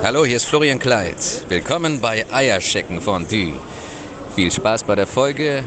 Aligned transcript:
Hallo, 0.00 0.24
hier 0.24 0.36
ist 0.36 0.46
Florian 0.46 0.78
Kleid. 0.78 1.44
Willkommen 1.48 2.00
bei 2.00 2.24
Eierschecken 2.32 3.00
Fondue. 3.00 3.54
Viel 4.34 4.50
Spaß 4.50 4.84
bei 4.84 4.96
der 4.96 5.06
Folge 5.06 5.62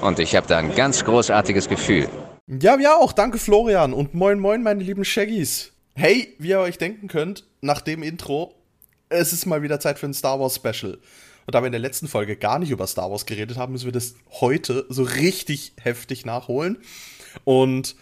und 0.00 0.18
ich 0.18 0.36
habe 0.36 0.46
da 0.46 0.58
ein 0.58 0.74
ganz 0.74 1.04
großartiges 1.04 1.68
Gefühl. 1.68 2.08
Ja, 2.46 2.78
wir 2.78 2.96
auch. 2.96 3.12
Danke, 3.12 3.38
Florian. 3.38 3.92
Und 3.92 4.14
moin, 4.14 4.38
moin, 4.38 4.62
meine 4.62 4.82
lieben 4.82 5.04
Shaggies. 5.04 5.72
Hey, 5.94 6.34
wie 6.38 6.50
ihr 6.50 6.60
euch 6.60 6.78
denken 6.78 7.08
könnt, 7.08 7.46
nach 7.62 7.80
dem 7.80 8.02
Intro, 8.02 8.54
es 9.08 9.32
ist 9.32 9.46
mal 9.46 9.62
wieder 9.62 9.80
Zeit 9.80 9.98
für 9.98 10.06
ein 10.06 10.14
Star 10.14 10.38
Wars 10.38 10.56
Special. 10.56 10.98
Und 11.46 11.54
da 11.54 11.62
wir 11.62 11.66
in 11.66 11.72
der 11.72 11.80
letzten 11.80 12.06
Folge 12.06 12.36
gar 12.36 12.58
nicht 12.58 12.70
über 12.70 12.86
Star 12.86 13.10
Wars 13.10 13.26
geredet 13.26 13.56
haben, 13.56 13.72
müssen 13.72 13.86
wir 13.86 13.92
das 13.92 14.14
heute 14.40 14.86
so 14.88 15.02
richtig 15.02 15.72
heftig 15.80 16.24
nachholen. 16.26 16.78
Und 17.44 17.96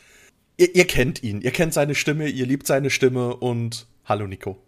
ihr, 0.57 0.75
ihr 0.75 0.87
kennt 0.87 1.23
ihn, 1.23 1.41
ihr 1.41 1.53
kennt 1.53 1.73
seine 1.73 1.95
Stimme, 1.95 2.29
ihr 2.29 2.47
liebt 2.47 2.67
seine 2.67 2.91
Stimme 2.91 3.37
und 3.37 3.87
hallo 4.05 4.27
Nico. 4.27 4.59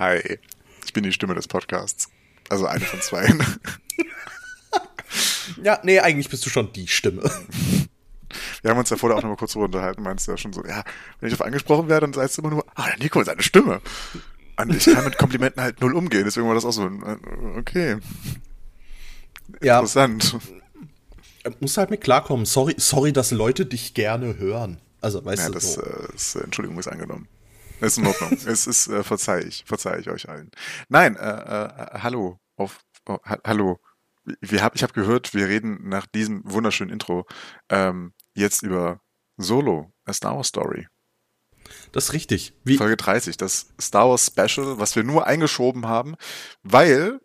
Hi, 0.00 0.38
ich 0.82 0.94
bin 0.94 1.02
die 1.02 1.12
Stimme 1.12 1.34
des 1.34 1.46
Podcasts. 1.46 2.08
Also 2.48 2.64
eine 2.64 2.86
von 2.86 3.02
zwei. 3.02 3.26
ja, 5.62 5.78
nee, 5.82 6.00
eigentlich 6.00 6.30
bist 6.30 6.46
du 6.46 6.48
schon 6.48 6.72
die 6.72 6.88
Stimme. 6.88 7.30
Wir 8.62 8.70
haben 8.70 8.78
uns 8.78 8.88
ja 8.88 8.96
vorher 8.96 9.18
auch 9.18 9.22
noch 9.22 9.28
mal 9.28 9.36
kurz 9.36 9.54
unterhalten, 9.56 10.02
meinst 10.02 10.26
du 10.26 10.30
ja 10.30 10.38
schon 10.38 10.54
so, 10.54 10.64
ja, 10.64 10.84
wenn 11.20 11.28
ich 11.28 11.34
auf 11.34 11.42
angesprochen 11.42 11.90
werde, 11.90 12.06
dann 12.06 12.14
sagst 12.14 12.38
du 12.38 12.40
immer 12.40 12.50
nur, 12.50 12.64
ah, 12.76 12.88
der 12.88 12.98
Nico, 12.98 13.22
seine 13.22 13.42
Stimme. 13.42 13.82
Und 14.56 14.74
ich 14.74 14.86
kann 14.86 15.04
mit 15.04 15.18
Komplimenten 15.18 15.62
halt 15.62 15.82
null 15.82 15.94
umgehen, 15.94 16.24
deswegen 16.24 16.48
war 16.48 16.54
das 16.54 16.64
auch 16.64 16.72
so, 16.72 16.86
äh, 16.86 17.58
okay. 17.58 17.98
Ja. 19.60 19.80
Interessant. 19.80 20.34
Muss 21.60 21.76
halt 21.76 21.90
mit 21.90 22.00
klarkommen. 22.00 22.46
Sorry, 22.46 22.74
sorry, 22.78 23.12
dass 23.12 23.32
Leute 23.32 23.66
dich 23.66 23.92
gerne 23.92 24.38
hören. 24.38 24.78
Also, 25.02 25.22
weißt 25.22 25.42
ja, 25.42 25.48
du, 25.48 25.54
das, 25.54 25.74
so. 25.74 25.82
äh, 25.82 26.14
ist, 26.14 26.36
äh, 26.36 26.44
Entschuldigung 26.44 26.78
ist 26.78 26.88
angenommen. 26.88 27.28
Ist 27.80 27.98
in 27.98 28.06
Ordnung. 28.06 28.32
es 28.46 28.66
ist, 28.66 28.88
äh, 28.88 29.02
verzeih 29.02 29.40
ich, 29.40 29.64
verzeih 29.66 29.98
ich 29.98 30.10
euch 30.10 30.28
allen. 30.28 30.50
Nein, 30.88 31.16
äh, 31.16 31.28
äh, 31.28 31.98
hallo, 32.02 32.38
auf, 32.56 32.80
oh, 33.06 33.18
ha 33.24 33.38
hallo. 33.44 33.80
Wir 34.40 34.62
hab, 34.62 34.76
ich 34.76 34.82
habe 34.82 34.92
gehört, 34.92 35.32
wir 35.34 35.48
reden 35.48 35.88
nach 35.88 36.06
diesem 36.06 36.42
wunderschönen 36.44 36.92
Intro 36.92 37.26
ähm, 37.70 38.12
jetzt 38.34 38.62
über 38.62 39.00
Solo, 39.38 39.92
A 40.04 40.12
Star 40.12 40.36
Wars 40.36 40.48
Story. 40.48 40.86
Das 41.92 42.06
ist 42.06 42.12
richtig. 42.12 42.52
Wie? 42.64 42.76
Folge 42.76 42.96
30, 42.96 43.36
das 43.36 43.72
Star 43.80 44.08
Wars 44.08 44.26
Special, 44.26 44.78
was 44.78 44.94
wir 44.94 45.04
nur 45.04 45.26
eingeschoben 45.26 45.86
haben, 45.86 46.16
weil 46.62 47.20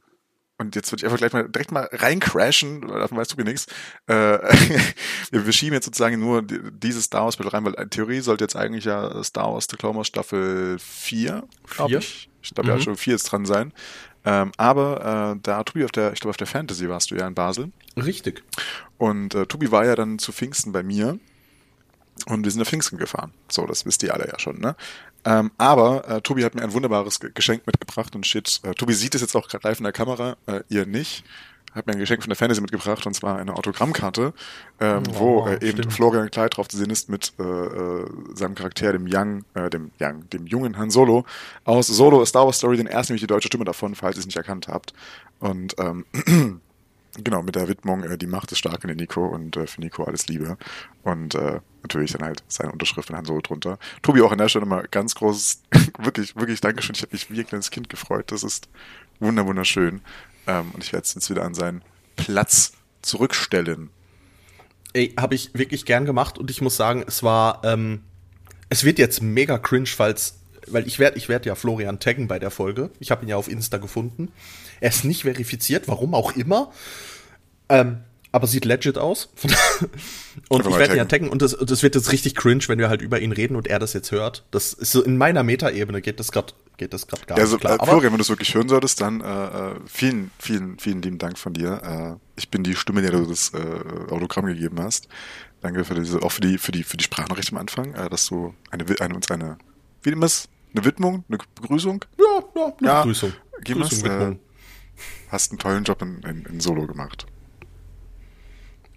und 0.58 0.76
jetzt 0.76 0.92
würde 0.92 1.02
ich 1.02 1.06
einfach 1.06 1.18
gleich 1.18 1.34
mal 1.34 1.50
direkt 1.50 1.72
mal 1.72 1.90
reincrashen, 1.92 2.88
weil 2.88 3.00
davon 3.00 3.18
weißt 3.18 3.38
du 3.38 3.44
nichts. 3.44 3.68
Äh, 4.08 4.14
wir 5.32 5.52
schieben 5.52 5.74
jetzt 5.74 5.86
sozusagen 5.86 6.20
nur 6.20 6.44
dieses 6.44 7.06
Star 7.06 7.26
Wars 7.26 7.36
Bild 7.36 7.52
rein, 7.54 7.66
weil 7.66 7.74
in 7.74 7.90
Theorie 7.90 8.22
sollte 8.22 8.46
jetzt 8.46 8.56
eigentlich 8.56 8.86
ja 8.86 9.22
Star 9.24 9.54
Wars 9.54 9.68
The 9.70 9.76
Clone 9.76 9.98
Wars 9.98 10.08
Staffel 10.08 10.78
4, 10.80 11.44
glaube 11.70 11.98
ich. 11.98 12.30
Ich 12.42 12.54
glaube 12.54 12.72
mhm. 12.72 12.78
ja 12.78 12.82
schon 12.82 12.96
4 12.96 13.14
jetzt 13.14 13.26
dran 13.26 13.46
sein. 13.46 13.74
Ähm, 14.24 14.52
aber 14.58 15.36
äh, 15.36 15.40
da 15.44 15.64
Tobi 15.64 15.84
auf 15.84 15.92
der, 15.92 16.14
ich 16.14 16.20
glaube 16.20 16.32
auf 16.32 16.38
der 16.38 16.48
Fantasy 16.48 16.90
warst 16.90 17.12
du 17.12 17.16
ja 17.16 17.28
in 17.28 17.36
Basel. 17.36 17.72
Richtig. 17.98 18.44
Und 18.98 19.36
äh, 19.36 19.46
Tobi 19.46 19.72
war 19.72 19.86
ja 19.86 19.96
dann 19.96 20.20
zu 20.20 20.32
Pfingsten 20.32 20.72
bei 20.72 20.84
mir. 20.84 21.20
Und 22.28 22.46
wir 22.46 22.52
sind 22.52 22.62
nach 22.62 22.68
Pfingsten 22.68 22.98
gefahren. 22.98 23.34
So, 23.50 23.66
das 23.66 23.86
wisst 23.86 24.02
ihr 24.04 24.14
alle 24.14 24.28
ja 24.28 24.40
schon, 24.40 24.60
ne? 24.60 24.76
Ähm, 25.26 25.52
aber 25.58 26.08
äh, 26.08 26.22
Tobi 26.22 26.46
hat 26.46 26.54
mir 26.54 26.62
ein 26.62 26.74
wunderbares 26.74 27.20
Geschenk 27.20 27.66
mitgebracht 27.66 28.16
und 28.16 28.28
steht, 28.28 28.62
äh, 28.64 28.74
Tobi 28.76 28.94
sieht 28.94 29.16
es 29.16 29.22
jetzt 29.22 29.36
auch 29.36 29.48
gerade 29.48 29.68
live 29.68 29.80
in 29.80 29.84
der 29.84 29.94
Kamera, 29.94 30.38
äh, 30.46 30.62
ihr 30.70 30.86
nicht. 30.86 31.24
Hat 31.74 31.88
mir 31.88 31.94
ein 31.94 32.00
Geschenk 32.00 32.22
von 32.22 32.30
der 32.30 32.38
Fantasy 32.38 32.62
mitgebracht 32.62 33.06
und 33.06 33.16
zwar 33.16 33.38
eine 33.38 33.54
Autogrammkarte, 33.54 34.34
ähm, 34.80 35.04
oh, 35.10 35.20
wo 35.20 35.48
äh, 35.48 35.56
eben 35.56 35.80
stimmt. 35.80 35.94
Florian 35.94 36.32
Kleid 36.32 36.56
drauf 36.56 36.70
zu 36.70 36.78
sehen 36.78 36.90
ist 36.90 37.10
mit 37.10 37.34
äh, 37.38 37.44
äh, 37.44 38.06
seinem 38.34 38.56
Charakter, 38.56 38.94
dem 38.94 39.08
Young, 39.10 39.44
äh, 39.56 39.70
dem 39.70 39.92
Young, 40.00 40.30
dem 40.30 40.48
jungen 40.48 40.78
Han 40.78 40.90
Solo 40.90 41.26
aus 41.66 41.88
Solo 41.88 42.22
A 42.22 42.26
Star 42.26 42.46
Wars 42.46 42.60
Story, 42.60 42.78
den 42.78 42.88
ersten 42.88 43.12
nämlich 43.12 43.24
die 43.24 43.28
deutsche 43.28 43.48
Stimme 43.48 43.66
davon, 43.66 43.94
falls 43.96 44.16
ihr 44.16 44.20
es 44.20 44.26
nicht 44.26 44.38
erkannt 44.38 44.70
habt. 44.70 44.94
Und 45.40 45.76
ähm, 45.78 46.06
Genau, 47.24 47.42
mit 47.42 47.56
der 47.56 47.68
Widmung, 47.68 48.04
äh, 48.04 48.18
die 48.18 48.28
Macht 48.28 48.52
ist 48.52 48.60
stark 48.60 48.84
in 48.84 48.96
Nico 48.96 49.26
und 49.26 49.56
äh, 49.56 49.68
für 49.68 49.82
Nico 49.82 50.04
alles 50.04 50.28
Liebe. 50.28 50.58
Und 51.04 51.36
äh, 51.36 51.62
natürlich 51.82 52.12
dann 52.12 52.24
halt 52.24 52.44
seine 52.48 52.72
Unterschrift 52.72 53.08
von 53.08 53.16
Han 53.16 53.26
Solo 53.26 53.42
drunter. 53.42 53.78
Tobi 54.02 54.22
auch 54.22 54.32
an 54.32 54.38
der 54.38 54.50
Stelle 54.50 54.66
mal 54.66 54.88
ganz 54.90 55.16
großes, 55.16 55.62
wirklich, 56.00 56.36
wirklich 56.36 56.62
Dankeschön. 56.62 56.96
Ich 56.96 57.02
habe 57.02 57.14
mich 57.14 57.30
wie 57.30 57.40
ein 57.40 57.48
kleines 57.48 57.72
Kind 57.72 57.90
gefreut. 57.90 58.32
Das 58.32 58.44
ist 58.44 58.68
wunder 59.20 59.46
wunderschön. 59.46 60.02
Ähm, 60.48 60.72
und 60.74 60.84
ich 60.84 60.92
werde 60.92 61.06
es 61.06 61.14
jetzt 61.14 61.30
wieder 61.30 61.44
an 61.46 61.54
seinen 61.54 61.84
Platz 62.16 62.74
zurückstellen. 63.02 63.90
Ey, 64.94 65.14
habe 65.18 65.36
ich 65.36 65.54
wirklich 65.54 65.86
gern 65.86 66.06
gemacht 66.06 66.38
und 66.38 66.50
ich 66.50 66.62
muss 66.62 66.78
sagen, 66.78 67.04
es 67.08 67.24
war, 67.24 67.62
ähm, 67.64 68.04
es 68.70 68.84
wird 68.84 69.00
jetzt 69.00 69.22
mega 69.22 69.58
cringe, 69.58 69.88
falls, 69.88 70.40
weil 70.68 70.88
ich 70.88 71.00
werde, 71.00 71.18
ich 71.18 71.30
werde 71.30 71.48
ja 71.48 71.56
Florian 71.56 72.00
taggen 72.00 72.28
bei 72.28 72.40
der 72.40 72.52
Folge. 72.52 72.90
Ich 73.00 73.12
habe 73.12 73.26
ihn 73.26 73.30
ja 73.30 73.38
auf 73.38 73.48
Insta 73.48 73.78
gefunden. 73.78 74.32
Er 74.82 74.90
ist 74.90 75.06
nicht 75.06 75.24
verifiziert, 75.24 75.88
warum 75.88 76.14
auch 76.14 76.36
immer. 76.36 76.72
Ähm, 77.70 78.00
aber 78.36 78.48
sieht 78.48 78.66
legit 78.66 78.98
aus. 78.98 79.30
und 80.50 80.68
ich 80.68 80.78
werde 80.78 80.94
ihn 80.94 80.98
ja 80.98 81.06
taggen 81.06 81.30
und 81.30 81.42
das, 81.42 81.56
das 81.58 81.84
wird 81.84 81.96
jetzt 81.96 82.12
richtig 82.12 82.36
cringe, 82.36 82.64
wenn 82.68 82.80
wir 82.80 82.90
halt 82.90 83.02
über 83.02 83.22
ihn 83.22 83.32
reden 83.32 83.56
und 83.56 83.68
er 83.68 83.80
das 83.80 83.94
jetzt 83.94 84.12
hört. 84.12 84.44
Das 84.52 84.74
ist 84.74 84.92
so 84.92 85.02
in 85.02 85.18
meiner 85.18 85.42
Metaebene 85.44 86.02
geht 86.02 86.20
das 86.20 86.34
gerade 86.34 86.54
geht 86.76 86.94
das 86.94 87.08
gerade 87.08 87.26
gar 87.26 87.38
ja, 87.38 87.44
also, 87.44 87.56
nicht 87.56 87.62
klar. 87.62 87.82
Äh, 87.82 87.86
Florian, 87.86 88.12
wenn 88.12 88.18
du 88.18 88.24
es 88.24 88.30
wirklich 88.30 88.54
hören 88.54 88.68
solltest, 88.68 89.00
dann 89.00 89.22
äh, 89.22 89.26
äh, 89.26 89.76
vielen, 89.86 90.32
vielen, 90.38 90.78
vielen 90.80 91.02
lieben 91.02 91.18
Dank 91.18 91.38
von 91.38 91.54
dir. 91.54 91.82
Äh, 91.82 92.20
ich 92.36 92.50
bin 92.50 92.64
die 92.64 92.76
Stimme, 92.76 93.02
der 93.02 93.12
du 93.12 93.26
das 93.26 93.54
äh, 93.54 94.12
Autogramm 94.12 94.48
gegeben 94.48 94.82
hast. 94.82 95.08
Danke 95.62 95.86
für 95.86 95.96
diese, 95.96 96.22
auch 96.22 96.34
für 96.34 96.42
die, 96.42 96.58
für 96.58 96.74
die, 96.74 96.84
für 96.84 96.98
die 96.98 97.06
Sprachnachricht 97.06 97.54
am 97.54 97.58
Anfang, 97.58 97.94
äh, 97.94 98.10
dass 98.10 98.28
du 98.28 98.54
eine, 98.70 98.86
eine 99.00 99.16
uns 99.16 99.32
eine, 99.32 99.58
wie 100.04 100.10
nennt 100.10 100.26
es? 100.26 100.50
Eine 100.76 100.84
Widmung, 100.84 101.24
eine 101.30 101.38
Begrüßung? 101.56 102.04
Ja, 102.20 102.44
ja, 102.54 102.66
eine 102.66 102.88
ja, 102.88 103.02
Begrüßung. 103.02 103.34
Gib 103.64 103.78
Begrüßung, 103.78 104.34
äh, 104.34 104.38
hast 105.30 105.52
einen 105.52 105.60
tollen 105.60 105.86
Job 105.86 106.02
in, 106.02 106.22
in, 106.24 106.46
in 106.46 106.60
Solo 106.60 106.86
gemacht. 106.86 107.26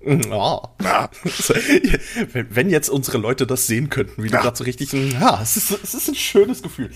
Ja. 0.05 0.62
ja. 0.83 1.11
Wenn 2.33 2.71
jetzt 2.71 2.89
unsere 2.89 3.19
Leute 3.19 3.47
das 3.47 3.69
sehen 3.69 3.91
könnten, 3.91 4.25
wie 4.25 4.28
ja. 4.28 4.39
du 4.39 4.43
gerade 4.43 4.56
so 4.56 4.65
richtig, 4.65 4.93
ja, 4.93 5.41
es 5.41 5.56
ist, 5.56 5.71
es 5.71 5.94
ist 5.94 6.09
ein 6.09 6.16
schönes 6.16 6.62
Gefühl. 6.62 6.91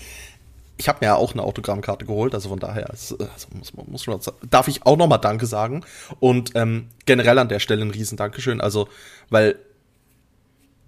Ich 0.77 0.89
habe 0.89 0.99
mir 1.01 1.07
ja 1.07 1.15
auch 1.15 1.31
eine 1.31 1.43
Autogrammkarte 1.43 2.05
geholt, 2.05 2.33
also 2.33 2.49
von 2.49 2.59
daher 2.59 2.89
also 2.89 3.17
muss, 3.51 3.73
muss 3.73 4.07
man, 4.07 4.19
darf 4.49 4.67
ich 4.67 4.85
auch 4.85 4.97
nochmal 4.97 5.19
Danke 5.19 5.45
sagen. 5.45 5.85
Und 6.19 6.51
ähm, 6.55 6.89
generell 7.05 7.39
an 7.39 7.47
der 7.47 7.59
Stelle 7.59 7.83
ein 7.83 7.91
riesen 7.91 8.17
Dankeschön, 8.17 8.59
also, 8.59 8.89
weil 9.29 9.59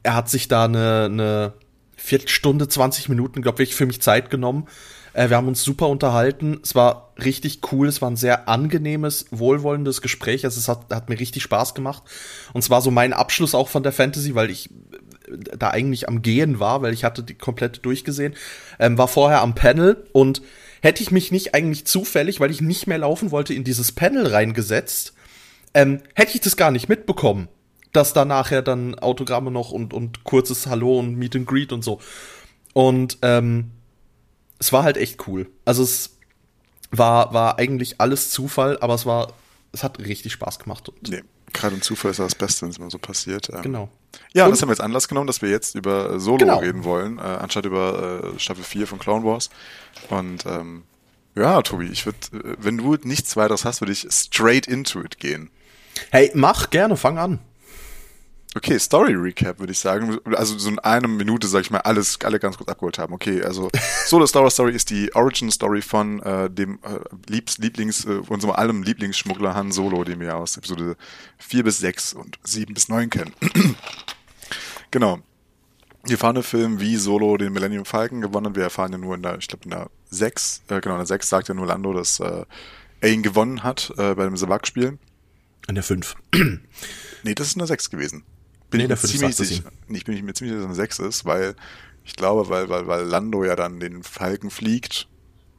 er 0.03 0.15
hat 0.15 0.29
sich 0.29 0.49
da 0.49 0.65
eine, 0.65 1.05
eine 1.05 1.53
Viertelstunde, 1.97 2.67
20 2.67 3.09
Minuten, 3.09 3.41
glaube 3.41 3.63
ich, 3.63 3.75
für 3.75 3.85
mich 3.85 4.01
Zeit 4.01 4.29
genommen 4.29 4.67
äh, 5.15 5.29
wir 5.29 5.37
haben 5.37 5.47
uns 5.47 5.63
super 5.63 5.87
unterhalten. 5.87 6.59
Es 6.61 6.75
war 6.75 7.13
richtig 7.23 7.61
cool. 7.71 7.87
Es 7.87 8.01
war 8.01 8.11
ein 8.11 8.17
sehr 8.17 8.47
angenehmes, 8.49 9.25
wohlwollendes 9.31 10.01
Gespräch. 10.01 10.45
Also 10.45 10.59
es 10.59 10.67
hat, 10.67 10.93
hat 10.93 11.09
mir 11.09 11.19
richtig 11.19 11.41
Spaß 11.43 11.73
gemacht. 11.73 12.03
Und 12.53 12.63
es 12.63 12.69
war 12.69 12.81
so 12.81 12.91
mein 12.91 13.13
Abschluss 13.13 13.55
auch 13.55 13.69
von 13.69 13.83
der 13.83 13.93
Fantasy, 13.93 14.35
weil 14.35 14.49
ich 14.49 14.69
äh, 15.27 15.37
da 15.57 15.69
eigentlich 15.69 16.07
am 16.07 16.21
Gehen 16.21 16.59
war, 16.59 16.81
weil 16.81 16.93
ich 16.93 17.03
hatte 17.03 17.23
die 17.23 17.35
komplette 17.35 17.79
durchgesehen. 17.79 18.35
Ähm, 18.77 18.97
war 18.97 19.07
vorher 19.07 19.41
am 19.41 19.55
Panel 19.55 20.05
und 20.11 20.41
hätte 20.81 21.01
ich 21.01 21.11
mich 21.11 21.31
nicht 21.31 21.55
eigentlich 21.55 21.85
zufällig, 21.85 22.39
weil 22.39 22.51
ich 22.51 22.61
nicht 22.61 22.85
mehr 22.85 22.97
laufen 22.97 23.31
wollte, 23.31 23.53
in 23.53 23.63
dieses 23.63 23.93
Panel 23.93 24.27
reingesetzt, 24.27 25.13
ähm, 25.73 26.01
hätte 26.13 26.35
ich 26.35 26.41
das 26.41 26.57
gar 26.57 26.71
nicht 26.71 26.89
mitbekommen, 26.89 27.47
dass 27.95 28.13
da 28.13 28.25
nachher 28.25 28.61
dann 28.61 28.95
Autogramme 28.95 29.51
noch 29.51 29.71
und, 29.71 29.93
und 29.93 30.23
kurzes 30.23 30.67
Hallo 30.67 30.99
und 30.99 31.15
Meet 31.15 31.35
and 31.35 31.47
Greet 31.47 31.71
und 31.71 31.83
so. 31.83 31.99
Und 32.73 33.17
ähm, 33.21 33.71
es 34.59 34.73
war 34.73 34.83
halt 34.83 34.97
echt 34.97 35.27
cool. 35.27 35.49
Also 35.63 35.83
es 35.83 36.17
war, 36.91 37.33
war 37.33 37.57
eigentlich 37.57 37.99
alles 37.99 38.31
Zufall, 38.31 38.77
aber 38.79 38.93
es 38.93 39.05
war, 39.05 39.33
es 39.71 39.83
hat 39.83 39.99
richtig 39.99 40.33
Spaß 40.33 40.59
gemacht. 40.59 40.91
Nee, 41.07 41.23
gerade 41.53 41.75
im 41.75 41.81
Zufall 41.81 42.11
ist 42.11 42.19
das 42.19 42.35
Beste, 42.35 42.63
wenn 42.63 42.69
es 42.69 42.79
mal 42.79 42.91
so 42.91 42.97
passiert. 42.97 43.49
Genau. 43.63 43.89
Ja, 44.33 44.45
und 44.45 44.51
das 44.51 44.61
haben 44.61 44.69
wir 44.69 44.73
jetzt 44.73 44.81
Anlass 44.81 45.07
genommen, 45.07 45.27
dass 45.27 45.41
wir 45.41 45.49
jetzt 45.49 45.75
über 45.75 46.19
Solo 46.19 46.37
genau. 46.37 46.59
reden 46.59 46.83
wollen, 46.83 47.17
äh, 47.17 47.21
anstatt 47.21 47.65
über 47.65 48.33
äh, 48.35 48.39
Staffel 48.39 48.63
4 48.63 48.87
von 48.87 48.99
Clown 48.99 49.23
Wars. 49.23 49.49
Und 50.09 50.45
ähm, 50.45 50.83
ja, 51.35 51.61
Tobi, 51.61 51.87
ich 51.87 52.05
würde, 52.05 52.17
äh, 52.33 52.55
wenn 52.59 52.77
du 52.77 52.95
nichts 53.03 53.35
weiteres 53.35 53.65
hast, 53.65 53.81
würde 53.81 53.91
ich 53.91 54.07
straight 54.09 54.67
into 54.67 55.01
it 55.01 55.19
gehen. 55.19 55.49
Hey, 56.11 56.31
mach 56.33 56.69
gerne, 56.69 56.97
fang 56.97 57.17
an. 57.17 57.39
Okay, 58.57 58.79
Story 58.79 59.13
Recap 59.13 59.59
würde 59.59 59.73
ich 59.73 59.79
sagen. 59.79 60.17
Also 60.33 60.57
so 60.57 60.69
in 60.69 60.79
einer 60.79 61.09
Minute, 61.09 61.45
sag 61.45 61.61
ich 61.61 61.71
mal, 61.71 61.79
alles, 61.79 62.17
alle 62.23 62.39
ganz 62.39 62.55
kurz 62.55 62.69
abgeholt 62.69 62.97
haben. 62.97 63.13
Okay, 63.13 63.43
also 63.43 63.69
Solo 64.05 64.25
Star 64.25 64.43
Wars 64.43 64.53
Story 64.53 64.73
ist 64.73 64.89
die 64.89 65.13
Origin 65.13 65.51
Story 65.51 65.81
von 65.81 66.21
äh, 66.21 66.49
dem 66.49 66.79
äh, 66.83 66.99
Liebs, 67.29 67.57
Lieblings, 67.57 68.05
äh, 68.05 68.21
unserem 68.29 68.55
allem 68.55 68.81
Lieblingsschmuggler 68.81 69.53
Han 69.55 69.73
Solo, 69.73 70.05
den 70.05 70.21
wir 70.21 70.37
aus 70.37 70.55
Episode 70.55 70.95
4 71.39 71.65
bis 71.65 71.79
6 71.79 72.13
und 72.13 72.39
7 72.43 72.73
bis 72.73 72.87
9 72.87 73.09
kennen. 73.09 73.33
genau. 74.91 75.19
Wir 76.05 76.17
fahren 76.17 76.35
den 76.35 76.43
Film, 76.43 76.79
wie 76.79 76.95
Solo 76.95 77.35
den 77.35 77.51
Millennium 77.51 77.83
Falcon 77.83 78.21
gewonnen 78.21 78.47
hat. 78.47 78.55
Wir 78.55 78.63
erfahren 78.63 78.93
ja 78.93 78.97
nur 78.97 79.15
in 79.15 79.21
der, 79.21 79.37
ich 79.37 79.49
glaube 79.49 79.65
in 79.65 79.71
der 79.71 79.89
6, 80.11 80.63
äh, 80.69 80.79
genau, 80.79 80.95
in 80.95 80.99
der 80.99 81.07
6 81.07 81.27
sagt 81.27 81.49
ja 81.49 81.53
nur 81.53 81.67
Lando, 81.67 81.91
dass 81.91 82.21
äh, 82.21 82.45
er 83.01 83.09
ihn 83.09 83.21
gewonnen 83.21 83.63
hat 83.63 83.91
äh, 83.97 84.15
bei 84.15 84.23
dem 84.23 84.37
Savak-Spiel. 84.37 84.97
In 85.67 85.75
der 85.75 85.83
5. 85.83 86.15
nee, 87.23 87.35
das 87.35 87.47
ist 87.47 87.55
in 87.55 87.59
der 87.59 87.67
6 87.67 87.89
gewesen 87.89 88.23
bin 88.69 88.79
nee, 88.79 88.83
ich 88.85 88.89
mir 88.89 88.97
ziemlich 88.97 89.35
sicher, 89.35 89.63
ich 89.87 90.05
bin 90.05 90.25
mir 90.25 90.33
ziemlich 90.33 90.37
sicher, 90.37 90.55
dass 90.55 90.61
es 90.61 90.65
eine 90.65 90.75
6 90.75 90.99
ist, 90.99 91.25
weil 91.25 91.55
ich 92.03 92.15
glaube, 92.15 92.49
weil, 92.49 92.69
weil, 92.69 92.87
weil 92.87 93.03
Lando 93.03 93.43
ja 93.43 93.55
dann 93.55 93.79
den 93.79 94.03
Falken 94.03 94.51
fliegt 94.51 95.07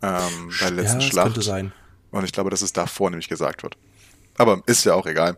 ähm, 0.03 0.51
bei 0.61 0.67
der 0.67 0.83
letzten 0.83 1.01
ja, 1.01 1.07
Schlacht. 1.07 1.27
könnte 1.27 1.43
sein. 1.43 1.73
Und 2.11 2.25
ich 2.25 2.33
glaube, 2.33 2.51
dass 2.51 2.63
es 2.63 2.73
davor 2.73 3.11
nämlich 3.11 3.29
gesagt 3.29 3.63
wird. 3.63 3.77
Aber 4.39 4.63
ist 4.67 4.85
ja 4.85 4.95
auch 4.95 5.07
egal. 5.07 5.37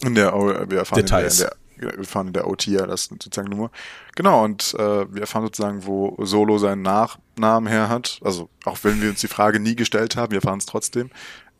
In 0.00 0.14
der, 0.14 0.32
wir 0.32 0.78
erfahren 0.78 1.00
Details. 1.00 1.40
in 1.40 1.46
der, 1.46 1.56
in 1.76 1.80
der, 1.80 1.92
wir 1.92 1.98
erfahren 1.98 2.26
in 2.28 2.32
der 2.32 2.48
OT 2.48 2.66
ja 2.66 2.86
das 2.86 3.04
sozusagen 3.04 3.48
nur. 3.48 3.70
Genau, 4.14 4.44
und 4.44 4.74
äh, 4.74 5.12
wir 5.12 5.22
erfahren 5.22 5.44
sozusagen, 5.44 5.86
wo 5.86 6.16
Solo 6.24 6.58
seinen 6.58 6.82
Nachnamen 6.82 7.68
her 7.68 7.88
hat. 7.88 8.20
Also, 8.22 8.48
auch 8.64 8.78
wenn 8.82 9.00
wir 9.00 9.10
uns 9.10 9.20
die 9.20 9.28
Frage 9.28 9.60
nie 9.60 9.76
gestellt 9.76 10.16
haben, 10.16 10.32
wir 10.32 10.38
erfahren 10.38 10.58
es 10.58 10.66
trotzdem. 10.66 11.10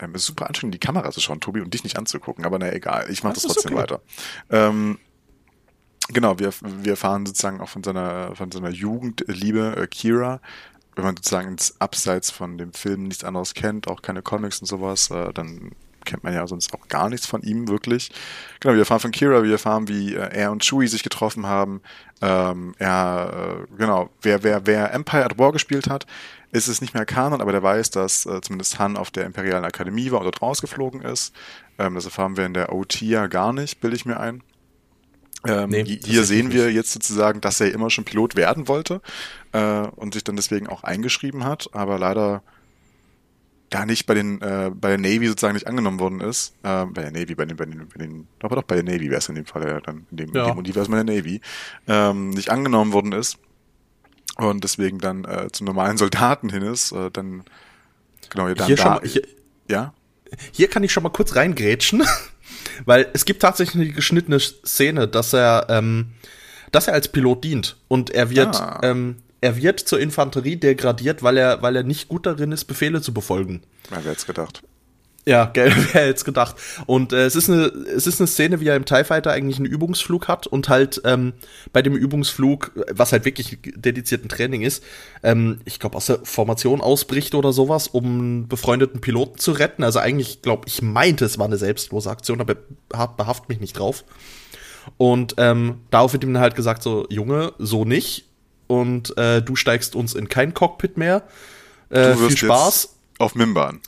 Ähm, 0.03 0.15
es 0.15 0.23
ist 0.23 0.27
super 0.29 0.49
anstrengend, 0.49 0.75
die 0.75 0.81
Kamera 0.81 1.11
zu 1.11 1.21
schauen, 1.21 1.41
Tobi, 1.41 1.61
und 1.61 1.73
dich 1.73 1.85
nicht 1.85 1.97
anzugucken, 1.97 2.45
aber 2.45 2.59
naja, 2.59 2.73
egal. 2.73 3.11
Ich 3.11 3.23
mache 3.23 3.35
das, 3.35 3.45
Das 3.45 3.55
trotzdem 3.55 3.75
okay. 3.75 3.83
weiter. 3.83 4.01
Ähm, 4.51 4.99
Genau, 6.09 6.39
wir, 6.39 6.53
wir 6.61 6.93
erfahren 6.93 7.25
sozusagen 7.25 7.61
auch 7.61 7.69
von 7.69 7.85
seiner, 7.85 8.35
von 8.35 8.51
seiner 8.51 8.71
Jugendliebe 8.71 9.77
äh, 9.77 9.87
Kira, 9.87 10.41
wenn 10.95 11.05
man 11.05 11.17
sozusagen 11.17 11.49
ins 11.49 11.81
Abseits 11.81 12.31
von 12.31 12.59
dem 12.59 12.73
Film 12.73 13.05
nichts 13.05 13.25
anderes 13.25 13.55
kennt, 13.55 13.89
auch 13.89 14.03
keine 14.03 14.21
Comics 14.21 14.61
und 14.61 14.67
sowas, 14.67 15.11
äh, 15.11 15.33
dann 15.33 15.71
kennt 16.05 16.25
man 16.25 16.35
ja 16.35 16.47
sonst 16.47 16.75
auch 16.75 16.89
gar 16.89 17.09
nichts 17.09 17.27
von 17.27 17.43
ihm 17.43 17.69
wirklich. 17.69 18.11
Genau, 18.61 18.75
wir 18.75 18.81
erfahren 18.81 19.01
von 19.01 19.13
Kira, 19.13 19.43
wir 19.45 19.53
erfahren, 19.53 19.89
wie 19.89 20.15
äh, 20.15 20.29
er 20.35 20.51
und 20.51 20.65
Chewie 20.65 20.89
sich 20.89 21.03
getroffen 21.03 21.47
haben. 21.47 21.81
Ähm, 22.21 22.75
er, 22.79 23.65
äh, 23.71 23.77
genau, 23.79 24.11
wer, 24.21 24.43
wer, 24.43 24.67
wer 24.67 24.93
Empire 24.93 25.25
at 25.25 25.39
War 25.39 25.53
gespielt 25.53 25.89
hat, 25.89 26.07
ist 26.53 26.69
es 26.69 26.81
nicht 26.83 26.95
mehr 26.95 27.07
Kanon, 27.07 27.41
aber 27.41 27.51
der 27.53 27.63
weiß, 27.63 27.91
dass 27.91 28.27
äh, 28.27 28.41
zumindest 28.43 28.79
Han 28.79 28.97
auf 28.97 29.11
der 29.11 29.25
Imperialen 29.25 29.65
Akademie 29.65 30.11
war 30.11 30.21
und 30.21 30.27
dort 30.27 30.43
rausgeflogen 30.43 31.01
ist. 31.01 31.35
Ähm, 31.79 31.95
das 31.95 32.05
erfahren 32.05 32.37
wir 32.37 32.45
in 32.47 32.55
der 32.55 32.73
OT 32.73 33.01
ja 33.01 33.27
gar 33.27 33.53
nicht, 33.53 33.81
bilde 33.81 33.97
ich 33.97 34.05
mir 34.05 34.21
ein. 34.21 34.43
Ähm, 35.47 35.71
Nee, 35.71 35.85
hier 36.05 36.25
sehen 36.25 36.53
wir 36.53 36.71
jetzt 36.71 36.93
sozusagen, 36.93 37.41
dass 37.41 37.61
er 37.61 37.73
immer 37.73 37.91
schon 37.91 38.05
Pilot 38.05 38.37
werden 38.37 38.69
wollte 38.69 39.01
äh, 39.53 39.81
und 39.97 40.15
sich 40.15 40.23
dann 40.25 40.37
deswegen 40.37 40.69
auch 40.69 40.85
eingeschrieben 40.85 41.45
hat, 41.45 41.71
aber 41.73 41.99
leider 41.99 42.43
gar 43.71 43.87
nicht 43.87 44.05
bei 44.05 44.13
den 44.13 44.41
äh, 44.43 44.71
bei 44.75 44.91
der 44.91 44.99
Navy 44.99 45.27
sozusagen 45.29 45.55
nicht 45.55 45.67
angenommen 45.67 45.99
worden 45.99 46.21
ist. 46.21 46.55
Äh, 46.63 46.85
bei 46.85 47.01
der 47.01 47.11
Navy, 47.13 47.35
bei 47.35 47.47
den, 47.47 47.57
bei 47.57 47.65
den, 47.65 47.89
bei 47.89 47.99
den 48.05 48.29
aber 48.43 48.57
doch 48.57 48.63
bei 48.65 48.75
der 48.75 48.85
Navy 48.85 49.09
wäre 49.09 49.19
es 49.19 49.29
in 49.31 49.35
dem 49.35 49.47
Fall 49.47 49.67
ja 49.67 49.81
dann 49.81 50.07
in 50.11 50.17
dem, 50.19 50.33
Ja. 50.35 50.43
in 50.45 50.49
dem 50.53 50.59
Universum 50.59 50.93
der 50.95 51.05
Navy 51.05 51.41
ähm, 51.89 52.29
nicht 52.31 52.51
angenommen 52.51 52.93
worden 52.93 53.13
ist 53.13 53.39
und 54.37 54.65
deswegen 54.65 54.99
dann 54.99 55.25
äh, 55.25 55.49
zum 55.53 55.67
normalen 55.67 55.97
Soldaten 55.99 56.49
hin 56.51 56.63
ist, 56.63 56.93
äh, 56.93 57.11
dann 57.11 57.45
genau 58.31 58.49
ja 58.49 58.55
dann 58.55 58.67
Hier 58.67 58.77
da, 58.77 58.83
schon 58.83 58.93
mal, 58.93 59.03
hier, 59.05 59.23
ja 59.69 59.93
Hier 60.53 60.69
kann 60.69 60.83
ich 60.85 60.93
schon 60.93 61.03
mal 61.03 61.11
kurz 61.11 61.37
reingrätschen, 61.37 62.03
weil 62.85 63.09
es 63.13 63.25
gibt 63.25 63.43
tatsächlich 63.43 63.83
eine 63.83 63.93
geschnittene 63.93 64.41
Szene, 64.41 65.07
dass 65.09 65.33
er, 65.33 65.67
ähm, 65.69 66.13
dass 66.71 66.89
er 66.89 66.95
als 66.95 67.09
Pilot 67.09 67.45
dient 67.45 67.77
und 67.89 68.11
er 68.11 68.31
wird, 68.31 68.57
Ah. 68.57 68.81
ähm, 68.83 69.17
er 69.41 69.57
wird 69.57 69.81
zur 69.81 70.01
Infanterie 70.01 70.57
degradiert, 70.57 71.23
weil 71.23 71.37
er, 71.37 71.63
weil 71.63 71.77
er 71.77 71.83
nicht 71.83 72.09
gut 72.09 72.27
darin 72.27 72.53
ist, 72.53 72.65
Befehle 72.65 73.03
zu 73.03 73.13
befolgen. 73.13 73.63
wer 73.91 73.99
hätte 73.99 74.11
es 74.13 74.27
gedacht. 74.27 74.63
Ja, 75.25 75.45
gell, 75.53 75.73
wer 75.93 76.07
hätte 76.07 76.25
gedacht. 76.25 76.57
Und 76.87 77.13
äh, 77.13 77.25
es 77.25 77.37
ist 77.37 77.49
eine, 77.49 77.67
es 77.67 78.07
ist 78.07 78.21
eine 78.21 78.27
Szene, 78.27 78.61
wie 78.61 78.67
er 78.67 78.77
im 78.77 78.85
TIE 78.85 79.05
Fighter 79.05 79.31
eigentlich 79.31 79.59
einen 79.59 79.67
Übungsflug 79.67 80.29
hat 80.29 80.47
und 80.47 80.69
halt 80.69 81.01
ähm, 81.05 81.33
bei 81.73 81.83
dem 81.83 81.95
Übungsflug, 81.95 82.73
was 82.91 83.13
halt 83.13 83.25
wirklich 83.25 83.59
dedizierten 83.63 84.29
Training 84.29 84.63
ist, 84.63 84.83
ähm, 85.23 85.61
ich 85.65 85.79
glaube 85.79 85.97
aus 85.97 86.07
der 86.07 86.21
Formation 86.25 86.81
ausbricht 86.81 87.35
oder 87.35 87.53
sowas, 87.53 87.89
um 87.89 88.05
einen 88.05 88.49
befreundeten 88.49 89.01
Piloten 89.01 89.39
zu 89.39 89.53
retten. 89.53 89.85
Also 89.85 90.01
eigentlich, 90.01 90.43
glaube 90.43 90.65
ich, 90.67 90.83
meinte 90.83 91.25
es 91.25 91.39
war 91.39 91.47
eine 91.47 91.57
selbstlose 91.59 92.11
Aktion, 92.11 92.41
aber 92.41 92.57
behaft, 92.89 93.49
mich 93.49 93.61
nicht 93.61 93.79
drauf. 93.79 94.05
Und 94.97 95.35
ähm, 95.39 95.81
darauf 95.91 96.13
wird 96.13 96.25
ihm 96.25 96.35
dann 96.35 96.43
halt 96.43 96.57
gesagt, 96.57 96.83
so, 96.83 97.07
Junge, 97.09 97.53
so 97.59 97.85
nicht. 97.85 98.27
Und 98.67 99.17
äh, 99.17 99.41
du 99.43 99.55
steigst 99.55 99.95
uns 99.95 100.15
in 100.15 100.29
kein 100.29 100.55
Cockpit 100.55 100.97
mehr. 100.97 101.23
Äh, 101.91 102.15
viel 102.15 102.37
Spaß. 102.37 102.95
auf 103.19 103.35
Mimban. 103.35 103.81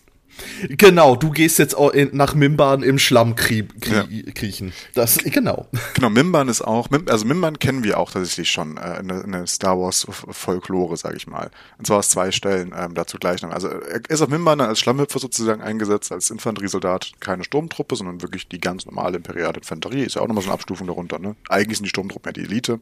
Genau, 0.68 1.16
du 1.16 1.30
gehst 1.30 1.58
jetzt 1.58 1.76
auch 1.76 1.90
in, 1.90 2.10
nach 2.16 2.34
Mimban 2.34 2.82
im 2.82 2.98
Schlamm 2.98 3.36
krie 3.36 3.66
krie 3.80 3.94
Ja. 3.94 4.32
kriechen. 4.34 4.72
Das, 4.94 5.18
genau. 5.18 5.66
Genau, 5.94 6.10
Mimban 6.10 6.48
ist 6.48 6.62
auch, 6.62 6.88
also 7.08 7.24
Mimban 7.24 7.58
kennen 7.58 7.84
wir 7.84 7.98
auch 7.98 8.10
tatsächlich 8.10 8.50
schon 8.50 8.76
äh, 8.76 9.00
in, 9.00 9.10
in 9.10 9.46
Star 9.46 9.78
Wars 9.78 10.06
Folklore, 10.10 10.96
sage 10.96 11.16
ich 11.16 11.26
mal. 11.26 11.50
Und 11.78 11.86
zwar 11.86 11.98
aus 11.98 12.10
zwei 12.10 12.30
Stellen, 12.30 12.74
ähm, 12.76 12.94
dazu 12.94 13.18
gleich 13.18 13.42
noch. 13.42 13.50
Also 13.50 13.68
er 13.68 14.00
ist 14.08 14.20
auf 14.22 14.28
Mimban 14.28 14.60
als 14.60 14.80
Schlammhüpfer 14.80 15.18
sozusagen 15.18 15.62
eingesetzt, 15.62 16.12
als 16.12 16.30
Infanteriesoldat, 16.30 17.12
keine 17.20 17.44
Sturmtruppe, 17.44 17.96
sondern 17.96 18.22
wirklich 18.22 18.48
die 18.48 18.60
ganz 18.60 18.86
normale 18.86 19.16
imperiale 19.16 19.58
Infanterie. 19.58 20.02
Ist 20.04 20.16
ja 20.16 20.22
auch 20.22 20.28
nochmal 20.28 20.42
so 20.44 20.50
eine 20.50 20.54
Abstufung 20.54 20.86
darunter, 20.86 21.18
ne? 21.18 21.36
Eigentlich 21.48 21.78
sind 21.78 21.84
die 21.84 21.90
Sturmtruppen 21.90 22.30
ja 22.30 22.32
die 22.32 22.42
Elite. 22.50 22.80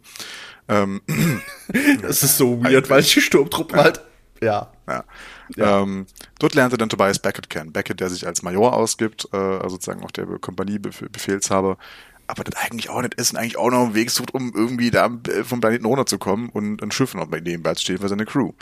Ähm, 0.69 1.01
Das 2.03 2.23
ist 2.23 2.37
so 2.37 2.63
weird, 2.63 2.91
weil 2.91 3.03
die 3.03 3.21
Sturmtruppen 3.21 3.79
halt, 3.79 4.01
ja. 4.41 4.73
Ja. 4.89 5.05
Ähm, 5.59 6.07
dort 6.39 6.55
lernte 6.55 6.77
dann 6.77 6.89
Tobias 6.89 7.19
Beckett 7.19 7.51
kennen. 7.51 7.73
Beckett, 7.73 8.01
der 8.01 8.11
sich 8.11 8.27
als 8.27 8.43
Major 8.43 8.73
ausgibt, 8.75 9.29
äh, 9.33 9.37
also 9.37 9.71
sozusagen 9.71 10.03
auch 10.03 10.11
der 10.11 10.27
Kompaniebefehlshaber, 10.27 11.79
aber 12.27 12.45
das 12.45 12.61
eigentlich 12.63 12.91
auch 12.91 13.03
nicht 13.03 13.15
ist 13.15 13.33
und 13.33 13.39
eigentlich 13.39 13.59
auch 13.59 13.71
noch 13.71 13.85
einen 13.85 13.95
Weg 13.95 14.11
sucht, 14.11 14.35
um 14.35 14.53
irgendwie 14.55 14.91
da 14.91 15.11
äh, 15.29 15.45
vom 15.45 15.61
Planeten 15.61 15.87
runterzukommen 15.87 16.49
und 16.49 16.83
ein 16.83 16.91
Schiff 16.91 17.15
noch 17.15 17.27
bei 17.27 17.41
nebenbei 17.41 17.75
steht 17.75 18.01
für 18.01 18.09
seine 18.09 18.25
Crew. 18.25 18.53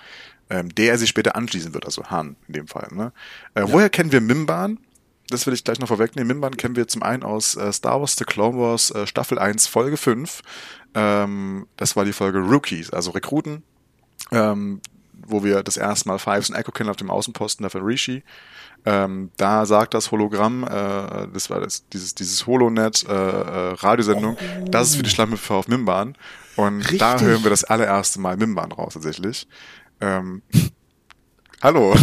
Ähm, 0.48 0.74
der 0.74 0.92
er 0.92 0.98
sich 0.98 1.08
später 1.08 1.36
anschließen 1.36 1.74
wird, 1.74 1.84
also 1.84 2.06
Han 2.06 2.34
in 2.48 2.54
dem 2.54 2.66
Fall. 2.66 2.88
Ne? 2.92 3.12
Äh, 3.54 3.62
Woher 3.66 3.88
kennen 3.88 4.10
wir 4.10 4.20
Mimban? 4.20 4.80
Das 5.28 5.46
will 5.46 5.54
ich 5.54 5.62
gleich 5.62 5.78
noch 5.78 5.86
vorwegnehmen. 5.86 6.26
Mimban 6.26 6.56
kennen 6.56 6.74
wir 6.74 6.88
zum 6.88 7.04
einen 7.04 7.22
aus 7.22 7.54
äh, 7.54 7.72
Star 7.72 8.00
Wars 8.00 8.16
The 8.16 8.24
Clone 8.24 8.58
Wars 8.58 8.90
äh, 8.90 9.06
Staffel 9.06 9.38
1 9.38 9.68
Folge 9.68 9.96
5. 9.96 10.42
Ähm, 10.94 11.68
das 11.76 11.94
war 11.94 12.04
die 12.04 12.12
Folge 12.12 12.40
Rookies, 12.40 12.90
also 12.90 13.12
Rekruten 13.12 13.62
ähm, 14.30 14.80
wo 15.26 15.44
wir 15.44 15.62
das 15.62 15.76
erste 15.76 16.08
Mal 16.08 16.18
Fives 16.18 16.50
und 16.50 16.56
Echo 16.56 16.72
kennen 16.72 16.90
auf 16.90 16.96
dem 16.96 17.10
Außenposten 17.10 17.62
der 17.62 17.70
von 17.70 17.82
Rishi. 17.82 18.22
Ähm, 18.86 19.30
da 19.36 19.66
sagt 19.66 19.94
das 19.94 20.10
Hologramm, 20.10 20.64
äh, 20.64 21.28
das 21.32 21.50
war 21.50 21.60
das, 21.60 21.86
dieses, 21.88 22.14
dieses 22.14 22.46
Holonet 22.46 23.04
äh, 23.06 23.12
äh, 23.12 23.74
Radiosendung, 23.74 24.38
das 24.66 24.90
ist 24.90 24.96
für 24.96 25.02
die 25.02 25.10
Schlammpfeffer 25.10 25.54
auf 25.54 25.68
Mimban. 25.68 26.16
Und 26.56 27.00
da 27.00 27.12
Richtig. 27.12 27.28
hören 27.28 27.42
wir 27.42 27.50
das 27.50 27.64
allererste 27.64 28.20
Mal 28.20 28.36
Mimban 28.36 28.72
raus 28.72 28.94
tatsächlich. 28.94 29.46
Ähm, 30.00 30.42
Hallo, 31.62 31.94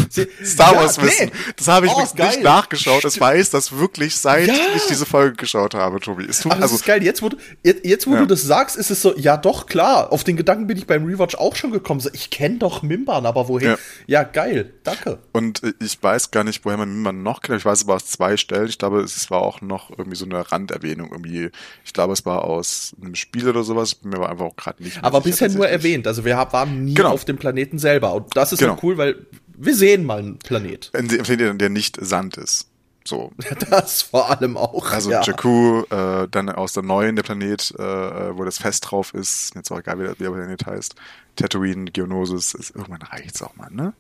Star 0.44 0.74
ja, 0.74 0.80
Wars 0.80 1.02
Wissen. 1.02 1.26
nee. 1.26 1.32
Das 1.56 1.68
habe 1.68 1.88
ich 1.88 1.92
Oh, 1.92 2.04
geil. 2.16 2.28
nicht 2.30 2.44
nachgeschaut. 2.44 3.04
Es 3.06 3.20
weiß 3.20 3.50
das 3.50 3.72
wirklich, 3.78 4.16
seit 4.16 4.48
Ja. 4.48 4.54
ich 4.76 4.86
diese 4.86 5.06
Folge 5.08 5.36
geschaut 5.36 5.74
habe, 5.74 6.00
Tobi. 6.00 6.26
Es 6.26 6.42
tut, 6.42 6.52
Aber 6.52 6.62
das 6.62 6.72
also, 6.72 6.76
ist 6.76 6.86
geil. 6.86 7.02
Jetzt, 7.04 7.24
wo, 7.24 7.30
du, 7.30 7.38
jetzt, 7.64 7.84
jetzt, 7.84 8.06
wo 8.06 8.14
Ja. 8.14 8.20
du 8.20 8.28
das 8.28 8.44
sagst, 8.44 8.76
ist 8.76 8.92
es 8.92 9.02
so, 9.02 9.18
ja 9.18 9.36
doch, 9.36 9.66
klar. 9.66 10.12
Auf 10.14 10.24
den 10.24 10.38
Gedanken 10.38 10.68
bin 10.68 10.78
ich 10.78 10.86
beim 10.86 11.06
Rewatch 11.06 11.36
auch 11.36 11.56
schon 11.56 11.72
gekommen. 11.72 12.00
So, 12.02 12.10
ich 12.14 12.30
kenne 12.30 12.60
doch 12.60 12.84
Mimban, 12.84 13.26
aber 13.26 13.48
woher? 13.48 13.80
Ja. 14.06 14.24
Geil. 14.24 14.74
Danke. 14.84 15.18
Und 15.32 15.64
äh, 15.64 15.74
ich 15.80 15.98
weiß 16.04 16.30
gar 16.32 16.44
nicht, 16.44 16.64
woher 16.64 16.78
man 16.78 16.90
Mimban 16.94 17.24
noch 17.24 17.42
kennt. 17.42 17.58
Ich 17.58 17.66
weiß 17.66 17.84
aber 17.86 17.96
aus 17.96 18.06
zwei 18.06 18.38
Stellen. 18.38 18.68
Ich 18.68 18.78
glaube, 18.78 19.02
es 19.02 19.32
war 19.32 19.42
auch 19.42 19.62
noch 19.62 19.90
irgendwie 19.90 20.18
so 20.18 20.26
eine 20.26 20.52
Randerwähnung. 20.52 21.10
Irgendwie, 21.12 21.50
ich 21.84 21.94
glaube, 21.94 22.14
es 22.14 22.26
war 22.28 22.44
aus 22.44 22.96
einem 23.02 23.16
Spiel 23.16 23.50
oder 23.50 23.64
sowas. 23.64 23.96
Bin 23.96 24.12
mir 24.12 24.18
aber 24.18 24.30
einfach 24.30 24.46
auch 24.46 24.56
gerade 24.56 24.84
nicht 24.84 25.04
Aber 25.04 25.22
bisher 25.22 25.50
nur 25.50 25.68
erwähnt. 25.68 26.06
Also 26.06 26.26
wir 26.26 26.36
waren 26.36 26.86
nie 26.86 26.94
Genau. 26.94 27.12
auf 27.12 27.26
dem 27.26 27.38
Planeten 27.38 27.80
selber. 27.80 28.14
Und 28.14 28.36
das 28.38 28.52
ist 28.52 28.60
Genau. 28.60 28.74
halt 28.74 28.84
cool, 28.84 28.98
weil 28.98 29.26
wir 29.58 29.76
sehen 29.76 30.06
mal 30.06 30.20
einen 30.20 30.40
Planet. 30.40 30.92
Ein 30.94 31.08
Planet, 31.08 31.60
der 31.60 31.70
nicht 31.70 31.98
Sand 32.00 32.38
ist. 32.38 32.68
So. 33.08 33.32
Das 33.70 34.02
vor 34.02 34.30
allem 34.30 34.58
auch. 34.58 34.92
Also 34.92 35.10
ja. 35.12 35.22
Jakku, 35.24 35.84
äh, 35.90 36.28
dann 36.30 36.50
aus 36.50 36.74
der 36.74 36.84
neuen 36.84 37.16
der 37.16 37.24
Planet, 37.24 37.72
äh, 37.78 38.38
wo 38.38 38.44
das 38.44 38.60
Fest 38.60 38.90
drauf 38.90 39.14
ist, 39.14 39.56
jetzt 39.56 39.72
auch 39.72 39.80
egal, 39.80 40.00
wie 40.00 40.04
der, 40.04 40.20
wie 40.20 40.24
der 40.24 40.32
Planet 40.32 40.66
heißt. 40.66 40.96
Tatooine, 41.36 41.86
Geonosis, 41.92 42.54
ist, 42.54 42.72
irgendwann 42.76 43.02
reicht's 43.02 43.42
auch 43.42 43.56
mal, 43.56 43.70
ne? 43.72 43.94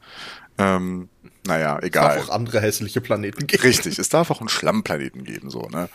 Ähm, 0.57 1.07
naja, 1.45 1.77
Es 1.79 1.85
egal. 1.85 2.17
darf 2.17 2.29
auch 2.29 2.33
andere 2.33 2.59
hässliche 2.61 2.99
Planeten 2.99 3.47
geben. 3.47 3.61
Richtig, 3.63 3.99
es 3.99 4.09
darf 4.09 4.31
auch 4.31 4.39
einen 4.39 4.49
Schlammplaneten 4.49 5.23
geben, 5.23 5.49
so, 5.49 5.67
ne? 5.69 5.87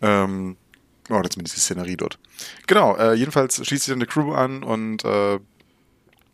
Ähm, 0.00 0.56
oder 1.08 1.28
zumindest 1.28 1.56
die 1.56 1.60
Szenerie 1.60 1.96
dort. 1.96 2.18
Genau, 2.66 2.96
äh, 2.96 3.14
jedenfalls 3.14 3.56
schließt 3.56 3.84
sich 3.84 3.92
dann 3.92 3.98
eine 3.98 4.06
Crew 4.06 4.32
an 4.34 4.62
und 4.62 5.04
äh, 5.04 5.40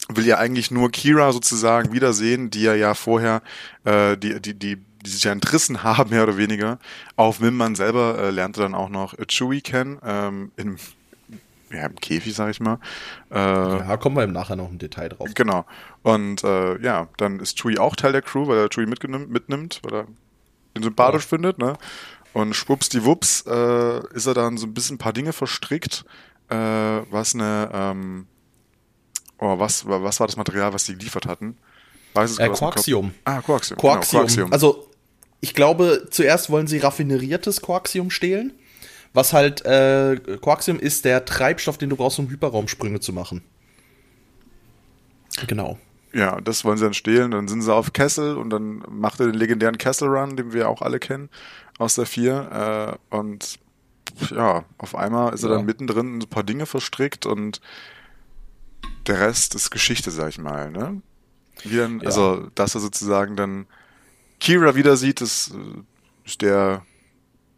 will 0.09 0.27
ja 0.27 0.38
eigentlich 0.38 0.71
nur 0.71 0.91
Kira 0.91 1.33
sozusagen 1.33 1.93
wiedersehen, 1.93 2.50
die 2.50 2.67
er 2.67 2.77
ja 2.77 2.95
vorher, 2.95 3.43
äh, 3.85 4.17
die, 4.17 4.41
die, 4.41 4.55
die, 4.55 4.77
die 4.77 5.11
sich 5.11 5.25
ja 5.25 5.33
entrissen 5.33 5.83
haben, 5.83 6.11
mehr 6.11 6.23
oder 6.23 6.37
weniger. 6.37 6.79
Auf 7.17 7.41
Mimban 7.41 7.75
selber 7.75 8.19
äh, 8.19 8.31
lernte 8.31 8.61
dann 8.61 8.75
auch 8.75 8.88
noch 8.88 9.15
Chewie 9.29 9.61
kennen, 9.61 9.99
ähm, 10.05 10.53
in, 10.57 10.77
ja, 11.71 11.87
im 11.87 11.97
Käfig, 11.97 12.35
sag 12.35 12.50
ich 12.50 12.61
mal. 12.61 12.79
Äh, 13.31 13.35
Ja, 13.37 13.97
kommen 13.99 14.17
wir 14.17 14.25
im 14.25 14.33
Nachher 14.33 14.57
noch 14.57 14.71
im 14.71 14.79
Detail 14.79 15.11
drauf. 15.11 15.29
Genau. 15.35 15.67
Und 16.03 16.43
äh, 16.43 16.81
ja, 16.81 17.09
dann 17.19 17.41
ist 17.41 17.59
Chewie 17.59 17.79
auch 17.79 17.95
Teil 17.95 18.12
der 18.12 18.23
Crew, 18.23 18.49
weil 18.49 18.59
er 18.59 18.69
Chewie 18.71 18.87
mitnimmt, 18.87 19.81
weil 19.83 19.95
er 19.95 20.07
den 20.75 20.83
sympathisch 20.83 21.27
findet, 21.27 21.59
ne? 21.59 21.75
Und 22.33 22.55
schwuppsdiwupps 22.55 23.45
äh, 23.47 24.15
ist 24.15 24.27
er 24.27 24.35
dann 24.35 24.59
so 24.59 24.67
ein 24.67 24.75
bisschen 24.75 24.95
ein 24.97 24.99
paar 24.99 25.12
Dinge 25.12 25.33
verstrickt, 25.33 26.05
äh, 26.49 26.57
was 26.57 27.35
eine, 27.35 27.71
ähm, 27.73 28.27
oh, 29.38 29.59
was, 29.59 29.87
was 29.87 30.21
war 30.21 30.26
das 30.26 30.37
Material, 30.37 30.73
was 30.73 30.85
die 30.85 30.95
geliefert 30.97 31.26
hatten? 31.26 31.57
Weiß 32.14 32.30
es 32.33 32.38
Äh? 32.38 32.49
Coaxium. 32.49 33.12
Ah, 33.25 33.40
Coaxium. 33.40 33.78
Coaxium. 33.78 34.11
Genau, 34.11 34.21
Coaxium. 34.23 34.52
Also, 34.52 34.88
ich 35.40 35.54
glaube, 35.54 36.09
zuerst 36.11 36.50
wollen 36.50 36.66
sie 36.66 36.78
raffineriertes 36.78 37.61
Coaxium 37.62 38.11
stehlen. 38.11 38.52
Was 39.14 39.33
halt, 39.33 39.64
äh, 39.64 40.16
Coaxium 40.40 40.78
ist 40.78 41.04
der 41.04 41.25
Treibstoff, 41.25 41.78
den 41.78 41.90
du 41.90 41.97
brauchst, 41.97 42.18
um 42.18 42.28
Hyperraumsprünge 42.28 43.00
zu 43.00 43.12
machen. 43.12 43.42
Genau. 45.47 45.78
Ja, 46.12 46.40
das 46.40 46.64
wollen 46.64 46.78
sie 46.78 46.85
dann 46.85 46.95
stehlen. 46.95 47.30
Dann 47.30 47.49
sind 47.49 47.62
sie 47.62 47.73
auf 47.73 47.92
Kessel 47.92 48.37
und 48.37 48.50
dann 48.50 48.83
macht 48.88 49.21
er 49.21 49.26
den 49.26 49.35
legendären 49.35 49.78
Kessel 49.78 50.09
Run, 50.09 50.37
den 50.37 50.52
wir 50.52 50.68
auch 50.68 50.83
alle 50.83 50.99
kennen 50.99 51.28
aus 51.78 51.95
der 51.95 52.07
4. 52.07 52.99
Äh, 53.12 53.16
und 53.16 53.59
ja, 54.30 54.64
auf 54.78 54.95
einmal 54.95 55.35
ist 55.35 55.42
er 55.45 55.50
Ja. 55.50 55.57
dann 55.57 55.66
mittendrin 55.66 56.14
in 56.14 56.21
so 56.21 56.26
ein 56.26 56.30
paar 56.30 56.42
Dinge 56.42 56.66
verstrickt 56.66 57.26
und 57.26 57.61
der 59.09 59.21
Rest 59.21 59.55
ist 59.55 59.71
Geschichte, 59.71 60.11
sag 60.11 60.29
ich 60.29 60.38
mal. 60.38 60.71
Ne? 60.71 61.03
Wie 61.65 61.77
dann, 61.77 62.00
Ja. 62.00 62.07
Also, 62.07 62.49
dass 62.55 62.75
er 62.75 62.81
sozusagen 62.81 63.37
dann 63.37 63.67
Kira 64.41 64.75
wieder 64.75 64.97
sieht, 64.97 65.21
ist, 65.21 65.49
äh, 65.53 65.81
ist 66.25 66.43
der 66.43 66.85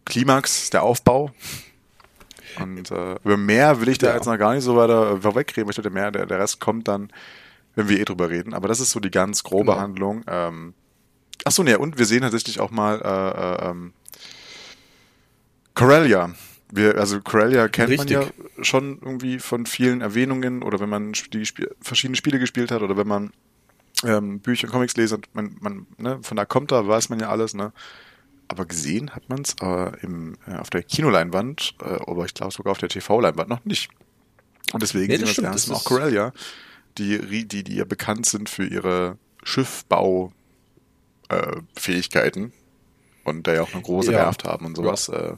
Klimax, 0.07 0.71
der 0.71 0.83
Aufbau. 0.83 1.33
Und 2.59 2.91
äh, 2.91 3.13
über 3.25 3.37
mehr 3.37 3.81
will 3.81 3.89
ich 3.91 3.99
da 3.99 4.09
Ja. 4.09 4.15
jetzt 4.17 4.27
noch 4.27 4.37
gar 4.39 4.55
nicht 4.55 4.65
so 4.65 4.77
weiter 4.77 5.13
äh, 5.13 5.21
vorwegreden, 5.21 5.67
weil 5.67 5.75
ich 5.77 5.83
der, 5.83 5.91
mehr, 5.93 6.11
der, 6.11 6.27
der 6.27 6.39
Rest 6.41 6.61
kommt 6.61 6.89
dann, 6.89 7.13
wenn 7.75 7.89
wir 7.89 8.01
eh 8.01 8.05
drüber 8.05 8.29
reden. 8.29 8.55
Aber 8.55 8.67
das 8.69 8.81
ist 8.81 8.91
so 8.91 8.99
die 9.01 9.11
ganz 9.11 9.43
grobe 9.45 9.67
Genau. 9.73 9.79
Handlung. 9.81 10.25
Ähm, 10.27 10.75
ach 11.45 11.53
so, 11.53 11.63
ne, 11.63 11.79
und 11.79 11.99
wir 11.99 12.07
sehen 12.07 12.23
tatsächlich 12.23 12.59
auch 12.61 12.71
mal 12.71 13.01
äh, 13.03 13.67
äh, 13.67 13.71
ähm, 13.71 13.93
Corellia. 15.75 16.35
Wir, 16.73 16.97
also 16.99 17.21
Corellia 17.21 17.69
kennt 17.69 17.91
Richtig. 17.91 18.17
man 18.17 18.27
ja 18.27 18.65
schon 18.65 18.99
irgendwie 19.01 19.39
von 19.39 19.67
vielen 19.67 20.01
Erwähnungen 20.01 20.63
oder 20.63 20.81
wenn 20.81 20.89
man 20.89 21.13
die 21.33 21.47
Spiel, 21.47 21.75
verschiedene 21.81 22.17
Spiele 22.17 22.39
gespielt 22.39 22.71
hat 22.71 22.83
oder 22.83 22.97
wenn 22.97 23.09
man 23.09 23.33
ähm, 24.05 24.41
Bücher 24.41 24.67
und 24.67 24.73
Comics 24.73 24.97
lesen, 24.97 25.23
man, 25.33 25.57
man, 25.61 25.87
ne, 25.99 26.21
von 26.23 26.37
da 26.37 26.45
kommt 26.45 26.73
da, 26.73 26.87
weiß 26.87 27.09
man 27.09 27.21
ja 27.21 27.29
alles, 27.29 27.55
ne? 27.55 27.73
Aber 28.49 28.67
gesehen 28.67 29.15
hat 29.15 29.29
man 29.29 29.43
es 29.43 29.55
äh, 29.61 29.67
äh, 29.67 30.57
auf 30.59 30.71
der 30.71 30.83
Kinoleinwand, 30.83 31.75
äh, 31.83 31.97
oder 32.05 32.25
ich 32.25 32.35
glaube 32.35 32.53
sogar 32.53 32.73
auf 32.73 32.79
der 32.79 32.89
TV-Leinwand 32.89 33.49
noch 33.49 33.65
nicht. 33.65 33.91
Und 34.73 34.83
deswegen 34.83 35.07
Nee, 35.07 35.19
sehen 35.19 35.21
das 35.21 35.29
wir 35.29 35.33
stimmt, 35.35 35.47
das 35.49 35.55
erste 35.55 35.71
das 35.71 35.77
Mal 35.77 35.81
auch 35.81 35.85
Corellia, 35.85 36.33
die, 36.99 37.47
die, 37.47 37.63
die 37.63 37.77
ja 37.77 37.85
bekannt 37.85 38.27
sind 38.27 38.49
für 38.49 38.65
ihre 38.65 39.19
Schiffbau 39.45 40.33
äh, 41.29 41.57
und 43.25 43.47
da 43.47 43.55
ja 43.55 43.63
auch 43.63 43.73
eine 43.73 43.83
große 43.83 44.13
Ja. 44.13 44.19
Werft 44.19 44.45
haben 44.45 44.67
und 44.67 44.77
sowas. 44.77 45.09
Äh, 45.09 45.35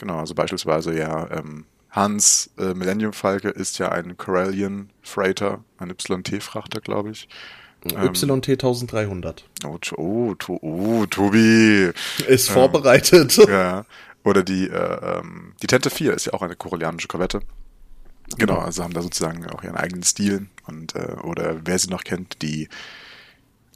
genau, 0.00 0.18
also 0.18 0.34
beispielsweise 0.34 0.96
ja 0.96 1.30
ähm, 1.30 1.66
Hans 1.90 2.50
äh, 2.58 2.74
Millennium 2.74 3.12
Falke 3.12 3.48
ist 3.48 3.78
ja 3.78 3.90
ein 3.90 4.16
Corellian 4.16 4.90
Freighter, 5.02 5.64
ein 5.78 5.90
YT-Frachter, 5.90 6.80
glaube 6.80 7.10
ich. 7.10 7.28
Ähm, 7.84 8.12
YT 8.12 8.48
1300. 8.50 9.44
Oh, 9.64 9.78
oh, 9.96 10.34
oh, 10.60 11.06
Tobi. 11.06 11.90
Ist 12.26 12.50
vorbereitet. 12.50 13.36
Ja. 13.48 13.84
Oder 14.22 14.42
die, 14.42 14.68
äh, 14.68 15.18
ähm, 15.18 15.54
die 15.62 15.66
Tente 15.66 15.88
4 15.88 16.12
ist 16.12 16.26
ja 16.26 16.34
auch 16.34 16.42
eine 16.42 16.54
korellianische 16.54 17.08
Korvette. 17.08 17.40
Genau, 18.36 18.58
also 18.58 18.84
haben 18.84 18.92
da 18.92 19.00
sozusagen 19.00 19.46
auch 19.46 19.64
ihren 19.64 19.76
eigenen 19.76 20.02
Stil. 20.02 20.46
Und, 20.66 20.94
äh, 20.94 21.16
oder 21.22 21.62
wer 21.64 21.78
sie 21.78 21.88
noch 21.88 22.04
kennt, 22.04 22.42
die, 22.42 22.68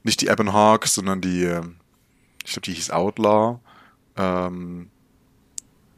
nicht 0.03 0.21
die 0.21 0.29
Ebon 0.29 0.53
Hawk, 0.53 0.87
sondern 0.87 1.23
die, 1.23 1.45
äh, 1.45 1.63
ich 2.45 2.53
glaube, 2.53 2.67
die 2.67 2.75
hieß 2.75 2.91
Outlaw, 2.91 3.61
ähm, 4.17 4.91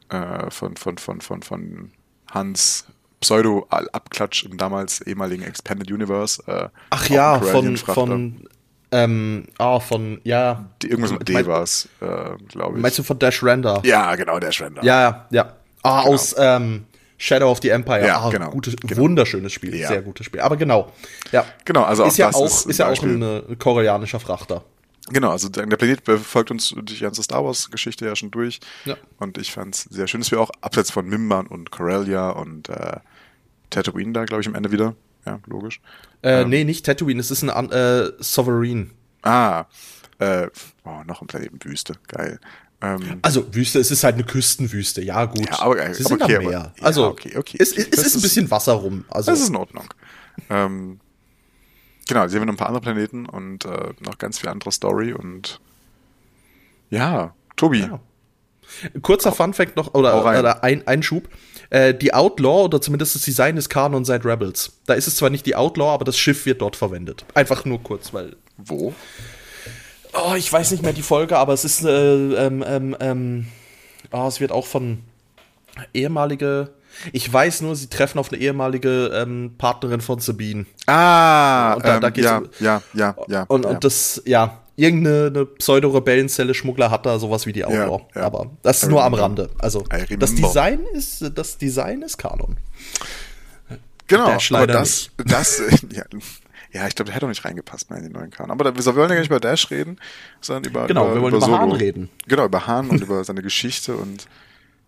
äh, 0.09 0.49
von, 0.49 0.75
von, 0.77 0.97
von, 0.97 1.21
von, 1.21 1.41
von 1.41 1.91
Hans 2.31 2.85
Pseudo-Abklatsch 3.21 4.45
im 4.45 4.57
damals 4.57 5.01
ehemaligen 5.01 5.43
Expanded 5.43 5.91
Universe. 5.91 6.43
Äh, 6.47 6.69
Ach 6.91 7.09
ja, 7.09 7.39
von, 7.39 7.77
von, 7.77 8.47
ähm, 8.91 9.45
ah, 9.57 9.79
von, 9.79 10.21
ja. 10.23 10.69
Die, 10.81 10.89
irgendwas 10.89 11.11
mit 11.11 11.27
D 11.27 11.45
war 11.45 11.63
es, 11.63 11.89
äh, 11.99 12.05
glaube 12.47 12.77
ich. 12.77 12.81
Meinst 12.81 12.99
du 12.99 13.03
von 13.03 13.19
Dash 13.19 13.43
Render? 13.43 13.81
Ja, 13.83 14.15
genau, 14.15 14.39
der 14.39 14.51
Schwender. 14.51 14.83
Ja, 14.83 15.01
ja, 15.01 15.27
ja. 15.31 15.53
Ah, 15.83 16.01
Genau. 16.03 16.13
aus 16.13 16.35
ähm, 16.37 16.85
Shadow 17.17 17.51
of 17.51 17.59
the 17.61 17.69
Empire. 17.69 18.05
Ja, 18.05 18.19
ah, 18.21 18.29
genau, 18.29 18.49
Gutes, 18.51 18.75
genau. 18.75 19.01
Wunderschönes 19.01 19.51
Spiel, 19.51 19.75
Ja. 19.75 19.87
sehr 19.87 20.01
gutes 20.01 20.25
Spiel. 20.25 20.41
Aber 20.41 20.55
genau, 20.55 20.91
ja. 21.31 21.45
Genau, 21.65 21.83
also 21.83 22.03
ist 22.05 22.13
auch 22.13 22.17
ja 22.17 22.27
das 22.27 22.35
auch, 22.35 22.45
ist 22.45 22.65
ist, 22.67 22.81
ein 22.81 22.93
ja 22.93 22.93
auch 22.93 23.03
ein 23.03 23.21
äh, 23.21 23.55
koreanischer 23.57 24.19
Frachter. 24.19 24.63
Genau, 25.11 25.31
also 25.31 25.47
der 25.49 25.65
Planet 25.65 26.01
verfolgt 26.03 26.51
uns 26.51 26.69
durch 26.69 26.85
die 26.85 26.99
ganze 26.99 27.23
Star 27.23 27.43
Wars-Geschichte 27.45 28.05
ja 28.05 28.15
schon 28.15 28.31
durch. 28.31 28.59
Ja. 28.85 28.97
Und 29.19 29.37
ich 29.37 29.51
fand 29.51 29.75
es 29.75 29.83
sehr 29.83 30.07
schön, 30.07 30.19
dass 30.21 30.31
wir 30.31 30.41
auch 30.41 30.51
abseits 30.61 30.91
von 30.91 31.07
Mimban 31.07 31.47
und 31.47 31.71
Corellia 31.71 32.29
und 32.31 32.69
äh, 32.69 32.97
Tatooine 33.69 34.13
da, 34.13 34.25
glaube 34.25 34.41
ich, 34.41 34.47
am 34.47 34.55
Ende 34.55 34.71
wieder. 34.71 34.95
Ja, 35.25 35.39
logisch. 35.45 35.81
Äh, 36.21 36.41
Ähm. 36.41 36.49
Nee, 36.49 36.63
nicht 36.63 36.85
Tatooine, 36.85 37.19
es 37.19 37.31
ist 37.31 37.43
ein 37.43 37.71
äh, 37.71 38.11
Sovereign. 38.19 38.91
Ah, 39.23 39.65
äh, 40.19 40.47
oh, 40.83 41.03
noch 41.05 41.21
ein 41.21 41.27
Planeten 41.27 41.59
Wüste. 41.63 41.93
Geil. 42.07 42.39
Ähm, 42.81 43.19
Also 43.23 43.53
Wüste, 43.55 43.79
es 43.79 43.91
ist 43.91 44.03
halt 44.03 44.15
eine 44.15 44.23
Küstenwüste, 44.23 45.01
ja 45.03 45.25
gut. 45.25 45.49
Ja, 45.49 45.59
aber- 45.61 45.75
Sie 45.77 45.81
aber 45.83 45.93
sind 46.09 46.21
okay, 46.21 46.35
am 46.35 46.41
aber- 46.43 46.49
Meer. 46.49 46.73
ja, 46.77 46.83
also 46.85 47.07
okay, 47.07 47.35
okay, 47.37 47.57
es, 47.59 47.71
okay. 47.73 47.81
es 47.81 47.89
Das 47.89 47.99
ist 48.05 48.13
ein 48.13 48.17
ist- 48.17 48.21
bisschen 48.23 48.51
Wasser 48.51 48.73
rum. 48.73 49.03
Also 49.09 49.31
das 49.31 49.39
ist 49.41 49.49
in 49.49 49.55
Ordnung. 49.55 49.85
ähm, 50.49 50.99
genau, 52.07 52.27
sehen 52.27 52.41
wir 52.41 52.45
noch 52.45 52.53
ein 52.53 52.57
paar 52.57 52.67
andere 52.67 52.81
Planeten 52.81 53.25
und 53.25 53.65
äh, 53.65 53.93
noch 53.99 54.17
ganz 54.17 54.39
viel 54.39 54.49
andere 54.49 54.71
Story 54.71 55.13
und 55.13 55.59
ja, 56.89 57.33
Tobi. 57.55 57.81
Ja. 57.81 57.99
Kurzer 59.01 59.31
Funfact 59.31 59.75
noch, 59.75 59.93
oder, 59.93 60.19
oder 60.19 60.63
ein 60.63 60.85
Einschub. 60.87 61.29
Äh, 61.69 61.93
die 61.93 62.13
Outlaw 62.13 62.65
oder 62.65 62.81
zumindest 62.81 63.15
das 63.15 63.23
Design 63.23 63.57
ist 63.57 63.69
Kanon 63.69 64.05
seit 64.05 64.25
Rebels. 64.25 64.73
Da 64.85 64.93
ist 64.93 65.07
es 65.07 65.15
zwar 65.15 65.29
nicht 65.29 65.45
die 65.45 65.55
Outlaw, 65.55 65.93
aber 65.93 66.05
das 66.05 66.17
Schiff 66.17 66.45
wird 66.45 66.61
dort 66.61 66.75
verwendet. 66.75 67.25
Einfach 67.33 67.65
nur 67.65 67.81
kurz, 67.81 68.13
weil. 68.13 68.35
Wo? 68.57 68.93
Oh, 70.13 70.33
ich 70.35 70.51
weiß 70.51 70.71
nicht 70.71 70.83
mehr 70.83 70.93
die 70.93 71.01
Folge, 71.01 71.37
aber 71.37 71.53
es 71.53 71.65
ist. 71.65 71.83
Äh, 71.83 72.45
ähm, 72.45 72.63
ähm, 72.65 72.95
ähm, 72.99 73.47
oh, 74.11 74.27
es 74.27 74.39
wird 74.39 74.51
auch 74.51 74.65
von 74.65 74.99
ehemalige. 75.93 76.73
Ich 77.11 77.31
weiß 77.31 77.61
nur, 77.61 77.75
sie 77.75 77.87
treffen 77.87 78.19
auf 78.19 78.31
eine 78.31 78.41
ehemalige 78.41 79.07
ähm, 79.13 79.53
Partnerin 79.57 80.01
von 80.01 80.19
Sabine. 80.19 80.65
Ah, 80.85 81.73
Und 81.73 81.85
da- 81.85 81.95
ähm, 81.95 82.01
da 82.01 82.09
geht's 82.09 82.25
ja, 82.25 82.37
um- 82.37 82.49
ja, 82.59 82.81
ja, 82.93 83.15
ja. 83.27 83.43
Und, 83.47 83.65
ja. 83.65 83.71
und 83.71 83.83
das, 83.83 84.21
ja, 84.25 84.59
irgendeine 84.75 85.27
eine 85.27 85.45
Pseudo-Rebellenzelle 85.45 86.53
Schmuggler 86.53 86.91
hat 86.91 87.05
da 87.05 87.17
sowas 87.19 87.45
wie 87.45 87.53
die 87.53 87.65
Outlaw. 87.65 88.01
ja. 88.15 88.21
Aber 88.23 88.51
das 88.63 88.83
ist 88.83 88.89
nur 88.89 89.03
am. 89.03 89.13
Rande. 89.13 89.49
Also 89.59 89.83
das 90.19 90.35
Design 90.35 90.81
ist, 90.93 91.31
das 91.35 91.57
Design 91.57 92.01
ist 92.01 92.17
Kanon. 92.17 92.57
Genau, 94.07 94.37
aber 94.51 94.67
das, 94.67 95.09
das, 95.17 95.61
ja, 95.91 96.03
ja, 96.71 96.87
ich 96.87 96.95
glaube, 96.95 97.05
der 97.07 97.15
hätte 97.15 97.25
auch 97.25 97.29
nicht 97.29 97.43
reingepasst 97.43 97.89
mehr 97.89 97.99
in 97.99 98.05
den 98.05 98.13
neuen 98.13 98.29
Kahn. 98.29 98.51
Aber 98.51 98.63
da, 98.63 98.75
wir 98.75 98.85
wollen 98.95 99.09
ja 99.09 99.15
gar 99.15 99.19
nicht 99.19 99.29
über 99.29 99.39
Dash 99.39 99.69
reden, 99.69 99.97
sondern 100.39 100.69
über 100.71 100.87
Genau, 100.87 101.05
über, 101.07 101.15
wir 101.15 101.21
wollen 101.23 101.33
über 101.35 101.45
Solo. 101.45 101.57
Hahn 101.57 101.71
reden. 101.73 102.09
Genau, 102.27 102.45
über 102.45 102.67
Hahn 102.67 102.89
und 102.89 103.01
über 103.01 103.23
seine 103.25 103.41
Geschichte 103.41 103.95
und 103.97 104.27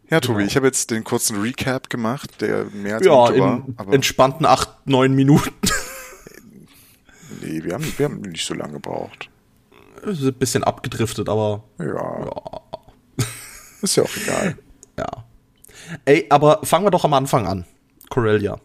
ja, 0.10 0.20
Tobi, 0.20 0.40
Genau. 0.40 0.48
ich 0.48 0.56
habe 0.56 0.66
jetzt 0.68 0.92
den 0.92 1.04
kurzen 1.04 1.42
Recap 1.42 1.90
gemacht, 1.90 2.42
der 2.42 2.66
mehr 2.66 2.96
als 2.98 3.06
Ja, 3.06 3.14
Minute 3.30 3.40
war, 3.40 3.56
in 3.68 3.74
aber 3.78 3.94
entspannten 3.94 4.46
acht, 4.46 4.70
neun 4.86 5.14
Minuten. 5.14 5.52
nee, 7.42 7.64
wir 7.64 7.74
haben, 7.74 7.94
wir 7.98 8.06
haben 8.06 8.22
nicht 8.22 8.46
so 8.46 8.54
lange 8.54 8.74
gebraucht. 8.74 9.30
Das 10.04 10.20
ist 10.20 10.26
ein 10.26 10.34
bisschen 10.34 10.64
abgedriftet, 10.64 11.28
aber 11.30 11.64
Ja, 11.78 12.30
ist 13.82 13.96
ja 13.96 14.04
auch 14.04 14.18
egal. 14.24 14.58
ja. 14.98 15.08
Ey, 16.06 16.26
aber 16.30 16.60
fangen 16.64 16.86
wir 16.86 16.92
doch 16.92 17.04
am 17.06 17.14
Anfang 17.14 17.48
an. 17.48 17.66
Corellia. 18.10 18.60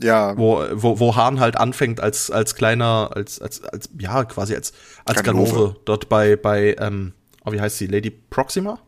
Ja, 0.00 0.36
Wo, 0.36 0.64
wo, 0.72 0.98
wo 0.98 1.14
Hahn 1.14 1.38
halt 1.38 1.56
anfängt 1.56 2.00
als, 2.00 2.28
als 2.30 2.56
kleiner, 2.56 3.10
als, 3.14 3.40
als, 3.40 3.62
als, 3.62 3.88
ja, 3.98 4.24
quasi 4.24 4.54
als, 4.56 4.72
als 5.04 5.22
Ganove. 5.22 5.50
Ganove. 5.52 5.76
Dort 5.84 6.08
bei, 6.08 6.34
bei, 6.34 6.74
ähm, 6.80 7.12
oh, 7.44 7.52
wie 7.52 7.60
heißt 7.60 7.78
sie? 7.78 7.86
Lady 7.86 8.10
Proxima? 8.10 8.80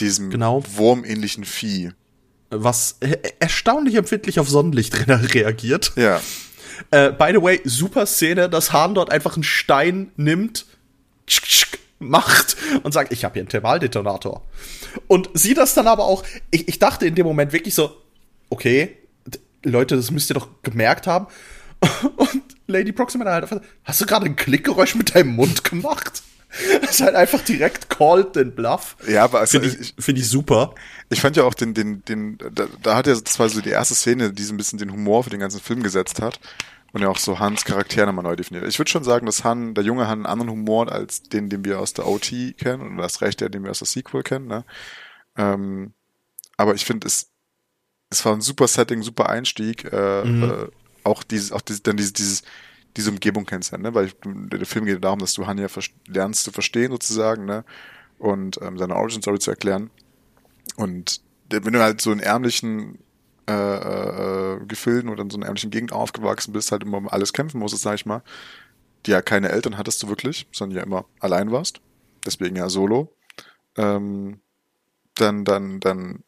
Diesem 0.00 0.30
Genau. 0.30 0.62
wurmähnlichen 0.74 1.44
Vieh. 1.44 1.92
was 2.50 2.96
erstaunlich 3.40 3.96
empfindlich 3.96 4.38
auf 4.40 4.48
Sonnenlicht 4.48 5.08
reagiert. 5.34 5.92
Ja, 5.96 6.20
Äh, 6.90 7.10
by 7.12 7.30
the 7.32 7.42
way, 7.42 7.60
super 7.64 8.04
Szene, 8.06 8.48
dass 8.50 8.72
Hahn 8.72 8.94
dort 8.94 9.10
einfach 9.10 9.34
einen 9.34 9.42
Stein 9.44 10.12
nimmt, 10.16 10.66
macht 11.98 12.56
und 12.82 12.92
sagt, 12.92 13.12
ich 13.12 13.24
habe 13.24 13.34
hier 13.34 13.40
einen 13.42 13.48
Thermaldetonator. 13.48 14.42
Und 15.08 15.30
sie 15.34 15.54
das 15.54 15.72
dann 15.74 15.86
aber 15.86 16.04
auch, 16.04 16.22
ich, 16.50 16.68
ich 16.68 16.78
dachte 16.78 17.06
in 17.06 17.14
dem 17.14 17.26
Moment 17.26 17.52
wirklich 17.52 17.74
so, 17.74 17.96
okay, 18.50 18.96
Leute, 19.62 19.96
das 19.96 20.10
müsst 20.10 20.30
ihr 20.30 20.34
doch 20.34 20.48
gemerkt 20.62 21.06
haben. 21.06 21.26
Und 22.16 22.42
Lady 22.66 22.92
Proxima 22.92 23.24
halt 23.24 23.44
einfach, 23.44 23.60
hast 23.84 24.00
du 24.00 24.06
gerade 24.06 24.26
ein 24.26 24.36
Klickgeräusch 24.36 24.94
mit 24.94 25.14
deinem 25.14 25.34
Mund 25.34 25.64
gemacht? 25.64 26.22
Das 26.80 26.90
ist 26.92 27.00
halt 27.00 27.14
einfach 27.14 27.40
direkt 27.42 27.90
called 27.90 28.36
den 28.36 28.54
Bluff. 28.54 28.96
ja, 29.08 29.24
aber 29.24 29.40
also 29.40 29.60
Finde 29.60 29.76
ich, 29.80 29.94
find 29.98 30.18
ich 30.18 30.28
super. 30.28 30.74
Ich 31.10 31.20
fand 31.20 31.36
ja 31.36 31.44
auch 31.44 31.54
den, 31.54 31.74
den, 31.74 32.04
den, 32.04 32.38
da, 32.38 32.66
da 32.82 32.96
hat 32.96 33.06
er, 33.06 33.20
das 33.20 33.38
war 33.38 33.48
so 33.48 33.60
die 33.60 33.70
erste 33.70 33.94
Szene, 33.94 34.32
die 34.32 34.42
so 34.42 34.54
ein 34.54 34.56
bisschen 34.56 34.78
den 34.78 34.92
Humor 34.92 35.24
für 35.24 35.30
den 35.30 35.40
ganzen 35.40 35.60
Film 35.60 35.82
gesetzt 35.82 36.20
hat 36.20 36.40
und 36.92 37.02
ja 37.02 37.08
auch 37.08 37.18
so 37.18 37.38
Hans 37.38 37.64
Charakter 37.64 38.06
nochmal 38.06 38.24
neu 38.24 38.36
definiert. 38.36 38.66
Ich 38.66 38.78
würde 38.78 38.90
schon 38.90 39.04
sagen, 39.04 39.26
dass 39.26 39.44
Han, 39.44 39.74
der 39.74 39.84
junge 39.84 40.08
Han, 40.08 40.20
einen 40.20 40.26
anderen 40.26 40.50
Humor 40.50 40.90
als 40.90 41.22
den, 41.22 41.48
den 41.48 41.64
wir 41.64 41.80
aus 41.80 41.92
der 41.92 42.06
OT 42.06 42.32
kennen 42.58 42.80
und 42.80 42.96
das 42.96 43.20
Recht, 43.20 43.40
der, 43.40 43.48
den 43.48 43.64
wir 43.64 43.70
aus 43.70 43.80
der 43.80 43.86
Sequel 43.86 44.22
kennen, 44.22 44.46
ne? 44.46 44.64
Ähm, 45.36 45.92
aber 46.56 46.74
ich 46.74 46.86
finde, 46.86 47.06
es, 47.06 47.30
es 48.08 48.24
war 48.24 48.32
ein 48.32 48.40
super 48.40 48.66
Setting, 48.66 49.02
super 49.02 49.28
Einstieg, 49.28 49.84
äh, 49.92 50.22
äh, 50.22 50.68
auch 51.04 51.22
dieses, 51.22 51.52
auch 51.52 51.60
dieses, 51.60 51.82
dann 51.82 51.98
dieses, 51.98 52.14
dieses, 52.14 52.42
diese 52.96 53.10
Umgebung 53.10 53.44
kennenzulernen, 53.44 53.84
ne? 53.84 53.94
Weil 53.94 54.12
der 54.24 54.66
Film 54.66 54.86
geht 54.86 55.04
darum, 55.04 55.18
dass 55.18 55.34
du 55.34 55.46
Han 55.46 55.58
ja 55.58 55.68
vers- 55.68 55.90
lernst 56.06 56.44
zu 56.44 56.52
verstehen 56.52 56.92
sozusagen, 56.92 57.44
ne? 57.44 57.64
Und 58.18 58.60
ähm, 58.62 58.78
seine 58.78 58.96
Origin 58.96 59.22
Story 59.22 59.38
zu 59.38 59.50
erklären. 59.50 59.90
Und 60.76 61.20
wenn 61.50 61.72
du 61.72 61.80
halt 61.80 62.00
so 62.00 62.10
einen 62.10 62.20
ärmlichen 62.20 62.98
äh, 63.48 63.52
äh, 63.52 64.64
Gefilden 64.66 65.10
oder 65.10 65.22
in 65.22 65.30
so 65.30 65.36
einer 65.36 65.46
ärmlichen 65.46 65.70
Gegend 65.70 65.92
aufgewachsen 65.92 66.52
bist, 66.52 66.72
halt 66.72 66.82
immer 66.82 66.98
um 66.98 67.08
alles 67.08 67.32
kämpfen 67.32 67.58
musstest, 67.60 67.84
sag 67.84 67.94
ich 67.94 68.06
mal, 68.06 68.22
die 69.04 69.12
ja 69.12 69.22
keine 69.22 69.50
Eltern 69.50 69.78
hattest 69.78 70.02
du 70.02 70.08
wirklich, 70.08 70.48
sondern 70.50 70.78
ja 70.78 70.82
immer 70.82 71.04
allein 71.20 71.52
warst, 71.52 71.80
deswegen 72.24 72.56
ja 72.56 72.68
solo, 72.68 73.14
ähm, 73.76 74.40
dann, 75.14 75.44
dann, 75.44 75.78
dann, 75.80 76.24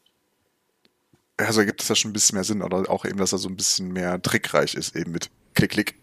also 1.36 1.64
gibt 1.64 1.82
es 1.82 1.88
ja 1.88 1.96
schon 1.96 2.10
ein 2.10 2.14
bisschen 2.14 2.36
mehr 2.36 2.44
Sinn, 2.44 2.62
oder 2.62 2.88
auch 2.88 3.04
eben, 3.04 3.18
dass 3.18 3.32
er 3.32 3.38
so 3.38 3.48
ein 3.48 3.56
bisschen 3.56 3.92
mehr 3.92 4.22
trickreich 4.22 4.74
ist, 4.74 4.94
eben 4.94 5.10
mit 5.10 5.30
Klick, 5.54 5.70
Klick. 5.72 5.94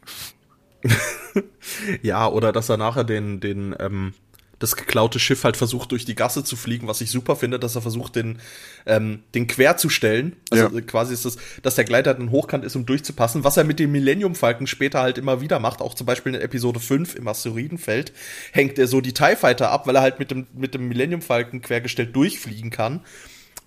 ja, 2.02 2.28
oder 2.28 2.52
dass 2.52 2.70
er 2.70 2.78
nachher 2.78 3.04
den, 3.04 3.40
den, 3.40 3.76
ähm, 3.80 4.14
das 4.60 4.76
geklaute 4.76 5.20
Schiff 5.20 5.44
halt 5.44 5.58
versucht 5.58 5.92
durch 5.92 6.06
die 6.06 6.16
Gasse 6.16 6.44
zu 6.44 6.56
fliegen, 6.56 6.88
was 6.88 7.02
ich 7.02 7.12
super 7.12 7.36
finde, 7.36 7.60
dass 7.60 7.76
er 7.76 7.82
versucht, 7.82 8.16
den, 8.16 8.40
ähm, 8.86 9.24
den 9.34 9.48
quer 9.48 9.78
zu 9.78 9.90
stellen. 9.90 10.36
Also 10.50 10.70
ja. 10.70 10.82
quasi 10.82 11.14
ist 11.14 11.26
es, 11.26 11.38
dass 11.62 11.76
der 11.76 11.84
Gleiter 11.84 12.14
dann 12.14 12.32
hochkant 12.32 12.64
ist, 12.64 12.76
um 12.76 12.86
durchzupassen, 12.86 13.44
was 13.44 13.58
er 13.58 13.64
mit 13.64 13.80
dem 13.80 13.92
Millennium 13.92 14.36
Falken 14.36 14.68
später 14.68 15.02
halt 15.02 15.18
immer 15.18 15.42
wieder 15.42 15.60
macht. 15.60 15.82
Auch 15.82 15.94
zum 15.94 16.08
Beispiel 16.08 16.36
in 16.36 16.42
Episode 16.42 16.80
5 16.80 17.16
im 17.16 17.28
Asteroidenfeld 17.28 18.14
hängt 18.52 18.80
er 18.80 18.88
so 18.88 19.02
die 19.02 19.14
TIE 19.14 19.36
Fighter 19.36 19.72
ab, 19.72 19.88
weil 19.88 19.96
er 19.96 20.02
halt 20.02 20.20
mit 20.20 20.32
dem, 20.32 20.48
mit 20.54 20.74
dem 20.74 20.88
Millennium 20.88 21.22
Falken 21.22 21.62
quergestellt 21.62 22.16
durchfliegen 22.16 22.70
kann. 22.70 23.02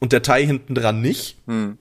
Und 0.00 0.12
der 0.12 0.22
TIE 0.22 0.46
hinten 0.46 0.74
dran 0.74 1.00
nicht. 1.00 1.36
Hm. 1.46 1.76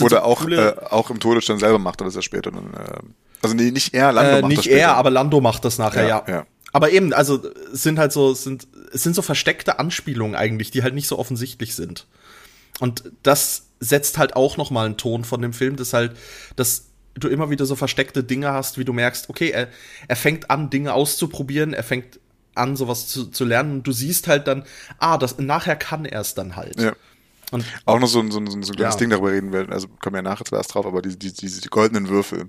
Oder 0.00 0.18
so 0.18 0.22
auch, 0.22 0.48
äh, 0.48 0.74
auch 0.90 1.10
im 1.10 1.18
Todesstern 1.18 1.58
selber 1.58 1.78
macht 1.78 2.00
er 2.00 2.04
das 2.04 2.14
ja 2.14 2.22
später 2.22 2.52
dann. 2.52 2.72
Äh, 2.74 3.00
also 3.42 3.54
nee, 3.54 3.70
nicht 3.70 3.94
er, 3.94 4.12
Lando 4.12 4.30
äh, 4.30 4.40
macht 4.40 4.48
nicht 4.48 4.58
das 4.58 4.66
Nicht 4.66 4.74
er, 4.74 4.96
aber 4.96 5.10
Lando 5.10 5.40
macht 5.40 5.64
das 5.64 5.78
nachher, 5.78 6.06
ja. 6.06 6.24
ja. 6.26 6.34
ja. 6.34 6.46
Aber 6.72 6.90
eben, 6.90 7.12
also 7.12 7.42
es 7.72 7.82
sind 7.82 7.98
halt 7.98 8.12
so, 8.12 8.32
sind, 8.34 8.68
es 8.92 9.02
sind 9.02 9.14
so 9.14 9.22
versteckte 9.22 9.78
Anspielungen 9.78 10.36
eigentlich, 10.36 10.70
die 10.70 10.82
halt 10.82 10.94
nicht 10.94 11.08
so 11.08 11.18
offensichtlich 11.18 11.74
sind. 11.74 12.06
Und 12.78 13.10
das 13.22 13.66
setzt 13.80 14.18
halt 14.18 14.36
auch 14.36 14.56
noch 14.56 14.70
mal 14.70 14.86
einen 14.86 14.96
Ton 14.96 15.24
von 15.24 15.42
dem 15.42 15.52
Film, 15.52 15.76
dass 15.76 15.92
halt, 15.92 16.16
dass 16.56 16.86
du 17.14 17.28
immer 17.28 17.50
wieder 17.50 17.66
so 17.66 17.74
versteckte 17.74 18.22
Dinge 18.22 18.52
hast, 18.52 18.78
wie 18.78 18.84
du 18.84 18.92
merkst, 18.92 19.28
okay, 19.28 19.50
er, 19.50 19.68
er 20.06 20.16
fängt 20.16 20.50
an, 20.50 20.70
Dinge 20.70 20.94
auszuprobieren, 20.94 21.72
er 21.72 21.82
fängt 21.82 22.20
an, 22.54 22.76
sowas 22.76 23.08
zu, 23.08 23.26
zu 23.26 23.44
lernen 23.44 23.78
und 23.78 23.86
du 23.86 23.92
siehst 23.92 24.28
halt 24.28 24.46
dann, 24.46 24.64
ah, 24.98 25.18
das, 25.18 25.38
nachher 25.38 25.76
kann 25.76 26.04
er 26.04 26.20
es 26.20 26.34
dann 26.34 26.56
halt. 26.56 26.80
Ja. 26.80 26.94
Und 27.50 27.64
auch 27.84 27.98
noch 27.98 28.06
so 28.06 28.20
ein, 28.20 28.30
so 28.30 28.38
ein, 28.38 28.46
so 28.46 28.72
ein 28.72 28.76
kleines 28.76 28.94
ja. 28.94 28.98
Ding 28.98 29.10
darüber 29.10 29.32
reden 29.32 29.52
wir, 29.52 29.68
also 29.70 29.88
kommen 29.88 30.16
ja 30.16 30.22
nachher 30.22 30.44
zuerst 30.44 30.72
drauf, 30.72 30.86
aber 30.86 31.02
die, 31.02 31.18
die, 31.18 31.32
die, 31.32 31.48
die 31.48 31.68
goldenen 31.68 32.08
Würfel, 32.08 32.48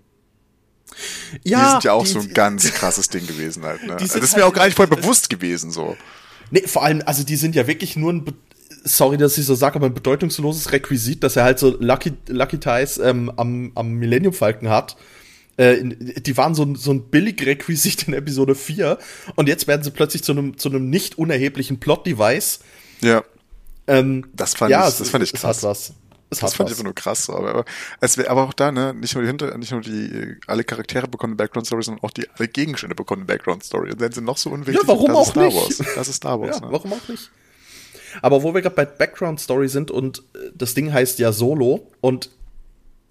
ja, 1.44 1.64
die 1.64 1.72
sind 1.72 1.84
ja 1.84 1.94
auch 1.94 2.04
die, 2.04 2.10
so 2.10 2.20
ein 2.20 2.34
ganz 2.34 2.72
krasses 2.74 3.10
Ding 3.10 3.26
gewesen 3.28 3.64
halt. 3.64 3.84
Ne? 3.86 3.94
Also 3.94 4.06
das 4.06 4.16
ist 4.16 4.34
halt 4.34 4.44
mir 4.44 4.48
auch 4.48 4.54
gar 4.54 4.66
nicht 4.66 4.76
voll 4.76 4.88
bewusst 4.88 5.30
gewesen 5.30 5.72
so. 5.72 5.96
Nee, 6.52 6.64
vor 6.68 6.84
allem, 6.84 7.02
also 7.06 7.24
die 7.24 7.38
sind 7.38 7.56
ja 7.56 7.66
wirklich 7.68 7.96
nur 7.96 8.12
ein, 8.12 8.26
sorry, 8.84 9.18
dass 9.18 9.38
ich 9.38 9.46
so 9.46 9.56
sage, 9.56 9.76
aber 9.76 9.88
ein 9.88 9.94
bedeutungsloses 9.94 10.72
Requisit, 10.72 11.24
dass 11.24 11.36
er 11.36 11.44
halt 11.44 11.60
so 11.60 11.76
Lucky, 11.80 12.14
Lucky 12.28 12.60
Ties 12.60 12.98
ähm, 12.98 13.32
am, 13.38 13.72
am 13.76 13.94
Millennium 13.94 14.34
Falcon 14.34 14.70
hat. 14.70 14.98
Äh, 15.58 15.84
die 15.84 16.38
waren 16.38 16.56
so, 16.56 16.76
so 16.76 16.92
ein 16.92 17.10
billig 17.10 17.46
Requisit 17.46 18.08
in 18.08 18.14
Episode 18.14 18.56
4 18.56 18.98
und 19.36 19.48
jetzt 19.48 19.68
werden 19.68 19.84
sie 19.84 19.92
plötzlich 19.92 20.24
zu 20.24 20.32
einem, 20.32 20.58
zu 20.58 20.70
einem 20.70 20.90
nicht 20.90 21.18
unerheblichen 21.18 21.80
Plot-Device. 21.80 22.60
Ja. 23.02 23.24
Ähm, 23.88 24.26
das 24.34 24.56
fand 24.56 24.72
ja, 24.72 24.88
ich, 24.88 24.96
das 24.96 25.10
fand 25.10 25.24
ich 25.24 25.34
krass. 25.34 25.58
Es 25.58 25.64
hat 25.64 25.70
was. 25.70 25.94
Das 26.40 26.54
fand 26.56 26.70
ich 26.70 26.76
einfach 26.76 26.86
nur 26.86 26.96
krass. 26.96 27.30
Aber, 27.30 27.66
aber, 28.00 28.30
aber 28.30 28.44
auch 28.44 28.54
da, 28.54 28.72
ne, 28.72 28.94
nicht 28.94 29.14
nur 29.16 29.24
die 29.24 29.28
Hinter, 29.28 29.58
nicht 29.58 29.72
nur 29.72 29.82
die, 29.82 30.38
alle 30.48 30.64
Charaktere 30.64 31.08
bekommen 31.08 31.34
eine 31.34 31.38
Background 31.38 31.68
Story, 31.68 31.84
sondern 31.84 32.04
auch 32.06 32.12
die, 32.12 32.26
alle 32.38 32.48
Gegenstände 32.48 32.96
bekommen 32.96 33.24
eine 33.24 33.28
Background 33.28 33.64
Story. 33.64 33.92
Und 33.92 34.00
dann 34.00 34.14
sind 34.14 34.24
noch 34.24 34.38
so 34.38 34.50
unwichtig. 34.50 34.82
Ja, 34.82 34.88
warum 34.88 35.12
auch 35.12 35.30
Star 35.30 35.46
nicht? 35.46 35.58
Wars. 35.58 35.96
Das 35.96 36.08
ist 36.08 36.16
Star 36.16 36.40
Wars. 36.40 36.58
ja, 36.62 36.66
ne? 36.66 36.72
warum 36.72 36.94
auch 36.94 37.08
nicht? 37.10 37.30
Aber 38.22 38.44
wo 38.44 38.54
wir 38.54 38.62
gerade 38.62 38.76
bei 38.76 38.86
Background 38.86 39.42
Story 39.42 39.68
sind 39.68 39.92
und 39.92 40.20
äh, 40.34 40.52
das 40.56 40.74
Ding 40.74 40.94
heißt 40.94 41.20
ja 41.20 41.34
Solo 41.34 41.92
und 42.00 42.30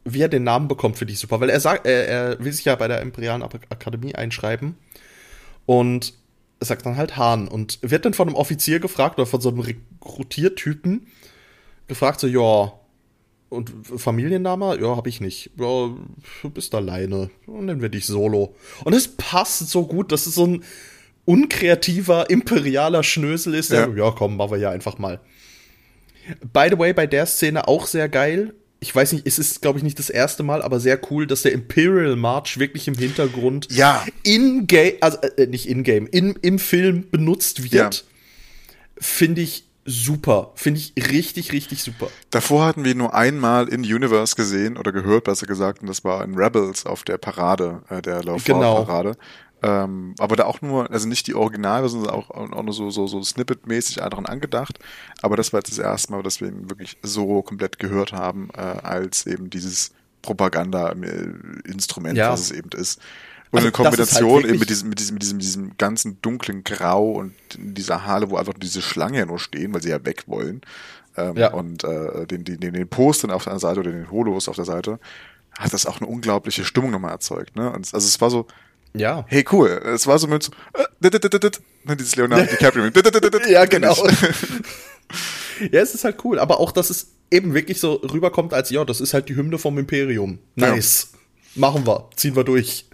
wie 0.05 0.23
er 0.23 0.29
den 0.29 0.45
Namen 0.45 0.67
bekommt, 0.67 0.97
finde 0.97 1.12
ich 1.12 1.19
super, 1.19 1.41
weil 1.41 1.50
er 1.50 1.61
sagt, 1.61 1.87
er, 1.87 2.09
er 2.09 2.43
will 2.43 2.53
sich 2.53 2.65
ja 2.65 2.75
bei 2.75 2.89
der 2.89 3.03
Imperialen 3.03 3.43
Akademie 3.43 4.15
einschreiben 4.15 4.77
und 5.67 6.15
sagt 6.61 6.87
dann 6.87 6.97
halt 6.97 7.19
Hahn 7.19 7.49
und 7.49 7.79
wird 7.83 8.07
dann 8.07 8.15
von 8.15 8.29
einem 8.29 8.37
Offizier 8.37 8.81
gefragt 8.81 9.19
oder 9.19 9.27
von 9.27 9.43
so 9.43 9.50
einem 9.50 9.61
Rekrutiertypen 9.61 11.07
gefragt, 11.87 12.21
so, 12.21 12.27
ja, 12.27 12.73
und 13.51 13.73
Familienname? 13.97 14.79
Ja, 14.81 14.97
habe 14.97 15.09
ich 15.09 15.21
nicht. 15.21 15.51
Ja, 15.59 15.91
du 16.43 16.51
bist 16.51 16.75
alleine. 16.75 17.31
Dann 17.47 17.67
nennen 17.67 17.83
wir 17.83 17.89
dich 17.91 18.07
Solo. 18.07 18.55
Und 18.85 18.95
es 18.95 19.09
passt 19.09 19.69
so 19.69 19.87
gut, 19.87 20.13
dass 20.13 20.27
es 20.27 20.37
so 20.37 20.47
ein 20.47 20.65
unkreativer, 21.25 22.31
imperialer 22.31 23.03
Schnösel 23.03 23.55
ist. 23.55 23.73
Der, 23.73 23.89
ja. 23.89 24.05
ja, 24.05 24.11
komm, 24.13 24.37
machen 24.37 24.53
wir 24.53 24.59
ja 24.59 24.71
einfach 24.71 24.99
mal. 24.99 25.21
By 26.53 26.69
the 26.71 26.79
way, 26.79 26.93
bei 26.93 27.07
der 27.07 27.27
Szene 27.27 27.67
auch 27.69 27.87
sehr 27.87 28.09
geil. 28.09 28.55
Ich 28.79 28.95
weiß 28.95 29.13
nicht, 29.13 29.27
es 29.27 29.39
ist, 29.39 29.61
glaube 29.61 29.79
ich, 29.79 29.83
nicht 29.83 29.99
das 29.99 30.09
erste 30.09 30.43
Mal, 30.43 30.63
aber 30.63 30.81
sehr 30.81 30.99
cool, 31.11 31.27
dass 31.27 31.43
der 31.43 31.53
Imperial 31.53 32.17
March 32.17 32.59
wirklich 32.59 32.89
im 32.89 32.95
Hintergrund 32.95 33.69
ja. 33.71 34.07
in-game, 34.23 34.95
also 35.01 35.19
äh, 35.19 35.47
nicht 35.47 35.69
in-game, 35.69 36.07
in, 36.07 36.39
im 36.41 36.59
Film 36.59 37.11
benutzt 37.11 37.65
wird. 37.65 37.73
Ja. 37.73 37.91
Finde 38.97 39.43
ich 39.43 39.65
super. 39.85 40.53
Finde 40.55 40.81
ich 40.81 40.93
richtig, 41.11 41.53
richtig 41.53 41.83
super. 41.83 42.09
Davor 42.31 42.66
hatten 42.66 42.85
wir 42.85 42.95
nur 42.95 43.14
einmal 43.14 43.69
in 43.69 43.81
Universe 43.81 44.37
gesehen 44.37 44.77
oder 44.77 44.93
gehört, 44.93 45.25
besser 45.25 45.47
gesagt, 45.47 45.81
und 45.81 45.88
das 45.88 46.05
war 46.05 46.25
in 46.25 46.35
Rebels 46.35 46.87
auf 46.87 47.03
der 47.03 47.19
Parade, 47.19 47.83
äh, 47.88 48.03
der 48.03 48.23
Laufbahn-Parade. 48.23 49.12
Genau. 49.12 49.21
Ähm, 49.62 50.14
aber 50.19 50.37
da 50.37 50.45
auch 50.47 50.62
nur, 50.62 50.90
also 50.90 51.07
nicht 51.07 51.27
die 51.27 51.35
Originale, 51.35 51.88
sondern 51.88 52.14
auch, 52.14 52.31
auch 52.31 52.62
nur 52.62 52.73
so, 52.73 52.90
so, 52.90 53.07
so 53.07 53.23
Snippet-mäßig 53.23 53.97
daran 53.97 54.27
angedacht. 54.27 54.79
Aber 55.21 55.37
das 55.37 55.53
war 55.53 55.61
jetzt 55.61 55.71
das 55.71 55.79
erste 55.79 56.12
Mal, 56.12 56.23
dass 56.23 56.40
wir 56.40 56.49
ihn 56.49 56.71
wirklich 56.71 56.97
so 57.03 57.43
komplett 57.43 57.79
gehört 57.79 58.12
haben, 58.12 58.49
äh, 58.57 58.61
als 58.61 59.27
eben 59.27 59.51
dieses 59.51 59.93
Propaganda-Instrument, 60.23 62.16
ja. 62.16 62.31
was 62.31 62.40
es 62.40 62.51
eben 62.53 62.71
ist. 62.75 63.01
Und 63.51 63.59
also 63.59 63.67
eine 63.67 63.73
Kombination 63.73 64.43
halt 64.43 64.47
eben 64.47 64.59
mit 64.59 64.71
diesem, 64.71 64.89
mit 64.89 64.99
diesem, 65.01 65.15
mit 65.15 65.23
diesem, 65.23 65.39
diesem 65.39 65.77
ganzen 65.77 66.23
dunklen 66.23 66.63
Grau 66.63 67.13
und 67.13 67.35
dieser 67.57 68.07
Halle, 68.07 68.31
wo 68.31 68.37
einfach 68.37 68.55
diese 68.55 68.81
Schlange 68.81 69.19
ja 69.19 69.27
nur 69.27 69.41
stehen, 69.41 69.75
weil 69.75 69.83
sie 69.83 69.91
ja 69.91 70.05
weg 70.05 70.25
wollen. 70.27 70.61
Ähm, 71.17 71.37
ja. 71.37 71.53
Und 71.53 71.83
äh, 71.83 72.27
den, 72.27 72.45
den, 72.45 72.61
den 72.61 72.89
Postern 72.89 73.31
auf 73.31 73.45
der 73.45 73.59
Seite 73.59 73.81
oder 73.81 73.91
den 73.91 74.11
Holos 74.11 74.49
auf 74.49 74.57
der 74.57 74.65
Seite, 74.65 75.01
hat 75.59 75.73
das 75.73 75.87
auch 75.87 76.01
eine 76.01 76.09
unglaubliche 76.09 76.65
Stimmung 76.65 76.93
nochmal 76.93 77.11
erzeugt. 77.11 77.57
Ne? 77.57 77.71
Und 77.71 77.93
also 77.93 78.07
es 78.07 78.21
war 78.21 78.31
so, 78.31 78.47
ja. 78.93 79.25
Hey, 79.29 79.45
cool. 79.53 79.69
Es 79.69 80.07
war 80.07 80.19
so 80.19 80.27
mit 80.27 80.43
so, 80.43 80.53
äh, 80.75 81.11
dieses 81.97 82.17
Leonardo 82.17 82.45
DiCaprio. 82.51 82.91
ja, 83.49 83.65
genau. 83.65 83.97
ja, 85.73 85.81
es 85.81 85.95
ist 85.95 86.05
halt 86.05 86.25
cool. 86.25 86.39
Aber 86.39 86.61
auch, 86.61 86.73
dass 86.73 86.91
es 86.91 87.13
eben 87.31 87.55
wirklich 87.55 87.81
so 87.81 87.95
rüberkommt 87.95 88.53
als, 88.53 88.71
ja, 88.71 88.85
das 88.85 89.01
ist 89.01 89.15
halt 89.15 89.29
die 89.29 89.37
Hymne 89.37 89.59
vom 89.59 89.79
Imperium. 89.79 90.39
Nice. 90.57 91.11
Ja. 91.13 91.61
Machen 91.61 91.87
wir. 91.87 92.09
Ziehen 92.17 92.37
wir 92.37 92.45
durch. 92.45 92.87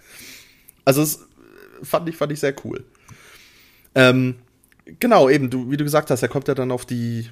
Also 0.87 1.01
es 1.01 1.19
fand 1.83 2.07
ich, 2.07 2.15
fand 2.15 2.31
ich 2.31 2.39
sehr 2.39 2.55
cool. 2.63 2.85
Ähm, 3.93 4.35
genau, 5.01 5.27
eben, 5.27 5.49
du, 5.49 5.69
wie 5.69 5.75
du 5.75 5.83
gesagt 5.83 6.09
hast, 6.09 6.21
er 6.21 6.29
kommt 6.29 6.47
ja 6.47 6.55
dann 6.55 6.71
auf 6.71 6.85
die 6.85 7.29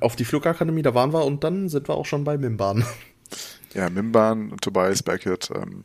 auf 0.00 0.16
die 0.16 0.24
Flugakademie, 0.24 0.82
da 0.82 0.92
waren 0.92 1.12
wir 1.12 1.24
und 1.24 1.44
dann 1.44 1.68
sind 1.68 1.88
wir 1.88 1.94
auch 1.94 2.04
schon 2.04 2.24
bei 2.24 2.36
Mimban. 2.36 2.84
Ja, 3.74 3.90
Mimban 3.90 4.56
Tobias 4.60 5.04
Beckett. 5.04 5.50
Ähm, 5.54 5.84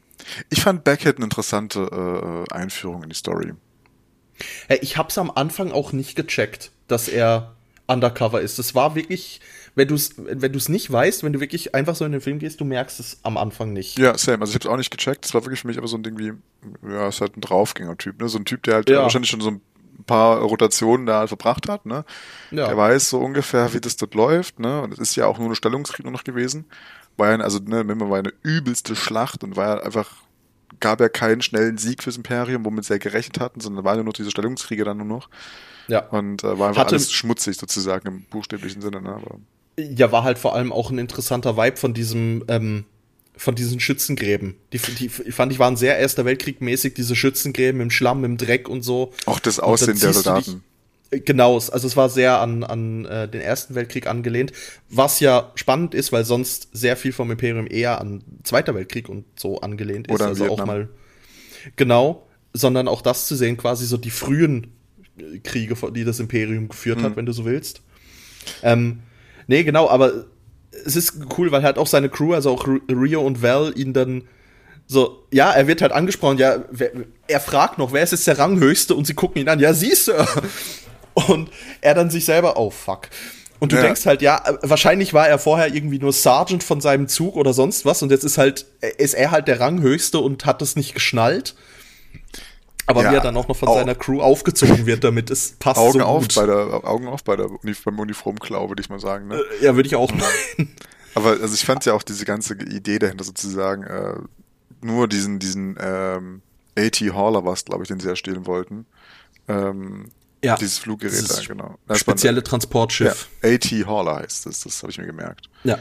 ich 0.50 0.62
fand 0.62 0.84
Beckett 0.84 1.18
eine 1.18 1.26
interessante 1.26 2.46
äh, 2.50 2.52
Einführung 2.54 3.04
in 3.04 3.10
die 3.10 3.16
Story. 3.16 3.54
ich 4.82 4.98
hab's 4.98 5.20
am 5.20 5.30
Anfang 5.30 5.72
auch 5.72 5.92
nicht 5.92 6.16
gecheckt, 6.16 6.72
dass 6.88 7.08
er 7.08 7.56
undercover 7.86 8.42
ist. 8.42 8.58
Es 8.58 8.74
war 8.74 8.96
wirklich, 8.96 9.42
wenn 9.76 9.88
du 9.88 9.96
es 9.96 10.16
wenn 10.18 10.52
du's 10.52 10.70
nicht 10.70 10.92
weißt, 10.92 11.24
wenn 11.24 11.34
du 11.34 11.40
wirklich 11.40 11.74
einfach 11.74 11.96
so 11.96 12.06
in 12.06 12.12
den 12.12 12.22
Film 12.22 12.40
gehst, 12.40 12.60
du 12.60 12.66
merkst 12.66 13.00
es 13.00 13.20
am 13.24 13.38
Anfang 13.38 13.74
nicht. 13.74 13.98
Ja, 13.98 14.18
same. 14.18 14.42
Also 14.42 14.52
ich 14.52 14.56
habe 14.56 14.68
es 14.68 14.74
auch 14.74 14.78
nicht 14.78 14.92
gecheckt. 14.92 15.26
Es 15.26 15.34
war 15.34 15.44
wirklich 15.46 15.62
für 15.62 15.68
mich 15.68 15.78
aber 15.78 15.88
so 15.88 15.98
ein 15.98 16.04
Ding 16.04 16.18
wie, 16.18 16.34
ja, 16.90 17.08
ist 17.08 17.22
halt 17.22 17.38
ein 17.38 17.42
Draufgänger-Typ, 17.42 18.20
ne? 18.20 18.28
So 18.28 18.38
ein 18.38 18.46
Typ, 18.46 18.64
der 18.64 18.76
halt 18.76 18.90
ja. 18.90 19.02
wahrscheinlich 19.02 19.30
schon 19.30 19.42
so 19.42 19.52
ein 19.52 19.62
paar 20.06 20.40
Rotationen 20.42 21.06
da 21.06 21.20
halt 21.20 21.30
verbracht 21.30 21.70
hat, 21.70 21.86
ne? 21.86 22.04
Ja. 22.52 22.68
Der 22.68 22.78
weiß 22.78 23.10
so 23.10 23.20
ungefähr, 23.20 23.74
wie 23.74 23.80
das 23.80 23.96
dort 23.96 24.14
läuft, 24.14 24.60
ne? 24.60 24.82
Und 24.82 24.94
es 24.94 25.00
ist 25.00 25.16
ja 25.16 25.28
auch 25.28 25.38
nur 25.38 25.48
eine 25.48 25.56
Stellungskrieg 25.56 26.06
nur 26.06 26.14
noch 26.14 26.24
gewesen. 26.24 26.66
War 27.18 27.32
ja, 27.32 27.38
also, 27.38 27.60
ne, 27.60 27.84
Mimmer 27.84 28.10
war 28.10 28.20
eine 28.20 28.34
übelste 28.42 28.96
Schlacht 28.96 29.44
und 29.44 29.56
war 29.56 29.78
ja 29.78 29.84
einfach, 29.84 30.10
gab 30.80 31.00
ja 31.00 31.10
keinen 31.10 31.42
schnellen 31.42 31.78
Sieg 31.78 32.04
fürs 32.04 32.18
Imperium, 32.18 32.66
womit 32.66 32.86
sie 32.86 32.94
ja 32.94 33.00
gerechnet 33.00 33.40
hatten, 33.40 33.60
sondern 33.60 33.86
waren 33.86 33.98
ja 33.98 34.04
nur 34.04 34.14
diese 34.14 34.32
Stellungskriege 34.32 34.84
dann 34.84 34.98
nur 34.98 35.06
noch. 35.06 35.30
Ja. 35.88 36.08
Und 36.08 36.44
äh, 36.44 36.58
war 36.58 36.70
einfach 36.70 36.82
Hatte, 36.82 36.96
alles 36.96 37.12
schmutzig 37.12 37.58
sozusagen 37.58 38.08
im 38.08 38.24
buchstäblichen 38.24 38.82
Sinne, 38.82 39.02
ne? 39.02 39.10
Aber 39.10 39.40
ja, 39.78 40.12
war 40.12 40.24
halt 40.24 40.38
vor 40.38 40.56
allem 40.56 40.72
auch 40.72 40.92
ein 40.92 40.98
interessanter 40.98 41.58
Vibe 41.58 41.78
von 41.78 41.94
diesem, 41.94 42.44
ähm, 42.48 42.86
von 43.36 43.56
diesen 43.56 43.80
Schützengräben. 43.80 44.56
Die, 44.74 44.78
die 44.78 45.10
fand 45.10 45.52
ich 45.52 45.60
waren 45.60 45.76
sehr 45.76 45.98
Erster 45.98 46.26
Weltkrieg 46.26 46.62
mäßig, 46.62 46.94
diese 46.94 47.16
Schützengräben 47.16 47.82
im 47.82 47.92
Schlamm, 47.92 48.24
im 48.24 48.38
Dreck 48.38 48.68
und 48.70 48.84
so. 48.84 49.14
Auch 49.26 49.40
das 49.40 49.60
Aussehen 49.60 50.00
der 50.00 50.14
Soldaten. 50.14 50.64
Dich, 51.12 51.26
genau, 51.26 51.56
also 51.56 51.88
es 51.88 51.98
war 51.98 52.10
sehr 52.10 52.40
an, 52.40 52.64
an 52.64 53.06
äh, 53.06 53.28
den 53.28 53.42
Ersten 53.42 53.76
Weltkrieg 53.76 54.08
angelehnt, 54.08 54.52
was 54.90 55.20
ja 55.20 55.52
spannend 55.56 55.94
ist, 55.94 56.12
weil 56.12 56.26
sonst 56.26 56.70
sehr 56.74 56.96
viel 56.98 57.14
vom 57.14 57.32
Imperium 57.32 57.68
eher 57.68 58.00
an 58.00 58.24
Zweiter 58.44 58.76
Weltkrieg 58.76 59.10
und 59.10 59.26
so 59.36 59.62
angelehnt 59.62 60.08
ist. 60.08 60.14
Oder 60.14 60.28
also 60.28 60.46
Vietnam. 60.46 60.60
auch 60.60 60.66
mal 60.66 60.90
genau, 61.76 62.28
sondern 62.54 62.88
auch 62.88 63.02
das 63.02 63.28
zu 63.28 63.36
sehen, 63.36 63.58
quasi 63.58 63.86
so 63.86 63.98
die 63.98 64.10
frühen 64.10 64.74
Kriege, 65.44 65.76
die 65.92 66.04
das 66.04 66.20
Imperium 66.20 66.70
geführt 66.70 67.00
mhm. 67.00 67.04
hat, 67.04 67.16
wenn 67.16 67.26
du 67.26 67.34
so 67.34 67.46
willst. 67.46 67.82
Ähm, 68.64 69.02
Nee, 69.52 69.66
genau, 69.66 69.90
aber 69.90 70.14
es 70.86 70.96
ist 70.96 71.16
cool, 71.38 71.52
weil 71.52 71.62
halt 71.62 71.78
auch 71.78 71.86
seine 71.86 72.08
Crew, 72.08 72.34
also 72.34 72.52
auch 72.52 72.66
Rio 72.90 73.20
und 73.20 73.44
Val, 73.44 73.74
ihn 73.76 73.92
dann 73.92 74.24
so, 74.88 75.26
ja, 75.30 75.52
er 75.52 75.68
wird 75.68 75.82
halt 75.82 75.92
angesprochen, 75.92 76.38
ja, 76.38 76.64
wer, 76.72 76.92
er 77.28 77.42
fragt 77.42 77.78
noch, 77.78 77.92
wer 77.92 78.02
ist 78.02 78.12
jetzt 78.12 78.28
der 78.28 78.40
Ranghöchste 78.40 78.96
und 78.96 79.06
sie 79.06 79.14
gucken 79.14 79.42
ihn 79.42 79.50
an, 79.50 79.60
ja, 79.60 79.74
sie, 79.74 79.94
Sir. 79.94 80.26
Und 81.28 81.50
er 81.82 81.94
dann 81.94 82.10
sich 82.10 82.24
selber, 82.24 82.56
oh 82.56 82.70
fuck. 82.70 83.10
Und 83.60 83.74
du 83.74 83.76
ja. 83.76 83.82
denkst 83.82 84.06
halt, 84.06 84.22
ja, 84.22 84.42
wahrscheinlich 84.62 85.14
war 85.14 85.28
er 85.28 85.38
vorher 85.38 85.76
irgendwie 85.76 86.00
nur 86.00 86.14
Sergeant 86.14 86.64
von 86.64 86.80
seinem 86.80 87.10
Zug 87.10 87.36
oder 87.36 87.52
sonst 87.52 87.86
was 87.86 88.02
und 88.02 88.10
jetzt 88.10 88.24
ist 88.24 88.38
halt, 88.38 88.68
ist 88.98 89.16
er 89.16 89.32
halt 89.32 89.50
der 89.50 89.60
Ranghöchste 89.60 90.20
und 90.20 90.46
hat 90.46 90.62
das 90.62 90.78
nicht 90.78 90.94
geschnallt. 90.94 91.56
Aber 92.92 93.04
ja, 93.04 93.12
wie 93.12 93.16
er 93.16 93.22
dann 93.22 93.38
auch 93.38 93.48
noch 93.48 93.56
von 93.56 93.70
Au 93.70 93.76
seiner 93.76 93.96
Crew 93.96 94.22
aufgezogen 94.22 94.86
wird, 94.86 95.04
damit 95.04 95.30
es 95.30 95.56
passt 95.60 95.80
Augen 95.80 96.00
so 96.00 96.06
auf 96.06 96.28
bei 96.36 96.46
der 96.46 96.86
Augen 96.86 97.08
auf 97.08 97.24
bei 97.24 97.36
der 97.36 97.50
beim 97.86 98.00
Uniformklau, 98.00 98.70
würde 98.70 98.82
ich 98.82 98.90
mal 98.90 99.00
sagen. 99.00 99.28
Ne? 99.28 99.42
Äh, 99.60 99.66
ja, 99.66 99.76
würde 99.76 99.88
ich 99.88 99.96
auch 99.96 100.12
meinen. 100.12 100.76
Aber 101.16 101.32
also 101.32 101.54
ich 101.54 101.66
fand 101.66 101.86
ja 101.86 101.94
auch 101.94 102.04
diese 102.04 102.26
ganze 102.26 102.54
Idee 102.54 103.00
dahinter 103.00 103.24
sozusagen 103.24 103.84
äh, 103.84 104.16
nur 104.82 105.08
diesen 105.08 105.40
diesen 105.40 105.78
ähm, 105.80 106.42
AT 106.78 107.00
Hauler 107.02 107.46
was, 107.46 107.66
glaube 107.66 107.84
ich, 107.84 107.88
den 107.88 108.00
sie 108.00 108.10
erstellen 108.10 108.46
wollten. 108.46 108.86
Ähm, 109.48 110.12
ja, 110.44 110.56
dieses 110.56 110.80
Fluggerät 110.80 111.14
dieses 111.14 111.42
da, 111.42 111.46
genau. 111.46 111.78
Das 111.88 112.00
spezielle 112.00 112.44
Transportschiff. 112.44 113.30
Ja, 113.44 113.50
AT 113.50 113.88
Hauler 113.88 114.18
heißt 114.18 114.46
das, 114.46 114.62
das 114.62 114.82
habe 114.84 114.92
ich 114.92 114.98
mir 114.98 115.06
gemerkt. 115.06 115.50
Ja. 115.64 115.78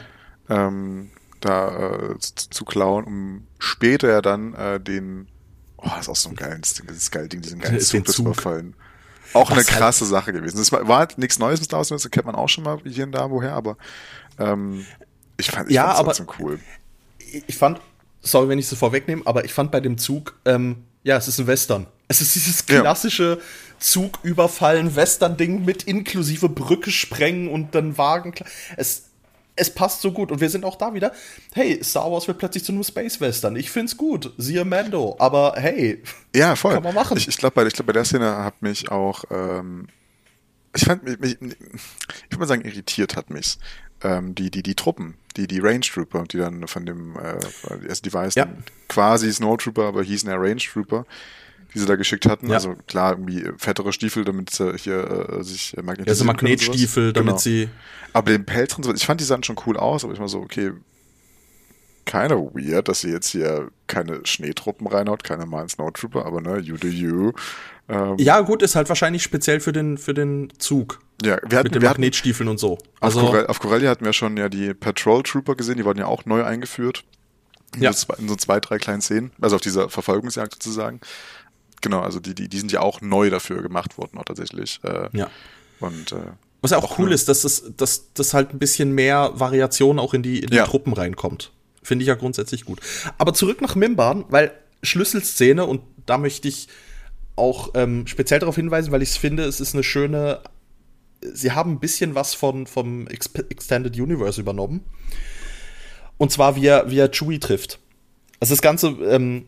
Ähm, 0.49 1.11
da 1.39 2.11
äh, 2.11 2.19
zu, 2.19 2.49
zu 2.49 2.65
klauen, 2.65 3.03
um 3.03 3.47
später 3.59 4.09
ja 4.09 4.21
dann 4.21 4.53
äh, 4.53 4.79
den 4.79 5.27
Oh, 5.81 5.89
das 5.89 6.01
ist 6.01 6.09
auch 6.09 6.15
so 6.15 6.29
ein 6.29 6.35
geiles 6.35 6.73
Ding, 6.75 6.87
dieses 6.87 7.09
geile 7.11 7.27
Ding, 7.27 7.41
diesen 7.41 7.59
geilen 7.59 7.79
Zug, 7.79 8.07
Zug. 8.07 8.25
überfallen. 8.27 8.75
Auch 9.33 9.49
Was 9.49 9.57
eine 9.57 9.65
krasse 9.65 10.05
halt 10.05 10.11
Sache 10.11 10.33
gewesen. 10.33 10.57
Das 10.57 10.71
war, 10.71 10.87
war 10.87 10.99
halt 10.99 11.17
nichts 11.17 11.39
Neues 11.39 11.59
mit 11.59 11.65
Star 11.65 11.79
Wars, 11.79 11.87
das 11.89 12.09
kennt 12.11 12.25
man 12.25 12.35
auch 12.35 12.49
schon 12.49 12.63
mal 12.63 12.79
hier 12.85 13.05
und 13.05 13.13
da 13.13 13.29
woher, 13.29 13.53
aber 13.53 13.77
ähm, 14.37 14.85
ich 15.37 15.49
fand 15.49 15.69
ich 15.69 15.75
ja, 15.75 15.91
aber 15.93 16.13
cool. 16.39 16.59
Ich 17.47 17.55
fand, 17.55 17.79
sorry, 18.21 18.49
wenn 18.49 18.59
ich 18.59 18.71
es 18.71 18.77
vorwegnehme, 18.77 19.23
aber 19.25 19.45
ich 19.45 19.53
fand 19.53 19.71
bei 19.71 19.79
dem 19.79 19.97
Zug, 19.97 20.35
ähm, 20.45 20.83
ja, 21.03 21.17
es 21.17 21.27
ist 21.27 21.39
ein 21.39 21.47
Western. 21.47 21.87
Es 22.07 22.21
ist 22.21 22.35
dieses 22.35 22.65
klassische 22.65 23.37
ja. 23.39 23.45
Zug 23.79 24.19
überfallen, 24.23 24.95
Western-Ding 24.95 25.63
mit 25.65 25.83
inklusive 25.83 26.49
Brücke 26.49 26.91
sprengen 26.91 27.47
und 27.47 27.73
dann 27.73 27.97
Wagen. 27.97 28.35
Es, 28.75 29.05
es 29.55 29.73
passt 29.73 30.01
so 30.01 30.11
gut. 30.11 30.31
Und 30.31 30.41
wir 30.41 30.49
sind 30.49 30.65
auch 30.65 30.75
da 30.75 30.93
wieder. 30.93 31.11
Hey, 31.53 31.83
Star 31.83 32.11
Wars 32.11 32.27
wird 32.27 32.37
plötzlich 32.37 32.63
zu 32.63 32.71
einem 32.71 32.83
Space 32.83 33.19
Western. 33.19 33.55
Ich 33.55 33.69
find's 33.69 33.97
gut. 33.97 34.33
Siehe 34.37 34.65
Mando. 34.65 35.15
Aber 35.19 35.53
hey. 35.57 36.01
Ja, 36.35 36.55
voll. 36.55 36.73
Kann 36.73 36.83
man 36.83 36.95
machen. 36.95 37.17
Ich, 37.17 37.27
ich 37.27 37.37
glaube, 37.37 37.55
bei, 37.55 37.65
glaub, 37.65 37.85
bei 37.85 37.93
der 37.93 38.05
Szene 38.05 38.43
hat 38.43 38.61
mich 38.61 38.89
auch, 38.89 39.23
ähm, 39.29 39.87
ich 40.75 40.85
fand 40.85 41.03
mich, 41.03 41.19
ich 41.21 41.39
würde 41.41 42.39
mal 42.39 42.47
sagen, 42.47 42.63
irritiert 42.65 43.15
hat 43.15 43.29
mich. 43.29 43.57
Ähm, 44.03 44.33
die, 44.33 44.49
die, 44.49 44.63
die 44.63 44.73
Truppen, 44.73 45.15
die, 45.37 45.45
die 45.45 45.59
Range 45.59 45.81
Trooper, 45.81 46.23
die 46.23 46.37
dann 46.37 46.67
von 46.67 46.87
dem, 46.87 47.15
äh, 47.17 47.37
also 47.69 48.01
die 48.03 48.11
weißen, 48.11 48.39
ja. 48.39 48.47
quasi 48.87 49.31
Snowtrooper, 49.31 49.83
aber 49.83 50.01
hießen 50.01 50.27
ja 50.27 50.37
Range 50.37 50.55
Trooper, 50.55 51.05
die 51.73 51.79
sie 51.79 51.85
da 51.85 51.95
geschickt 51.95 52.25
hatten. 52.25 52.47
Ja. 52.49 52.55
Also 52.55 52.75
klar, 52.87 53.11
irgendwie 53.11 53.47
fettere 53.57 53.93
Stiefel, 53.93 54.25
damit 54.25 54.49
sie 54.49 54.75
hier 54.77 55.29
äh, 55.39 55.43
sich 55.43 55.73
magnetisieren 55.77 56.07
Ja, 56.07 56.15
so 56.15 56.25
Magnetstiefel, 56.25 57.13
damit 57.13 57.29
genau. 57.29 57.37
sie. 57.37 57.69
Aber 58.13 58.31
den 58.31 58.45
Pelz 58.45 58.75
und 58.75 58.83
so, 58.83 58.93
ich 58.93 59.05
fand 59.05 59.21
die 59.21 59.25
sahen 59.25 59.43
schon 59.43 59.57
cool 59.65 59.77
aus, 59.77 60.03
aber 60.03 60.13
ich 60.13 60.19
war 60.19 60.27
so, 60.27 60.39
okay, 60.39 60.71
keine 62.05 62.35
weird, 62.35 62.87
dass 62.87 63.01
sie 63.01 63.09
jetzt 63.09 63.29
hier 63.29 63.69
keine 63.87 64.25
Schneetruppen 64.25 64.87
reinhaut, 64.87 65.23
keine 65.23 65.43
normalen 65.43 65.69
Snowtrooper, 65.69 66.25
aber 66.25 66.41
ne, 66.41 66.59
you 66.59 66.75
do 66.77 66.87
you. 66.87 67.31
Ähm, 67.87 68.15
ja, 68.17 68.41
gut, 68.41 68.61
ist 68.61 68.75
halt 68.75 68.89
wahrscheinlich 68.89 69.23
speziell 69.23 69.59
für 69.59 69.71
den, 69.71 69.97
für 69.97 70.13
den 70.13 70.51
Zug. 70.57 70.99
Ja, 71.23 71.37
wir 71.47 71.59
hatten, 71.59 71.67
mit 71.67 71.75
den 71.75 71.83
Magnetstiefeln 71.83 72.49
und 72.49 72.57
so. 72.57 72.77
Also, 72.99 73.21
auf, 73.21 73.27
Corel, 73.27 73.47
auf 73.47 73.59
Corellia 73.59 73.89
hatten 73.89 74.05
wir 74.05 74.13
schon 74.13 74.35
ja 74.37 74.49
die 74.49 74.73
Patrol 74.73 75.23
Trooper 75.23 75.55
gesehen, 75.55 75.77
die 75.77 75.85
wurden 75.85 75.99
ja 75.99 76.07
auch 76.07 76.25
neu 76.25 76.43
eingeführt. 76.43 77.03
In, 77.75 77.83
ja. 77.83 77.93
so, 77.93 78.11
in 78.17 78.27
so 78.27 78.35
zwei, 78.35 78.59
drei 78.59 78.77
kleinen 78.77 79.01
Szenen, 79.01 79.31
also 79.39 79.55
auf 79.55 79.61
dieser 79.61 79.89
Verfolgungsjagd 79.89 80.53
sozusagen. 80.53 80.99
Genau, 81.81 82.01
also 82.01 82.19
die, 82.19 82.35
die, 82.35 82.47
die 82.47 82.59
sind 82.59 82.71
ja 82.71 82.81
auch 82.81 83.01
neu 83.01 83.29
dafür 83.29 83.61
gemacht 83.61 83.97
worden, 83.97 84.17
auch 84.17 84.25
tatsächlich. 84.25 84.79
Äh, 84.83 85.09
ja. 85.17 85.29
Und 85.79 86.11
äh, 86.11 86.31
was 86.61 86.71
ja 86.71 86.77
auch, 86.77 86.83
auch 86.83 86.99
cool 86.99 87.11
ist, 87.11 87.27
dass 87.27 87.41
das, 87.41 87.63
dass 87.75 88.13
das 88.13 88.33
halt 88.33 88.53
ein 88.53 88.59
bisschen 88.59 88.93
mehr 88.93 89.31
Variation 89.33 89.97
auch 89.99 90.13
in 90.13 90.21
die, 90.21 90.39
in 90.39 90.51
die 90.51 90.57
ja. 90.57 90.65
Truppen 90.65 90.93
reinkommt. 90.93 91.51
Finde 91.83 92.03
ich 92.03 92.07
ja 92.07 92.15
grundsätzlich 92.15 92.65
gut. 92.65 92.79
Aber 93.17 93.33
zurück 93.33 93.61
nach 93.61 93.75
Mimban, 93.75 94.25
weil 94.29 94.51
Schlüsselszene, 94.83 95.65
und 95.65 95.81
da 96.05 96.19
möchte 96.19 96.47
ich 96.47 96.67
auch 97.35 97.71
ähm, 97.73 98.05
speziell 98.05 98.39
darauf 98.39 98.55
hinweisen, 98.55 98.91
weil 98.91 99.01
ich 99.01 99.09
es 99.09 99.17
finde, 99.17 99.43
es 99.43 99.59
ist 99.59 99.73
eine 99.73 99.83
schöne. 99.83 100.41
Sie 101.21 101.51
haben 101.51 101.73
ein 101.73 101.79
bisschen 101.79 102.13
was 102.13 102.33
von, 102.33 102.67
vom 102.67 103.07
Extended 103.07 103.99
Universe 103.99 104.39
übernommen. 104.39 104.83
Und 106.17 106.31
zwar, 106.31 106.55
wie 106.55 106.65
er, 106.67 106.89
wie 106.91 106.99
er 106.99 107.09
Chewie 107.09 107.39
trifft. 107.39 107.79
Also 108.39 108.53
das 108.53 108.61
Ganze 108.61 108.89
ähm, 109.03 109.45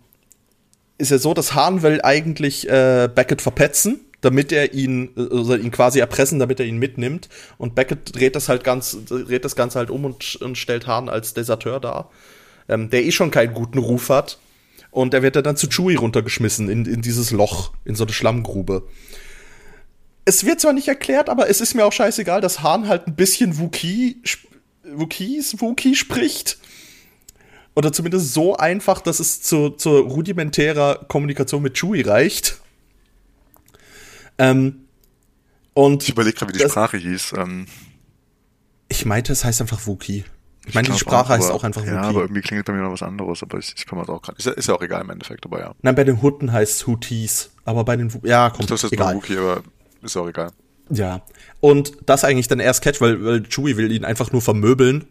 ist 0.98 1.12
ja 1.12 1.18
so, 1.18 1.34
dass 1.34 1.54
Hahn 1.54 1.82
will 1.82 2.02
eigentlich 2.04 2.70
äh, 2.70 3.10
Beckett 3.14 3.42
verpetzen, 3.42 4.02
damit 4.22 4.52
er 4.52 4.74
ihn, 4.74 5.10
also 5.16 5.56
ihn 5.56 5.72
quasi 5.72 6.00
erpressen, 6.00 6.40
damit 6.40 6.60
er 6.60 6.66
ihn 6.66 6.78
mitnimmt. 6.78 7.30
Und 7.58 7.76
Beckett 7.76 8.16
dreht 8.16 8.36
das 8.36 8.50
halt 8.50 8.64
ganz, 8.64 8.98
dreht 9.06 9.44
das 9.44 9.56
Ganze 9.56 9.80
halt 9.80 9.90
um 9.90 10.06
und, 10.06 10.36
und 10.38 10.58
stellt 10.58 10.88
Hahn 10.88 11.10
als 11.10 11.34
Deserteur 11.34 11.80
dar, 11.80 12.10
ähm, 12.70 12.90
der 12.90 13.04
eh 13.04 13.12
schon 13.12 13.32
keinen 13.32 13.54
guten 13.54 13.80
Ruf 13.80 14.10
hat. 14.10 14.38
Und 14.92 15.14
er 15.14 15.24
wird 15.24 15.36
dann 15.36 15.58
zu 15.58 15.68
Chewie 15.68 15.96
runtergeschmissen 15.96 16.70
in, 16.70 16.86
in 16.86 17.02
dieses 17.02 17.32
Loch, 17.32 17.74
in 17.84 17.96
so 17.96 18.04
eine 18.04 18.14
Schlammgrube. 18.14 18.88
Es 20.24 20.46
wird 20.46 20.62
zwar 20.62 20.74
nicht 20.74 20.88
erklärt, 20.88 21.30
aber 21.30 21.50
es 21.50 21.60
ist 21.60 21.74
mir 21.74 21.84
auch 21.84 21.92
scheißegal, 21.92 22.40
dass 22.40 22.62
Hahn 22.62 22.88
halt 22.88 23.08
ein 23.08 23.16
bisschen 23.16 23.58
Wookie, 23.58 24.22
Wookies, 24.84 25.60
Wookie 25.60 25.96
spricht 25.96 26.60
oder 27.76 27.92
zumindest 27.92 28.34
so 28.34 28.56
einfach, 28.56 29.02
dass 29.02 29.20
es 29.20 29.42
zu, 29.42 29.72
zur 29.72 30.04
rudimentärer 30.04 31.06
Kommunikation 31.08 31.62
mit 31.62 31.78
Chewie 31.78 32.02
reicht. 32.02 32.60
Ähm, 34.38 34.86
und 35.74 36.04
ich 36.04 36.10
überlege 36.10 36.38
gerade, 36.38 36.54
wie 36.54 36.58
die 36.58 36.64
das, 36.64 36.72
Sprache 36.72 36.98
hieß. 36.98 37.34
Ähm, 37.38 37.66
ich 38.90 39.06
meinte, 39.06 39.34
es 39.34 39.44
heißt 39.44 39.62
einfach 39.62 39.88
Wookie. 39.88 40.24
Ich 40.66 40.76
meine, 40.76 40.88
die 40.88 40.98
Sprache 40.98 41.26
auch, 41.26 41.30
heißt 41.30 41.52
auch 41.52 41.64
einfach 41.64 41.82
Wookie. 41.82 41.94
Ja, 41.94 42.04
aber 42.04 42.22
irgendwie 42.22 42.42
klingelt 42.42 42.66
bei 42.66 42.74
mir 42.74 42.84
noch 42.84 42.92
was 42.92 43.02
anderes, 43.02 43.42
aber 43.44 43.58
ich, 43.58 43.74
ich 43.76 43.88
komme 43.88 44.04
auch 44.04 44.22
gerade. 44.22 44.38
Ist, 44.38 44.48
ist, 44.48 44.68
ja 44.68 44.76
auch 44.76 44.82
egal 44.82 45.02
im 45.02 45.10
Endeffekt, 45.10 45.46
aber 45.46 45.60
ja. 45.60 45.74
Nein, 45.82 45.96
bei 45.96 46.04
den 46.04 46.22
Hutten 46.22 46.52
heißt 46.52 46.82
es 46.82 46.88
Houthis, 46.88 47.52
aber 47.66 47.84
bei 47.84 47.98
den, 47.98 48.12
ja, 48.24 48.50
kommt, 48.50 48.70
das 48.70 48.84
ist 48.84 48.92
jetzt 48.92 48.94
egal. 48.94 49.16
Wookie, 49.16 49.38
aber 49.38 49.64
ist 50.02 50.16
auch 50.16 50.28
egal. 50.28 50.52
Ja. 50.90 51.22
Und 51.60 51.94
das 52.06 52.24
eigentlich 52.24 52.48
dann 52.48 52.60
erst 52.60 52.84
Catch, 52.84 53.02
weil, 53.02 53.24
weil 53.24 53.44
Chewie 53.44 53.78
will 53.78 53.92
ihn 53.92 54.06
einfach 54.06 54.32
nur 54.32 54.42
vermöbeln 54.42 55.08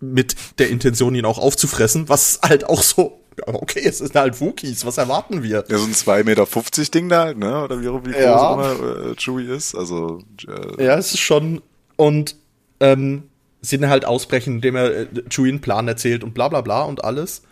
mit 0.00 0.36
der 0.58 0.70
Intention, 0.70 1.14
ihn 1.14 1.24
auch 1.24 1.38
aufzufressen, 1.38 2.08
was 2.08 2.40
halt 2.42 2.64
auch 2.68 2.82
so, 2.82 3.20
okay, 3.46 3.82
es 3.84 4.00
ist 4.00 4.14
halt 4.14 4.40
Wookies, 4.40 4.84
was 4.86 4.98
erwarten 4.98 5.42
wir? 5.42 5.64
Ja, 5.68 5.78
so 5.78 5.84
ein 5.84 5.92
2,50 5.92 6.24
Meter 6.24 6.90
Ding 6.90 7.08
da 7.08 7.24
halt, 7.24 7.38
ne? 7.38 7.64
Oder 7.64 7.80
wie, 7.80 7.86
wie 7.86 8.12
groß 8.12 8.22
ja. 8.22 8.54
immer 8.54 9.10
äh, 9.10 9.14
Chewie 9.16 9.46
ist. 9.52 9.74
Also, 9.74 10.22
äh, 10.46 10.84
ja, 10.84 10.96
es 10.96 11.14
ist 11.14 11.20
schon, 11.20 11.62
und 11.96 12.36
ähm, 12.80 13.24
sie 13.60 13.78
dann 13.78 13.90
halt 13.90 14.04
ausbrechen, 14.04 14.56
indem 14.56 14.76
er 14.76 14.90
äh, 14.90 15.06
Chewie 15.28 15.48
einen 15.48 15.60
Plan 15.60 15.88
erzählt 15.88 16.24
und 16.24 16.34
bla 16.34 16.48
bla 16.48 16.60
bla 16.60 16.82
und 16.82 17.04
alles. 17.04 17.42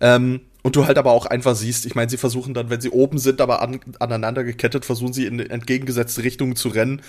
Ähm, 0.00 0.40
und 0.62 0.76
du 0.76 0.86
halt 0.86 0.98
aber 0.98 1.12
auch 1.12 1.26
einfach 1.26 1.56
siehst, 1.56 1.86
ich 1.86 1.94
meine, 1.94 2.10
sie 2.10 2.18
versuchen 2.18 2.54
dann, 2.54 2.70
wenn 2.70 2.80
sie 2.80 2.90
oben 2.90 3.18
sind, 3.18 3.40
aber 3.40 3.62
an, 3.62 3.80
aneinander 3.98 4.44
gekettet, 4.44 4.84
versuchen 4.84 5.12
sie 5.12 5.26
in 5.26 5.40
entgegengesetzte 5.40 6.22
Richtungen 6.22 6.56
zu 6.56 6.68
rennen. 6.68 7.02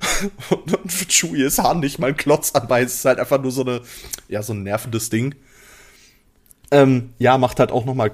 und, 0.50 0.76
und 0.76 0.90
Chewie 0.90 1.42
ist 1.42 1.58
Hahn 1.58 1.80
nicht 1.80 1.98
mal 1.98 2.08
ein 2.08 2.16
Klotz 2.16 2.52
anbei. 2.52 2.82
Es 2.82 2.94
ist 2.94 3.04
halt 3.04 3.18
einfach 3.18 3.40
nur 3.40 3.50
so 3.50 3.62
eine, 3.62 3.80
ja, 4.28 4.42
so 4.42 4.52
ein 4.52 4.62
nervendes 4.62 5.10
Ding. 5.10 5.34
Ähm, 6.70 7.12
ja, 7.18 7.36
macht 7.36 7.60
halt 7.60 7.70
auch 7.70 7.84
nochmal 7.84 8.12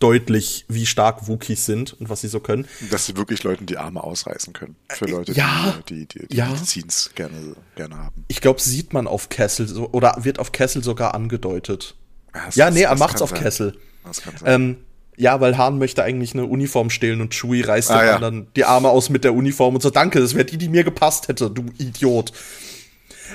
deutlich, 0.00 0.64
wie 0.66 0.84
stark 0.84 1.28
Wookies 1.28 1.64
sind 1.64 1.92
und 1.92 2.08
was 2.10 2.22
sie 2.22 2.28
so 2.28 2.40
können. 2.40 2.66
Dass 2.90 3.06
sie 3.06 3.16
wirklich 3.16 3.44
Leuten 3.44 3.66
die 3.66 3.78
Arme 3.78 4.02
ausreißen 4.02 4.52
können. 4.52 4.74
Für 4.88 5.06
äh, 5.06 5.10
Leute, 5.12 5.32
ja, 5.32 5.78
die, 5.88 6.06
die, 6.06 6.26
die 6.26 6.36
ja. 6.36 6.48
Medizins 6.48 7.12
gerne, 7.14 7.54
gerne 7.76 7.96
haben. 7.96 8.24
Ich 8.26 8.40
glaube, 8.40 8.60
sieht 8.60 8.92
man 8.92 9.06
auf 9.06 9.28
Kessel 9.28 9.68
so, 9.68 9.90
oder 9.92 10.16
wird 10.24 10.40
auf 10.40 10.50
Kessel 10.50 10.82
sogar 10.82 11.14
angedeutet. 11.14 11.94
Das, 12.32 12.56
ja, 12.56 12.68
nee, 12.70 12.82
er 12.82 12.96
macht's 12.96 13.22
auf 13.22 13.30
sein. 13.30 13.42
Kessel. 13.42 13.78
Das 14.04 14.22
kann 14.22 14.36
sein. 14.36 14.62
Ähm, 14.62 14.76
ja, 15.16 15.40
weil 15.40 15.58
Hahn 15.58 15.78
möchte 15.78 16.02
eigentlich 16.02 16.32
eine 16.32 16.46
Uniform 16.46 16.88
stehlen 16.88 17.20
und 17.20 17.34
Chewie 17.34 17.60
reißt 17.60 17.90
ah, 17.90 18.04
ja. 18.04 18.18
dann 18.18 18.46
die 18.56 18.64
Arme 18.64 18.88
aus 18.88 19.10
mit 19.10 19.22
der 19.22 19.34
Uniform 19.34 19.74
und 19.74 19.82
so, 19.82 19.90
danke, 19.90 20.18
das 20.18 20.34
wäre 20.34 20.46
die, 20.46 20.56
die 20.56 20.68
mir 20.70 20.82
gepasst 20.82 21.28
hätte, 21.28 21.50
du 21.50 21.66
Idiot. 21.78 22.32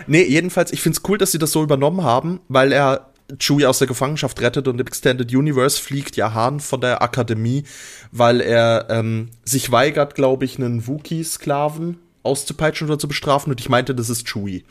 Nee, 0.07 0.23
jedenfalls, 0.23 0.73
ich 0.73 0.81
find's 0.81 1.01
cool, 1.07 1.17
dass 1.17 1.31
sie 1.31 1.37
das 1.37 1.51
so 1.51 1.61
übernommen 1.61 2.03
haben, 2.03 2.39
weil 2.47 2.71
er 2.71 3.11
Chewie 3.39 3.65
aus 3.65 3.79
der 3.79 3.87
Gefangenschaft 3.87 4.41
rettet 4.41 4.67
und 4.67 4.79
im 4.79 4.87
Extended 4.87 5.33
Universe 5.33 5.81
fliegt 5.81 6.15
ja 6.15 6.33
Hahn 6.33 6.59
von 6.59 6.81
der 6.81 7.01
Akademie, 7.01 7.63
weil 8.11 8.41
er 8.41 8.87
ähm, 8.89 9.29
sich 9.43 9.71
weigert, 9.71 10.15
glaube 10.15 10.45
ich, 10.45 10.57
einen 10.57 10.87
Wookie-Sklaven 10.87 11.97
auszupeitschen 12.23 12.87
oder 12.87 12.99
zu 12.99 13.07
bestrafen 13.07 13.51
und 13.51 13.59
ich 13.59 13.69
meinte, 13.69 13.95
das 13.95 14.09
ist 14.09 14.27
Chewie. 14.27 14.65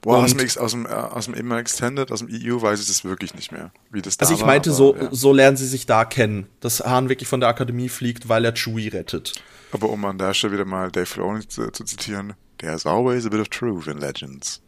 Boah, 0.00 0.24
aus 0.24 0.34
dem, 0.34 0.46
aus, 0.62 0.70
dem, 0.72 0.86
äh, 0.86 0.88
aus 0.90 1.24
dem 1.26 1.34
immer 1.34 1.58
Extended, 1.58 2.10
aus 2.12 2.20
dem 2.20 2.28
EU 2.30 2.60
weiß 2.60 2.80
ich 2.80 2.86
das 2.88 3.04
wirklich 3.04 3.34
nicht 3.34 3.52
mehr, 3.52 3.70
wie 3.90 4.02
das 4.02 4.16
da 4.16 4.26
Also 4.26 4.34
ich 4.34 4.44
meinte, 4.44 4.70
war, 4.70 4.76
so, 4.76 4.96
ja. 4.96 5.08
so 5.12 5.32
lernen 5.32 5.56
sie 5.56 5.66
sich 5.66 5.86
da 5.86 6.04
kennen, 6.04 6.46
dass 6.60 6.80
Hahn 6.80 7.08
wirklich 7.08 7.28
von 7.28 7.40
der 7.40 7.48
Akademie 7.48 7.88
fliegt, 7.88 8.28
weil 8.28 8.44
er 8.44 8.52
Chewie 8.54 8.88
rettet. 8.88 9.34
Aber 9.72 9.88
um 9.90 10.04
an 10.04 10.18
der 10.18 10.34
Stelle 10.34 10.54
wieder 10.54 10.64
mal 10.64 10.90
Dave 10.90 11.06
Filoni 11.06 11.46
zu, 11.46 11.70
zu 11.70 11.84
zitieren, 11.84 12.34
there's 12.58 12.86
always 12.86 13.26
a 13.26 13.28
bit 13.28 13.40
of 13.40 13.48
truth 13.48 13.86
in 13.86 13.98
legends. 13.98 14.60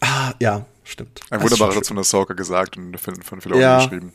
Ah, 0.00 0.32
ja, 0.40 0.66
stimmt. 0.84 1.20
Ein 1.30 1.40
Das 1.40 1.50
wunderbarer 1.50 1.72
Satz 1.72 1.88
von 1.88 1.98
Ahsoka 1.98 2.34
gesagt 2.34 2.76
und 2.76 2.98
von, 3.00 3.20
von 3.22 3.40
Filoni 3.40 3.60
Ja. 3.62 3.78
geschrieben. 3.84 4.12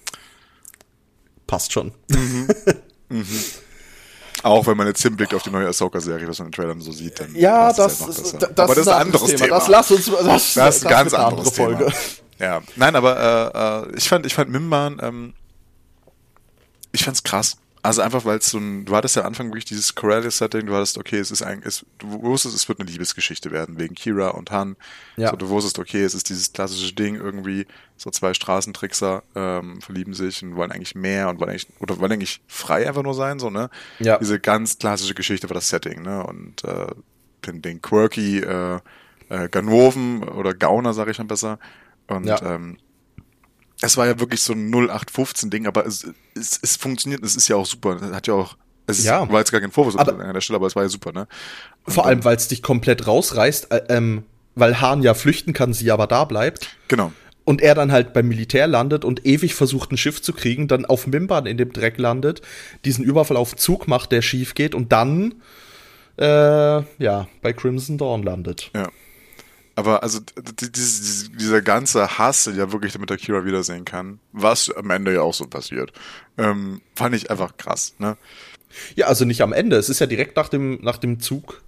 Passt 1.47 1.73
schon. 1.73 1.91
Auch 4.43 4.67
wenn 4.67 4.77
man 4.77 4.87
jetzt 4.87 5.01
hinblickt 5.01 5.33
auf 5.33 5.43
die 5.43 5.49
neue 5.49 5.67
Ahsoka-Serie, 5.67 6.27
was 6.27 6.39
man 6.39 6.47
in 6.47 6.51
den 6.51 6.55
Trailern 6.55 6.81
so 6.81 6.91
sieht, 6.91 7.19
dann 7.19 7.35
Ja, 7.35 7.73
das, 7.73 8.01
halt 8.01 8.15
besser. 8.15 8.37
das, 8.37 8.49
aber 8.57 8.75
das 8.75 8.77
ist 8.77 8.87
ein 8.87 9.01
anderes 9.01 9.35
Thema. 9.35 9.47
Das 9.47 9.67
lass 9.67 9.91
uns, 9.91 10.05
das, 10.05 10.53
Das 10.53 10.75
ist 10.77 10.85
ein 10.85 10.89
ganz 10.89 11.13
anderes 11.13 11.59
andere 11.59 11.85
Thema. 11.85 11.93
Ja, 12.39 12.61
nein, 12.77 12.95
aber 12.95 13.85
äh, 13.85 13.89
äh, 13.91 13.97
ich 13.97 14.07
fand, 14.07 14.25
ich 14.25 14.33
fand 14.33 14.49
Mimban, 14.49 14.99
ähm, 15.03 15.33
ich 16.93 17.03
fand's 17.03 17.23
krass. 17.23 17.57
Also 17.81 18.01
einfach, 18.01 18.25
weil 18.25 18.39
es 18.39 18.49
so 18.49 18.57
ein, 18.57 18.83
du 18.85 18.95
hattest 18.95 19.15
ja 19.15 19.21
am 19.21 19.29
Anfang 19.29 19.47
wirklich 19.47 19.65
dieses 19.65 19.95
Corellia-Setting, 19.95 20.65
du 20.65 20.75
hattest, 20.75 20.97
okay, 20.97 21.17
es 21.17 21.31
ist 21.31 21.41
ein, 21.41 21.61
es, 21.63 21.85
du 21.97 22.21
wusstest, 22.23 22.53
es 22.55 22.67
wird 22.67 22.79
eine 22.79 22.89
Liebesgeschichte 22.89 23.51
werden, 23.51 23.79
wegen 23.79 23.95
Kira 23.95 24.29
und 24.29 24.51
Han. 24.51 24.75
Ja. 25.15 25.29
So, 25.31 25.37
du 25.37 25.47
wusstest, 25.49 25.79
okay, 25.79 26.03
es 26.03 26.13
ist 26.13 26.29
dieses 26.29 26.51
klassische 26.51 26.93
Ding 26.93 27.15
irgendwie, 27.15 27.65
so 27.95 28.09
zwei 28.09 28.33
Straßentrickser 28.33 29.23
ähm, 29.35 29.81
verlieben 29.81 30.13
sich 30.13 30.43
und 30.43 30.55
wollen 30.55 30.71
eigentlich 30.71 30.95
mehr 30.95 31.29
und 31.29 31.39
wollen 31.39 31.51
eigentlich, 31.51 31.67
oder 31.79 31.97
wollen 31.99 32.11
eigentlich 32.11 32.41
frei 32.47 32.87
einfach 32.87 33.03
nur 33.03 33.13
sein, 33.13 33.39
so, 33.39 33.49
ne? 33.49 33.69
Ja. 33.99 34.17
Diese 34.17 34.39
ganz 34.39 34.77
klassische 34.77 35.13
Geschichte 35.13 35.49
war 35.49 35.53
das 35.53 35.69
Setting, 35.69 36.01
ne? 36.01 36.25
Und 36.25 36.63
äh, 36.65 36.87
den, 37.45 37.61
den 37.61 37.81
quirky 37.81 38.39
äh, 38.39 38.79
äh, 39.29 39.47
Ganoven 39.49 40.23
oder 40.23 40.53
Gauner, 40.53 40.93
sage 40.93 41.11
ich 41.11 41.17
dann 41.17 41.27
besser. 41.27 41.59
Und 42.07 42.25
Ja. 42.25 42.41
ähm, 42.41 42.77
es 43.81 43.97
war 43.97 44.07
ja 44.07 44.19
wirklich 44.19 44.41
so 44.41 44.53
ein 44.53 44.71
0815-Ding, 44.73 45.67
aber 45.67 45.85
es, 45.85 46.07
es, 46.35 46.59
es 46.61 46.75
funktioniert, 46.75 47.23
es 47.23 47.35
ist 47.35 47.47
ja 47.47 47.55
auch 47.55 47.65
super. 47.65 47.95
Es 48.01 48.11
hat 48.13 48.27
ja 48.27 48.33
auch, 48.33 48.57
es 48.87 48.99
ist, 48.99 49.05
Ja. 49.05 49.29
war 49.31 49.39
jetzt 49.39 49.51
gar 49.51 49.61
kein 49.61 49.71
Vorwurf 49.71 49.97
Aber- 49.97 50.19
an 50.23 50.33
der 50.33 50.41
Stelle, 50.41 50.57
aber 50.57 50.67
es 50.67 50.75
war 50.75 50.83
ja 50.83 50.89
super, 50.89 51.11
ne? 51.11 51.27
Und 51.85 51.93
Vor 51.93 52.05
allem, 52.05 52.23
weil 52.23 52.35
es 52.35 52.47
dich 52.47 52.61
komplett 52.61 53.07
rausreißt, 53.07 53.71
äh, 53.71 53.83
ähm, 53.89 54.23
weil 54.55 54.81
Hahn 54.81 55.01
ja 55.01 55.13
flüchten 55.13 55.53
kann, 55.53 55.73
sie 55.73 55.89
aber 55.91 56.07
da 56.07 56.25
bleibt. 56.25 56.75
Genau. 56.89 57.11
Und 57.45 57.61
er 57.61 57.73
dann 57.73 57.91
halt 57.91 58.13
beim 58.13 58.27
Militär 58.27 58.67
landet 58.67 59.03
und 59.05 59.25
ewig 59.25 59.55
versucht, 59.55 59.91
ein 59.91 59.97
Schiff 59.97 60.21
zu 60.21 60.33
kriegen, 60.33 60.67
dann 60.67 60.85
auf 60.85 61.07
Mimban 61.07 61.45
in 61.47 61.57
dem 61.57 61.71
Dreck 61.73 61.97
landet, 61.97 62.41
diesen 62.85 63.03
Überfall 63.03 63.37
auf 63.37 63.55
Zug 63.55 63.87
macht, 63.87 64.11
der 64.11 64.21
schief 64.21 64.53
geht 64.53 64.75
und 64.75 64.91
dann, 64.91 65.35
äh, 66.19 66.23
ja, 67.01 67.27
bei 67.41 67.53
Crimson 67.53 67.97
Dawn 67.97 68.23
landet. 68.23 68.69
Ja. 68.75 68.89
Aber 69.79 70.03
also 70.03 70.19
dieses- 70.59 71.31
dieser 71.31 71.61
ganze 71.61 72.17
Hass, 72.17 72.43
den 72.43 72.57
ja 72.57 72.73
wirklich 72.73 72.99
mit 72.99 73.09
der 73.09 73.15
Kira 73.15 73.45
wiedersehen 73.45 73.85
kann, 73.85 74.19
was 74.33 74.69
am 74.69 74.89
Ende 74.89 75.13
ja 75.13 75.21
auch 75.21 75.33
so 75.33 75.47
passiert, 75.47 75.93
ähm, 76.37 76.81
fand 76.95 77.15
ich 77.15 77.31
einfach 77.31 77.55
krass, 77.55 77.95
ne? 77.97 78.17
Ja, 78.95 79.07
also 79.07 79.23
nicht 79.23 79.41
am 79.41 79.53
Ende. 79.53 79.77
Es 79.77 79.87
ist 79.87 79.99
ja 79.99 80.05
direkt 80.05 80.35
nach 80.35 80.49
dem, 80.49 80.79
nach 80.81 80.97
dem 80.97 81.21
Zug, 81.21 81.61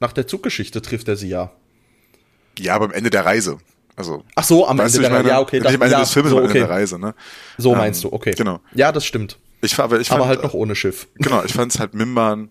nach 0.00 0.12
der 0.12 0.26
Zuggeschichte 0.26 0.82
trifft 0.82 1.06
er 1.06 1.16
sie 1.16 1.28
ja. 1.28 1.52
Ja, 2.58 2.74
aber 2.74 2.86
am 2.86 2.92
Ende 2.92 3.10
der 3.10 3.24
Reise. 3.24 3.58
Also. 3.94 4.24
Ach 4.34 4.42
so, 4.44 4.66
am 4.66 4.80
Ende 4.80 4.92
ich 4.92 4.98
der 5.00 5.10
meine, 5.10 5.28
ja, 5.28 5.38
okay, 5.40 5.60
nicht 5.60 5.68
am 5.68 5.74
Ende 5.82 5.92
ja, 5.92 6.00
des 6.00 6.10
Films, 6.12 6.30
so, 6.30 6.38
am 6.38 6.44
Ende 6.44 6.54
der 6.54 6.68
Reise, 6.68 6.98
ne? 6.98 7.14
So 7.58 7.72
Ähm, 7.72 7.78
meinst 7.78 8.02
du, 8.02 8.12
okay. 8.12 8.32
Genau. 8.36 8.58
Ja, 8.74 8.90
das 8.90 9.06
stimmt. 9.06 9.38
Ich, 9.60 9.78
aber 9.78 10.00
ich 10.00 10.08
fand, 10.08 10.20
Aber 10.20 10.28
halt 10.28 10.42
noch 10.42 10.54
ohne 10.54 10.74
Schiff. 10.74 11.06
Genau, 11.14 11.44
ich 11.44 11.52
fand 11.52 11.72
es 11.72 11.78
halt 11.78 11.94
Mimban, 11.94 12.50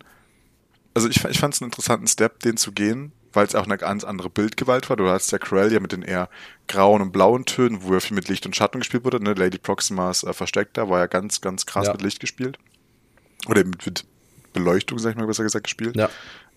also 0.93 1.09
ich, 1.09 1.17
ich 1.25 1.39
fand 1.39 1.53
es 1.53 1.61
einen 1.61 1.69
interessanten 1.71 2.07
Step, 2.07 2.39
den 2.39 2.55
zu 2.55 2.71
gehen, 2.71 3.11
weil 3.33 3.45
es 3.45 3.55
auch 3.55 3.65
eine 3.65 3.77
ganz 3.77 4.03
andere 4.03 4.29
Bildgewalt 4.29 4.89
war. 4.89 4.97
Du 4.97 5.07
hattest 5.09 5.31
ja 5.31 5.37
Corellia 5.39 5.79
mit 5.79 5.91
den 5.91 6.01
eher 6.01 6.29
grauen 6.67 7.01
und 7.01 7.11
blauen 7.11 7.45
Tönen, 7.45 7.83
wo 7.83 7.93
ja 7.93 7.99
viel 7.99 8.15
mit 8.15 8.27
Licht 8.27 8.45
und 8.45 8.55
Schatten 8.55 8.79
gespielt 8.79 9.03
wurde. 9.05 9.23
Ne? 9.23 9.33
Lady 9.33 9.57
Proximas 9.57 10.23
äh, 10.23 10.33
Versteck 10.33 10.73
da 10.73 10.89
war 10.89 10.99
ja 10.99 11.07
ganz, 11.07 11.41
ganz 11.41 11.65
krass 11.65 11.87
Ja. 11.87 11.93
mit 11.93 12.01
Licht 12.01 12.19
gespielt. 12.19 12.57
Oder 13.47 13.63
mit, 13.63 13.85
mit 13.85 14.05
Beleuchtung, 14.53 14.99
sag 14.99 15.11
ich 15.11 15.17
mal, 15.17 15.27
besser 15.27 15.43
gesagt, 15.43 15.63
gespielt. 15.63 15.95
Ja. 15.95 16.09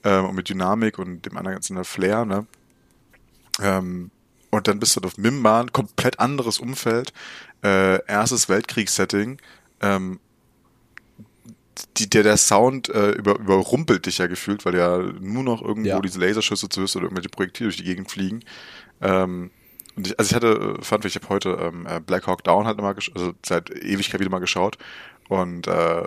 Ähm, 0.03 0.27
und 0.27 0.35
mit 0.35 0.49
Dynamik 0.49 0.99
und 0.99 1.23
dem 1.25 1.37
anderen 1.37 1.55
ganzen 1.57 1.83
Flair, 1.85 2.25
ne? 2.25 2.47
Ähm, 3.63 4.11
und 4.51 4.69
dann 4.69 4.79
bist 4.79 4.97
du 4.97 5.01
auf 5.01 5.17
Mimban, 5.17 5.73
komplett 5.73 6.21
anderes 6.21 6.59
Umfeld, 6.59 7.13
äh, 7.65 8.05
erstes 8.07 8.49
Weltkriegssetting, 8.49 9.41
ähm, 9.81 10.21
die, 11.97 12.09
der, 12.11 12.23
der 12.23 12.37
Sound 12.37 12.89
äh, 12.89 13.11
über, 13.13 13.39
überrumpelt 13.39 14.07
dich 14.07 14.19
ja 14.19 14.27
gefühlt, 14.27 14.65
weil 14.65 14.75
ja 14.77 14.99
nur 14.99 15.43
noch 15.43 15.63
irgendwo 15.63 15.89
Ja. 15.89 16.01
diese 16.01 16.21
Laserschüsse 16.21 16.69
zu 16.69 16.81
hörst 16.81 16.97
oder 16.97 17.05
irgendwelche 17.07 17.29
Projektile 17.31 17.69
durch 17.69 17.77
die 17.79 17.85
Gegend 17.85 18.11
fliegen. 18.11 18.41
Ähm, 19.01 19.51
und 19.97 20.07
ich, 20.09 20.19
also 20.19 20.31
ich 20.31 20.35
hatte, 20.35 20.77
äh, 20.81 20.83
fand, 20.85 21.05
ich 21.05 21.15
habe 21.15 21.29
heute 21.29 21.51
ähm, 21.61 21.87
äh, 21.87 22.01
Black 22.01 22.27
Hawk 22.27 22.43
Down 22.45 22.67
halt 22.67 22.79
immer, 22.79 22.95
also 23.15 23.33
seit 23.45 23.71
Ewigkeit 23.71 24.21
wieder 24.21 24.31
mal 24.31 24.39
geschaut 24.41 24.77
und 25.29 25.67
äh, 25.67 26.05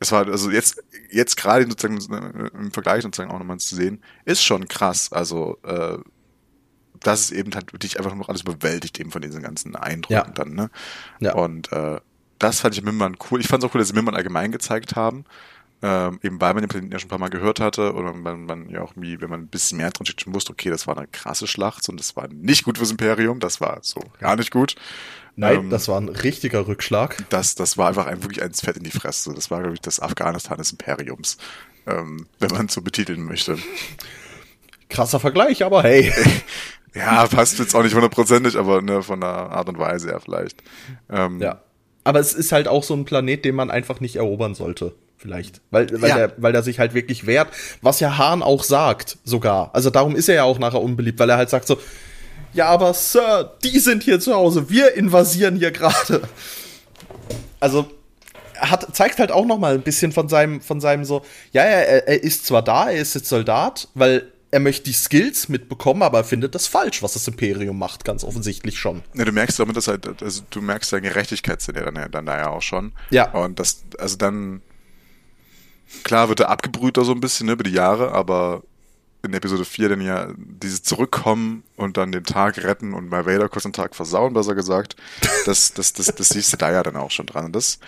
es 0.00 0.12
war 0.12 0.26
also 0.26 0.50
jetzt 0.50 0.82
jetzt 1.10 1.36
gerade 1.36 1.64
sozusagen 1.66 2.50
im 2.58 2.72
Vergleich 2.72 3.02
sozusagen 3.02 3.30
auch 3.30 3.38
nochmal 3.38 3.58
zu 3.58 3.74
sehen, 3.74 4.02
ist 4.26 4.42
schon 4.44 4.68
krass. 4.68 5.10
Also 5.12 5.56
äh, 5.62 5.96
das 7.00 7.20
ist 7.22 7.30
eben 7.32 7.54
halt 7.54 7.70
dich 7.82 7.98
einfach 7.98 8.14
noch 8.14 8.28
alles 8.28 8.42
überwältigt 8.42 8.98
eben 9.00 9.10
von 9.10 9.22
diesen 9.22 9.42
ganzen 9.42 9.76
Eindrücken 9.76 10.12
Ja. 10.14 10.30
dann, 10.34 10.54
ne? 10.54 10.70
Ja. 11.20 11.34
Und 11.34 11.70
äh, 11.72 12.00
das 12.38 12.60
fand 12.60 12.76
ich 12.76 12.82
Mimmern 12.82 13.16
cool. 13.30 13.40
Ich 13.40 13.48
fand 13.48 13.62
es 13.62 13.68
auch 13.68 13.74
cool, 13.74 13.78
dass 13.80 13.88
sie 13.88 13.94
Mimmern 13.94 14.14
allgemein 14.14 14.52
gezeigt 14.52 14.96
haben. 14.96 15.24
Ähm, 15.82 16.18
eben 16.22 16.40
weil 16.40 16.54
man 16.54 16.62
den 16.62 16.68
Planeten 16.68 16.92
ja 16.92 16.98
schon 16.98 17.08
ein 17.08 17.10
paar 17.10 17.18
Mal 17.18 17.28
gehört 17.28 17.60
hatte 17.60 17.92
oder 17.92 18.14
man, 18.14 18.46
man 18.46 18.70
ja 18.70 18.80
auch 18.80 18.92
irgendwie, 18.92 19.20
wenn 19.20 19.28
man 19.28 19.40
ein 19.40 19.48
bisschen 19.48 19.76
mehr 19.76 19.90
drin 19.90 20.06
steht, 20.06 20.22
schon 20.22 20.34
wusste, 20.34 20.52
okay, 20.52 20.70
das 20.70 20.86
war 20.86 20.96
eine 20.96 21.06
krasse 21.08 21.46
Schlacht 21.46 21.86
und 21.90 22.00
das 22.00 22.16
war 22.16 22.26
nicht 22.28 22.64
gut 22.64 22.78
fürs 22.78 22.90
Imperium, 22.90 23.38
das 23.38 23.60
war 23.60 23.80
so 23.82 24.00
gar 24.18 24.34
nicht 24.36 24.50
gut. 24.50 24.76
Nein, 25.36 25.56
Ähm, 25.58 25.70
das 25.70 25.88
war 25.88 26.00
ein 26.00 26.08
richtiger 26.08 26.66
Rückschlag. 26.68 27.24
das, 27.28 27.54
das 27.54 27.76
war 27.76 27.88
einfach 27.88 28.06
ein, 28.06 28.22
wirklich 28.22 28.42
ein 28.42 28.54
Fett 28.54 28.78
in 28.78 28.84
die 28.84 28.92
Fresse. 28.92 29.34
Das 29.34 29.50
war, 29.50 29.60
glaube 29.60 29.74
ich, 29.74 29.80
das 29.80 30.00
Afghanistan 30.00 30.56
des 30.56 30.70
Imperiums, 30.70 31.36
ähm, 31.86 32.28
wenn 32.38 32.50
man 32.50 32.66
es 32.66 32.74
so 32.74 32.80
betiteln 32.80 33.22
möchte. 33.22 33.58
Krasser 34.88 35.20
Vergleich, 35.20 35.64
aber 35.64 35.82
hey. 35.82 36.12
Ja, 36.94 37.26
passt 37.26 37.58
jetzt 37.58 37.74
auch 37.74 37.82
nicht 37.82 37.94
hundertprozentig, 37.94 38.56
aber 38.56 38.80
ne, 38.80 39.02
von 39.02 39.20
der 39.20 39.28
Art 39.28 39.68
und 39.68 39.78
Weise 39.78 40.10
her 40.10 40.20
vielleicht. 40.20 40.62
Ähm, 41.10 41.40
ja. 41.40 41.60
Aber 42.04 42.20
es 42.20 42.34
ist 42.34 42.52
halt 42.52 42.68
auch 42.68 42.82
so 42.84 42.94
ein 42.94 43.04
Planet, 43.04 43.44
den 43.44 43.54
man 43.54 43.70
einfach 43.70 44.00
nicht 44.00 44.16
erobern 44.16 44.54
sollte. 44.54 44.94
Vielleicht. 45.16 45.62
Weil, 45.70 45.86
weil, 46.02 46.10
Ja. 46.10 46.16
der, 46.16 46.32
weil 46.36 46.52
der 46.52 46.62
sich 46.62 46.78
halt 46.78 46.92
wirklich 46.92 47.26
wehrt. 47.26 47.48
Was 47.80 47.98
ja 48.00 48.18
Hahn 48.18 48.42
auch 48.42 48.62
sagt, 48.62 49.16
sogar. 49.24 49.70
Also 49.74 49.88
darum 49.88 50.14
ist 50.14 50.28
er 50.28 50.34
ja 50.34 50.42
auch 50.44 50.58
nachher 50.58 50.82
unbeliebt, 50.82 51.18
weil 51.18 51.30
er 51.30 51.38
halt 51.38 51.48
sagt 51.48 51.66
so, 51.66 51.78
ja, 52.52 52.66
aber 52.66 52.92
Sir, 52.94 53.54
die 53.64 53.78
sind 53.78 54.02
hier 54.02 54.20
zu 54.20 54.34
Hause, 54.34 54.68
wir 54.68 54.94
invasieren 54.94 55.56
hier 55.56 55.70
gerade. 55.72 56.22
Also, 57.58 57.86
hat, 58.58 58.94
zeigt 58.94 59.18
halt 59.18 59.32
auch 59.32 59.46
noch 59.46 59.58
mal 59.58 59.74
ein 59.74 59.82
bisschen 59.82 60.12
von 60.12 60.28
seinem, 60.28 60.60
von 60.60 60.80
seinem 60.80 61.04
so, 61.04 61.22
ja, 61.52 61.62
er, 61.62 62.06
er 62.06 62.22
ist 62.22 62.46
zwar 62.46 62.62
da, 62.62 62.90
er 62.90 63.00
ist 63.00 63.14
jetzt 63.14 63.28
Soldat, 63.28 63.88
weil 63.94 64.30
er 64.54 64.60
möchte 64.60 64.84
die 64.84 64.92
Skills 64.92 65.48
mitbekommen, 65.48 66.02
aber 66.02 66.18
er 66.18 66.24
findet 66.24 66.54
das 66.54 66.68
falsch, 66.68 67.02
was 67.02 67.14
das 67.14 67.26
Imperium 67.26 67.76
macht, 67.76 68.04
ganz 68.04 68.22
offensichtlich 68.22 68.78
schon. 68.78 69.02
Ne, 69.12 69.24
du 69.24 69.32
merkst 69.32 69.58
damit, 69.58 69.76
dass 69.76 69.88
halt, 69.88 70.22
also 70.22 70.42
du 70.48 70.62
merkst 70.62 70.92
deine 70.92 71.08
Gerechtigkeitssinn 71.08 71.74
ja 71.74 71.90
dann, 71.90 72.12
dann 72.12 72.24
da 72.24 72.38
ja 72.38 72.50
auch 72.50 72.62
schon. 72.62 72.92
Ja. 73.10 73.32
Und 73.32 73.58
das, 73.58 73.82
also 73.98 74.16
dann, 74.16 74.62
klar 76.04 76.28
wird 76.28 76.38
er 76.38 76.50
abgebrüht 76.50 76.96
da 76.96 77.02
so 77.02 77.10
ein 77.10 77.18
bisschen, 77.18 77.48
ne, 77.48 77.54
über 77.54 77.64
die 77.64 77.72
Jahre, 77.72 78.12
aber 78.12 78.62
in 79.24 79.34
Episode 79.34 79.64
4 79.64 79.88
dann 79.88 80.00
ja 80.00 80.28
dieses 80.36 80.84
Zurückkommen 80.84 81.64
und 81.74 81.96
dann 81.96 82.12
den 82.12 82.22
Tag 82.22 82.62
retten 82.62 82.94
und 82.94 83.10
bei 83.10 83.26
Vader 83.26 83.48
kurz 83.48 83.64
den 83.64 83.72
Tag 83.72 83.96
versauen, 83.96 84.34
besser 84.34 84.54
gesagt, 84.54 84.94
das, 85.46 85.74
das, 85.74 85.94
das, 85.94 86.06
das 86.14 86.28
siehst 86.28 86.52
du 86.52 86.56
da 86.58 86.70
ja 86.70 86.84
dann 86.84 86.94
auch 86.94 87.10
schon 87.10 87.26
dran. 87.26 87.46
Und 87.46 87.56
das, 87.56 87.80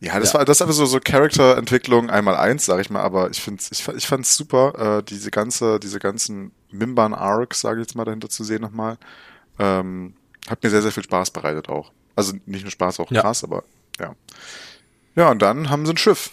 ja, 0.00 0.18
das 0.18 0.32
Ja. 0.32 0.38
war, 0.38 0.44
das 0.44 0.58
ist 0.58 0.62
einfach 0.62 0.74
so, 0.74 0.86
so 0.86 0.98
Charakterentwicklung 1.00 2.10
einmal 2.10 2.36
eins, 2.36 2.64
sag 2.66 2.80
ich 2.80 2.90
mal, 2.90 3.00
aber 3.02 3.30
ich 3.30 3.40
find's, 3.40 3.68
ich, 3.70 3.86
ich 3.88 4.06
fand's 4.06 4.36
super, 4.36 4.98
äh, 4.98 5.02
diese 5.02 5.30
ganze, 5.30 5.78
diese 5.78 5.98
ganzen 5.98 6.52
Mimban 6.70 7.14
Arcs, 7.14 7.60
sage 7.60 7.80
ich 7.80 7.86
jetzt 7.86 7.94
mal, 7.96 8.04
dahinter 8.04 8.28
zu 8.28 8.44
sehen 8.44 8.62
nochmal. 8.62 8.96
Ähm, 9.58 10.14
hat 10.48 10.62
mir 10.62 10.70
sehr, 10.70 10.82
sehr 10.82 10.92
viel 10.92 11.02
Spaß 11.04 11.30
bereitet 11.32 11.68
auch. 11.68 11.92
Also 12.16 12.34
nicht 12.46 12.62
nur 12.62 12.70
Spaß, 12.70 13.00
auch 13.00 13.10
Ja. 13.10 13.24
aber 13.42 13.62
ja. 13.98 14.14
Ja, 15.16 15.30
und 15.30 15.40
dann 15.42 15.68
haben 15.70 15.84
sie 15.86 15.92
ein 15.92 15.96
Schiff. 15.98 16.30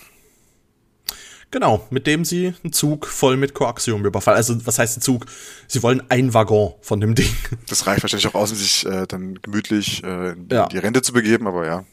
Genau, 1.50 1.88
mit 1.92 2.08
dem 2.08 2.26
sie 2.26 2.54
einen 2.64 2.74
Zug 2.74 3.06
voll 3.08 3.38
mit 3.38 3.54
Koaxium 3.54 4.06
überfallen. 4.06 4.36
Also, 4.36 4.66
was 4.66 4.80
heißt 4.80 4.98
ein 4.98 5.02
Zug? 5.02 5.26
Sie 5.68 5.82
wollen 5.82 6.04
ein 6.10 6.34
Waggon 6.34 6.74
von 6.82 7.00
dem 7.00 7.16
Ding. 7.16 7.34
Das 7.70 7.88
reicht 7.88 8.04
wahrscheinlich 8.04 8.28
auch 8.28 8.36
aus, 8.36 8.52
um 8.52 8.58
sich 8.58 8.86
äh, 8.86 9.08
dann 9.08 9.42
gemütlich 9.42 10.04
äh, 10.04 10.32
in 10.32 10.50
Ja. 10.52 10.68
die 10.68 10.78
Rente 10.78 11.02
zu 11.02 11.14
begeben, 11.14 11.48
aber 11.48 11.66
ja. 11.66 11.86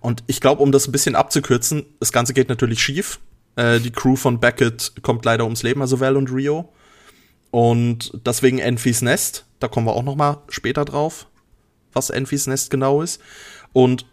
Und 0.00 0.24
ich 0.26 0.40
glaube, 0.40 0.62
um 0.62 0.72
das 0.72 0.88
ein 0.88 0.92
bisschen 0.92 1.14
abzukürzen, 1.14 1.86
das 2.00 2.12
Ganze 2.12 2.34
geht 2.34 2.48
natürlich 2.48 2.82
schief. 2.82 3.20
Äh, 3.56 3.80
die 3.80 3.90
Crew 3.90 4.16
von 4.16 4.40
Beckett 4.40 4.92
kommt 5.02 5.24
leider 5.24 5.44
ums 5.44 5.62
Leben, 5.62 5.82
also 5.82 6.00
Val 6.00 6.16
und 6.16 6.32
Rio. 6.32 6.72
Und 7.50 8.12
deswegen 8.24 8.58
Enfys 8.58 9.02
Nest, 9.02 9.44
da 9.58 9.68
kommen 9.68 9.86
wir 9.86 9.94
auch 9.94 10.02
noch 10.02 10.16
mal 10.16 10.42
später 10.48 10.84
drauf, 10.84 11.26
was 11.92 12.10
Enfys 12.10 12.46
Nest 12.46 12.70
genau 12.70 13.02
ist. 13.02 13.20
Und 13.72 14.06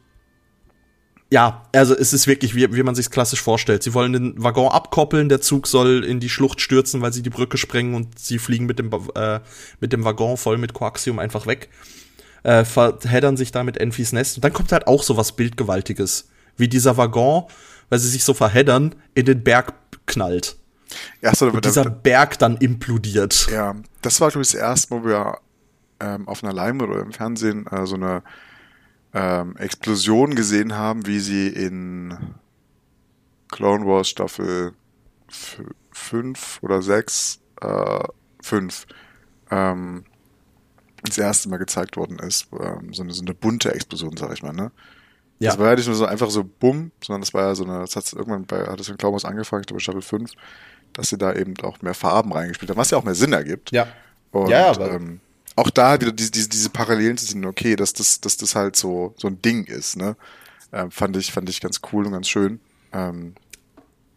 ja, 1.29 1.67
also 1.73 1.95
es 1.95 2.13
ist 2.13 2.25
wirklich, 2.27 2.55
wie, 2.55 2.73
wie 2.73 2.83
man 2.83 2.95
sich 2.95 3.09
klassisch 3.09 3.41
vorstellt. 3.41 3.83
Sie 3.83 3.93
wollen 3.93 4.13
den 4.13 4.41
Waggon 4.41 4.71
abkoppeln, 4.71 5.27
der 5.27 5.41
Zug 5.41 5.67
soll 5.67 6.05
in 6.05 6.19
die 6.19 6.29
Schlucht 6.29 6.61
stürzen, 6.61 7.01
weil 7.01 7.11
sie 7.11 7.21
die 7.21 7.29
Brücke 7.29 7.57
sprengen 7.57 7.95
und 7.95 8.17
sie 8.17 8.39
fliegen 8.39 8.65
mit 8.65 8.79
dem, 8.79 8.89
äh, 9.15 9.41
mit 9.79 9.91
dem 9.91 10.05
Waggon 10.05 10.37
voll 10.37 10.57
mit 10.57 10.73
Koaxium 10.73 11.19
einfach 11.19 11.45
weg. 11.45 11.69
Äh, 12.43 12.65
verheddern 12.65 13.37
sich 13.37 13.51
da 13.51 13.63
mit 13.63 13.77
Enfys 13.77 14.11
Nest. 14.13 14.37
Und 14.37 14.43
dann 14.43 14.53
kommt 14.53 14.71
halt 14.71 14.87
auch 14.87 15.03
so 15.03 15.17
was 15.17 15.35
Bildgewaltiges, 15.35 16.29
wie 16.55 16.67
dieser 16.67 16.97
Waggon, 16.97 17.45
weil 17.89 17.99
sie 17.99 18.09
sich 18.09 18.23
so 18.23 18.33
verheddern, 18.33 18.95
in 19.15 19.25
den 19.25 19.43
Berg 19.43 19.73
knallt. 20.05 20.57
Erst 21.21 21.41
oder 21.41 21.53
Und 21.53 21.65
dieser 21.65 21.89
Berg 21.89 22.39
dann 22.39 22.57
implodiert. 22.57 23.47
ja, 23.51 23.75
das 24.01 24.21
war, 24.21 24.29
glaube 24.29 24.43
ich, 24.43 24.51
das 24.51 24.59
erste 24.61 24.93
Mal, 24.93 25.03
wo 25.03 25.07
wir 25.07 25.39
ähm, 25.99 26.27
auf 26.27 26.43
einer 26.43 26.53
Leinwand 26.53 26.91
oder 26.91 27.01
im 27.01 27.11
Fernsehen 27.11 27.67
äh, 27.67 27.85
so 27.85 27.95
eine 27.95 28.23
ähm, 29.13 29.57
Explosion 29.57 30.35
gesehen 30.35 30.75
haben, 30.75 31.05
wie 31.07 31.19
sie 31.19 31.47
in 31.47 32.17
Clone 33.49 33.85
Wars 33.85 34.09
Staffel 34.09 34.73
5 35.91 36.59
oder 36.61 36.81
6, 36.81 37.39
äh, 37.61 38.03
5, 38.43 38.87
ähm, 39.51 40.05
das 41.03 41.17
erste 41.17 41.49
Mal 41.49 41.57
gezeigt 41.57 41.97
worden 41.97 42.19
ist. 42.19 42.47
Ähm, 42.51 42.93
so, 42.93 43.03
eine, 43.03 43.13
so 43.13 43.21
eine 43.21 43.33
bunte 43.33 43.73
Explosion, 43.73 44.17
sag 44.17 44.33
ich 44.33 44.43
mal, 44.43 44.53
ne? 44.53 44.71
Ja. 45.39 45.51
Das 45.51 45.59
war 45.59 45.69
ja 45.69 45.75
nicht 45.75 45.85
nur 45.85 45.95
so 45.95 46.05
einfach 46.05 46.31
so 46.31 46.43
bumm, 46.43 46.91
sondern 47.03 47.21
das 47.21 47.33
war 47.33 47.43
ja 47.43 47.55
so 47.55 47.63
eine, 47.63 47.79
das 47.81 47.95
hat 47.95 48.11
irgendwann 48.11 48.45
bei, 48.45 48.65
hat 48.65 48.79
es 48.79 48.89
in 48.89 48.97
Wars 48.99 49.25
angefangen, 49.25 49.61
ich 49.61 49.67
glaube 49.67 49.81
Staffel 49.81 50.01
5, 50.01 50.31
dass 50.93 51.09
sie 51.09 51.17
da 51.17 51.33
eben 51.33 51.53
auch 51.61 51.81
mehr 51.81 51.93
Farben 51.93 52.33
reingespielt 52.33 52.71
haben, 52.71 52.77
was 52.77 52.89
ja 52.89 52.97
auch 52.97 53.03
mehr 53.03 53.15
Sinn 53.15 53.33
ergibt. 53.33 53.71
Ja. 53.71 53.87
Und, 54.31 54.49
ja, 54.49 54.69
aber 54.69 54.91
ähm, 54.91 55.19
auch 55.55 55.69
da 55.69 55.99
wieder 55.99 56.11
diese, 56.11 56.31
diese, 56.31 56.49
diese 56.49 56.69
Parallelen 56.69 57.17
zu 57.17 57.25
sehen, 57.25 57.45
okay, 57.45 57.75
dass 57.75 57.93
das, 57.93 58.19
dass 58.19 58.37
das 58.37 58.55
halt 58.55 58.75
so, 58.75 59.13
so 59.17 59.27
ein 59.27 59.41
Ding 59.41 59.65
ist, 59.65 59.95
ne? 59.95 60.15
Ähm, 60.73 60.91
fand 60.91 61.15
ich, 61.15 61.31
fand 61.31 61.49
ich 61.49 61.61
ganz 61.61 61.81
cool 61.91 62.05
und 62.05 62.11
ganz 62.11 62.27
schön. 62.27 62.59
Ähm, 62.91 63.35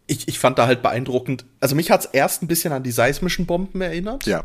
ich, 0.07 0.27
ich 0.27 0.39
fand 0.39 0.59
da 0.59 0.67
halt 0.67 0.81
beeindruckend, 0.81 1.45
also 1.59 1.75
mich 1.75 1.91
hat's 1.91 2.05
erst 2.05 2.43
ein 2.43 2.47
bisschen 2.47 2.73
an 2.73 2.83
die 2.83 2.91
seismischen 2.91 3.45
Bomben 3.45 3.79
erinnert. 3.79 4.25
Ja. 4.25 4.43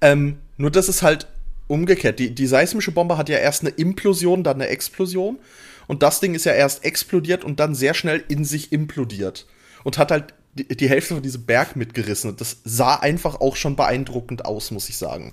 Ähm, 0.00 0.38
nur 0.56 0.70
das 0.70 0.88
ist 0.88 1.02
halt 1.02 1.26
umgekehrt. 1.68 2.18
Die, 2.18 2.34
die 2.34 2.46
seismische 2.46 2.92
Bombe 2.92 3.16
hat 3.16 3.28
ja 3.28 3.38
erst 3.38 3.62
eine 3.62 3.70
Implosion, 3.70 4.42
dann 4.42 4.56
eine 4.56 4.68
Explosion. 4.68 5.38
Und 5.86 6.02
das 6.02 6.20
Ding 6.20 6.34
ist 6.34 6.44
ja 6.44 6.52
erst 6.52 6.84
explodiert 6.84 7.44
und 7.44 7.60
dann 7.60 7.74
sehr 7.74 7.94
schnell 7.94 8.22
in 8.28 8.44
sich 8.44 8.72
implodiert. 8.72 9.46
Und 9.84 9.96
hat 9.96 10.10
halt 10.10 10.34
die, 10.54 10.66
die 10.66 10.88
Hälfte 10.88 11.14
von 11.14 11.22
diesem 11.22 11.46
Berg 11.46 11.76
mitgerissen. 11.76 12.30
Und 12.30 12.40
das 12.40 12.58
sah 12.64 12.96
einfach 12.96 13.40
auch 13.40 13.56
schon 13.56 13.76
beeindruckend 13.76 14.44
aus, 14.44 14.70
muss 14.70 14.88
ich 14.88 14.96
sagen. 14.96 15.32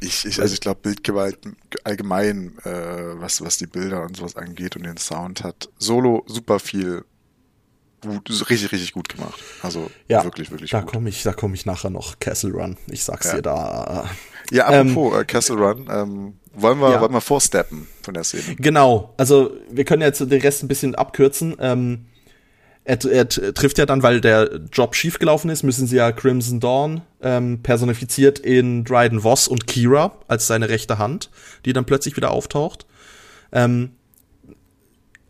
Ich, 0.00 0.24
ich, 0.24 0.40
also 0.40 0.54
ich 0.54 0.60
glaube, 0.60 0.80
Bildgewalt 0.82 1.38
allgemein, 1.84 2.58
äh, 2.64 3.20
was, 3.20 3.42
was 3.42 3.58
die 3.58 3.66
Bilder 3.66 4.02
und 4.02 4.16
sowas 4.16 4.34
angeht 4.34 4.76
und 4.76 4.84
den 4.84 4.96
Sound 4.96 5.44
hat 5.44 5.68
Solo 5.78 6.24
super 6.26 6.58
viel 6.58 7.04
gut, 8.00 8.30
richtig, 8.30 8.72
richtig 8.72 8.92
gut 8.92 9.08
gemacht. 9.08 9.38
Also 9.62 9.90
ja, 10.08 10.24
wirklich, 10.24 10.50
wirklich 10.50 10.70
da 10.70 10.80
gut. 10.80 10.92
Komm 10.92 11.06
ich, 11.06 11.22
da 11.22 11.32
komme 11.32 11.54
ich 11.54 11.66
nachher 11.66 11.90
noch. 11.90 12.18
Castle 12.18 12.52
Run, 12.52 12.76
ich 12.90 13.04
sag's 13.04 13.26
ja. 13.26 13.36
dir 13.36 13.42
da. 13.42 14.10
Ja, 14.50 14.66
apropos 14.66 15.14
ähm, 15.14 15.20
äh, 15.20 15.24
Castle 15.24 15.56
Run, 15.56 15.88
ähm, 15.90 16.34
wollen 16.54 16.80
wir, 16.80 16.90
ja. 16.90 17.00
wollen 17.00 17.12
wir 17.12 17.20
vorsteppen 17.20 17.86
von 18.02 18.14
der 18.14 18.24
Szene? 18.24 18.56
Genau, 18.58 19.14
also 19.16 19.52
wir 19.70 19.84
können 19.84 20.02
jetzt 20.02 20.20
den 20.20 20.40
Rest 20.40 20.62
ein 20.62 20.68
bisschen 20.68 20.94
abkürzen. 20.94 21.56
Ähm, 21.60 22.06
er, 22.84 23.04
er 23.04 23.28
trifft 23.28 23.78
ja 23.78 23.86
dann, 23.86 24.02
weil 24.02 24.20
der 24.20 24.60
Job 24.72 24.96
schiefgelaufen 24.96 25.50
ist, 25.50 25.62
müssen 25.62 25.86
sie 25.86 25.96
ja 25.96 26.10
Crimson 26.12 26.60
Dawn 26.60 27.02
ähm, 27.22 27.62
personifiziert 27.62 28.38
in 28.38 28.84
Dryden 28.84 29.20
Voss 29.20 29.46
und 29.46 29.66
Kira 29.66 30.16
als 30.28 30.46
seine 30.46 30.68
rechte 30.68 30.98
Hand, 30.98 31.30
die 31.64 31.72
dann 31.72 31.84
plötzlich 31.84 32.16
wieder 32.16 32.30
auftaucht. 32.30 32.86
Ähm, 33.52 33.92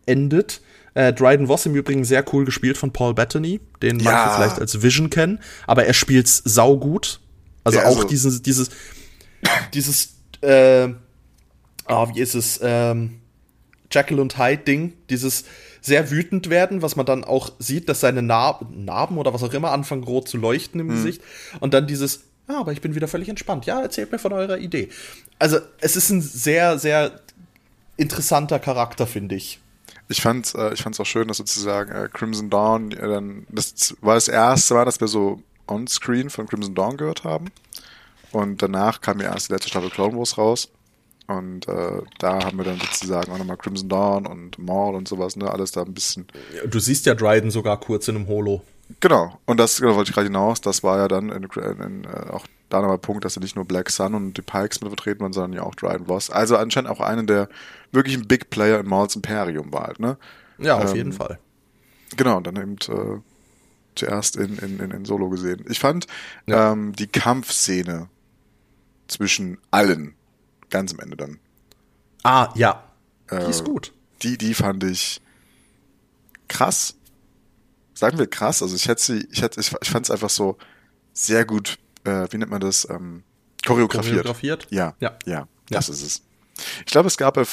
endet. 0.07 0.61
Äh, 0.95 1.13
Dryden 1.13 1.49
Voss 1.49 1.67
im 1.67 1.75
Übrigen 1.75 2.05
sehr 2.05 2.25
cool 2.33 2.45
gespielt 2.45 2.79
von 2.79 2.93
Paul 2.93 3.15
Bettany, 3.15 3.61
den 3.83 4.01
ja. 4.01 4.11
manche 4.11 4.37
vielleicht 4.37 4.61
als 4.61 4.83
Vision 4.83 5.11
kennen, 5.11 5.39
aber 5.67 5.85
er 5.85 5.93
spielt's 5.93 6.43
saugut. 6.45 7.21
Also 7.63 7.79
ja, 7.79 7.85
also 7.85 8.01
auch 8.01 8.05
dieses, 8.05 8.43
dieses, 9.75 10.15
äh, 10.41 10.89
oh, 11.89 12.09
wie 12.15 12.21
ist 12.21 12.35
es, 12.35 12.61
ähm, 12.63 13.21
Jekyll 13.91 14.21
und 14.21 14.39
Hyde 14.39 14.63
Ding, 14.63 14.95
dieses 15.09 15.45
sehr 15.81 16.11
wütend 16.11 16.51
werden, 16.51 16.83
was 16.83 16.95
man 16.95 17.07
dann 17.07 17.25
auch 17.25 17.53
sieht, 17.59 17.89
dass 17.89 18.01
seine 18.01 18.23
Nar 18.23 18.61
Narben 18.71 19.19
oder 19.19 19.35
was 19.35 19.43
auch 19.43 19.53
immer 19.53 19.73
anfangen 19.73 20.05
rot 20.05 20.29
zu 20.29 20.37
leuchten 20.37 20.81
im 20.81 20.89
hm. 20.89 20.97
Gesicht 20.97 21.23
und 21.59 21.75
dann 21.75 21.87
dieses, 21.87 22.25
ja, 22.49 22.61
aber 22.61 22.73
ich 22.73 22.81
bin 22.81 22.95
wieder 22.95 23.09
völlig 23.09 23.29
entspannt. 23.29 23.67
Ja, 23.67 23.81
erzählt 23.81 24.13
mir 24.13 24.19
von 24.19 24.33
eurer 24.33 24.59
Idee. 24.59 24.91
Also 25.39 25.59
es 25.81 25.97
ist 25.97 26.11
ein 26.11 26.21
sehr, 26.21 26.79
sehr 26.79 27.21
interessanter 27.97 28.59
Charakter, 28.59 29.07
finde 29.07 29.35
ich 29.37 29.61
ich 30.11 30.21
fand 30.21 30.55
äh, 30.57 30.75
ich 30.75 30.83
fand's 30.83 31.01
auch 31.01 31.07
schön, 31.07 31.29
dass 31.29 31.37
sozusagen 31.37 31.93
äh, 31.93 32.09
Crimson 32.13 32.51
Dawn, 32.51 32.91
äh, 32.91 33.09
dann, 33.09 33.47
das 33.49 33.97
war 34.01 34.15
das 34.15 34.29
erste 34.29 34.75
Mal, 34.75 34.85
dass 34.85 35.01
wir 35.01 35.09
so 35.09 35.41
on-screen 35.69 36.31
von 36.31 36.47
Crimson 36.47 36.75
Dawn 36.75 36.97
gehört 36.97 37.23
haben. 37.23 37.47
Und 38.33 38.63
danach 38.63 39.01
kam 39.01 39.21
ja 39.21 39.33
erst 39.33 39.49
die 39.49 39.53
letzte 39.53 39.69
Staffel 39.69 39.91
Clone 39.91 40.17
Wars 40.17 40.39
raus. 40.39 40.71
Und 41.27 41.69
äh, 41.69 42.03
da 42.19 42.45
haben 42.45 42.59
wir 42.59 42.65
dann 42.65 42.81
sozusagen 42.81 43.31
auch 43.31 43.39
nochmal 43.39 43.57
Crimson 43.57 43.89
Dawn 43.89 44.27
und 44.27 44.59
Maul 44.59 44.97
und 44.97 45.07
sowas, 45.07 45.37
ne? 45.37 45.51
Alles 45.51 45.71
da 45.71 45.83
ein 45.83 45.95
bisschen. 45.95 46.27
Du 46.67 46.81
siehst 46.81 47.07
ja 47.07 47.15
Dryden 47.15 47.53
sogar 47.53 47.79
kurz 47.79 48.09
in 48.09 48.17
einem 48.17 48.27
Holo. 48.27 48.63
Genau, 48.99 49.39
und 49.47 49.61
das 49.61 49.81
genau, 49.81 49.95
wollte 49.95 50.11
ich 50.11 50.15
gerade 50.15 50.27
hinaus, 50.27 50.61
das 50.61 50.83
war 50.83 50.99
ja 50.99 51.07
dann 51.07 51.29
in, 51.29 51.45
in, 51.45 52.05
äh, 52.05 52.31
auch 52.31 52.45
da 52.69 52.81
nochmal 52.81 52.99
Punkt, 52.99 53.25
dass 53.25 53.37
er 53.37 53.43
nicht 53.43 53.55
nur 53.55 53.65
Black 53.65 53.89
Sun 53.91 54.15
und 54.15 54.37
die 54.37 54.43
Pikes 54.43 54.81
mit 54.81 54.91
vertreten 54.91 55.21
waren, 55.21 55.33
sondern 55.33 55.53
ja 55.53 55.63
auch 55.63 55.77
Dryden 55.77 56.09
Voss. 56.09 56.31
Also 56.31 56.57
anscheinend 56.57 56.91
auch 56.91 57.01
einen 57.01 57.29
der 57.29 57.49
wirklichen 57.93 58.27
Big 58.27 58.51
Player 58.51 58.81
in 58.81 58.87
Mauls 58.87 59.15
Imperium 59.15 59.73
war 59.73 59.85
halt, 59.85 60.01
ne? 60.01 60.17
Ja, 60.59 60.79
auf 60.79 60.91
ähm, 60.91 60.97
jeden 60.97 61.13
Fall. 61.13 61.39
Genau, 62.17 62.39
und 62.39 62.47
dann 62.49 62.57
eben 62.57 62.75
äh, 62.75 63.21
zuerst 63.95 64.37
in, 64.37 64.59
in, 64.59 64.81
in, 64.81 64.91
in 64.91 65.05
Solo 65.05 65.29
gesehen. 65.29 65.65
Ich 65.69 65.79
fand 65.79 66.07
ja. 66.47 66.73
ähm, 66.73 66.93
die 66.95 67.07
Kampfszene 67.07 68.09
zwischen 69.11 69.59
allen 69.71 70.15
ganz 70.71 70.93
am 70.93 71.01
Ende 71.01 71.17
dann. 71.17 71.39
Ah, 72.23 72.53
ja. 72.55 72.85
Die 73.31 73.37
äh, 73.37 73.51
ist 73.51 73.65
gut. 73.65 73.93
Die, 74.23 74.39
die 74.39 74.55
fand 74.55 74.85
ich 74.85 75.21
krass. 76.49 76.97
Sagen 77.95 78.19
wir 78.19 78.27
krass. 78.27 78.63
Also 78.63 78.77
ich 78.77 78.89
hätte 78.89 79.03
sie, 79.03 79.29
ich 79.31 79.43
hätte, 79.43 79.61
ich, 79.61 79.73
ich 79.81 79.91
fand 79.91 80.07
es 80.07 80.11
einfach 80.11 80.31
so 80.31 80.59
sehr 81.13 81.45
gut 81.45 81.79
äh, 82.05 82.27
wie 82.31 82.39
nennt 82.39 82.51
man 82.51 82.61
das, 82.61 82.89
ähm, 82.89 83.23
choreografiert. 83.65 84.23
Choreografiert? 84.23 84.67
Ja, 84.71 84.95
ja, 85.01 85.19
ja, 85.27 85.49
das 85.69 85.89
ja. 85.89 85.95
ist 85.95 86.03
es. 86.03 86.23
Ich 86.87 86.93
glaube, 86.93 87.09
es 87.09 87.17
gab 87.17 87.37
äh, 87.37 87.45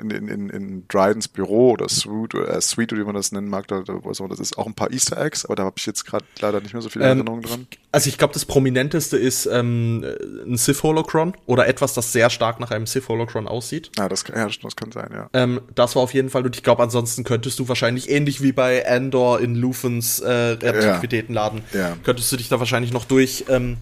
in, 0.00 0.10
in, 0.10 0.28
in, 0.28 0.50
in 0.50 0.88
Drydens 0.88 1.28
Büro 1.28 1.72
oder 1.72 1.88
Suite, 1.88 2.34
äh, 2.34 2.60
Suite, 2.60 2.92
wie 2.92 3.04
man 3.04 3.14
das 3.14 3.32
nennen 3.32 3.48
mag, 3.48 3.68
da, 3.68 3.82
was 3.86 4.20
auch 4.20 4.28
das 4.28 4.40
ist, 4.40 4.58
auch 4.58 4.66
ein 4.66 4.74
paar 4.74 4.90
Easter 4.92 5.20
Eggs, 5.20 5.44
aber 5.44 5.56
da 5.56 5.64
habe 5.64 5.74
ich 5.78 5.86
jetzt 5.86 6.04
gerade 6.04 6.24
leider 6.40 6.60
nicht 6.60 6.72
mehr 6.72 6.82
so 6.82 6.88
viele 6.88 7.04
ähm, 7.04 7.18
Erinnerungen 7.18 7.42
dran. 7.42 7.66
Also 7.92 8.08
ich 8.08 8.18
glaube, 8.18 8.34
das 8.34 8.44
prominenteste 8.44 9.16
ist 9.16 9.46
ähm, 9.46 10.04
ein 10.46 10.56
Sith 10.56 10.82
Holocron 10.82 11.34
oder 11.46 11.66
etwas, 11.66 11.94
das 11.94 12.12
sehr 12.12 12.30
stark 12.30 12.60
nach 12.60 12.70
einem 12.70 12.86
Sith 12.86 13.08
Holocron 13.08 13.46
aussieht. 13.48 13.90
Ja, 13.98 14.08
das, 14.08 14.24
ja, 14.28 14.48
das 14.48 14.76
kann 14.76 14.92
sein, 14.92 15.10
ja. 15.12 15.28
Ähm, 15.32 15.60
das 15.74 15.96
war 15.96 16.02
auf 16.02 16.14
jeden 16.14 16.30
Fall, 16.30 16.44
und 16.44 16.56
ich 16.56 16.62
glaube, 16.62 16.82
ansonsten 16.82 17.24
könntest 17.24 17.58
du 17.58 17.68
wahrscheinlich 17.68 18.10
ähnlich 18.10 18.42
wie 18.42 18.52
bei 18.52 18.88
Andor 18.88 19.40
in 19.40 19.54
Lufens 19.54 20.20
äh, 20.20 20.56
Aktivitätenladen, 20.62 21.62
ja. 21.72 21.96
könntest 22.04 22.30
du 22.32 22.36
dich 22.36 22.48
da 22.48 22.58
wahrscheinlich 22.58 22.92
noch 22.92 23.04
durch 23.04 23.44
ähm, 23.48 23.76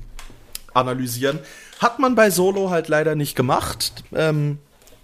analysieren. 0.75 1.39
Hat 1.79 1.99
man 1.99 2.15
bei 2.15 2.31
Solo 2.31 2.71
halt 2.71 2.89
leider 2.89 3.15
nicht 3.15 3.37
gemacht, 3.37 4.05
ähm, 4.15 4.59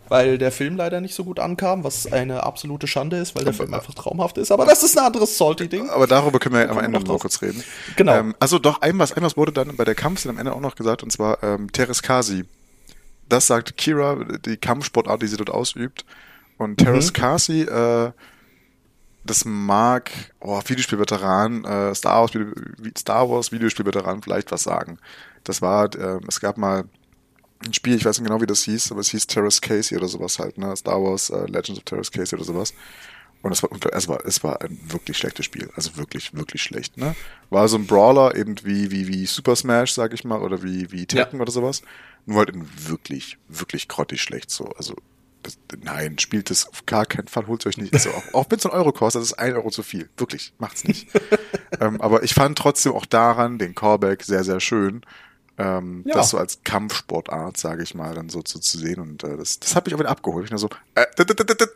weil 0.08 0.38
der 0.38 0.52
Film 0.52 0.76
leider 0.76 1.00
nicht 1.00 1.14
so 1.14 1.24
gut 1.24 1.40
ankam, 1.40 1.84
was 1.84 2.10
eine 2.10 2.42
absolute 2.44 2.86
Schande 2.86 3.16
ist, 3.16 3.34
weil 3.34 3.44
der 3.44 3.52
Film 3.52 3.72
einfach 3.74 3.94
traumhaft 3.94 4.38
ist. 4.38 4.50
Aber 4.50 4.64
das 4.64 4.82
ist 4.82 4.98
ein 4.98 5.04
anderes 5.04 5.36
Salty-Ding. 5.38 5.90
Aber 5.90 6.06
darüber 6.06 6.38
können 6.38 6.54
wir 6.54 6.70
am 6.70 6.78
Ende 6.78 7.00
noch 7.00 7.18
kurz 7.18 7.42
reden. 7.42 7.62
Genau. 7.96 8.14
Ähm, 8.14 8.34
also 8.38 8.58
doch, 8.58 8.80
ein 8.82 8.98
was, 8.98 9.12
ein 9.12 9.22
was 9.22 9.36
wurde 9.36 9.52
dann 9.52 9.76
bei 9.76 9.84
der 9.84 9.94
Kampfszene 9.94 10.32
am 10.32 10.38
Ende 10.38 10.54
auch 10.54 10.60
noch 10.60 10.74
gesagt, 10.74 11.02
und 11.02 11.10
zwar 11.10 11.42
ähm, 11.42 11.70
Teres 11.72 12.02
Kasi. 12.02 12.44
Das 13.28 13.46
sagt 13.46 13.76
Kira, 13.76 14.16
die 14.44 14.56
Kampfsportart, 14.56 15.22
die 15.22 15.26
sie 15.26 15.36
dort 15.36 15.50
ausübt. 15.50 16.04
Und 16.58 16.76
Teres 16.78 17.08
mhm. 17.08 17.12
Kasi, 17.14 17.62
äh, 17.62 18.12
das 19.24 19.44
mag 19.44 20.10
oh, 20.40 20.60
Videospielveteran, 20.64 21.64
äh, 21.64 21.94
Star 21.94 22.20
Wars, 22.20 22.30
Star 22.96 23.28
Wars 23.28 23.52
Videospielveteran 23.52 24.22
vielleicht 24.22 24.52
was 24.52 24.62
sagen. 24.62 24.98
Das 25.44 25.60
war, 25.62 25.94
äh, 25.94 26.20
es 26.28 26.40
gab 26.40 26.56
mal 26.56 26.84
ein 27.64 27.74
Spiel, 27.74 27.96
ich 27.96 28.04
weiß 28.04 28.18
nicht 28.18 28.28
genau, 28.28 28.40
wie 28.40 28.46
das 28.46 28.64
hieß, 28.64 28.92
aber 28.92 29.00
es 29.00 29.10
hieß 29.10 29.26
Terrace 29.26 29.60
Casey 29.60 29.96
oder 29.96 30.08
sowas 30.08 30.38
halt, 30.38 30.58
ne? 30.58 30.76
Star 30.76 31.02
Wars 31.02 31.30
äh, 31.30 31.46
Legends 31.46 31.78
of 31.78 31.84
Terrace 31.84 32.10
Casey 32.10 32.36
oder 32.36 32.44
sowas. 32.44 32.74
Und 33.42 33.52
es 33.52 33.62
war, 33.62 33.70
es 33.92 34.08
war, 34.08 34.26
es 34.26 34.42
war 34.42 34.60
ein 34.62 34.78
wirklich 34.88 35.16
schlechtes 35.16 35.44
Spiel. 35.44 35.70
Also 35.76 35.96
wirklich, 35.96 36.34
wirklich 36.34 36.62
schlecht, 36.62 36.96
ne? 36.96 37.14
War 37.50 37.68
so 37.68 37.76
ein 37.76 37.86
Brawler, 37.86 38.34
eben 38.34 38.56
wie, 38.64 38.90
wie, 38.90 39.06
wie 39.08 39.26
Super 39.26 39.54
Smash, 39.54 39.92
sag 39.92 40.12
ich 40.12 40.24
mal, 40.24 40.40
oder 40.40 40.62
wie, 40.62 40.90
wie 40.90 41.06
Tekken 41.06 41.38
ja. 41.38 41.42
oder 41.42 41.52
sowas. 41.52 41.82
Nur 42.24 42.38
halt 42.38 42.50
in 42.50 42.66
wirklich, 42.88 43.38
wirklich 43.48 43.88
grottig 43.88 44.20
schlecht 44.20 44.50
so. 44.50 44.64
Also, 44.70 44.96
das, 45.42 45.58
nein, 45.80 46.18
spielt 46.18 46.50
es 46.50 46.66
auf 46.66 46.86
gar 46.86 47.06
keinen 47.06 47.28
Fall, 47.28 47.46
holt 47.46 47.66
euch 47.66 47.76
nicht. 47.76 47.94
Also, 47.94 48.10
auch, 48.10 48.34
auch 48.34 48.46
wenn 48.48 48.58
es 48.58 48.66
ein 48.66 48.72
Euro 48.72 48.90
kostet, 48.90 49.22
das 49.22 49.28
ist 49.28 49.38
ein 49.38 49.54
Euro 49.54 49.70
zu 49.70 49.84
viel. 49.84 50.08
Wirklich, 50.16 50.52
macht's 50.58 50.84
nicht. 50.84 51.08
ähm, 51.80 52.00
aber 52.00 52.24
ich 52.24 52.34
fand 52.34 52.58
trotzdem 52.58 52.92
auch 52.92 53.06
daran 53.06 53.58
den 53.58 53.76
Callback 53.76 54.24
sehr, 54.24 54.42
sehr 54.42 54.58
schön 54.60 55.02
ähm, 55.58 56.02
ja. 56.06 56.14
das 56.14 56.30
so 56.30 56.38
als 56.38 56.62
Kampfsportart, 56.64 57.56
sage 57.56 57.82
ich 57.82 57.94
mal, 57.94 58.14
dann 58.14 58.28
so 58.28 58.42
zu, 58.42 58.58
zu 58.58 58.78
sehen. 58.78 59.00
Und 59.00 59.24
äh, 59.24 59.36
das, 59.36 59.58
das 59.58 59.74
hat 59.74 59.86
mich 59.86 59.94
auch 59.94 59.98
wieder 59.98 60.10
abgeholt. 60.10 60.44
Ich 60.44 60.50
nur 60.50 60.58
so, 60.58 60.68
äh, 60.94 61.06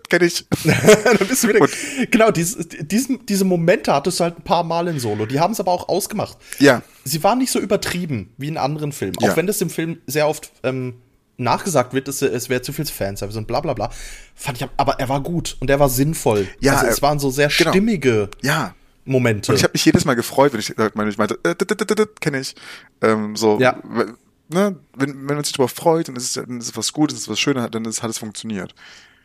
kenne 0.09 0.27
ich. 0.27 0.47
dann 0.65 1.29
bist 1.29 1.45
du 1.45 1.49
wieder, 1.49 1.61
und, 1.61 1.71
genau, 2.11 2.31
dies, 2.31 2.57
diesen, 2.81 3.25
diese 3.27 3.45
Momente 3.45 3.93
hattest 3.95 4.21
du 4.21 4.25
halt 4.25 4.39
ein 4.39 4.43
paar 4.43 4.65
Mal 4.65 4.89
in 4.89 4.99
Solo. 4.99 5.27
Die 5.27 5.41
haben 5.41 5.53
es 5.53 5.61
aber 5.61 5.73
auch 5.73 5.89
ausgemacht. 5.89 6.37
Ja. 6.59 6.83
Sie 7.05 7.23
waren 7.23 7.39
nicht 7.39 7.51
so 7.51 7.59
übertrieben 7.59 8.33
wie 8.37 8.49
in 8.49 8.59
anderen 8.59 8.93
Filmen. 8.93 9.17
Ja. 9.21 9.31
Auch 9.31 9.37
wenn 9.37 9.47
das 9.47 9.61
im 9.61 9.71
Film 9.71 10.01
sehr 10.07 10.29
oft 10.29 10.53
ähm, 10.63 10.95
nachgesagt 11.39 11.95
wird, 11.95 12.07
es, 12.09 12.21
es 12.21 12.51
wäre 12.51 12.61
zu 12.61 12.73
viel 12.73 12.85
Fanservice 12.85 13.39
und 13.39 13.47
bla 13.47 13.61
bla 13.61 13.73
bla. 13.73 13.91
Fand 14.35 14.61
ich, 14.61 14.69
aber 14.77 15.01
er 15.01 15.09
war 15.09 15.23
gut 15.23 15.57
und 15.61 15.71
er 15.71 15.81
war 15.81 15.89
sinnvoll. 15.89 16.49
Ja, 16.61 16.75
also 16.77 16.87
es 16.87 17.03
waren 17.03 17.19
so 17.19 17.31
sehr 17.31 17.49
genau. 17.49 17.71
stimmige. 17.71 18.29
Ja, 18.43 18.75
Momente. 19.05 19.51
Und 19.53 19.57
ich 19.57 19.65
habe 19.65 19.73
mich 19.73 19.85
jedes 19.85 20.05
Mal 20.05 20.15
gefreut, 20.15 20.53
wenn 20.53 20.61
ich, 20.61 20.75
wenn 20.77 21.09
ich 21.09 21.19
meinte, 21.19 21.39
äh, 21.43 21.55
kenne 22.21 22.41
ich. 22.41 22.55
Ähm, 23.01 23.35
so, 23.37 23.59
ja. 23.61 23.81
ne, 24.49 24.77
wenn, 24.95 25.29
wenn 25.29 25.35
man 25.37 25.45
sich 25.45 25.53
darüber 25.53 25.69
freut, 25.69 26.09
dann 26.09 26.17
ist 26.17 26.25
es, 26.25 26.33
dann 26.45 26.59
ist 26.59 26.69
es 26.69 26.77
was 26.77 26.93
Gutes, 26.93 27.17
ist 27.17 27.23
es 27.25 27.29
was 27.29 27.41
Schönes, 27.41 27.67
dann 27.71 27.85
ist, 27.85 28.03
hat 28.03 28.11
es 28.11 28.19
funktioniert. 28.19 28.75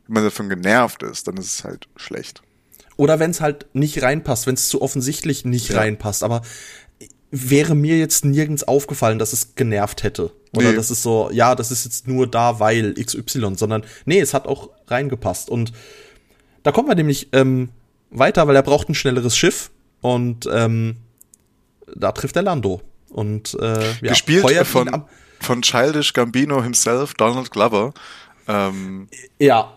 Wenn 0.08 0.14
man 0.16 0.24
davon 0.24 0.50
genervt 0.50 1.04
ist, 1.04 1.28
dann 1.28 1.38
ist 1.38 1.48
es 1.48 1.64
halt 1.64 1.88
schlecht. 1.96 2.42
Oder 2.98 3.20
wenn 3.20 3.32
es 3.32 3.42
halt 3.42 3.66
nicht 3.74 4.02
reinpasst, 4.02 4.48
wenn 4.48 4.56
es 4.56 4.70
zu 4.70 4.82
offensichtlich 4.82 5.44
nicht 5.46 5.70
Ja. 5.70 5.80
reinpasst. 5.80 6.24
Aber 6.24 6.42
wäre 7.32 7.76
mir 7.76 7.98
jetzt 7.98 8.24
nirgends 8.24 8.64
aufgefallen, 8.64 9.20
dass 9.20 9.34
es 9.34 9.56
genervt 9.56 10.04
hätte. 10.04 10.32
Oder 10.56 10.70
Nee. 10.70 10.76
das 10.76 10.90
ist 10.90 11.04
so, 11.04 11.30
ja, 11.34 11.56
das 11.56 11.72
ist 11.72 11.84
jetzt 11.84 12.08
nur 12.08 12.28
da, 12.28 12.60
weil 12.62 12.94
XY, 12.94 13.56
sondern 13.58 13.84
nee, 14.06 14.20
es 14.22 14.34
hat 14.34 14.48
auch 14.48 14.70
reingepasst. 14.88 15.50
Und 15.50 15.74
da 16.64 16.72
kommen 16.72 16.88
wir 16.88 16.96
nämlich 16.96 17.30
ähm, 17.34 17.70
weiter, 18.18 18.48
weil 18.48 18.56
er 18.56 18.64
braucht 18.64 18.90
ein 18.90 18.96
schnelleres 18.96 19.38
Schiff 19.38 19.72
und 20.02 20.48
ähm, 20.52 20.98
da 21.96 22.12
trifft 22.12 22.36
er 22.36 22.42
Lando. 22.44 22.82
Und 23.10 23.56
äh, 23.62 23.82
ja, 24.02 24.10
Gespielt 24.10 24.68
von, 24.68 25.06
von 25.40 25.62
Childish 25.62 26.14
Gambino 26.14 26.62
himself, 26.64 27.14
Donald 27.14 27.52
Glover. 27.52 27.94
Ähm, 28.48 29.08
Ja. 29.40 29.72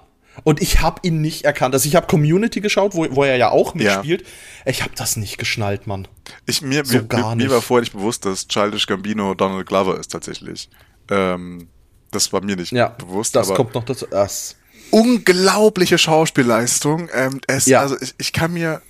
Und 0.44 0.62
ich 0.62 0.80
habe 0.80 1.00
ihn 1.02 1.20
nicht 1.20 1.44
erkannt. 1.44 1.74
Also 1.74 1.88
ich 1.88 1.96
habe 1.96 2.06
Community 2.06 2.60
geschaut, 2.60 2.94
wo, 2.94 3.04
wo 3.10 3.24
er 3.24 3.36
ja 3.36 3.50
auch 3.50 3.74
Ja. 3.74 3.96
mitspielt. 3.96 4.24
Ich 4.66 4.82
habe 4.82 4.92
das 4.96 5.16
nicht 5.16 5.36
geschnallt, 5.36 5.88
Mann. 5.88 6.06
ich, 6.46 6.62
mir, 6.62 6.84
So 6.84 6.98
mir, 6.98 7.04
gar 7.04 7.34
mir, 7.34 7.46
mir 7.46 7.50
war 7.50 7.60
vorher 7.60 7.82
nicht 7.82 7.92
bewusst, 7.92 8.24
dass 8.24 8.46
Childish 8.46 8.86
Gambino 8.86 9.34
Donald 9.34 9.66
Glover 9.66 9.98
ist 9.98 10.12
tatsächlich. 10.12 10.68
Ähm, 11.10 11.68
das 12.12 12.32
war 12.32 12.40
mir 12.44 12.54
nicht 12.54 12.70
Ja, 12.72 12.88
bewusst. 12.90 13.34
das 13.34 13.52
kommt 13.52 13.74
noch 13.74 13.84
dazu. 13.84 14.06
Das. 14.08 14.54
Unglaubliche 14.90 15.98
Schauspielleistung. 15.98 17.08
Ähm, 17.12 17.40
es, 17.46 17.66
Ja. 17.66 17.80
Also 17.80 17.96
ich, 18.00 18.14
ich 18.18 18.32
kann 18.32 18.52
mir 18.52 18.82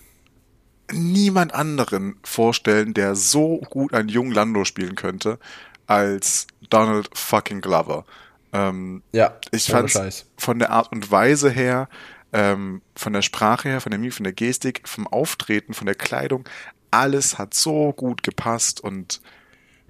niemand 0.92 1.54
anderen 1.54 2.16
vorstellen, 2.24 2.94
der 2.94 3.14
so 3.14 3.58
gut 3.70 3.92
einen 3.92 4.08
jungen 4.08 4.32
Lando 4.32 4.64
spielen 4.64 4.94
könnte, 4.94 5.38
als 5.86 6.46
Donald 6.70 7.10
fucking 7.14 7.60
Glover. 7.60 8.04
Ähm, 8.52 9.02
Ja, 9.12 9.36
ich 9.50 9.66
fand 9.66 9.92
von 10.38 10.58
der 10.58 10.70
Art 10.70 10.90
und 10.92 11.10
Weise 11.10 11.50
her, 11.50 11.88
ähm, 12.32 12.80
von 12.94 13.12
der 13.12 13.22
Sprache 13.22 13.68
her, 13.68 13.80
von 13.80 13.90
der 13.90 13.98
Mimik, 13.98 14.14
von 14.14 14.24
der 14.24 14.32
Gestik, 14.32 14.82
vom 14.86 15.06
Auftreten, 15.06 15.74
von 15.74 15.86
der 15.86 15.94
Kleidung, 15.94 16.48
alles 16.90 17.38
hat 17.38 17.52
so 17.54 17.92
gut 17.92 18.22
gepasst 18.22 18.80
und 18.80 19.20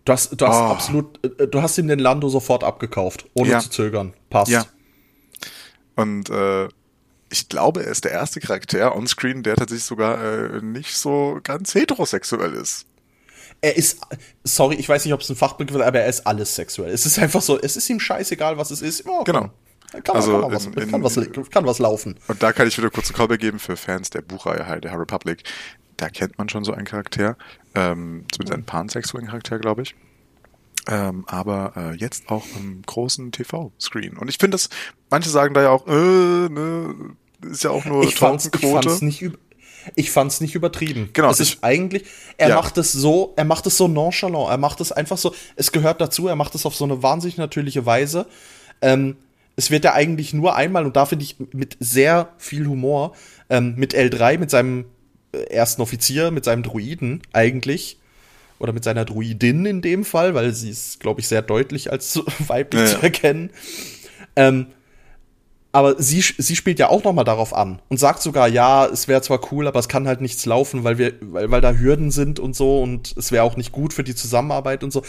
Du 0.04 0.12
hast, 0.14 0.40
du 0.40 0.46
hast 0.46 0.56
Oh. 0.56 0.72
absolut, 0.72 1.22
äh, 1.38 1.46
du 1.46 1.60
hast 1.60 1.76
ihm 1.76 1.86
den 1.86 1.98
Lando 1.98 2.30
sofort 2.30 2.64
abgekauft, 2.64 3.26
ohne 3.34 3.50
Ja. 3.50 3.60
zu 3.60 3.68
zögern. 3.68 4.14
Passt. 4.30 4.50
Ja. 4.50 4.64
Und 5.98 6.30
äh, 6.30 6.68
ich 7.30 7.48
glaube, 7.48 7.84
er 7.84 7.90
ist 7.90 8.04
der 8.04 8.12
erste 8.12 8.40
Charakter 8.40 8.94
onscreen, 8.96 9.42
der 9.42 9.56
tatsächlich 9.56 9.84
sogar 9.84 10.22
äh, 10.22 10.62
nicht 10.62 10.96
so 10.96 11.40
ganz 11.42 11.74
heterosexuell 11.74 12.54
ist. 12.54 12.86
Er 13.60 13.76
ist, 13.76 13.98
sorry, 14.44 14.76
ich 14.76 14.88
weiß 14.88 15.04
nicht, 15.04 15.12
ob 15.14 15.20
es 15.20 15.28
ein 15.28 15.34
Fachbegriff 15.36 15.80
ist, 15.80 15.86
aber 15.86 15.98
er 16.00 16.06
ist 16.08 16.26
alles 16.26 16.54
sexuell. 16.54 16.92
Es 16.92 17.04
ist 17.04 17.18
einfach 17.18 17.42
so, 17.42 17.58
es 17.60 17.76
ist 17.76 17.90
ihm 17.90 17.98
scheißegal, 17.98 18.56
was 18.56 18.70
es 18.70 18.80
ist. 18.80 19.04
Ja, 19.04 19.22
Genau. 19.24 19.50
Kann, 20.04 20.16
Also 20.16 20.40
kann, 20.42 20.52
was, 20.52 20.66
in- 20.66 20.72
in- 20.74 20.90
kann, 20.90 21.02
was, 21.02 21.18
kann 21.50 21.66
was 21.66 21.78
laufen. 21.78 22.18
Und 22.28 22.42
da 22.42 22.52
kann 22.52 22.68
ich 22.68 22.76
wieder 22.78 22.90
kurz 22.90 23.08
einen 23.08 23.16
Callback 23.16 23.40
geben 23.40 23.58
für 23.58 23.76
Fans 23.76 24.10
der 24.10 24.20
Buchreihe 24.22 24.66
halt, 24.66 24.84
der 24.84 24.92
High 24.92 25.00
Republic. 25.00 25.42
Da 25.96 26.10
kennt 26.10 26.36
man 26.38 26.48
schon 26.48 26.62
so 26.62 26.72
einen 26.72 26.84
Charakter, 26.86 27.36
ähm, 27.74 28.24
zumindest 28.30 28.52
einen 28.54 28.64
pansexuellen 28.64 29.28
Charakter, 29.28 29.58
glaube 29.58 29.82
ich. 29.82 29.96
Ähm, 30.90 31.24
aber 31.28 31.72
äh, 31.76 31.94
jetzt 31.96 32.30
auch 32.30 32.44
im 32.58 32.82
großen 32.82 33.30
TV-Screen. 33.30 34.16
Und 34.16 34.28
ich 34.28 34.38
finde 34.38 34.54
das, 34.54 34.70
manche 35.10 35.28
sagen 35.28 35.52
da 35.54 35.62
ja 35.62 35.70
auch, 35.70 35.86
äh, 35.86 35.90
ne, 36.48 36.94
ist 37.42 37.62
ja 37.62 37.70
auch 37.70 37.84
nur 37.84 38.04
Ich 38.04 38.14
fand's, 38.16 38.50
ich 38.58 38.66
fand's 38.70 39.02
nicht 39.02 39.30
ich 39.94 40.10
fand's 40.10 40.40
nicht 40.42 40.54
übertrieben. 40.54 41.10
Genau, 41.14 41.30
Es 41.30 41.40
ich- 41.40 41.54
ist 41.54 41.64
eigentlich, 41.64 42.04
er 42.36 42.50
Ja. 42.50 42.56
macht 42.56 42.76
es 42.78 42.92
so, 42.92 43.32
er 43.36 43.44
macht 43.44 43.66
es 43.66 43.76
so 43.78 43.88
nonchalant, 43.88 44.50
er 44.50 44.58
macht 44.58 44.80
es 44.82 44.92
einfach 44.92 45.16
so, 45.16 45.34
es 45.56 45.72
gehört 45.72 46.00
dazu, 46.00 46.26
er 46.26 46.36
macht 46.36 46.54
es 46.54 46.66
auf 46.66 46.74
so 46.74 46.84
eine 46.84 47.02
wahnsinnig 47.02 47.36
natürliche 47.38 47.86
Weise. 47.86 48.26
Ähm, 48.82 49.16
es 49.56 49.70
wird 49.70 49.84
ja 49.84 49.94
eigentlich 49.94 50.34
nur 50.34 50.54
einmal, 50.56 50.84
und 50.84 50.96
da 50.96 51.06
finde 51.06 51.24
ich 51.24 51.36
mit 51.52 51.76
sehr 51.80 52.30
viel 52.38 52.66
Humor, 52.66 53.14
ähm, 53.50 53.74
mit 53.76 53.94
L3, 53.94 54.36
mit 54.38 54.50
seinem 54.50 54.84
äh, 55.32 55.38
ersten 55.44 55.80
Offizier, 55.80 56.30
mit 56.30 56.44
seinem 56.44 56.62
Druiden 56.62 57.22
eigentlich, 57.32 57.97
oder 58.58 58.72
mit 58.72 58.84
seiner 58.84 59.04
Druidin 59.04 59.66
in 59.66 59.82
dem 59.82 60.04
Fall, 60.04 60.34
weil 60.34 60.52
sie 60.52 60.70
ist, 60.70 61.00
glaube 61.00 61.20
ich, 61.20 61.28
sehr 61.28 61.42
deutlich 61.42 61.90
als 61.92 62.20
weiblich 62.46 62.80
Ja, 62.82 62.86
zu 62.88 62.96
ja. 62.96 63.02
erkennen. 63.02 63.50
Ähm, 64.36 64.66
aber 65.70 66.00
sie, 66.02 66.22
sie 66.22 66.56
spielt 66.56 66.78
ja 66.78 66.88
auch 66.88 67.04
noch 67.04 67.12
mal 67.12 67.24
darauf 67.24 67.52
an 67.54 67.80
und 67.88 67.98
sagt 67.98 68.22
sogar, 68.22 68.48
ja, 68.48 68.86
es 68.86 69.06
wäre 69.06 69.20
zwar 69.22 69.52
cool, 69.52 69.66
aber 69.68 69.78
es 69.78 69.88
kann 69.88 70.08
halt 70.08 70.20
nichts 70.20 70.46
laufen, 70.46 70.82
weil 70.82 70.96
wir, 70.98 71.12
weil, 71.20 71.50
weil 71.50 71.60
da 71.60 71.72
Hürden 71.72 72.10
sind 72.10 72.40
und 72.40 72.56
so 72.56 72.82
und 72.82 73.14
es 73.16 73.32
wäre 73.32 73.44
auch 73.44 73.56
nicht 73.56 73.70
gut 73.70 73.92
für 73.92 74.02
die 74.02 74.14
Zusammenarbeit 74.14 74.82
und 74.82 74.92
so. 74.92 75.02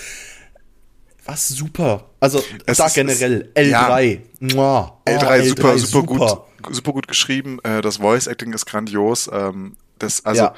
Was 1.25 1.47
super. 1.47 2.05
Also 2.19 2.43
Es 2.65 2.77
da 2.77 2.87
ist- 2.87 2.95
generell 2.95 3.49
es- 3.53 3.67
L3. 3.67 4.19
Mua. 4.39 4.99
Oh, 5.07 5.09
L3, 5.11 5.43
super, 5.49 5.77
super, 5.77 6.03
gut, 6.07 6.75
super 6.75 6.91
gut 6.93 7.07
geschrieben. 7.07 7.59
Äh, 7.63 7.81
das 7.81 7.97
Voice 7.97 8.27
Acting 8.27 8.51
ist 8.53 8.65
grandios. 8.65 9.29
Ähm, 9.31 9.75
das, 9.99 10.25
also 10.25 10.43
Ja. 10.43 10.53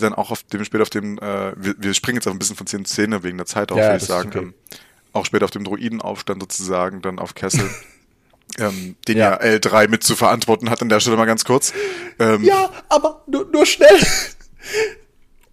Dann 0.00 0.14
auch 0.14 0.30
auf 0.30 0.42
dem 0.44 0.64
später 0.64 0.82
auf 0.82 0.90
dem, 0.90 1.18
äh, 1.18 1.52
wir, 1.56 1.74
wir 1.78 1.94
springen 1.94 2.16
jetzt 2.16 2.26
auch 2.28 2.32
ein 2.32 2.38
bisschen 2.38 2.56
von 2.56 2.66
Szene 2.66 2.84
zu 2.84 2.92
Szene 2.94 3.22
wegen 3.22 3.36
der 3.36 3.46
Zeit 3.46 3.72
auch, 3.72 3.76
Ja, 3.76 3.84
würde 3.84 3.96
ich 3.98 4.04
sagen. 4.04 4.28
okay. 4.28 4.38
Ähm, 4.38 4.54
auch 5.12 5.24
später 5.24 5.44
auf 5.46 5.50
dem 5.50 5.64
Druidenaufstand 5.64 6.42
sozusagen, 6.42 7.00
dann 7.02 7.18
auf 7.18 7.34
Kessel. 7.34 7.68
ähm, 8.58 8.96
den 9.08 9.16
Ja. 9.18 9.42
ja. 9.42 9.56
L3 9.56 9.88
mit 9.88 10.02
zu 10.04 10.14
verantworten 10.16 10.70
hat 10.70 10.82
an 10.82 10.88
der 10.88 11.00
Stelle 11.00 11.16
mal 11.16 11.24
ganz 11.24 11.44
kurz. 11.44 11.72
Ähm, 12.18 12.42
Ja, 12.44 12.70
aber 12.88 13.22
nur, 13.26 13.46
nur 13.50 13.64
schnell. 13.66 13.98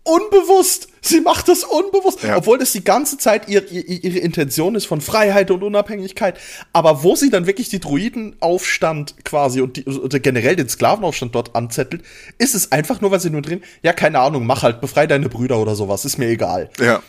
Unbewusst. 0.04 0.90
Sie 1.02 1.22
macht 1.22 1.50
es 1.50 1.64
unbewusst. 1.64 2.24
Ja. 2.24 2.38
Obwohl 2.38 2.58
das 2.58 2.72
die 2.72 2.84
ganze 2.84 3.18
Zeit 3.18 3.48
ihr, 3.50 3.70
ihr, 3.72 4.04
ihre 4.04 4.20
Intention 4.20 4.76
ist 4.76 4.86
von 4.86 5.02
Freiheit 5.02 5.52
und 5.52 5.64
Unabhängigkeit. 5.64 6.38
Aber 6.72 7.04
wo 7.04 7.16
sie 7.16 7.30
dann 7.30 7.46
wirklich 7.46 7.70
die 7.70 7.80
Druidenaufstand 7.80 9.16
quasi 9.26 9.62
und, 9.62 9.78
die, 9.78 9.86
oder 9.86 10.20
generell 10.20 10.56
den 10.56 10.70
Sklavenaufstand 10.70 11.36
dort 11.36 11.56
anzettelt, 11.56 12.04
ist 12.38 12.56
es 12.56 12.72
einfach 12.72 13.02
nur, 13.02 13.12
weil 13.12 13.20
sie 13.20 13.30
nur 13.30 13.42
drin, 13.42 13.62
ja, 13.82 13.94
keine 13.94 14.20
Ahnung, 14.20 14.46
mach 14.46 14.64
halt, 14.64 14.82
befrei 14.82 15.08
deine 15.08 15.30
Brüder 15.30 15.58
oder 15.60 15.76
sowas, 15.76 16.06
ist 16.06 16.18
mir 16.18 16.28
egal. 16.30 16.70
ja. 16.80 17.02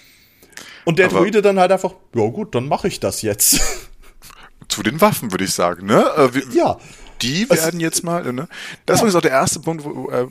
Und 0.87 0.99
der 0.99 1.07
Aber- 1.07 1.21
Druide 1.21 1.41
dann 1.41 1.59
halt 1.59 1.73
einfach, 1.73 1.95
ja 2.15 2.27
gut, 2.29 2.55
dann 2.55 2.69
mache 2.69 2.89
ich 2.89 3.01
das 3.01 3.23
jetzt. 3.23 3.59
Zu 4.69 4.83
den 4.83 5.01
Waffen, 5.01 5.31
würde 5.31 5.45
ich 5.45 5.53
sagen, 5.55 5.87
ne? 5.87 6.05
Äh, 6.35 6.57
ja. 6.57 6.79
Die 7.23 7.49
werden 7.49 7.81
jetzt 7.81 8.03
mal, 8.05 8.33
ne? 8.33 8.49
Das 8.87 9.01
war 9.01 9.07
jetzt 9.09 9.15
auch 9.17 9.21
der 9.23 9.31
erste 9.31 9.61
Punkt, 9.61 9.85
wo, 9.85 10.11
äh, 10.11 10.27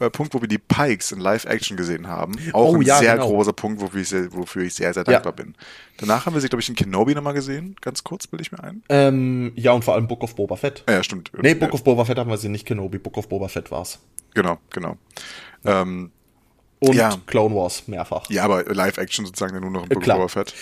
äh, 0.00 0.10
Punkt, 0.10 0.34
wo 0.34 0.40
wir 0.40 0.48
die 0.48 0.58
Pikes 0.58 1.12
in 1.12 1.20
Live-Action 1.20 1.76
gesehen 1.76 2.08
haben. 2.08 2.34
Auch 2.52 2.72
Oh, 2.72 2.76
ein 2.76 2.82
ja, 2.82 2.98
sehr 2.98 3.14
genau. 3.14 3.28
großer 3.28 3.52
Punkt, 3.52 3.80
wofür 3.80 4.00
ich 4.00 4.08
sehr, 4.08 4.32
wofür 4.32 4.62
ich 4.62 4.74
sehr, 4.74 4.92
sehr 4.94 5.04
Ja. 5.06 5.12
dankbar 5.12 5.32
bin. 5.34 5.54
Danach 5.98 6.26
haben 6.26 6.34
wir 6.34 6.40
sie, 6.40 6.48
glaube 6.48 6.62
ich, 6.62 6.68
in 6.68 6.74
Kenobi 6.74 7.14
nochmal 7.14 7.34
gesehen. 7.34 7.76
Ganz 7.80 8.02
kurz, 8.02 8.26
bilde 8.26 8.42
ich 8.42 8.50
mir 8.52 8.62
ein. 8.64 8.82
Ähm, 8.88 9.52
ja, 9.54 9.72
und 9.72 9.84
vor 9.84 9.94
allem 9.94 10.08
Book 10.08 10.22
of 10.22 10.34
Boba 10.34 10.56
Fett. 10.56 10.82
Ja, 10.88 11.02
stimmt. 11.04 11.30
Nee, 11.40 11.54
Book 11.54 11.68
Ja, 11.68 11.74
of 11.74 11.84
Boba 11.84 12.04
Fett 12.04 12.18
haben 12.18 12.30
wir 12.30 12.38
sie 12.38 12.48
nicht 12.48 12.66
Kenobi, 12.66 12.98
Book 12.98 13.16
of 13.16 13.28
Boba 13.28 13.48
Fett 13.48 13.70
war's. 13.70 13.98
Genau, 14.34 14.58
genau. 14.70 14.96
Ähm, 15.64 16.10
Und 16.80 16.94
Ja. 16.96 17.16
Clone 17.26 17.54
Wars 17.54 17.86
mehrfach. 17.86 18.28
ja, 18.30 18.44
aber 18.44 18.64
Live-Action 18.64 19.24
sozusagen 19.26 19.54
ja 19.54 19.60
nur 19.60 19.70
noch 19.70 19.84
im 19.84 19.90
Äh, 19.90 19.94
Book 19.94 19.98
of 19.98 20.04
klar. 20.04 20.16
Boba 20.18 20.28
Fett. 20.28 20.54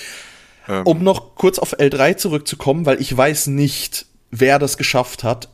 Ähm, 0.68 0.86
Um 0.86 1.02
noch 1.02 1.34
kurz 1.34 1.58
auf 1.58 1.72
L3 1.78 2.16
zurückzukommen, 2.16 2.86
weil 2.86 3.00
ich 3.00 3.16
weiß 3.16 3.48
nicht, 3.48 4.06
wer 4.32 4.58
das 4.58 4.76
geschafft 4.76 5.22
hat, 5.22 5.48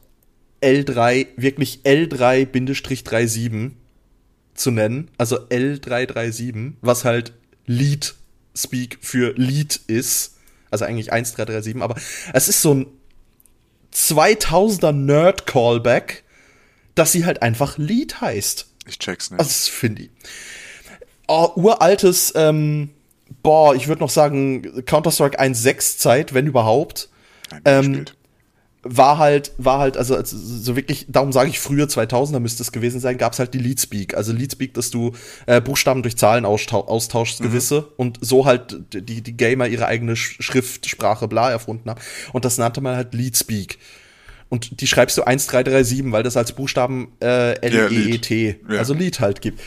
L3, 0.62 1.26
wirklich 1.36 1.80
L3-37 1.84 3.72
zu 4.54 4.70
nennen. 4.70 5.10
Also 5.18 5.36
L337, 5.36 6.72
was 6.80 7.04
halt 7.04 7.34
Lead 7.66 8.14
Speak 8.56 8.98
für 9.02 9.34
Lead 9.36 9.80
ist. 9.86 10.36
Also 10.70 10.84
eigentlich 10.84 11.12
1337, 11.12 11.82
aber 11.82 11.96
es 12.32 12.48
ist 12.48 12.62
so 12.62 12.74
ein 12.74 12.86
2000er 13.94 14.92
Nerd-Callback, 14.92 16.24
dass 16.94 17.12
sie 17.12 17.24
halt 17.24 17.42
einfach 17.42 17.78
Lead 17.78 18.20
heißt. 18.20 18.66
Ich 18.86 18.98
check's 18.98 19.30
nicht. 19.30 19.38
Also, 19.38 19.48
das 19.48 19.68
finde 19.68 20.02
ich. 20.02 20.10
Oh, 21.26 21.50
uraltes, 21.56 22.32
ähm, 22.36 22.90
boah, 23.42 23.74
ich 23.74 23.88
würde 23.88 24.00
noch 24.00 24.10
sagen, 24.10 24.84
Counter-Strike 24.84 25.38
1.6 25.38 25.98
Zeit, 25.98 26.34
wenn 26.34 26.46
überhaupt. 26.46 27.08
Ähm, 27.64 27.92
gespielt. 27.92 28.17
War 28.90 29.18
halt, 29.18 29.52
war 29.58 29.78
halt, 29.80 29.96
also, 29.96 30.16
also 30.16 30.36
so 30.36 30.74
wirklich, 30.76 31.06
darum 31.08 31.32
sage 31.32 31.50
ich 31.50 31.60
früher 31.60 31.86
2000er 31.86 32.40
müsste 32.40 32.62
es 32.62 32.72
gewesen 32.72 33.00
sein, 33.00 33.18
gab 33.18 33.34
es 33.34 33.38
halt 33.38 33.52
die 33.54 33.58
Leadspeak. 33.58 34.16
Also 34.16 34.32
Leadspeak, 34.32 34.74
dass 34.74 34.90
du 34.90 35.12
äh, 35.46 35.60
Buchstaben 35.60 36.02
durch 36.02 36.16
Zahlen 36.16 36.44
austau 36.44 36.86
austauschst, 36.86 37.42
gewisse, 37.42 37.82
und 37.96 38.18
so 38.20 38.46
halt 38.46 38.78
die, 38.92 39.20
die 39.22 39.36
Gamer 39.36 39.66
ihre 39.68 39.86
eigene 39.86 40.16
Sch 40.16 40.36
Schriftsprache 40.40 41.28
bla 41.28 41.50
erfunden 41.50 41.90
haben. 41.90 42.00
Und 42.32 42.44
das 42.44 42.56
nannte 42.58 42.80
man 42.80 42.96
halt 42.96 43.14
Leadspeak. 43.14 43.78
Und 44.48 44.80
die 44.80 44.86
schreibst 44.86 45.18
du 45.18 45.22
1337, 45.24 46.10
weil 46.12 46.22
das 46.22 46.36
als 46.36 46.52
Buchstaben 46.52 47.12
äh, 47.20 47.52
L-E-E-T, 47.60 48.60
Ja. 48.70 48.78
also 48.78 48.94
Lied 48.94 49.20
halt 49.20 49.42
gibt. 49.42 49.60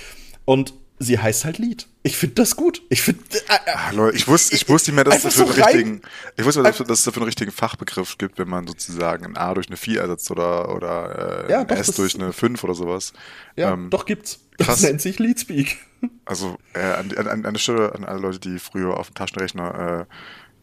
Und 0.45 0.73
sie 1.01 1.19
heißt 1.19 1.45
halt 1.45 1.57
Lied. 1.57 1.87
Ich 2.03 2.17
finde 2.17 2.35
das 2.35 2.55
gut. 2.55 2.81
Ich 2.89 3.01
finde. 3.01 3.21
Äh, 3.47 3.53
äh, 3.65 3.71
Ah, 3.75 3.91
Leute, 3.91 4.15
ich 4.17 4.27
wusste, 4.27 4.55
ich 4.55 4.67
wusste 4.69 4.91
nicht 4.91 4.95
mehr, 4.95 5.03
dass 5.03 5.15
es 5.17 5.23
dafür 5.35 5.45
so 5.47 5.53
einen 5.53 5.63
richtigen, 5.63 6.01
ich 6.37 6.45
wusste, 6.45 6.63
dass 6.63 6.77
dass 6.77 6.99
es 6.99 7.03
dafür 7.03 7.21
einen 7.21 7.27
richtigen 7.27 7.51
Fachbegriff 7.51 8.17
gibt, 8.17 8.37
wenn 8.39 8.47
man 8.49 8.67
sozusagen 8.67 9.25
ein 9.25 9.37
A 9.37 9.53
durch 9.53 9.67
eine 9.67 9.77
4 9.77 10.01
ersetzt 10.01 10.29
oder, 10.31 10.73
oder 10.75 11.45
äh, 11.47 11.51
Ja, 11.51 11.59
ein 11.61 11.67
doch, 11.67 11.75
S 11.77 11.87
das- 11.87 11.95
durch 11.95 12.15
eine 12.15 12.33
5 12.33 12.63
oder 12.63 12.73
sowas. 12.75 13.13
ja, 13.55 13.73
Ähm, 13.73 13.89
doch 13.89 14.05
gibt's. 14.05 14.39
Das 14.57 14.67
krass. 14.67 14.81
nennt 14.83 15.01
sich 15.01 15.19
Leadspeak. 15.19 15.77
Also 16.25 16.57
äh, 16.73 16.79
an, 16.81 17.15
an, 17.15 17.45
an 17.45 17.53
der 17.53 17.59
Stelle 17.59 17.93
an 17.93 18.03
alle 18.05 18.19
Leute, 18.19 18.39
die 18.39 18.57
früher 18.57 18.97
auf 18.97 19.09
dem 19.11 19.13
Taschenrechner 19.13 20.07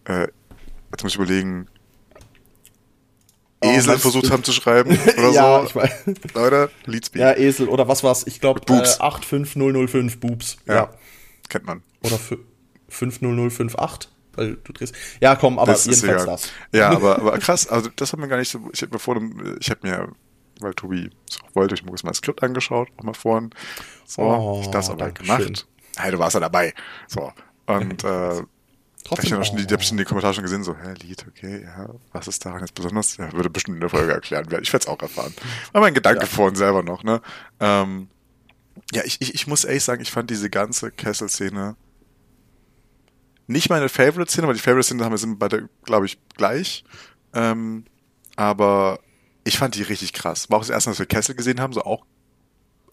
äh, 0.05 0.26
jetzt 0.91 1.03
muss 1.05 1.12
ich 1.12 1.16
überlegen, 1.16 1.68
Esel 3.61 3.89
meinst 3.89 4.03
versucht 4.03 4.31
haben 4.31 4.45
zu 4.45 4.53
schreiben 4.53 4.99
oder 5.19 5.31
ja, 5.31 5.61
so. 5.61 5.67
ich 5.67 5.75
weiß. 5.75 6.05
Leute, 6.35 6.71
Leadspeed. 6.87 7.21
Ja, 7.21 7.33
Esel 7.37 7.69
oder 7.69 7.89
was 7.89 8.03
war's? 8.05 8.27
Ich 8.27 8.41
glaube 8.41 8.61
Boobs. 8.61 8.97
äh, 8.99 9.01
85005 9.03 10.21
Boobs. 10.21 10.57
Ja. 10.67 10.75
Ja. 10.75 10.91
Kennt 11.49 11.67
man. 11.67 11.83
Oder 12.05 12.17
fü- 12.17 12.39
50058, 12.89 14.11
weil 14.35 14.57
du 14.63 14.73
drehst. 14.73 14.95
Ja, 15.21 15.37
komm, 15.37 15.59
aber 15.59 15.73
Das 15.73 15.85
jedenfalls 15.87 16.23
egal. 16.23 16.27
das. 16.27 16.51
Ja, 16.73 16.91
aber, 16.97 17.19
aber 17.19 17.39
krass, 17.39 17.67
also 17.69 17.91
das 17.97 18.13
hat 18.13 18.21
mir 18.21 18.29
gar 18.29 18.39
nicht 18.39 18.51
so, 18.51 18.61
ich 18.73 18.81
hätte 18.81 18.93
mir 18.93 18.99
vor 18.99 19.15
dem, 19.17 19.57
ich 19.61 19.69
hätte 19.69 19.87
mir, 19.87 20.09
weil 20.61 20.75
Tobi 20.75 21.11
es 21.29 21.39
auch 21.43 21.55
wollte, 21.55 21.75
ich 21.75 21.85
mir 21.85 21.91
mal 21.91 21.99
das 22.05 22.19
Skript 22.19 22.43
angeschaut, 22.43 22.89
auch 22.97 23.03
mal 23.05 23.15
vorhin. 23.15 23.51
So, 24.07 24.23
Oh, 24.23 24.61
ich 24.63 24.69
das 24.69 24.91
aber 24.91 25.11
gemacht. 25.11 25.67
Hey, 25.97 26.13
du 26.13 26.19
warst 26.19 26.35
ja 26.35 26.41
dabei. 26.41 26.75
So. 27.09 27.33
Und 27.67 28.05
äh, 28.05 28.43
hab 29.11 29.19
ich 29.23 29.31
Trotzdem. 29.31 29.31
dann 29.39 29.45
schon 29.45 29.57
die, 29.57 29.73
hab 29.75 29.81
ich 29.81 29.91
in 29.91 29.97
die 29.97 30.05
Kommentare 30.05 30.35
schon 30.35 30.45
gesehen, 30.45 30.65
so, 30.65 30.77
hä, 30.77 30.95
Lied, 31.03 31.25
okay, 31.29 31.63
ja, 31.65 31.89
was 32.13 32.29
ist 32.29 32.45
daran 32.45 32.61
jetzt 32.61 32.75
besonders? 32.75 33.17
Ja, 33.17 33.33
würde 33.33 33.51
bestimmt 33.51 33.77
in 33.77 33.81
der 33.81 33.91
Folge 33.91 34.13
erklären. 34.13 34.45
Ich 34.63 34.73
werde 34.73 34.85
es 34.85 34.87
auch 34.89 35.01
erfahren. 35.01 35.33
War 35.73 35.81
mein 35.81 35.95
Gedanke 35.95 36.21
Ja. 36.23 36.27
vorhin 36.27 36.57
selber 36.57 36.83
noch, 36.83 37.03
ne? 37.05 37.21
Ähm, 37.61 38.09
ja, 38.93 39.03
ich, 39.05 39.21
ich, 39.21 39.35
ich 39.35 39.47
muss 39.47 39.65
ehrlich 39.65 39.85
sagen, 39.85 40.01
ich 40.03 40.11
fand 40.11 40.31
diese 40.31 40.51
ganze 40.51 40.91
Kessel-Szene 40.91 41.77
nicht 43.47 43.71
meine 43.71 43.89
Favorite-Szene, 43.89 44.47
weil 44.47 44.55
die 44.55 44.61
Favorite-Szene 44.61 45.03
haben 45.05 45.13
wir 45.13 45.19
sind 45.19 45.39
beide, 45.39 45.69
glaube 45.85 46.07
ich, 46.07 46.19
gleich. 46.37 46.85
Ähm, 47.33 47.85
aber 48.37 49.01
ich 49.45 49.57
fand 49.59 49.75
die 49.75 49.83
richtig 49.83 50.13
krass. 50.13 50.51
War 50.51 50.59
auch 50.59 50.63
das 50.63 50.71
erste 50.71 50.91
Mal, 50.91 50.93
dass 50.93 50.99
wir 50.99 51.07
Kessel 51.07 51.35
gesehen 51.35 51.61
haben, 51.61 51.73
so 51.73 51.83
auch 51.83 52.05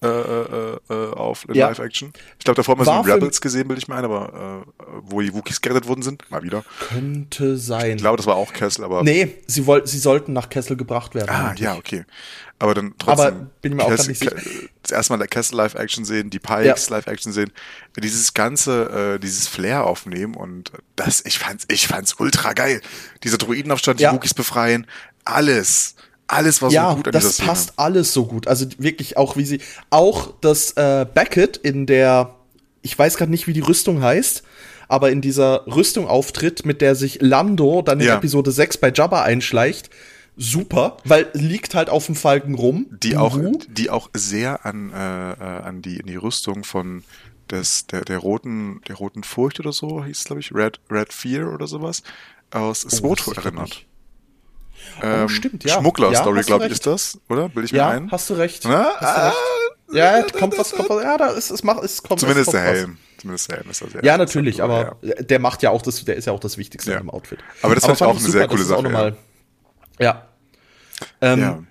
äh, 0.07 0.93
äh, 0.93 0.93
äh, 0.93 1.13
auf 1.13 1.45
Ja. 1.53 1.67
Live-Action. 1.67 2.13
Ich 2.39 2.45
glaube, 2.45 2.55
davor 2.55 2.73
haben 2.75 2.81
wir 2.81 2.85
War 2.87 3.03
so 3.03 3.11
Rebels 3.11 3.41
gesehen, 3.41 3.67
will 3.69 3.77
ich 3.77 3.87
meinen, 3.87 4.05
aber 4.05 4.63
äh, 4.79 4.83
wo 5.03 5.21
die 5.21 5.33
Wookies 5.33 5.61
gerettet 5.61 5.87
worden 5.87 6.01
sind, 6.01 6.29
mal 6.31 6.43
wieder. 6.43 6.63
Könnte 6.89 7.57
sein. 7.57 7.91
Ich 7.91 7.97
glaube, 7.97 8.17
das 8.17 8.25
war 8.25 8.35
auch 8.35 8.53
Kessel, 8.53 8.83
aber 8.83 9.03
nee, 9.03 9.35
sie, 9.47 9.65
wollten, 9.65 9.87
sie 9.87 9.99
sollten 9.99 10.33
nach 10.33 10.49
Kessel 10.49 10.75
gebracht 10.77 11.15
werden. 11.15 11.29
Ah, 11.29 11.47
eigentlich. 11.49 11.59
ja, 11.61 11.75
okay. 11.75 12.05
Aber 12.57 12.73
dann 12.73 12.93
trotzdem. 12.97 13.25
Aber 13.27 13.31
bin 13.61 13.71
ich 13.73 13.75
mir 13.77 13.83
auch 13.83 13.89
Kessel- 13.89 13.97
grad 13.97 14.07
nicht 14.07 14.19
sicher. 14.19 14.59
Ke- 14.61 14.69
Das 14.83 14.91
erste 14.91 15.13
Mal 15.13 15.17
der 15.17 15.27
Kessel 15.27 15.55
Live-Action 15.57 16.05
sehen, 16.05 16.29
die 16.29 16.39
Pikes 16.39 16.89
Live-Action 16.89 17.33
sehen, 17.33 17.51
dieses 18.01 18.33
ganze, 18.33 19.15
äh, 19.15 19.19
dieses 19.19 19.47
Flair 19.47 19.83
aufnehmen 19.85 20.35
und 20.35 20.71
das, 20.95 21.23
ich 21.25 21.37
fand's, 21.39 21.65
ich 21.69 21.87
fand's 21.87 22.13
ultra 22.19 22.53
geil. 22.53 22.81
Dieser 23.23 23.37
Druidenaufstand, 23.37 23.99
Ja. 23.99 24.11
die 24.11 24.15
Wookies 24.15 24.33
befreien, 24.33 24.87
alles, 25.25 25.95
alles 26.27 26.61
war 26.61 26.71
ja, 26.71 26.89
so 26.89 26.95
gut 26.97 27.07
an 27.07 27.13
das 27.13 27.33
Szene. 27.33 27.47
passt 27.47 27.73
alles 27.77 28.13
so 28.13 28.25
gut. 28.25 28.47
Also 28.47 28.65
wirklich 28.77 29.17
auch 29.17 29.37
wie 29.37 29.45
sie 29.45 29.61
auch 29.89 30.33
das 30.41 30.71
äh, 30.73 31.05
Beckett 31.13 31.57
in 31.57 31.85
der 31.85 32.35
ich 32.85 32.97
weiß 32.97 33.17
gerade 33.17 33.31
nicht, 33.31 33.47
wie 33.47 33.53
die 33.53 33.61
Rüstung 33.61 34.01
heißt, 34.03 34.43
aber 34.87 35.09
in 35.09 35.19
dieser 35.19 35.65
Rüstung 35.65 36.07
auftritt, 36.07 36.65
mit 36.65 36.81
der 36.81 36.93
sich 36.93 37.19
Lando 37.19 37.81
dann 37.81 37.99
in 37.99 38.05
Ja. 38.05 38.17
Episode 38.17 38.51
6 38.51 38.77
bei 38.77 38.91
Jabba 38.93 39.23
einschleicht. 39.23 39.89
Super, 40.37 40.97
weil 41.03 41.27
liegt 41.33 41.73
halt 41.73 41.89
auf 41.89 42.05
dem 42.05 42.15
Falken 42.15 42.53
rum. 42.55 42.85
die 43.01 43.17
auch, 43.17 43.37
Uhu. 43.37 43.57
die 43.69 43.89
auch 43.89 44.09
sehr 44.13 44.65
an, 44.65 44.91
äh, 44.91 45.31
äh, 45.31 45.61
an 45.63 45.81
die, 45.81 45.97
in 45.97 46.05
die 46.05 46.17
Rüstung 46.17 46.63
von 46.63 47.03
des, 47.49 47.87
der, 47.87 48.03
der 48.05 48.19
roten, 48.19 48.81
der 48.87 48.97
roten 48.97 49.23
Furcht 49.23 49.59
oder 49.59 49.71
so, 49.71 50.03
hieß 50.03 50.19
es, 50.19 50.23
glaube 50.25 50.41
ich, 50.41 50.53
Red, 50.53 50.79
Red 50.91 51.13
Fear 51.13 51.53
oder 51.53 51.67
sowas, 51.67 52.03
aus 52.51 52.81
SWOTO 52.81 53.31
ich 53.31 53.35
grad 53.35 53.45
erinnert. 53.45 53.69
nicht. 53.69 53.87
Oh, 55.01 55.27
stimmt, 55.27 55.63
ja. 55.63 55.71
Ja, 55.75 55.79
Schmuggler-Story, 55.79 56.39
du 56.41 56.45
glaube 56.45 56.65
ich, 56.65 56.71
ist 56.71 56.85
das, 56.85 57.19
oder? 57.29 57.49
Bild 57.49 57.65
ich 57.67 57.71
mir 57.71 57.77
Ja, 57.79 57.89
ein? 57.89 58.11
hast 58.11 58.29
du 58.29 58.33
recht. 58.35 58.63
Na? 58.65 58.87
Hast 58.97 59.01
du 59.01 59.05
Ah, 59.21 59.27
recht. 59.27 59.35
Ja, 59.91 60.23
kommt 60.39 60.57
was, 60.57 60.71
kommt 60.71 60.89
was. 60.89 61.03
Ja, 61.03 61.17
da 61.17 61.27
ist 61.27 61.51
es 61.51 61.63
macht 61.63 61.83
es 61.83 62.01
kommt 62.01 62.19
Zumindest 62.19 62.47
es 62.47 62.51
der 62.53 62.61
kommt 62.63 62.73
was. 62.73 62.79
Helm. 62.81 62.97
Zumindest 63.21 63.49
der 63.51 63.57
Helm 63.57 63.69
ist 63.69 63.81
das 63.81 63.93
ja. 63.93 63.99
Ja, 64.03 64.17
natürlich, 64.17 64.63
aber 64.63 64.97
Ja. 65.03 65.13
der 65.21 65.39
macht 65.39 65.61
ja 65.63 65.69
auch 65.69 65.81
das, 65.81 66.03
der 66.05 66.15
ist 66.15 66.25
ja 66.25 66.33
auch 66.33 66.39
das 66.39 66.57
Wichtigste 66.57 66.91
Ja. 66.91 66.97
dem 66.97 67.09
Outfit. 67.09 67.39
Aber 67.61 67.75
das 67.75 67.85
fand 67.85 67.97
ich 67.97 68.03
auch 68.03 68.09
eine 68.11 68.19
super, 68.19 68.31
sehr 68.31 68.47
coole 68.47 68.63
auch 68.63 68.67
Sache, 68.67 68.83
noch 68.83 68.91
mal- 68.91 69.15
Ja. 69.99 70.25
Ähm, 71.21 71.39
ja. 71.39 71.63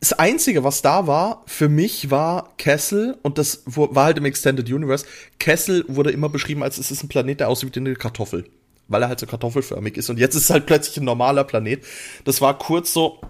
Das 0.00 0.12
Einzige, 0.14 0.64
was 0.64 0.82
da 0.82 1.06
war, 1.06 1.42
für 1.46 1.68
mich 1.68 2.10
war 2.10 2.52
Kessel, 2.58 3.16
und 3.22 3.38
das 3.38 3.62
war 3.66 4.04
halt 4.06 4.18
im 4.18 4.24
Extended 4.24 4.68
Universe, 4.68 5.06
Kessel 5.38 5.84
wurde 5.88 6.10
immer 6.10 6.28
beschrieben 6.28 6.62
als 6.64 6.76
es 6.78 6.90
ist 6.90 7.04
ein 7.04 7.08
Planet, 7.08 7.38
der 7.40 7.48
aussieht 7.48 7.74
wie 7.76 7.80
eine 7.80 7.94
Kartoffel. 7.94 8.44
Weil 8.92 9.02
er 9.02 9.08
halt 9.08 9.20
so 9.20 9.26
kartoffelförmig 9.26 9.96
ist. 9.96 10.10
Und 10.10 10.18
jetzt 10.18 10.34
ist 10.34 10.44
es 10.44 10.50
halt 10.50 10.66
plötzlich 10.66 10.98
ein 10.98 11.04
normaler 11.04 11.44
Planet. 11.44 11.84
Das 12.24 12.40
war 12.40 12.58
kurz 12.58 12.92
so, 12.92 13.20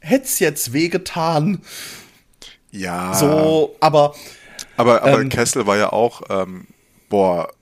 hätt's 0.00 0.38
jetzt 0.38 0.72
wehgetan. 0.72 1.60
ja. 2.70 3.14
So, 3.14 3.76
aber 3.80 4.14
Aber, 4.76 5.02
aber 5.02 5.20
Ähm, 5.20 5.28
Kessel 5.28 5.66
war 5.66 5.76
ja 5.76 5.92
auch, 5.92 6.22
ähm, 6.30 6.66
boah, 7.08 7.52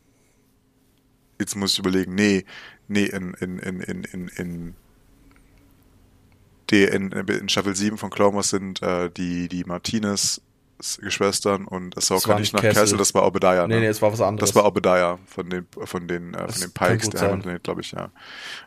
jetzt 1.41 1.57
muss 1.57 1.73
ich 1.73 1.79
überlegen, 1.81 2.15
nee, 2.15 2.45
nee, 2.87 3.05
in, 3.07 3.35
in, 3.35 3.59
in, 3.59 3.81
in, 3.81 4.05
in, 4.05 4.29
in, 4.29 4.75
die, 6.71 6.85
in, 6.85 7.11
in 7.13 7.49
Staffel 7.49 7.75
7 7.75 7.99
von 7.99 8.11
Clone 8.11 8.37
Wars 8.37 8.51
sind 8.51 8.83
äh, 8.83 9.11
die, 9.11 9.49
die 9.49 9.65
Martinez 9.65 10.41
Geschwistern 11.01 11.65
und 11.67 11.97
Ahsoka 11.97 12.29
war 12.29 12.35
nicht 12.39 12.53
nicht 12.53 12.55
nach 12.55 12.61
Kessel. 12.61 12.83
Kessel, 12.83 12.99
das 12.99 13.15
war 13.15 13.27
Obadiah. 13.27 13.67
Nee, 13.67 13.75
ne? 13.75 13.81
nee, 13.81 13.87
es 13.87 14.01
war 14.01 14.13
was 14.13 14.21
anderes. 14.21 14.51
Das 14.51 14.57
war 14.57 14.65
Obadiah 14.65 15.19
von 15.27 15.51
den, 15.51 15.67
von 15.85 16.07
den, 16.07 16.35
äh, 16.35 16.49
von 16.53 16.61
den 16.61 16.73
Pikes, 16.73 17.11
der. 17.11 17.21
Heimatplanet, 17.23 17.65
glaube 17.65 17.81
ich, 17.81 17.93
ja. 17.93 18.11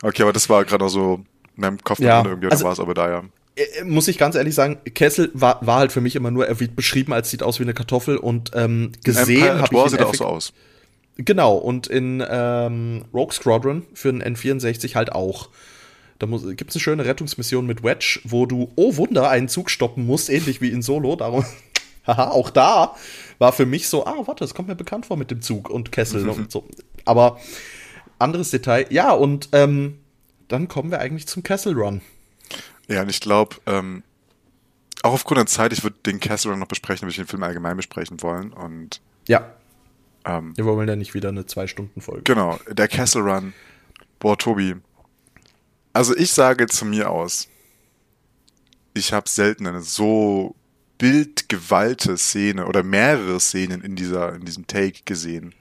Okay, 0.04 0.24
aber 0.24 0.34
das 0.34 0.50
war 0.50 0.66
gerade 0.66 0.84
noch 0.84 0.90
so 0.90 1.24
in 1.56 1.62
meinem 1.62 1.84
Kopf 1.84 2.00
Ja, 2.00 2.24
irgendwie, 2.26 2.50
also- 2.50 2.66
war 2.66 2.74
es 2.74 2.80
Obadiah. 2.80 3.24
äh, 3.56 3.84
muss 3.86 4.08
ich 4.08 4.18
ganz 4.18 4.36
ehrlich 4.36 4.56
sagen, 4.56 4.80
Kessel 4.94 5.32
war, 5.34 5.66
war 5.66 5.80
halt 5.80 5.92
für 5.92 6.02
mich 6.02 6.16
immer 6.16 6.32
nur, 6.32 6.48
er 6.48 6.60
wird 6.60 6.76
beschrieben 6.76 7.14
als 7.14 7.30
sieht 7.30 7.44
aus 7.44 7.60
wie 7.60 7.64
eine 7.64 7.74
Kartoffel 7.74 8.18
und 8.18 8.52
ähm, 8.56 8.92
gesehen 9.04 9.62
habe 9.62 9.74
ich 9.74 9.92
sieht 9.92 10.00
ihn 10.00 10.06
auch 10.06 10.16
so 10.16 10.26
aus. 10.26 10.54
Genau, 11.18 11.56
und 11.56 11.88
in 11.88 12.24
ähm, 12.28 13.06
Rogue 13.14 13.34
Squadron 13.34 13.84
für 13.94 14.12
den 14.12 14.24
N64 14.24 14.96
halt 14.96 15.12
auch. 15.12 15.50
Da 16.20 16.28
gibt 16.28 16.70
es 16.70 16.76
eine 16.76 16.82
schöne 16.82 17.06
Rettungsmission 17.06 17.66
mit 17.66 17.84
Wedge, 17.84 18.20
wo 18.24 18.46
du, 18.46 18.72
oh 18.76 18.96
Wunder, 18.98 19.30
einen 19.30 19.48
Zug 19.48 19.72
stoppen 19.72 20.06
musst, 20.06 20.30
ähnlich 20.30 20.62
wie 20.62 20.70
in 20.70 20.84
Solo. 20.84 21.16
Darum, 21.16 21.44
haha, 22.08 22.30
auch 22.30 22.50
da 22.50 22.96
war 23.40 23.52
für 23.54 23.66
mich 23.66 23.88
so, 23.88 24.06
ah, 24.06 24.16
warte, 24.26 24.44
das 24.44 24.54
kommt 24.54 24.68
mir 24.68 24.76
bekannt 24.76 25.06
vor 25.06 25.18
mit 25.18 25.32
dem 25.32 25.42
Zug 25.42 25.70
und 25.70 25.92
Kessel 25.92 26.28
und 26.30 26.52
so. 26.52 26.68
Aber 27.06 27.40
anderes 28.20 28.52
Detail, 28.52 28.86
ja, 28.90 29.12
und 29.12 29.50
ähm, 29.52 30.00
dann 30.48 30.68
kommen 30.68 30.92
wir 30.92 31.00
eigentlich 31.00 31.28
zum 31.28 31.44
Kessel 31.44 31.74
Run. 31.74 32.02
Ja, 32.88 33.02
und 33.02 33.10
ich 33.10 33.20
glaube, 33.22 33.56
ähm, 33.66 34.04
auch 35.04 35.14
aufgrund 35.14 35.40
der 35.40 35.46
Zeit, 35.48 35.74
ich 35.74 35.84
würde 35.84 35.96
den 36.06 36.20
Castle 36.20 36.52
Run 36.52 36.60
noch 36.60 36.68
besprechen, 36.68 37.04
würde 37.04 37.12
ich 37.12 37.16
den 37.18 37.26
Film 37.28 37.42
allgemein 37.44 37.78
besprechen 37.78 38.22
wollen. 38.22 38.54
Und 38.54 39.02
Ja. 39.28 39.52
ähm, 40.26 40.54
Wir 40.56 40.66
wollen 40.66 40.88
ja 40.88 40.96
nicht 40.96 41.14
wieder 41.14 41.30
eine 41.30 41.46
Zwei-Stunden-Folge. 41.46 42.24
genau, 42.24 42.60
der 42.70 42.88
Castle 42.88 43.22
Run, 43.22 43.54
boah, 44.20 44.38
Tobi. 44.38 44.76
Also 45.94 46.16
ich 46.16 46.32
sage 46.32 46.68
zu 46.68 46.86
mir 46.86 47.10
aus, 47.10 47.48
ich 48.94 49.14
habe 49.14 49.28
selten 49.30 49.66
eine 49.68 49.82
so 49.82 50.56
bildgewalte 51.02 52.16
Szene 52.16 52.68
oder 52.68 52.84
mehrere 52.84 53.40
Szenen 53.40 53.82
in 53.82 53.96
dieser, 53.96 54.36
in 54.36 54.46
diesem 54.46 54.68
Take 54.68 55.00
gesehen. 55.04 55.56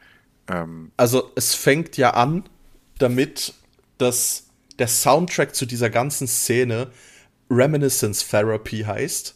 Ähm, 0.49 0.93
Also 0.99 1.33
es 1.35 1.55
fängt 1.55 1.97
ja 1.97 2.11
an 2.11 2.45
damit, 2.99 3.55
dass 3.97 4.49
der 4.79 4.87
Soundtrack 4.87 5.55
zu 5.55 5.65
dieser 5.65 5.89
ganzen 5.89 6.29
Szene 6.29 6.91
Reminiscence 7.51 8.29
Therapy 8.29 8.81
heißt. 8.81 9.35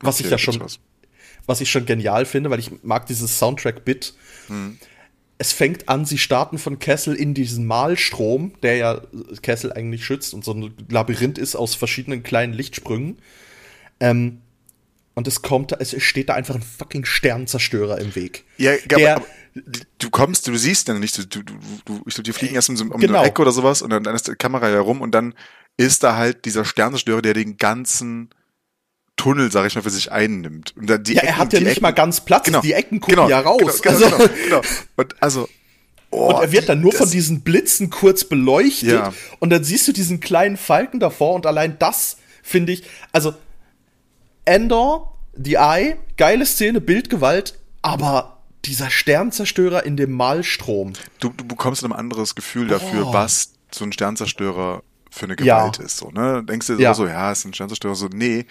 Was 0.00 0.18
ich 0.18 0.26
okay, 0.26 0.32
ja 0.32 0.36
gibt's 0.36 0.54
schon, 0.54 0.60
was. 0.60 0.80
was 1.46 1.60
ich 1.60 1.70
schon 1.70 1.86
genial 1.86 2.26
finde, 2.26 2.50
weil 2.50 2.58
ich 2.58 2.82
mag 2.82 3.06
dieses 3.06 3.38
Soundtrack-Bit. 3.38 4.14
Hm. 4.48 4.78
Es 5.38 5.52
fängt 5.52 5.88
an, 5.88 6.06
sie 6.06 6.18
starten 6.18 6.58
von 6.58 6.80
Kessel 6.80 7.14
in 7.14 7.34
diesen 7.34 7.66
Malstrom, 7.66 8.54
der 8.62 8.76
ja 8.78 9.02
Kessel 9.42 9.72
eigentlich 9.72 10.04
schützt 10.04 10.34
und 10.34 10.44
so 10.44 10.52
ein 10.52 10.74
Labyrinth 10.88 11.38
ist 11.38 11.54
aus 11.54 11.76
verschiedenen 11.76 12.24
kleinen 12.24 12.52
Lichtsprüngen. 12.52 13.18
Ähm, 14.00 14.40
und 15.16 15.26
es 15.26 15.42
kommt, 15.42 15.72
es 15.72 16.00
steht 16.02 16.28
da 16.28 16.34
einfach 16.34 16.54
ein 16.54 16.62
fucking 16.62 17.04
Sternzerstörer 17.04 17.98
im 18.00 18.14
Weg. 18.14 18.44
Ja, 18.58 18.76
Der- 18.86 19.16
aber, 19.16 19.26
du 19.98 20.10
kommst, 20.10 20.46
du 20.46 20.56
siehst 20.56 20.86
ja 20.88 20.94
nicht, 20.94 21.18
du, 21.18 21.42
du, 21.42 21.42
du, 21.84 22.02
ich 22.06 22.14
glaube, 22.14 22.22
die 22.22 22.32
fliegen 22.32 22.54
erst 22.54 22.68
um, 22.68 22.76
so- 22.76 22.84
um 22.84 23.00
Genau. 23.00 23.18
eine 23.18 23.28
Ecke 23.28 23.42
oder 23.42 23.50
sowas 23.50 23.82
und 23.82 23.90
dann, 23.90 24.04
dann 24.04 24.14
ist 24.14 24.28
die 24.28 24.34
Kamera 24.34 24.68
ja 24.70 24.80
rum 24.80 25.00
und 25.00 25.10
dann 25.12 25.34
ist 25.78 26.02
da 26.04 26.16
halt 26.16 26.44
dieser 26.44 26.64
Sternzerstörer, 26.64 27.20
der 27.22 27.34
den 27.34 27.56
ganzen 27.56 28.30
Tunnel, 29.16 29.50
sag 29.50 29.66
ich 29.66 29.74
mal, 29.74 29.80
für 29.82 29.90
sich 29.90 30.12
einnimmt. 30.12 30.74
Und 30.76 30.90
dann 30.90 31.02
die 31.02 31.14
Ja, 31.14 31.22
er 31.22 31.28
Ecken- 31.30 31.38
hat 31.38 31.52
ja 31.54 31.60
nicht 31.60 31.68
Ecken- 31.78 31.82
mal 31.82 31.90
ganz 31.92 32.20
Platz, 32.24 32.44
Genau, 32.44 32.60
die 32.60 32.74
Ecken 32.74 33.00
gucken 33.00 33.16
genau, 33.16 33.28
ja 33.30 33.40
raus. 33.40 33.80
Genau, 33.82 33.96
genau, 33.98 34.16
Also- 34.16 34.28
genau, 34.28 34.34
genau. 34.44 34.62
Und 34.96 35.22
also, 35.22 35.48
oh, 36.10 36.34
Und 36.34 36.42
er 36.42 36.52
wird 36.52 36.68
dann 36.68 36.82
nur 36.82 36.92
von 36.92 37.10
diesen 37.10 37.40
Blitzen 37.40 37.88
kurz 37.88 38.24
beleuchtet. 38.24 38.90
Ja. 38.90 39.14
Und 39.38 39.48
dann 39.50 39.64
siehst 39.64 39.88
du 39.88 39.92
diesen 39.92 40.20
kleinen 40.20 40.58
Falken 40.58 41.00
davor. 41.00 41.34
Und 41.34 41.46
allein 41.46 41.78
das 41.78 42.18
finde 42.42 42.72
ich, 42.72 42.82
also 43.12 43.34
Endor, 44.46 45.16
die 45.36 45.54
Eye, 45.54 45.96
geile 46.16 46.46
Szene, 46.46 46.80
Bildgewalt, 46.80 47.58
aber 47.82 48.38
dieser 48.64 48.90
Sternzerstörer 48.90 49.84
in 49.84 49.96
dem 49.96 50.12
Malstrom. 50.12 50.94
du, 51.20 51.28
du 51.28 51.44
bekommst 51.44 51.84
ein 51.84 51.92
anderes 51.92 52.34
Gefühl 52.34 52.66
dafür, 52.68 53.08
Oh. 53.08 53.12
was 53.12 53.52
so 53.70 53.84
ein 53.84 53.92
Sternzerstörer 53.92 54.82
für 55.10 55.26
eine 55.26 55.36
Ja. 55.40 55.58
Gewalt 55.60 55.78
ist. 55.78 55.98
So, 55.98 56.10
ne? 56.10 56.42
Denkst 56.44 56.66
du 56.68 56.76
dir 56.76 56.82
Ja. 56.84 56.94
so, 56.94 57.06
ja, 57.06 57.30
ist 57.32 57.44
ein 57.44 57.54
Sternzerstörer, 57.54 57.94
so, 57.94 58.08
nee, 58.08 58.46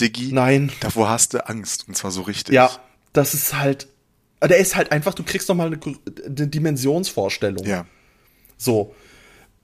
Diggi, 0.00 0.32
Nein. 0.32 0.72
davor 0.80 1.10
hast 1.10 1.34
du 1.34 1.46
Angst. 1.46 1.86
Und 1.86 1.96
zwar 1.96 2.10
so 2.10 2.22
richtig. 2.22 2.54
Ja, 2.54 2.70
das 3.12 3.34
ist 3.34 3.54
halt, 3.56 3.86
der 4.42 4.56
ist 4.58 4.74
halt 4.76 4.92
einfach, 4.92 5.14
du 5.14 5.22
kriegst 5.22 5.48
noch 5.48 5.54
mal 5.56 5.66
eine, 5.66 5.78
eine 6.26 6.46
Dimensionsvorstellung. 6.48 7.66
Ja. 7.66 7.84
So. 8.56 8.94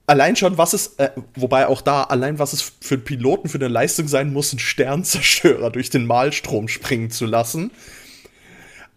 Allein 0.08 0.36
schon, 0.36 0.56
was 0.56 0.72
es, 0.72 0.94
äh, 0.98 1.10
wobei 1.34 1.66
auch 1.66 1.80
da, 1.80 2.04
allein 2.04 2.38
was 2.38 2.52
es 2.52 2.72
für 2.80 2.94
einen 2.94 3.04
Piloten 3.04 3.48
für 3.48 3.58
eine 3.58 3.68
Leistung 3.68 4.06
sein 4.06 4.32
muss, 4.32 4.52
einen 4.52 4.60
Sternzerstörer 4.60 5.70
durch 5.70 5.90
den 5.90 6.06
Malstrom 6.06 6.68
springen 6.68 7.10
zu 7.10 7.26
lassen. 7.26 7.72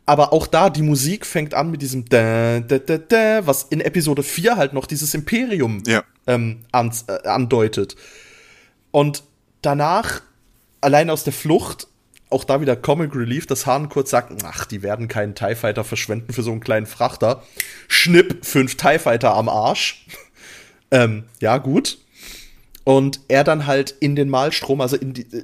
Aber 0.06 0.34
auch 0.34 0.48
da, 0.48 0.70
die 0.70 0.82
Musik 0.82 1.26
fängt 1.26 1.54
an 1.54 1.72
mit 1.72 1.82
diesem 1.82 2.06
da, 2.06 2.60
da, 2.60 2.80
da, 2.80 2.98
da, 2.98 3.48
was 3.48 3.64
in 3.64 3.82
Episode 3.82 4.24
4 4.24 4.56
halt 4.56 4.74
noch 4.74 4.88
dieses 4.88 5.14
Imperium 5.14 5.84
Ja. 5.86 6.04
ähm, 6.28 6.62
an, 6.72 6.92
äh, 7.08 7.28
andeutet. 7.28 7.96
Und 8.92 9.24
danach, 9.62 10.22
allein 10.82 11.10
aus 11.10 11.24
der 11.24 11.34
Flucht, 11.34 11.88
auch 12.32 12.44
da 12.44 12.62
wieder 12.62 12.76
Comic 12.76 13.16
Relief, 13.16 13.48
dass 13.48 13.66
Hahn 13.66 13.90
kurz 13.90 14.12
sagt, 14.12 14.32
ach, 14.44 14.66
die 14.66 14.84
werden 14.84 15.08
keinen 15.08 15.34
TIE 15.34 15.56
Fighter 15.56 15.84
verschwenden 15.84 16.34
für 16.34 16.44
so 16.44 16.52
einen 16.52 16.60
kleinen 16.60 16.86
Frachter. 16.86 17.44
Schnipp, 17.88 18.46
fünf 18.46 18.76
TIE 18.78 19.00
Fighter 19.00 19.34
am 19.34 19.50
Arsch. 19.50 20.06
Ähm, 20.92 21.24
ja, 21.40 21.58
gut. 21.58 21.98
Und 22.84 23.20
er 23.28 23.44
dann 23.44 23.68
halt 23.68 23.92
in 24.00 24.16
den 24.16 24.30
Malstrom, 24.30 24.82
also 24.82 24.96
in 24.96 25.14
die, 25.14 25.22
äh, 25.22 25.44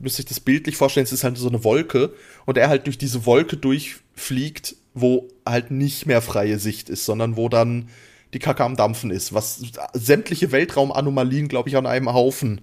müsste 0.00 0.22
ich 0.22 0.26
das 0.28 0.38
bildlich 0.40 0.76
vorstellen, 0.76 1.04
es 1.04 1.12
ist 1.12 1.24
halt 1.24 1.36
so 1.36 1.48
eine 1.48 1.64
Wolke 1.64 2.12
und 2.46 2.56
er 2.56 2.68
halt 2.68 2.86
durch 2.86 2.98
diese 2.98 3.26
Wolke 3.26 3.56
durchfliegt, 3.56 4.76
wo 4.94 5.28
halt 5.44 5.70
nicht 5.72 6.06
mehr 6.06 6.22
freie 6.22 6.58
Sicht 6.58 6.88
ist, 6.88 7.04
sondern 7.04 7.36
wo 7.36 7.48
dann 7.48 7.88
die 8.32 8.38
Kacke 8.38 8.62
am 8.64 8.76
Dampfen 8.76 9.10
ist, 9.10 9.32
was 9.32 9.60
sämtliche 9.92 10.52
Weltraumanomalien, 10.52 11.48
glaube 11.48 11.68
ich, 11.68 11.76
an 11.76 11.86
einem 11.86 12.12
Haufen 12.12 12.60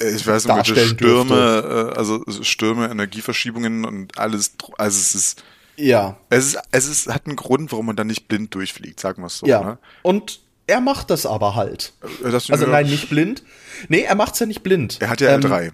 Äh, 0.00 0.10
Ich 0.16 0.26
weiß 0.26 0.46
nicht, 0.46 0.74
welche 0.74 0.94
Stürme, 0.94 1.90
äh, 1.94 1.98
also 1.98 2.24
Stürme, 2.42 2.90
Energieverschiebungen 2.90 3.84
und 3.84 4.18
alles, 4.18 4.52
also 4.78 4.98
es 4.98 5.14
ist, 5.14 5.44
Ja, 5.76 6.18
es 6.30 6.46
ist, 6.48 6.58
es 6.72 6.86
ist, 6.88 7.08
hat 7.08 7.26
einen 7.26 7.36
Grund, 7.36 7.72
warum 7.72 7.86
man 7.86 7.96
da 7.96 8.04
nicht 8.04 8.28
blind 8.28 8.54
durchfliegt, 8.54 9.00
sagen 9.00 9.22
wir 9.22 9.26
es 9.28 9.38
so. 9.38 9.46
ja. 9.46 9.62
Ne? 9.62 9.78
Und 10.02 10.40
er 10.70 10.80
macht 10.80 11.10
das 11.10 11.26
aber 11.26 11.54
halt. 11.54 11.92
Äh, 12.24 12.30
das- 12.30 12.50
Also 12.50 12.66
nein, 12.66 12.86
nicht 12.86 13.10
blind. 13.10 13.42
Nee, 13.88 14.02
er 14.02 14.14
macht's 14.14 14.38
ja 14.38 14.46
nicht 14.46 14.62
blind. 14.62 14.98
Er 15.00 15.10
hat 15.10 15.20
ja 15.20 15.34
Ähm, 15.34 15.40
L3. 15.42 15.72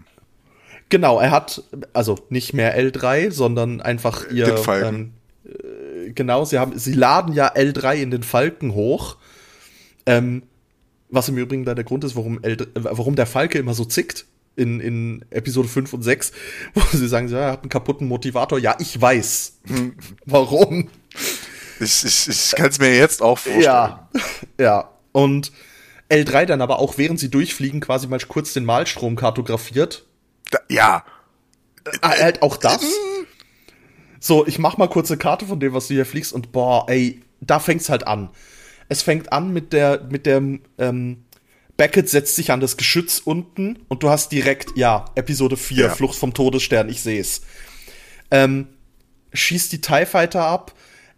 Genau, 0.88 1.18
er 1.20 1.30
hat 1.30 1.62
also 1.92 2.16
nicht 2.30 2.52
mehr 2.54 2.78
L3, 2.78 3.30
sondern 3.30 3.80
einfach 3.80 4.30
ihr 4.30 4.46
Den 4.46 4.58
Falken. 4.58 5.12
Ähm, 5.44 5.52
äh, 6.06 6.10
genau, 6.12 6.44
sie 6.44 6.58
haben 6.58 6.78
sie 6.78 6.92
laden 6.92 7.34
ja 7.34 7.52
L3 7.54 7.94
in 7.96 8.10
den 8.10 8.22
Falken 8.22 8.74
hoch. 8.74 9.16
Ähm, 10.06 10.44
was 11.08 11.28
im 11.28 11.36
Übrigen 11.38 11.64
da 11.64 11.74
der 11.74 11.84
Grund 11.84 12.04
ist, 12.04 12.14
warum, 12.16 12.42
L, 12.42 12.52
äh, 12.54 12.66
warum 12.74 13.16
der 13.16 13.26
Falke 13.26 13.58
immer 13.58 13.74
so 13.74 13.84
zickt 13.84 14.26
in, 14.54 14.80
in 14.80 15.24
Episode 15.30 15.68
5 15.68 15.92
und 15.92 16.02
6, 16.02 16.32
wo 16.74 16.82
sie 16.96 17.08
sagen, 17.08 17.28
ja, 17.28 17.38
er 17.38 17.52
hat 17.52 17.62
einen 17.62 17.68
kaputten 17.68 18.06
Motivator. 18.06 18.58
Ja, 18.58 18.76
ich 18.78 19.00
weiß. 19.00 19.58
warum? 20.24 20.88
Ich, 21.80 22.04
ich, 22.04 22.28
ich 22.28 22.52
kann 22.52 22.70
es 22.70 22.78
mir 22.78 22.94
jetzt 22.96 23.22
auch 23.22 23.38
vorstellen. 23.38 23.62
Ja, 23.62 24.08
ja. 24.58 24.90
Und 25.12 25.52
L3 26.10 26.46
dann 26.46 26.60
aber 26.62 26.78
auch, 26.78 26.98
während 26.98 27.18
sie 27.20 27.30
durchfliegen, 27.30 27.80
quasi 27.80 28.06
mal 28.06 28.18
kurz 28.20 28.52
den 28.52 28.64
Malstrom 28.64 29.16
kartografiert. 29.16 30.04
Da, 30.50 30.58
ja. 30.68 31.04
Ah, 32.00 32.10
halt 32.10 32.42
auch 32.42 32.56
das. 32.56 32.82
So, 34.20 34.46
ich 34.46 34.58
mach 34.58 34.76
mal 34.76 34.88
kurz 34.88 35.10
eine 35.10 35.18
Karte 35.18 35.46
von 35.46 35.60
dem, 35.60 35.72
was 35.72 35.88
du 35.88 35.94
hier 35.94 36.06
fliegst 36.06 36.32
und 36.32 36.52
boah, 36.52 36.86
ey, 36.88 37.22
da 37.40 37.58
fängt's 37.58 37.88
halt 37.88 38.06
an. 38.06 38.30
Es 38.88 39.02
fängt 39.02 39.32
an 39.32 39.52
mit 39.52 39.72
der, 39.72 40.02
mit 40.10 40.26
der, 40.26 40.42
ähm, 40.78 41.24
Beckett 41.76 42.08
setzt 42.08 42.36
sich 42.36 42.50
an 42.50 42.60
das 42.60 42.76
Geschütz 42.76 43.20
unten 43.22 43.78
und 43.88 44.02
du 44.02 44.08
hast 44.08 44.32
direkt, 44.32 44.76
ja, 44.76 45.04
Episode 45.14 45.56
4, 45.56 45.76
Ja. 45.76 45.90
Flucht 45.90 46.16
vom 46.16 46.32
Todesstern, 46.32 46.88
ich 46.88 47.02
seh's. 47.02 47.42
Ähm, 48.30 48.68
schießt 49.32 49.72
die 49.72 49.80
TIE 49.80 50.06
Fighter 50.06 50.44
ab. 50.46 50.72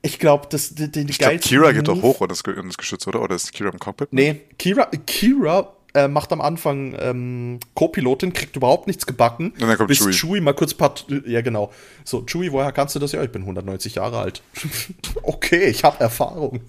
Ich 0.09 0.19
glaube, 0.19 0.47
das, 0.51 0.75
die, 0.75 0.91
die 0.91 1.07
Ich 1.09 1.19
glaube, 1.19 1.39
Kira 1.39 1.73
geht 1.73 1.87
doch 1.89 1.97
Move- 1.97 2.03
hoch 2.03 2.23
in 2.23 2.29
das, 2.29 2.43
Ge- 2.43 2.59
in 2.59 2.67
das 2.67 2.77
Geschütz, 2.79 3.07
oder? 3.07 3.23
Oder 3.23 3.35
ist 3.37 3.53
Kira 3.53 3.71
im 3.71 3.79
Cockpit? 3.79 4.13
Nee, 4.13 4.41
Kira, 4.59 4.87
Kira 5.07 5.75
äh, 5.95 6.09
macht 6.09 6.33
am 6.33 6.41
Anfang 6.41 6.95
ähm, 6.99 7.61
Co-Pilotin, 7.75 8.33
kriegt 8.33 8.57
überhaupt 8.57 8.87
nichts 8.87 9.07
gebacken. 9.07 9.51
Und 9.53 9.61
dann 9.61 9.77
kommt 9.77 9.89
bis 9.89 9.99
Chewie. 9.99 10.13
Chewie 10.13 10.41
mal 10.41 10.55
kurz 10.55 10.75
part 10.75 11.07
ja 11.27 11.41
genau. 11.41 11.73
So, 12.05 12.25
Chewie, 12.27 12.53
woher 12.53 12.73
kannst 12.73 12.95
du 12.95 12.99
das? 12.99 13.13
Ja, 13.13 13.23
ich 13.23 13.31
bin 13.31 13.43
190 13.43 13.95
Jahre 13.97 14.19
alt. 14.19 14.43
okay, 15.23 15.65
ich 15.67 15.85
habe 15.85 16.01
Erfahrung. 16.01 16.61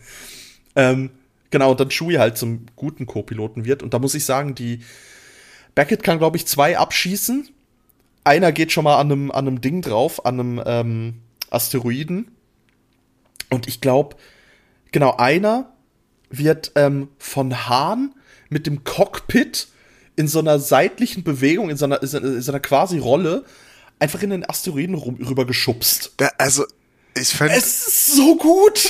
Ähm, 0.75 1.09
genau, 1.51 1.71
und 1.71 1.79
dann 1.79 1.89
Chewie 1.89 2.17
halt 2.19 2.37
zum 2.37 2.65
guten 2.75 3.05
Co-Piloten 3.05 3.65
wird. 3.65 3.83
Und 3.83 3.93
da 3.93 3.99
muss 3.99 4.15
ich 4.15 4.25
sagen, 4.25 4.55
die 4.55 4.81
Beckett 5.75 6.03
kann, 6.03 6.17
glaube 6.19 6.37
ich, 6.37 6.45
zwei 6.45 6.77
abschießen. 6.77 7.49
Einer 8.23 8.51
geht 8.51 8.71
schon 8.71 8.83
mal 8.83 8.97
an 8.97 9.11
einem, 9.11 9.31
an 9.31 9.47
einem 9.47 9.61
Ding 9.61 9.81
drauf, 9.81 10.25
an 10.25 10.39
einem 10.39 10.61
ähm, 10.65 11.13
Asteroiden. 11.49 12.31
Und 13.49 13.67
ich 13.67 13.81
glaube, 13.81 14.15
genau, 14.91 15.15
einer 15.17 15.73
wird 16.29 16.71
ähm, 16.75 17.09
von 17.17 17.67
Hahn 17.67 18.13
mit 18.49 18.67
dem 18.67 18.83
Cockpit 18.83 19.67
in 20.15 20.27
so 20.27 20.39
einer 20.39 20.59
seitlichen 20.59 21.23
Bewegung, 21.23 21.69
in 21.69 21.77
so 21.77 21.85
einer, 21.85 22.01
in 22.01 22.41
so 22.41 22.51
einer 22.51 22.59
quasi 22.59 22.99
Rolle, 22.99 23.45
einfach 23.99 24.21
in 24.21 24.29
den 24.31 24.49
Asteroiden 24.49 24.95
rum, 24.95 25.15
rüber 25.15 25.45
geschubst. 25.45 26.13
Da, 26.17 26.29
also, 26.37 26.65
ich 27.15 27.29
fände, 27.29 27.55
es, 27.55 27.87
ist 27.87 28.07
so 28.15 28.35
gut! 28.35 28.89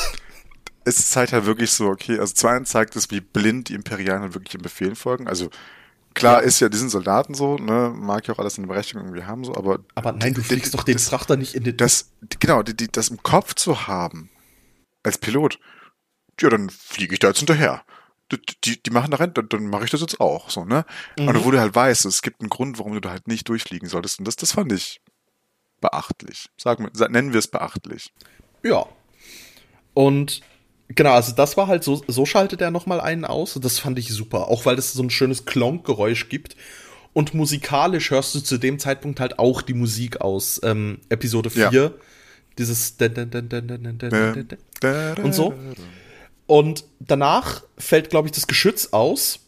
es 0.85 1.09
zeigt 1.09 1.33
halt 1.33 1.45
wirklich 1.45 1.71
so, 1.71 1.87
okay, 1.87 2.19
also 2.19 2.33
zum 2.33 2.49
einen 2.49 2.65
zeigt 2.65 2.95
es, 2.95 3.11
wie 3.11 3.21
blind 3.21 3.69
die 3.69 3.75
Imperialen 3.75 4.23
halt 4.23 4.33
wirklich 4.33 4.55
im 4.55 4.61
Befehlen 4.61 4.95
folgen. 4.95 5.27
Also, 5.27 5.49
klar 6.13 6.41
ist 6.41 6.59
ja, 6.59 6.69
die 6.69 6.77
sind 6.77 6.89
Soldaten 6.89 7.33
so, 7.33 7.57
ne, 7.57 7.93
mag 7.95 8.27
ja 8.27 8.33
auch 8.33 8.39
alles 8.39 8.57
eine 8.57 8.67
Berechtigung 8.67 9.03
irgendwie 9.03 9.23
haben, 9.23 9.43
so, 9.43 9.55
aber. 9.55 9.79
Aber 9.95 10.11
nein, 10.13 10.33
du 10.33 10.41
fliegst 10.41 10.73
doch 10.73 10.83
den 10.83 10.95
das, 10.95 11.07
Frachter 11.07 11.37
nicht 11.37 11.55
in 11.55 11.63
den. 11.63 11.77
das, 11.77 12.11
genau, 12.39 12.63
die, 12.63 12.75
die, 12.75 12.87
das 12.87 13.09
im 13.09 13.21
Kopf 13.23 13.53
zu 13.55 13.87
haben, 13.87 14.29
als 15.03 15.17
Pilot, 15.17 15.59
ja, 16.41 16.49
dann 16.49 16.69
fliege 16.69 17.13
ich 17.13 17.19
da 17.19 17.29
jetzt 17.29 17.39
hinterher. 17.39 17.83
Die, 18.63 18.81
die, 18.81 18.91
machen 18.91 19.09
da 19.09 19.17
rein, 19.17 19.33
dann, 19.33 19.49
dann 19.49 19.65
mache 19.67 19.85
ich 19.85 19.91
das 19.91 20.01
jetzt 20.01 20.19
auch, 20.19 20.51
so, 20.51 20.63
ne? 20.63 20.85
Mhm. 21.17 21.29
Und 21.29 21.45
wo 21.45 21.51
du 21.51 21.59
halt 21.59 21.73
weißt, 21.73 22.05
es 22.05 22.21
gibt 22.21 22.41
einen 22.41 22.49
Grund, 22.49 22.77
warum 22.77 22.93
du 22.93 23.01
da 23.01 23.09
halt 23.09 23.27
nicht 23.27 23.49
durchfliegen 23.49 23.89
solltest. 23.89 24.19
Und 24.19 24.27
das, 24.27 24.35
das 24.35 24.51
fand 24.51 24.71
ich 24.71 25.01
beachtlich. 25.81 26.49
Sagen 26.55 26.87
wir, 26.93 27.09
nennen 27.09 27.33
wir 27.33 27.39
es 27.39 27.47
beachtlich. 27.47 28.13
Ja. 28.63 28.85
Und 29.95 30.41
genau, 30.89 31.13
also 31.13 31.33
das 31.33 31.57
war 31.57 31.67
halt 31.67 31.83
so, 31.83 32.03
so 32.07 32.25
schaltet 32.25 32.61
er 32.61 32.69
nochmal 32.69 33.01
einen 33.01 33.25
aus. 33.25 33.57
Das 33.59 33.79
fand 33.79 33.97
ich 33.97 34.09
super. 34.09 34.47
Auch 34.49 34.65
weil 34.65 34.77
es 34.77 34.93
so 34.93 35.01
ein 35.01 35.09
schönes 35.09 35.45
Klonk-Geräusch 35.45 36.29
gibt. 36.29 36.55
Und 37.13 37.33
musikalisch 37.33 38.11
hörst 38.11 38.35
du 38.35 38.39
zu 38.41 38.57
dem 38.57 38.77
Zeitpunkt 38.77 39.19
halt 39.19 39.39
auch 39.39 39.63
die 39.63 39.73
Musik 39.73 40.21
aus 40.21 40.61
ähm, 40.63 40.99
Episode 41.09 41.49
4. 41.49 41.71
Ja. 41.71 41.91
Dieses 42.59 42.97
und 45.23 45.33
so. 45.33 45.53
Und 46.45 46.83
danach 46.99 47.63
fällt, 47.77 48.09
glaube 48.09 48.27
ich, 48.27 48.33
das 48.33 48.47
Geschütz 48.47 48.89
aus. 48.91 49.39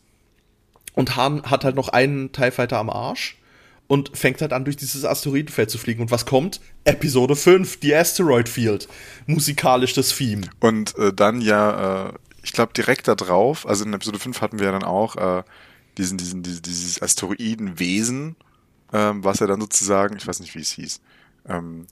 Und 0.93 1.15
Hahn 1.15 1.43
hat 1.43 1.63
halt 1.63 1.75
noch 1.75 1.89
einen 1.89 2.31
TIE 2.31 2.51
Fighter 2.51 2.77
am 2.77 2.89
Arsch. 2.89 3.37
Und 3.87 4.17
fängt 4.17 4.39
halt 4.41 4.53
an, 4.53 4.63
durch 4.63 4.77
dieses 4.77 5.03
Asteroidenfeld 5.03 5.69
zu 5.69 5.77
fliegen. 5.77 6.01
Und 6.01 6.11
was 6.11 6.25
kommt? 6.25 6.61
Episode 6.85 7.35
5, 7.35 7.81
die 7.81 7.93
Asteroid 7.93 8.47
Field. 8.47 8.87
Musikalisch 9.27 9.93
das 9.93 10.15
Theme. 10.15 10.43
Und 10.61 10.97
äh, 10.97 11.11
dann 11.11 11.41
ja, 11.41 12.07
äh, 12.07 12.13
ich 12.43 12.53
glaube 12.53 12.71
direkt 12.73 13.09
da 13.09 13.15
drauf, 13.15 13.67
also 13.67 13.83
in 13.83 13.93
Episode 13.93 14.19
5 14.19 14.39
hatten 14.39 14.59
wir 14.59 14.67
ja 14.67 14.71
dann 14.71 14.83
auch 14.83 15.17
äh, 15.17 15.43
diesen, 15.97 16.17
diesen, 16.17 16.41
dieses, 16.43 16.61
dieses 16.61 17.01
Asteroidenwesen, 17.01 18.37
ähm, 18.93 19.23
was 19.23 19.39
ja 19.39 19.47
dann 19.47 19.59
sozusagen, 19.59 20.15
ich 20.15 20.25
weiß 20.25 20.39
nicht, 20.39 20.55
wie 20.55 20.61
es 20.61 20.71
hieß, 20.71 21.01
ähm, 21.49 21.87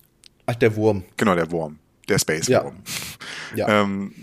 Ach, 0.50 0.56
der 0.56 0.76
Wurm. 0.76 1.04
genau, 1.18 1.36
der 1.36 1.52
Wurm, 1.52 1.78
der 2.08 2.20
Space 2.20 2.48
Ja. 2.48 2.64
Wurm. 2.64 2.78
Ja. 3.56 3.68
Ähm, 3.82 4.14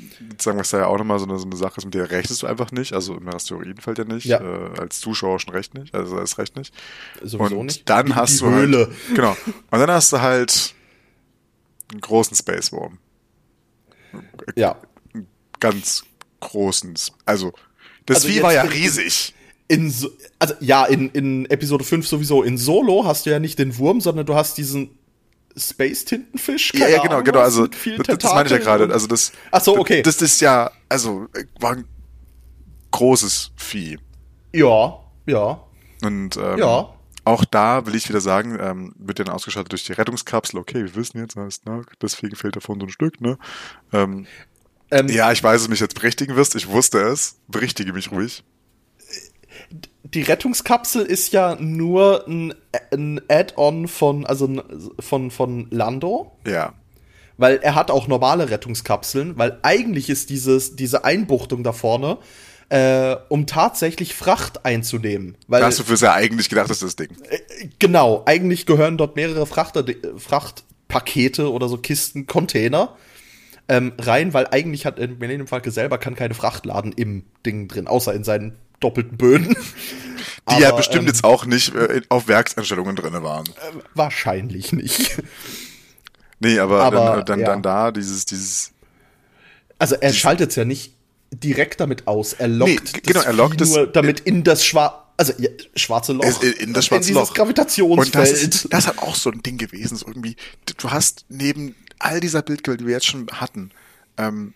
sagen 0.41 0.59
was 0.59 0.71
da 0.71 0.79
ja 0.79 0.87
auch 0.87 0.99
nochmal 0.99 1.19
so 1.19 1.27
eine, 1.27 1.39
so 1.39 1.47
eine 1.47 1.57
Sache 1.57 1.75
ist, 1.79 1.85
mit 1.85 1.95
der 1.95 2.11
rechnest 2.11 2.43
du 2.43 2.47
einfach 2.47 2.71
nicht, 2.73 2.93
also 2.93 3.17
im 3.17 3.29
Asteroidenfeld 3.29 3.99
ja 3.99 4.05
nicht, 4.05 4.25
Ja. 4.27 4.41
äh, 4.41 4.79
als 4.81 5.01
Zuschauer 5.01 5.39
schon 5.41 5.55
recht 5.55 5.75
nicht, 5.75 5.95
also 5.95 6.17
als 6.17 6.37
recht 6.39 6.57
nicht. 6.57 6.75
Sowieso 7.23 7.59
und 7.59 7.67
nicht. 7.67 7.89
dann 7.89 8.07
Die- 8.07 8.15
hast 8.15 8.35
die 8.41 8.45
du 8.45 8.51
Höhle. 8.51 8.79
halt, 8.87 9.15
genau, 9.15 9.37
und 9.71 9.79
dann 9.79 9.91
hast 9.91 10.13
du 10.13 10.21
halt 10.21 10.75
einen 11.93 12.01
großen 12.01 12.37
Space 12.37 12.73
Wurm. 12.73 12.99
Ja. 14.57 14.77
ganz 15.61 16.05
großen. 16.41 16.95
Also, 17.25 17.53
das 18.07 18.17
Also 18.19 18.29
Vieh 18.29 18.43
war 18.43 18.53
ja 18.53 18.63
riesig. 18.63 19.35
In 19.69 19.91
so, 19.91 20.11
also 20.39 20.55
ja, 20.61 20.85
in, 20.85 21.11
in 21.11 21.47
Episode 21.51 21.83
5 21.83 22.07
sowieso. 22.07 22.43
In 22.43 22.57
Solo 22.59 23.05
hast 23.05 23.27
du 23.27 23.31
ja 23.31 23.39
nicht 23.39 23.59
den 23.59 23.77
Wurm, 23.79 24.01
sondern 24.01 24.25
du 24.27 24.35
hast 24.35 24.59
diesen 24.59 24.91
Space-Tintenfisch. 25.57 26.73
Ja, 26.75 26.81
keine 26.81 26.93
ja, 26.93 27.03
genau, 27.03 27.13
Ahnung 27.15 27.25
genau. 27.25 27.41
Also, 27.41 27.67
das, 27.67 27.79
das 27.83 27.87
meine 27.87 27.99
ich 28.01 28.09
ja 28.09 28.17
Tentakeln 28.17 28.63
gerade. 28.63 28.93
Also, 28.93 29.07
das, 29.07 29.33
Ach 29.51 29.61
so, 29.61 29.79
okay. 29.79 30.03
Das 30.03 30.21
ist 30.23 30.41
ja, 30.41 30.71
also, 30.89 31.27
war 31.61 31.73
ein 31.73 31.85
großes 32.91 33.53
Vieh. 33.57 33.99
Ja, 34.53 34.99
ja. 35.27 35.63
Und, 36.05 36.37
ähm, 36.37 36.59
Ja. 36.59 36.91
auch 37.25 37.45
da 37.45 37.87
will 37.87 37.95
ich 37.95 38.09
wieder 38.09 38.21
sagen, 38.21 38.59
ähm, 38.61 38.95
wird 38.99 39.19
dann 39.19 39.29
ausgeschaltet 39.29 39.73
durch 39.73 39.85
die 39.85 39.93
Rettungskapsel. 39.93 40.59
Okay, 40.61 40.85
wir 40.85 40.95
wissen 40.95 41.19
jetzt, 41.19 41.37
heißt, 41.37 41.63
na, 41.65 41.83
deswegen 42.01 42.37
fehlt 42.37 42.57
davon 42.57 42.79
so 42.79 42.87
ein 42.87 42.91
Stück, 42.91 43.21
ne? 43.21 43.39
Ähm, 43.93 44.27
Ähm, 44.91 45.09
ja, 45.09 45.33
ich 45.33 45.43
weiß, 45.43 45.55
dass 45.55 45.65
du 45.65 45.71
mich 45.71 45.81
jetzt 45.81 45.97
berichtigen 45.97 46.37
wirst. 46.37 46.55
Ich 46.55 46.69
wusste 46.69 46.99
es. 47.01 47.41
Berichtige 47.49 47.93
mich 47.93 48.13
ruhig. 48.13 48.45
Die 50.15 50.23
Rettungskapsel 50.23 51.03
ist 51.03 51.33
ja 51.33 51.57
nur 51.57 52.27
ein, 52.29 52.55
ein 52.93 53.21
Add-on 53.29 53.89
von, 53.89 54.25
also 54.27 54.63
von, 55.01 55.31
von 55.31 55.67
Lando. 55.71 56.33
Ja. 56.47 56.75
Weil 57.39 57.57
er 57.57 57.75
hat 57.75 57.91
auch 57.91 58.09
normale 58.09 58.51
Rettungskapseln, 58.51 59.37
weil 59.37 59.59
eigentlich 59.63 60.09
ist 60.09 60.31
dieses, 60.31 60.77
diese 60.77 61.05
Einbuchtung 61.05 61.63
da 61.65 61.73
vorne, 61.73 62.19
äh, 62.69 63.17
um 63.29 63.47
tatsächlich 63.47 64.15
Fracht 64.15 64.65
einzunehmen. 64.65 65.37
Weil, 65.47 65.63
Hast 65.63 65.79
du 65.79 65.85
für 65.85 65.97
sehr 65.97 66.15
eigentlich 66.15 66.49
gedacht, 66.49 66.71
das 66.71 66.83
ist 66.83 66.99
das 66.99 67.07
Ding? 67.07 67.17
Äh, 67.29 67.69
genau, 67.79 68.23
eigentlich 68.27 68.65
gehören 68.65 68.97
dort 68.97 69.17
mehrere 69.17 69.47
Frachter, 69.47 69.85
Frachtpakete 70.17 71.53
oder 71.53 71.69
so 71.69 71.79
Kisten, 71.79 72.27
Container 72.27 72.97
ähm, 73.69 73.93
rein, 73.99 74.33
weil 74.33 74.47
eigentlich 74.49 74.87
hat 74.87 74.99
Millennium 74.99 75.47
Falcon 75.47 75.73
selber 75.73 75.99
kann 75.99 76.15
keine 76.15 76.35
Fracht 76.35 76.67
laden 76.67 76.93
im 76.93 77.25
Ding 77.45 77.69
drin, 77.69 77.87
außer 77.87 78.15
in 78.15 78.25
seinen 78.25 78.57
doppelten 78.81 79.17
Böden. 79.17 79.57
Die 80.49 80.53
Aber, 80.53 80.61
ja 80.61 80.71
bestimmt 80.73 81.03
ähm, 81.03 81.07
jetzt 81.09 81.25
auch 81.25 81.45
nicht 81.45 81.75
äh, 81.75 82.03
auf 82.09 82.29
Werkseinstellungen 82.29 82.95
drin 82.95 83.21
waren. 83.23 83.47
Äh, 83.47 83.81
wahrscheinlich 83.95 84.73
nicht. 84.73 85.23
Nee, 86.39 86.59
aber, 86.59 86.83
aber 86.83 86.97
dann, 86.99 87.25
dann, 87.25 87.41
ja. 87.41 87.47
dann 87.47 87.63
da 87.63 87.91
dieses, 87.91 88.27
dieses. 88.27 88.73
Also 89.79 89.95
er 89.95 90.13
schaltet 90.13 90.51
es 90.51 90.57
ja 90.57 90.67
nicht 90.67 90.95
direkt 91.33 91.81
damit 91.81 92.07
aus. 92.07 92.35
Er 92.35 92.49
lockt 92.49 92.95
nee, 92.95 93.01
genau, 93.03 93.23
er 93.23 93.33
lockt 93.33 93.61
nur 93.61 93.87
es, 93.87 93.93
damit 93.93 94.21
in 94.21 94.45
das 94.45 94.65
Schwarze, 94.65 94.99
also 95.17 95.33
ja, 95.39 95.49
schwarze 95.75 96.13
Loch. 96.13 96.43
In, 96.43 96.53
in 96.53 96.73
das 96.73 96.87
schwarze 96.87 97.09
in 97.09 97.15
Loch. 97.15 97.33
Gravitationsfeld. 97.33 98.07
Und 98.07 98.15
das, 98.15 98.33
ist, 98.33 98.69
das 98.71 98.87
hat 98.87 98.99
auch 98.99 99.15
so 99.15 99.31
ein 99.31 99.43
Ding 99.43 99.57
gewesen. 99.57 99.97
So 99.97 100.07
irgendwie, 100.07 100.37
du 100.77 100.91
hast 100.91 101.25
neben 101.29 101.75
all 101.99 102.21
dieser 102.21 102.43
Bildquellen, 102.43 102.79
die 102.79 102.87
wir 102.87 102.95
jetzt 102.95 103.07
schon 103.07 103.27
hatten, 103.33 103.71
ähm, 104.17 104.55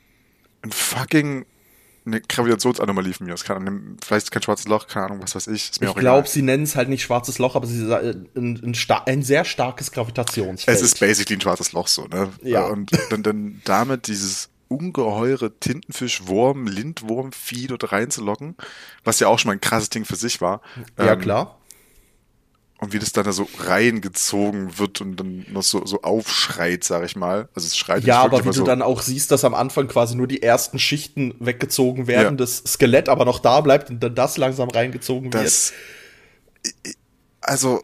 ein 0.62 0.72
fucking 0.72 1.46
eine 2.06 2.20
Gravitationsanomalie 2.20 3.12
von 3.12 3.26
mir 3.26 3.34
aus. 3.34 3.44
Kann, 3.44 3.98
vielleicht 4.04 4.30
kein 4.30 4.42
schwarzes 4.42 4.66
Loch, 4.66 4.86
keine 4.86 5.06
Ahnung, 5.06 5.22
was 5.22 5.34
weiß 5.34 5.48
ich. 5.48 5.70
Ist 5.70 5.80
mir 5.80 5.88
ich 5.88 5.94
glaube, 5.94 6.28
sie 6.28 6.42
nennen 6.42 6.64
es 6.64 6.76
halt 6.76 6.88
nicht 6.88 7.02
schwarzes 7.02 7.38
Loch, 7.38 7.56
aber 7.56 7.66
sie 7.66 7.86
sagen 7.86 8.28
ein, 8.34 8.60
ein, 8.64 8.76
ein, 9.06 9.22
sehr 9.22 9.44
starkes 9.44 9.92
Gravitationsfeld. 9.92 10.76
Es 10.76 10.82
ist 10.82 10.98
basically 10.98 11.36
ein 11.36 11.40
schwarzes 11.40 11.72
Loch 11.72 11.88
so, 11.88 12.06
ne? 12.06 12.30
Ja. 12.42 12.66
Und 12.66 12.90
dann, 13.10 13.22
dann 13.22 13.60
damit 13.64 14.06
dieses 14.06 14.48
ungeheure 14.68 15.58
Tintenfisch, 15.58 16.26
Wurm, 16.26 16.66
Lindwurm, 16.66 17.32
Vieh 17.32 17.66
dort 17.66 17.92
reinzulocken, 17.92 18.56
was 19.04 19.20
ja 19.20 19.28
auch 19.28 19.38
schon 19.38 19.50
mal 19.50 19.54
ein 19.54 19.60
krasses 19.60 19.90
Ding 19.90 20.04
für 20.04 20.16
sich 20.16 20.40
war. 20.40 20.62
Ja, 20.96 21.12
ähm, 21.12 21.20
klar 21.20 21.59
und 22.80 22.94
wie 22.94 22.98
das 22.98 23.12
dann 23.12 23.24
da 23.24 23.32
so 23.32 23.46
reingezogen 23.58 24.78
wird 24.78 25.02
und 25.02 25.16
dann 25.16 25.44
noch 25.50 25.62
so, 25.62 25.84
so 25.84 26.00
aufschreit, 26.00 26.82
sag 26.82 27.04
ich 27.04 27.14
mal. 27.14 27.48
Also 27.54 27.66
es 27.66 27.76
schreit 27.76 28.04
Ja, 28.04 28.22
aber 28.22 28.40
wie 28.40 28.48
du 28.48 28.52
so 28.52 28.64
dann 28.64 28.80
auch 28.80 29.02
siehst, 29.02 29.30
dass 29.30 29.44
am 29.44 29.54
Anfang 29.54 29.86
quasi 29.86 30.16
nur 30.16 30.26
die 30.26 30.42
ersten 30.42 30.78
Schichten 30.78 31.34
weggezogen 31.40 32.06
werden, 32.06 32.38
ja. 32.38 32.44
das 32.44 32.64
Skelett 32.66 33.10
aber 33.10 33.26
noch 33.26 33.38
da 33.38 33.60
bleibt 33.60 33.90
und 33.90 34.00
dann 34.00 34.14
das 34.14 34.38
langsam 34.38 34.70
reingezogen 34.70 35.30
das, 35.30 35.72
wird. 36.84 36.96
Also 37.42 37.82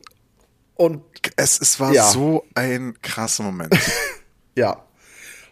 und 0.76 1.02
es, 1.36 1.60
es 1.60 1.78
war 1.78 1.92
ja. 1.92 2.10
so 2.10 2.44
ein 2.54 2.94
krasser 3.02 3.42
Moment. 3.42 3.74
ja. 4.56 4.82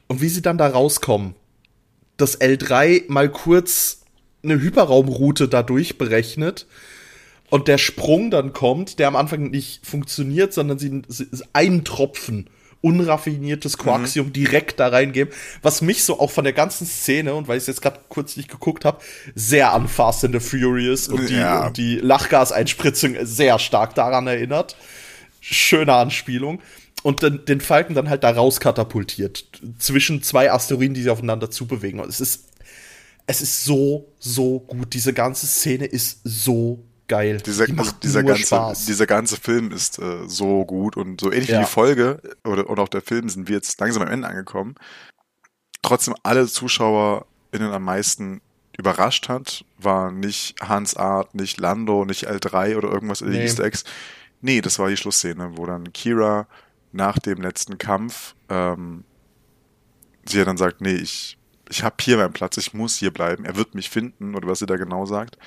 Und 0.06 0.22
wie 0.22 0.28
sie 0.28 0.42
dann 0.42 0.56
da 0.56 0.68
rauskommen, 0.68 1.34
das 2.16 2.40
L3 2.40 3.04
mal 3.08 3.30
kurz 3.30 4.02
eine 4.42 4.60
Hyperraumroute 4.60 5.48
dadurch 5.48 5.98
berechnet 5.98 6.66
und 7.54 7.68
der 7.68 7.78
Sprung 7.78 8.32
dann 8.32 8.52
kommt, 8.52 8.98
der 8.98 9.06
am 9.06 9.14
Anfang 9.14 9.48
nicht 9.50 9.86
funktioniert, 9.86 10.52
sondern 10.52 10.76
sie, 10.76 11.02
sie 11.06 11.28
einen 11.52 11.84
Tropfen 11.84 12.50
unraffiniertes 12.80 13.78
Quarksium 13.78 14.26
mhm. 14.26 14.32
direkt 14.32 14.80
da 14.80 14.88
reingeben, 14.88 15.32
was 15.62 15.80
mich 15.80 16.02
so 16.02 16.18
auch 16.18 16.32
von 16.32 16.42
der 16.42 16.52
ganzen 16.52 16.84
Szene 16.84 17.32
und 17.32 17.46
weil 17.46 17.58
ich 17.58 17.62
es 17.62 17.68
jetzt 17.68 17.80
gerade 17.80 18.00
kurz 18.08 18.36
nicht 18.36 18.50
geguckt 18.50 18.84
habe, 18.84 18.98
sehr 19.36 19.72
an 19.72 19.86
Fast 19.86 20.24
and 20.24 20.34
the 20.34 20.40
Furious 20.40 21.06
und 21.06 21.28
die, 21.28 21.36
ja. 21.36 21.68
und 21.68 21.76
die 21.76 21.94
Lachgaseinspritzung 21.98 23.14
sehr 23.22 23.60
stark 23.60 23.94
daran 23.94 24.26
erinnert. 24.26 24.74
Schöne 25.38 25.94
Anspielung. 25.94 26.60
Und 27.04 27.22
den, 27.22 27.44
den 27.44 27.60
Falken 27.60 27.94
dann 27.94 28.08
halt 28.08 28.24
da 28.24 28.30
raus 28.30 28.58
katapultiert 28.58 29.44
zwischen 29.78 30.24
zwei 30.24 30.50
Asteroiden, 30.50 30.94
die 30.94 31.02
sich 31.02 31.10
aufeinander 31.10 31.52
zubewegen. 31.52 32.00
Und 32.00 32.08
es 32.08 32.20
ist 32.20 32.48
es 33.28 33.42
ist 33.42 33.64
so 33.64 34.12
so 34.18 34.58
gut. 34.58 34.92
Diese 34.92 35.12
ganze 35.12 35.46
Szene 35.46 35.84
ist 35.84 36.18
so 36.24 36.82
geil. 37.08 37.40
Dieser, 37.44 37.66
die 37.66 37.76
dieser, 38.02 38.22
ganze, 38.22 38.46
Spaß. 38.46 38.86
dieser 38.86 39.06
ganze 39.06 39.36
Film 39.36 39.70
ist 39.70 39.98
äh, 39.98 40.28
so 40.28 40.64
gut 40.64 40.96
und 40.96 41.20
so 41.20 41.32
ähnlich 41.32 41.50
ja. 41.50 41.58
wie 41.58 41.64
die 41.64 41.70
Folge 41.70 42.20
oder, 42.44 42.68
oder 42.70 42.82
auch 42.82 42.88
der 42.88 43.02
Film 43.02 43.28
sind 43.28 43.48
wir 43.48 43.56
jetzt 43.56 43.78
langsam 43.80 44.02
am 44.02 44.08
Ende 44.08 44.28
angekommen. 44.28 44.74
Trotzdem 45.82 46.14
alle 46.22 46.46
ZuschauerInnen 46.46 47.72
am 47.72 47.84
meisten 47.84 48.40
überrascht 48.76 49.28
hat, 49.28 49.64
war 49.78 50.10
nicht 50.10 50.56
Hans 50.60 50.96
Art, 50.96 51.34
nicht 51.34 51.58
Lando, 51.58 52.04
nicht 52.04 52.28
L3 52.28 52.76
oder 52.76 52.88
irgendwas 52.90 53.20
in 53.20 53.30
nee. 53.30 53.44
Easter 53.44 53.64
Eggs. 53.64 53.84
Nee, 54.40 54.60
das 54.60 54.78
war 54.78 54.88
die 54.88 54.96
Schlussszene, 54.96 55.56
wo 55.56 55.66
dann 55.66 55.92
Kira 55.92 56.46
nach 56.92 57.18
dem 57.18 57.40
letzten 57.40 57.78
Kampf 57.78 58.34
ähm, 58.48 59.04
sie 60.26 60.38
ja 60.38 60.44
dann 60.44 60.56
sagt, 60.56 60.80
nee, 60.80 60.94
ich, 60.94 61.38
ich 61.68 61.82
habe 61.82 61.96
hier 62.00 62.16
meinen 62.16 62.32
Platz, 62.32 62.56
ich 62.56 62.74
muss 62.74 62.96
hier 62.96 63.12
bleiben, 63.12 63.44
er 63.44 63.56
wird 63.56 63.74
mich 63.74 63.90
finden, 63.90 64.34
oder 64.34 64.48
was 64.48 64.58
sie 64.58 64.66
da 64.66 64.76
genau 64.76 65.06
sagt 65.06 65.38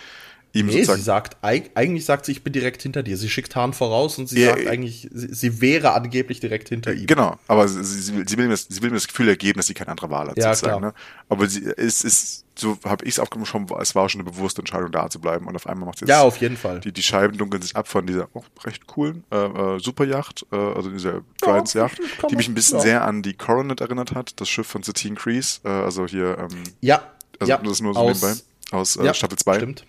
ihm 0.59 0.67
nee, 0.67 0.73
sozusagen. 0.73 0.99
Sie 0.99 1.05
sagt, 1.05 1.37
eigentlich 1.41 2.05
sagt 2.05 2.25
sie, 2.25 2.31
ich 2.31 2.43
bin 2.43 2.53
direkt 2.53 2.81
hinter 2.81 3.03
dir. 3.03 3.17
Sie 3.17 3.29
schickt 3.29 3.55
Hahn 3.55 3.73
voraus 3.73 4.17
und 4.17 4.27
sie 4.27 4.41
ja, 4.41 4.49
sagt 4.49 4.63
äh, 4.63 4.69
eigentlich, 4.69 5.09
sie, 5.11 5.33
sie, 5.33 5.61
wäre 5.61 5.93
angeblich 5.93 6.39
direkt 6.39 6.69
hinter 6.69 6.93
ihm. 6.93 7.07
Genau, 7.07 7.37
aber 7.47 7.67
sie, 7.67 7.83
sie, 7.83 8.37
will 8.37 8.45
mir 8.45 8.51
das, 8.51 8.67
sie 8.69 8.81
will 8.81 8.89
mir 8.89 8.97
das 8.97 9.07
Gefühl 9.07 9.29
ergeben, 9.29 9.57
dass 9.57 9.67
sie 9.67 9.73
keine 9.73 9.91
andere 9.91 10.09
Wahl 10.09 10.29
hat. 10.29 10.37
Ja, 10.37 10.53
sozusagen, 10.53 10.79
klar. 10.79 10.91
Ne? 10.91 10.97
Aber 11.29 11.47
sie 11.47 11.61
ist, 11.61 12.03
ist 12.03 12.45
so 12.59 12.77
habe 12.83 13.05
ich 13.05 13.11
es 13.11 13.19
aufgenommen, 13.19 13.45
schon, 13.45 13.67
es 13.79 13.95
war 13.95 14.09
schon 14.09 14.21
eine 14.21 14.29
bewusste 14.29 14.61
Entscheidung, 14.61 14.91
da 14.91 15.09
zu 15.09 15.19
bleiben. 15.19 15.47
Und 15.47 15.55
auf 15.55 15.67
einmal 15.67 15.87
macht 15.87 15.99
sie 15.99 16.05
Ja, 16.05 16.21
auf 16.21 16.37
jeden 16.37 16.57
Fall. 16.57 16.79
Die, 16.79 16.91
die 16.91 17.03
Scheiben 17.03 17.37
dunkeln 17.37 17.61
sich 17.61 17.75
ab 17.75 17.87
von 17.87 18.05
dieser 18.05 18.29
auch 18.33 18.45
recht 18.63 18.87
coolen 18.87 19.23
äh, 19.31 19.35
äh, 19.37 19.79
Superjacht, 19.79 20.45
äh, 20.51 20.55
also 20.55 20.89
dieser 20.89 21.21
Giants 21.41 21.73
ja, 21.73 21.83
Yacht, 21.83 21.99
die 22.29 22.35
mich 22.35 22.47
ein 22.47 22.55
bisschen 22.55 22.77
ja. 22.77 22.83
sehr 22.83 23.05
an 23.05 23.21
die 23.21 23.33
Coronet 23.33 23.81
erinnert 23.81 24.15
hat, 24.15 24.39
das 24.39 24.49
Schiff 24.49 24.67
von 24.67 24.83
Satine 24.83 25.15
Crease, 25.15 25.59
äh, 25.63 25.69
also 25.69 26.07
hier 26.07 26.37
ähm, 26.39 26.63
Ja. 26.81 27.03
Also 27.39 27.51
ja, 27.51 27.57
das 27.59 27.73
ist 27.73 27.81
nur 27.81 27.93
so 27.93 27.99
aus, 27.99 28.21
nebenbei. 28.21 28.41
Aus 28.71 28.95
äh, 28.95 29.05
ja, 29.05 29.13
Staffel 29.13 29.37
2. 29.37 29.55
Stimmt 29.57 29.85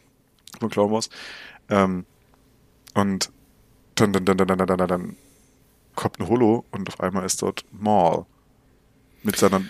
von 0.58 0.70
Clone 0.70 0.92
Wars. 0.92 1.10
Ähm, 1.68 2.04
und 2.94 3.30
dann, 3.94 4.12
dann, 4.12 4.24
dann, 4.24 4.36
dann, 4.36 4.48
dann, 4.48 4.58
dann, 4.58 4.78
dann, 4.78 4.88
dann 4.88 5.16
kommt 5.94 6.20
ein 6.20 6.28
Holo 6.28 6.64
und 6.70 6.88
auf 6.88 7.00
einmal 7.00 7.24
ist 7.24 7.42
dort 7.42 7.64
Maul 7.72 8.24
mit 9.22 9.36
seiner 9.36 9.62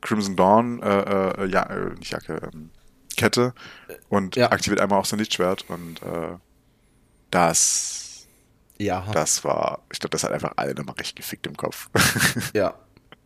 Crimson 0.00 0.36
Dawn, 0.36 0.80
äh, 0.82 1.00
äh, 1.42 1.46
ja, 1.46 1.64
äh, 1.64 1.94
nicht 1.94 2.12
Jacke, 2.12 2.40
ähm, 2.52 2.70
Kette 3.16 3.54
und 4.08 4.36
ja. 4.36 4.52
aktiviert 4.52 4.80
einmal 4.80 5.00
auch 5.00 5.04
sein 5.04 5.18
Lichtschwert 5.18 5.64
und 5.68 6.02
äh, 6.02 6.36
das, 7.30 8.26
ja. 8.78 9.06
das 9.12 9.42
war, 9.42 9.82
ich 9.92 9.98
glaube, 9.98 10.12
das 10.12 10.22
hat 10.22 10.32
einfach 10.32 10.52
alle 10.56 10.74
nochmal 10.74 10.94
recht 10.96 11.16
gefickt 11.16 11.46
im 11.46 11.56
Kopf. 11.56 11.90
ja. 12.54 12.74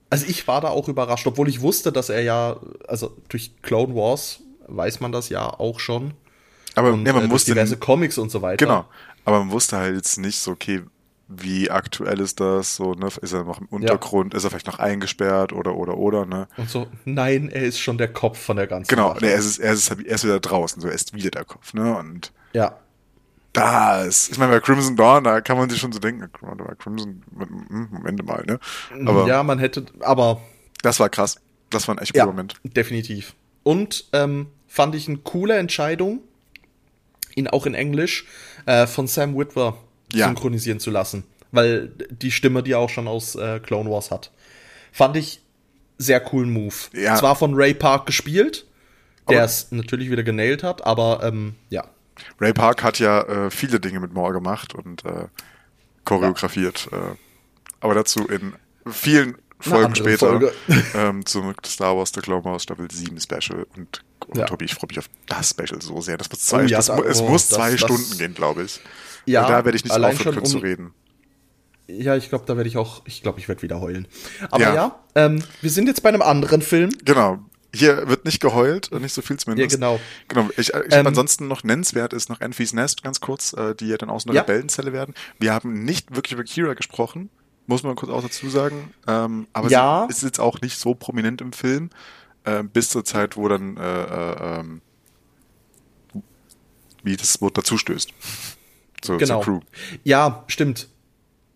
Also 0.08 0.26
ich 0.26 0.48
war 0.48 0.60
da 0.60 0.68
auch 0.68 0.88
überrascht, 0.88 1.26
obwohl 1.26 1.48
ich 1.48 1.60
wusste, 1.60 1.92
dass 1.92 2.08
er 2.08 2.22
ja, 2.22 2.56
also 2.88 3.16
durch 3.28 3.52
Clone 3.62 3.94
Wars 3.94 4.40
weiß 4.66 5.00
man 5.00 5.12
das 5.12 5.28
ja 5.28 5.48
auch 5.48 5.78
schon, 5.78 6.14
aber 6.80 6.92
und, 6.92 7.06
ja, 7.06 7.12
man 7.12 7.26
äh, 7.26 7.30
wusste 7.30 7.52
diverse 7.52 7.76
Comics 7.76 8.18
und 8.18 8.30
so 8.30 8.42
weiter. 8.42 8.64
Genau. 8.64 8.84
Aber 9.24 9.40
man 9.40 9.50
wusste 9.50 9.76
halt 9.76 9.94
jetzt 9.94 10.18
nicht 10.18 10.38
so, 10.38 10.50
okay, 10.52 10.82
wie 11.28 11.70
aktuell 11.70 12.20
ist 12.20 12.40
das? 12.40 12.74
So, 12.74 12.94
ne? 12.94 13.08
Ist 13.22 13.32
er 13.32 13.44
noch 13.44 13.60
im 13.60 13.66
Untergrund? 13.66 14.32
Ja. 14.32 14.38
Ist 14.38 14.44
er 14.44 14.50
vielleicht 14.50 14.66
noch 14.66 14.80
eingesperrt 14.80 15.52
oder 15.52 15.76
oder 15.76 15.96
oder, 15.96 16.26
ne? 16.26 16.48
Und 16.56 16.68
so, 16.68 16.88
nein, 17.04 17.48
er 17.48 17.62
ist 17.62 17.78
schon 17.78 17.98
der 17.98 18.12
Kopf 18.12 18.38
von 18.38 18.56
der 18.56 18.66
ganzen 18.66 18.88
Genau, 18.88 19.14
nee, 19.20 19.28
er, 19.28 19.38
ist, 19.38 19.58
er, 19.58 19.72
ist, 19.72 19.90
er 19.90 19.98
ist 19.98 20.24
wieder 20.24 20.40
draußen, 20.40 20.82
so 20.82 20.88
er 20.88 20.94
ist 20.94 21.14
wieder 21.14 21.30
der 21.30 21.44
Kopf, 21.44 21.72
ne? 21.72 21.96
Und 21.96 22.32
ja. 22.52 22.76
Das, 23.52 24.28
ich 24.28 24.38
meine, 24.38 24.52
bei 24.52 24.60
Crimson 24.60 24.96
Dawn, 24.96 25.24
da 25.24 25.40
kann 25.40 25.56
man 25.56 25.68
sich 25.68 25.80
schon 25.80 25.92
so 25.92 25.98
denken, 25.98 26.28
bei 26.40 26.74
Crimson, 26.76 27.22
hm, 27.36 27.88
Moment 27.90 28.26
mal, 28.26 28.44
ne? 28.46 28.58
Aber 29.06 29.26
ja, 29.26 29.42
man 29.42 29.58
hätte, 29.58 29.86
aber. 30.00 30.40
Das 30.82 30.98
war 31.00 31.08
krass. 31.08 31.40
Das 31.68 31.86
war 31.86 31.94
ein 31.94 31.98
echt 31.98 32.12
cooler 32.12 32.24
ja, 32.24 32.26
Moment. 32.26 32.54
Definitiv. 32.64 33.34
Und 33.62 34.06
ähm, 34.12 34.48
fand 34.66 34.94
ich 34.94 35.08
eine 35.08 35.18
coole 35.18 35.56
Entscheidung, 35.56 36.20
ihn 37.34 37.48
auch 37.48 37.66
in 37.66 37.74
Englisch 37.74 38.26
äh, 38.66 38.86
von 38.86 39.06
Sam 39.06 39.36
Witwer 39.36 39.76
ja. 40.12 40.26
synchronisieren 40.26 40.80
zu 40.80 40.90
lassen. 40.90 41.24
Weil 41.52 41.88
die 42.10 42.30
Stimme, 42.30 42.62
die 42.62 42.72
er 42.72 42.78
auch 42.78 42.90
schon 42.90 43.08
aus 43.08 43.34
äh, 43.34 43.60
Clone 43.60 43.90
Wars 43.90 44.10
hat. 44.10 44.30
Fand 44.92 45.16
ich 45.16 45.40
sehr 45.98 46.20
coolen 46.20 46.50
Move. 46.50 46.74
Ja. 46.92 47.16
Zwar 47.16 47.36
von 47.36 47.54
Ray 47.54 47.74
Park 47.74 48.06
gespielt, 48.06 48.66
der 49.28 49.44
es 49.44 49.70
natürlich 49.70 50.10
wieder 50.10 50.22
genailt 50.22 50.62
hat, 50.62 50.84
aber 50.84 51.22
ähm, 51.22 51.54
ja. 51.68 51.84
Ray 52.40 52.52
Park 52.52 52.82
hat 52.82 52.98
ja 52.98 53.22
äh, 53.22 53.50
viele 53.50 53.80
Dinge 53.80 54.00
mit 54.00 54.12
Maul 54.12 54.32
gemacht 54.32 54.74
und 54.74 55.04
äh, 55.04 55.26
choreografiert. 56.04 56.88
Ja. 56.90 56.98
Äh, 56.98 57.14
aber 57.80 57.94
dazu 57.94 58.26
in 58.26 58.54
vielen 58.90 59.36
Folgen 59.60 59.94
später 59.94 60.28
Folge. 60.28 60.52
ähm, 60.94 61.24
zum 61.26 61.54
Star 61.64 61.96
Wars 61.96 62.12
The 62.14 62.20
Clone 62.20 62.44
Wars 62.44 62.62
Staffel 62.62 62.90
7 62.90 63.20
Special 63.20 63.66
und 63.76 64.02
und 64.30 64.38
ja. 64.38 64.46
Tobi, 64.46 64.66
ich 64.66 64.74
freue 64.74 64.88
mich 64.88 64.98
auf 64.98 65.10
das 65.26 65.50
Special 65.50 65.80
so 65.82 66.00
sehr. 66.00 66.16
Das 66.16 66.30
muss 66.30 66.40
zwei, 66.40 66.64
oh, 66.64 66.66
ja, 66.66 66.76
das, 66.78 66.86
da, 66.86 66.98
es 67.00 67.20
oh, 67.20 67.28
muss 67.28 67.48
zwei 67.48 67.72
das, 67.72 67.80
Stunden 67.80 68.10
das, 68.10 68.18
gehen, 68.18 68.34
glaube 68.34 68.62
ich. 68.62 68.80
Ja, 69.26 69.42
und 69.42 69.50
da 69.50 69.64
werde 69.64 69.76
ich 69.76 69.84
nicht 69.84 69.92
aufhören 69.92 70.16
können 70.18 70.38
um, 70.38 70.44
zu 70.44 70.58
reden. 70.58 70.94
Ja, 71.88 72.16
ich 72.16 72.28
glaube, 72.28 72.44
da 72.46 72.56
werde 72.56 72.68
ich 72.68 72.76
auch, 72.76 73.02
ich 73.06 73.22
glaube, 73.22 73.40
ich 73.40 73.48
werde 73.48 73.62
wieder 73.62 73.80
heulen. 73.80 74.06
Aber 74.50 74.62
ja, 74.62 74.74
ja 74.74 75.00
ähm, 75.16 75.42
wir 75.60 75.70
sind 75.70 75.88
jetzt 75.88 76.02
bei 76.02 76.10
einem 76.10 76.22
anderen 76.22 76.62
Film. 76.62 76.90
Genau. 77.04 77.38
Hier 77.74 78.08
wird 78.08 78.24
nicht 78.24 78.40
geheult, 78.40 78.90
nicht 78.92 79.12
so 79.12 79.22
viel 79.22 79.36
zumindest. 79.36 79.72
Ja, 79.72 79.76
genau. 79.76 80.00
Genau. 80.28 80.48
Ich, 80.56 80.72
ich 80.72 80.74
ähm, 80.90 81.06
ansonsten 81.06 81.46
noch 81.46 81.62
nennenswert 81.62 82.12
ist 82.12 82.28
noch 82.28 82.40
Enfys 82.40 82.72
Nest, 82.72 83.02
ganz 83.02 83.20
kurz, 83.20 83.52
äh, 83.52 83.74
die 83.74 83.88
ja 83.88 83.96
dann 83.96 84.10
aus 84.10 84.26
einer 84.26 84.34
ja. 84.34 84.42
Rebellenzelle 84.42 84.92
werden. 84.92 85.14
Wir 85.38 85.52
haben 85.52 85.84
nicht 85.84 86.14
wirklich 86.14 86.32
über 86.32 86.44
Kira 86.44 86.74
gesprochen, 86.74 87.30
muss 87.70 87.82
man 87.84 87.94
kurz 87.96 88.10
auch 88.10 88.22
dazu 88.22 88.50
sagen. 88.50 88.92
Ähm, 89.06 89.46
aber 89.54 89.70
Ja. 89.70 90.06
sie 90.08 90.16
ist 90.16 90.22
jetzt 90.22 90.40
auch 90.40 90.60
nicht 90.60 90.78
so 90.78 90.94
prominent 90.94 91.40
im 91.40 91.52
Film, 91.52 91.88
äh, 92.44 92.62
bis 92.62 92.90
zur 92.90 93.04
Zeit, 93.04 93.36
wo 93.36 93.48
dann 93.48 93.76
äh, 93.76 94.02
äh, 94.02 94.60
ähm, 94.60 94.82
wie 97.02 97.16
das 97.16 97.40
Wort 97.40 97.56
dazu 97.56 97.78
stößt. 97.78 98.12
So, 99.02 99.16
Genau. 99.16 99.42
Zur 99.42 99.54
Crew. 99.54 99.60
Ja, 100.04 100.44
stimmt. 100.46 100.88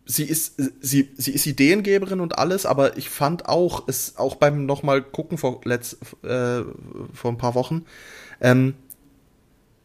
Sie 0.07 0.25
ist, 0.25 0.55
sie, 0.81 1.11
sie 1.15 1.33
ist 1.33 1.45
Ideengeberin 1.45 2.21
und 2.21 2.39
alles, 2.39 2.65
aber 2.65 2.97
ich 2.97 3.11
fand 3.11 3.51
auch, 3.51 3.87
es 3.87 4.17
auch 4.17 4.37
beim 4.37 4.65
nochmal 4.65 5.03
gucken 5.03 5.37
vor, 5.37 5.61
letzt, 5.65 5.99
äh, 6.23 6.63
vor 7.13 7.31
ein 7.31 7.37
paar 7.37 7.55
Wochen, 7.55 7.85
ähm, 8.41 8.73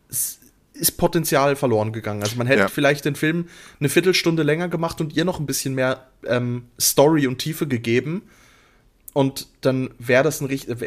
es 0.08 0.39
ist 0.80 0.98
Potenzial 0.98 1.56
verloren 1.56 1.92
gegangen. 1.92 2.24
Also 2.24 2.36
man 2.38 2.48
hätte 2.48 2.62
Ja. 2.62 2.68
vielleicht 2.68 3.06
den 3.06 3.16
Film 3.16 3.48
eine 3.80 3.90
Viertelstunde 3.90 4.44
länger 4.44 4.68
gemacht 4.70 5.02
und 5.02 5.16
ihr 5.16 5.26
noch 5.26 5.40
ein 5.40 5.46
bisschen 5.46 5.76
mehr 5.76 6.08
ähm, 6.26 6.66
Story 6.80 7.28
und 7.28 7.38
Tiefe 7.40 7.68
gegeben. 7.68 8.24
Und 9.14 9.48
dann 9.62 9.90
wäre 9.98 10.24
das 10.24 10.40
ein 10.42 10.46
richtig, 10.48 10.78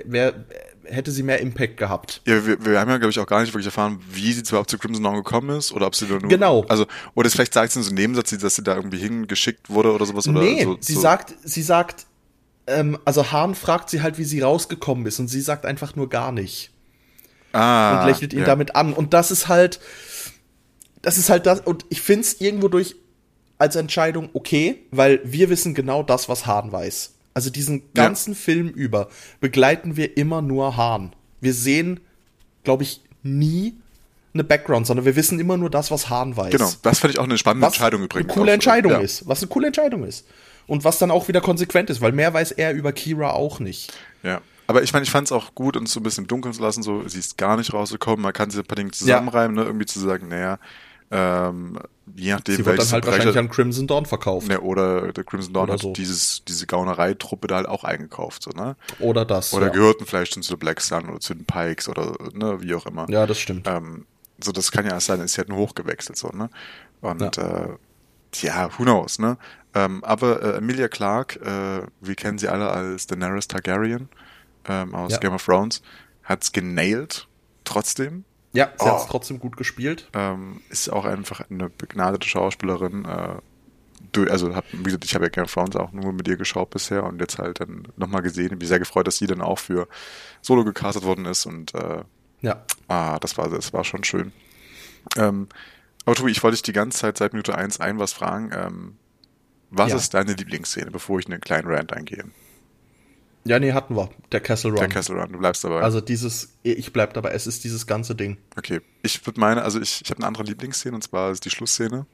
hätte 0.85 1.11
sie 1.11 1.23
mehr 1.23 1.41
Impact 1.41 1.77
gehabt. 1.77 2.23
Ja, 2.27 2.47
wir, 2.47 2.65
wir 2.65 2.81
haben 2.81 2.89
ja, 2.91 2.99
glaube 2.99 3.11
ich, 3.11 3.19
auch 3.19 3.27
gar 3.27 3.41
nicht 3.41 3.53
wirklich 3.53 3.67
erfahren, 3.67 4.01
wie 4.11 4.33
sie 4.33 4.43
überhaupt 4.43 4.71
zu 4.71 4.79
Crimson 4.79 5.03
Dawn 5.03 5.17
gekommen 5.17 5.57
ist 5.57 5.73
oder 5.73 5.87
ob 5.87 5.95
sie 5.95 6.07
da 6.07 6.15
nur. 6.19 6.29
Genau. 6.29 6.65
Also, 6.69 6.87
oder 7.15 7.27
es 7.27 7.35
vielleicht 7.35 7.55
sagt 7.55 7.73
sie 7.73 7.81
in 7.81 7.85
so 7.85 7.91
einem 7.91 7.97
Nebensatz, 7.97 8.31
dass 8.39 8.57
sie 8.57 8.63
da 8.63 8.77
irgendwie 8.77 8.99
hingeschickt 8.99 9.71
wurde 9.71 9.93
oder 9.93 10.07
sowas. 10.07 10.27
Nee, 10.27 10.65
oder 10.67 10.73
so, 10.75 10.79
sie 10.81 10.95
so. 10.95 11.01
sagt, 11.01 11.35
sie 11.45 11.63
sagt, 11.63 12.07
ähm, 12.67 12.99
also 13.05 13.33
Hahn 13.33 13.55
fragt 13.55 13.91
sie 13.91 14.03
halt, 14.03 14.19
wie 14.19 14.25
sie 14.25 14.41
rausgekommen 14.41 15.05
ist 15.07 15.19
und 15.19 15.29
sie 15.29 15.41
sagt 15.41 15.67
einfach 15.67 15.97
nur 15.97 16.09
gar 16.09 16.33
nicht 16.33 16.71
ah, 17.53 18.01
und 18.01 18.09
lächelt 18.09 18.33
ihn 18.33 18.41
ja. 18.41 18.47
damit 18.47 18.77
an 18.77 18.93
und 18.93 19.15
das 19.15 19.31
ist 19.31 19.49
halt, 19.49 19.81
das 21.03 21.19
ist 21.19 21.31
halt 21.31 21.47
das 21.47 21.61
und 21.61 21.85
ich 21.89 22.01
finde 22.01 22.23
es 22.23 22.41
irgendwo 22.41 22.69
durch 22.69 22.97
als 23.59 23.77
Entscheidung 23.77 24.31
okay, 24.33 24.83
weil 24.91 25.21
wir 25.25 25.49
wissen 25.49 25.75
genau 25.75 26.03
das, 26.03 26.29
was 26.29 26.47
Hahn 26.47 26.73
weiß. 26.73 27.15
Also 27.35 27.49
diesen 27.49 27.93
ganzen 27.95 28.35
Film 28.35 28.69
über 28.69 29.09
begleiten 29.41 29.97
wir 29.97 30.17
immer 30.17 30.43
nur 30.43 30.77
Hahn. 30.77 31.15
Wir 31.41 31.55
sehen, 31.55 32.01
glaube 32.65 32.83
ich, 32.83 33.03
nie 33.23 33.75
eine 34.35 34.45
Background, 34.45 34.87
sondern 34.87 35.05
wir 35.07 35.17
wissen 35.17 35.39
immer 35.41 35.57
nur 35.57 35.71
das, 35.71 35.91
was 35.91 36.09
Hahn 36.09 36.37
weiß. 36.37 36.51
Genau, 36.51 36.71
das 36.83 37.01
fand 37.01 37.15
ich 37.15 37.21
auch 37.21 37.25
eine 37.25 37.39
spannende 37.39 37.67
was 37.67 37.75
Entscheidung 37.75 38.03
übrigens. 38.03 38.31
Eine 38.31 38.39
coole 38.39 38.51
auch. 38.51 38.55
Entscheidung 38.55 38.93
ja. 38.93 38.99
ist. 39.01 39.27
Was 39.29 39.41
eine 39.41 39.49
coole 39.49 39.67
Entscheidung 39.69 40.05
ist. 40.05 40.27
Und 40.67 40.85
was 40.85 40.99
dann 40.99 41.11
auch 41.11 41.29
wieder 41.29 41.41
konsequent 41.41 41.91
ist, 41.91 42.01
weil 42.01 42.13
mehr 42.13 42.33
weiß 42.33 42.53
er 42.53 42.73
über 42.73 42.93
Kira 42.93 43.33
auch 43.33 43.61
nicht. 43.61 43.93
Ja. 44.23 44.41
Aber 44.73 44.83
ich 44.83 44.93
meine, 44.93 45.03
ich 45.05 45.11
fand 45.11 45.29
es 45.29 45.33
auch 45.33 45.55
gut, 45.55 45.77
uns 45.77 45.93
so 45.93 46.01
ein 46.01 46.03
bisschen 46.03 46.25
im 46.25 46.29
Dunkeln 46.29 46.55
zu 46.55 46.63
lassen, 46.63 46.83
so, 46.83 47.07
sie 47.07 47.19
ist 47.19 47.37
gar 47.39 47.57
nicht 47.57 47.73
rausgekommen, 47.73 48.23
man 48.23 48.33
kann 48.33 48.51
sie 48.51 48.59
ein 48.61 48.65
paar 48.65 48.77
Dinge 48.77 48.91
zusammenreimen, 48.91 49.55
ne, 49.57 49.65
irgendwie 49.65 49.87
zu 49.87 50.01
sagen, 50.01 50.29
naja, 50.29 50.59
ähm, 51.11 51.79
je 52.17 52.33
nachdem, 52.33 52.57
Sie 52.57 52.65
wird 52.65 52.79
dann 52.79 52.91
halt 52.91 53.05
Verbrecher- 53.05 53.07
wahrscheinlich 53.19 53.39
an 53.39 53.51
Crimson 53.51 53.87
Dawn 53.87 54.07
verkauft. 54.07 54.49
ne, 54.49 54.61
oder 54.61 55.13
der 55.13 55.25
Crimson 55.25 55.53
Dawn 55.53 55.65
Oder 55.65 55.75
hat 55.75 55.81
so. 55.81 55.93
dieses, 55.93 56.43
diese 56.49 56.67
Gaunereitruppe 56.67 57.49
da 57.49 57.57
halt 57.57 57.69
auch 57.69 57.85
eingekauft, 57.85 58.43
so, 58.43 58.51
ne? 58.51 58.77
Oder 58.99 59.27
das. 59.27 59.53
Oder 59.53 59.67
ja. 59.67 59.73
gehörten 59.73 60.07
vielleicht 60.07 60.33
schon 60.35 60.43
zu 60.43 60.57
Black 60.57 60.81
Sun 60.81 61.11
oder 61.11 61.21
zu 61.21 61.35
den 61.35 61.45
Pikes 61.45 61.89
oder, 61.89 62.15
ne, 62.33 62.63
wie 62.63 62.75
auch 62.75 62.87
immer. 62.87 63.09
ja, 63.11 63.27
das 63.27 63.39
stimmt. 63.39 63.67
Ähm, 63.69 64.07
so, 64.43 64.53
das 64.53 64.73
kann 64.73 64.87
ja 64.87 64.93
erst 64.93 65.07
sein, 65.07 65.21
ist 65.21 65.37
ja 65.37 65.45
nur 65.47 65.59
hochgewechselt, 65.59 66.17
so, 66.17 66.29
ne? 66.29 66.49
Und, 67.03 67.37
äh, 67.37 67.69
ja, 68.41 68.71
who 68.79 68.85
knows, 68.85 69.19
ne? 69.19 69.37
Ähm, 69.75 70.03
aber 70.05 70.43
äh, 70.43 70.57
Emilia 70.59 70.89
Clarke, 70.89 71.41
äh, 71.41 71.87
wir 72.01 72.15
kennen 72.15 72.39
sie 72.39 72.49
alle 72.49 72.71
als 72.71 73.07
Daenerys 73.07 73.49
Targaryen 73.49 74.09
ähm, 74.67 74.95
aus 74.95 75.13
Ja. 75.13 75.19
Game 75.19 75.33
of 75.35 75.45
Thrones, 75.45 75.83
hat's 76.25 76.53
genailed, 76.53 77.27
trotzdem. 77.65 78.25
Ja, 78.53 78.71
sie 78.79 78.85
Oh. 78.85 78.93
hat 78.93 79.01
es 79.01 79.07
trotzdem 79.07 79.39
gut 79.39 79.57
gespielt. 79.57 80.09
Ähm, 80.13 80.61
ist 80.69 80.91
auch 80.93 81.05
einfach 81.05 81.43
eine 81.51 81.71
begnadete 81.71 82.29
Schauspielerin. 82.29 83.05
Äh, 83.07 83.37
du, 84.13 84.25
also, 84.31 84.55
hab, 84.55 84.65
wie 84.73 84.83
gesagt, 84.83 85.05
ich 85.07 85.15
habe 85.15 85.25
ja 85.25 85.31
Game 85.31 85.45
of 85.45 85.53
Thrones 85.55 85.75
auch 85.77 85.93
nur 85.93 86.13
mit 86.13 86.29
ihr 86.29 86.37
geschaut 86.37 86.69
bisher 86.71 87.05
und 87.05 87.19
jetzt 87.21 87.39
halt 87.39 87.61
dann 87.61 87.89
nochmal 87.97 88.21
gesehen. 88.23 88.53
Ich 88.53 88.59
bin 88.59 88.69
sehr 88.69 88.79
gefreut, 88.79 89.07
dass 89.07 89.17
sie 89.17 89.27
dann 89.27 89.41
auch 89.41 89.59
für 89.59 89.89
Solo 90.43 90.65
gecastet 90.65 91.05
worden 91.05 91.25
ist 91.25 91.47
und 91.47 91.75
äh, 91.75 92.03
Ja. 92.43 92.63
Ah, 92.89 93.19
das 93.21 93.39
war, 93.39 93.49
das 93.49 93.73
war 93.73 93.85
schon 93.85 94.05
schön. 94.05 94.33
Ähm, 95.17 95.49
aber 96.05 96.15
Tobi, 96.17 96.31
ich 96.33 96.43
wollte 96.43 96.57
dich 96.57 96.63
die 96.63 96.73
ganze 96.73 96.99
Zeit 96.99 97.17
seit 97.19 97.33
Minute 97.33 97.57
1 97.57 97.81
ein 97.81 97.99
was 97.99 98.13
fragen. 98.13 98.51
Ähm, 98.53 98.97
was 99.71 99.91
Ja. 99.93 99.97
ist 99.97 100.13
deine 100.13 100.35
Lieblingsszene, 100.35 100.91
bevor 100.91 101.19
ich 101.21 101.27
in 101.27 101.33
einen 101.33 101.41
kleinen 101.41 101.69
Rant 101.69 101.93
eingehe? 101.95 102.25
Ja, 103.45 103.59
nee, 103.59 103.73
hatten 103.73 103.97
wir. 103.97 104.09
Der 104.31 104.41
Castle 104.41 104.71
Run. 104.71 104.79
Der 104.79 104.89
Castle 104.89 105.21
Run, 105.21 105.33
du 105.33 105.39
bleibst 105.39 105.65
dabei. 105.65 105.81
Also 105.83 106.01
dieses, 106.01 106.55
ich 106.63 106.93
bleib 106.93 107.13
dabei, 107.15 107.31
es 107.33 107.47
ist 107.47 107.65
dieses 107.65 107.87
ganze 107.87 108.15
Ding. 108.15 108.37
okay, 108.57 108.81
ich 109.03 109.25
würde 109.27 109.41
meine, 109.41 109.63
also 109.63 109.81
ich, 109.81 110.01
ich 110.05 110.11
habe 110.11 110.19
eine 110.19 110.29
andere 110.29 110.45
Lieblingsszene 110.45 110.95
und 110.95 111.03
zwar 111.03 111.31
ist 111.33 111.45
die 111.45 111.51
Schlussszene, 111.51 112.07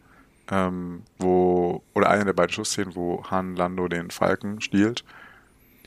ähm, 0.51 1.03
wo, 1.19 1.83
oder 1.95 2.09
eine 2.09 2.25
der 2.25 2.33
beiden 2.33 2.53
Schlussszenen, 2.53 2.95
wo 2.95 3.23
Han 3.31 3.57
Lando 3.57 3.89
den 3.89 4.11
Falken 4.11 4.61
stiehlt. 4.63 5.05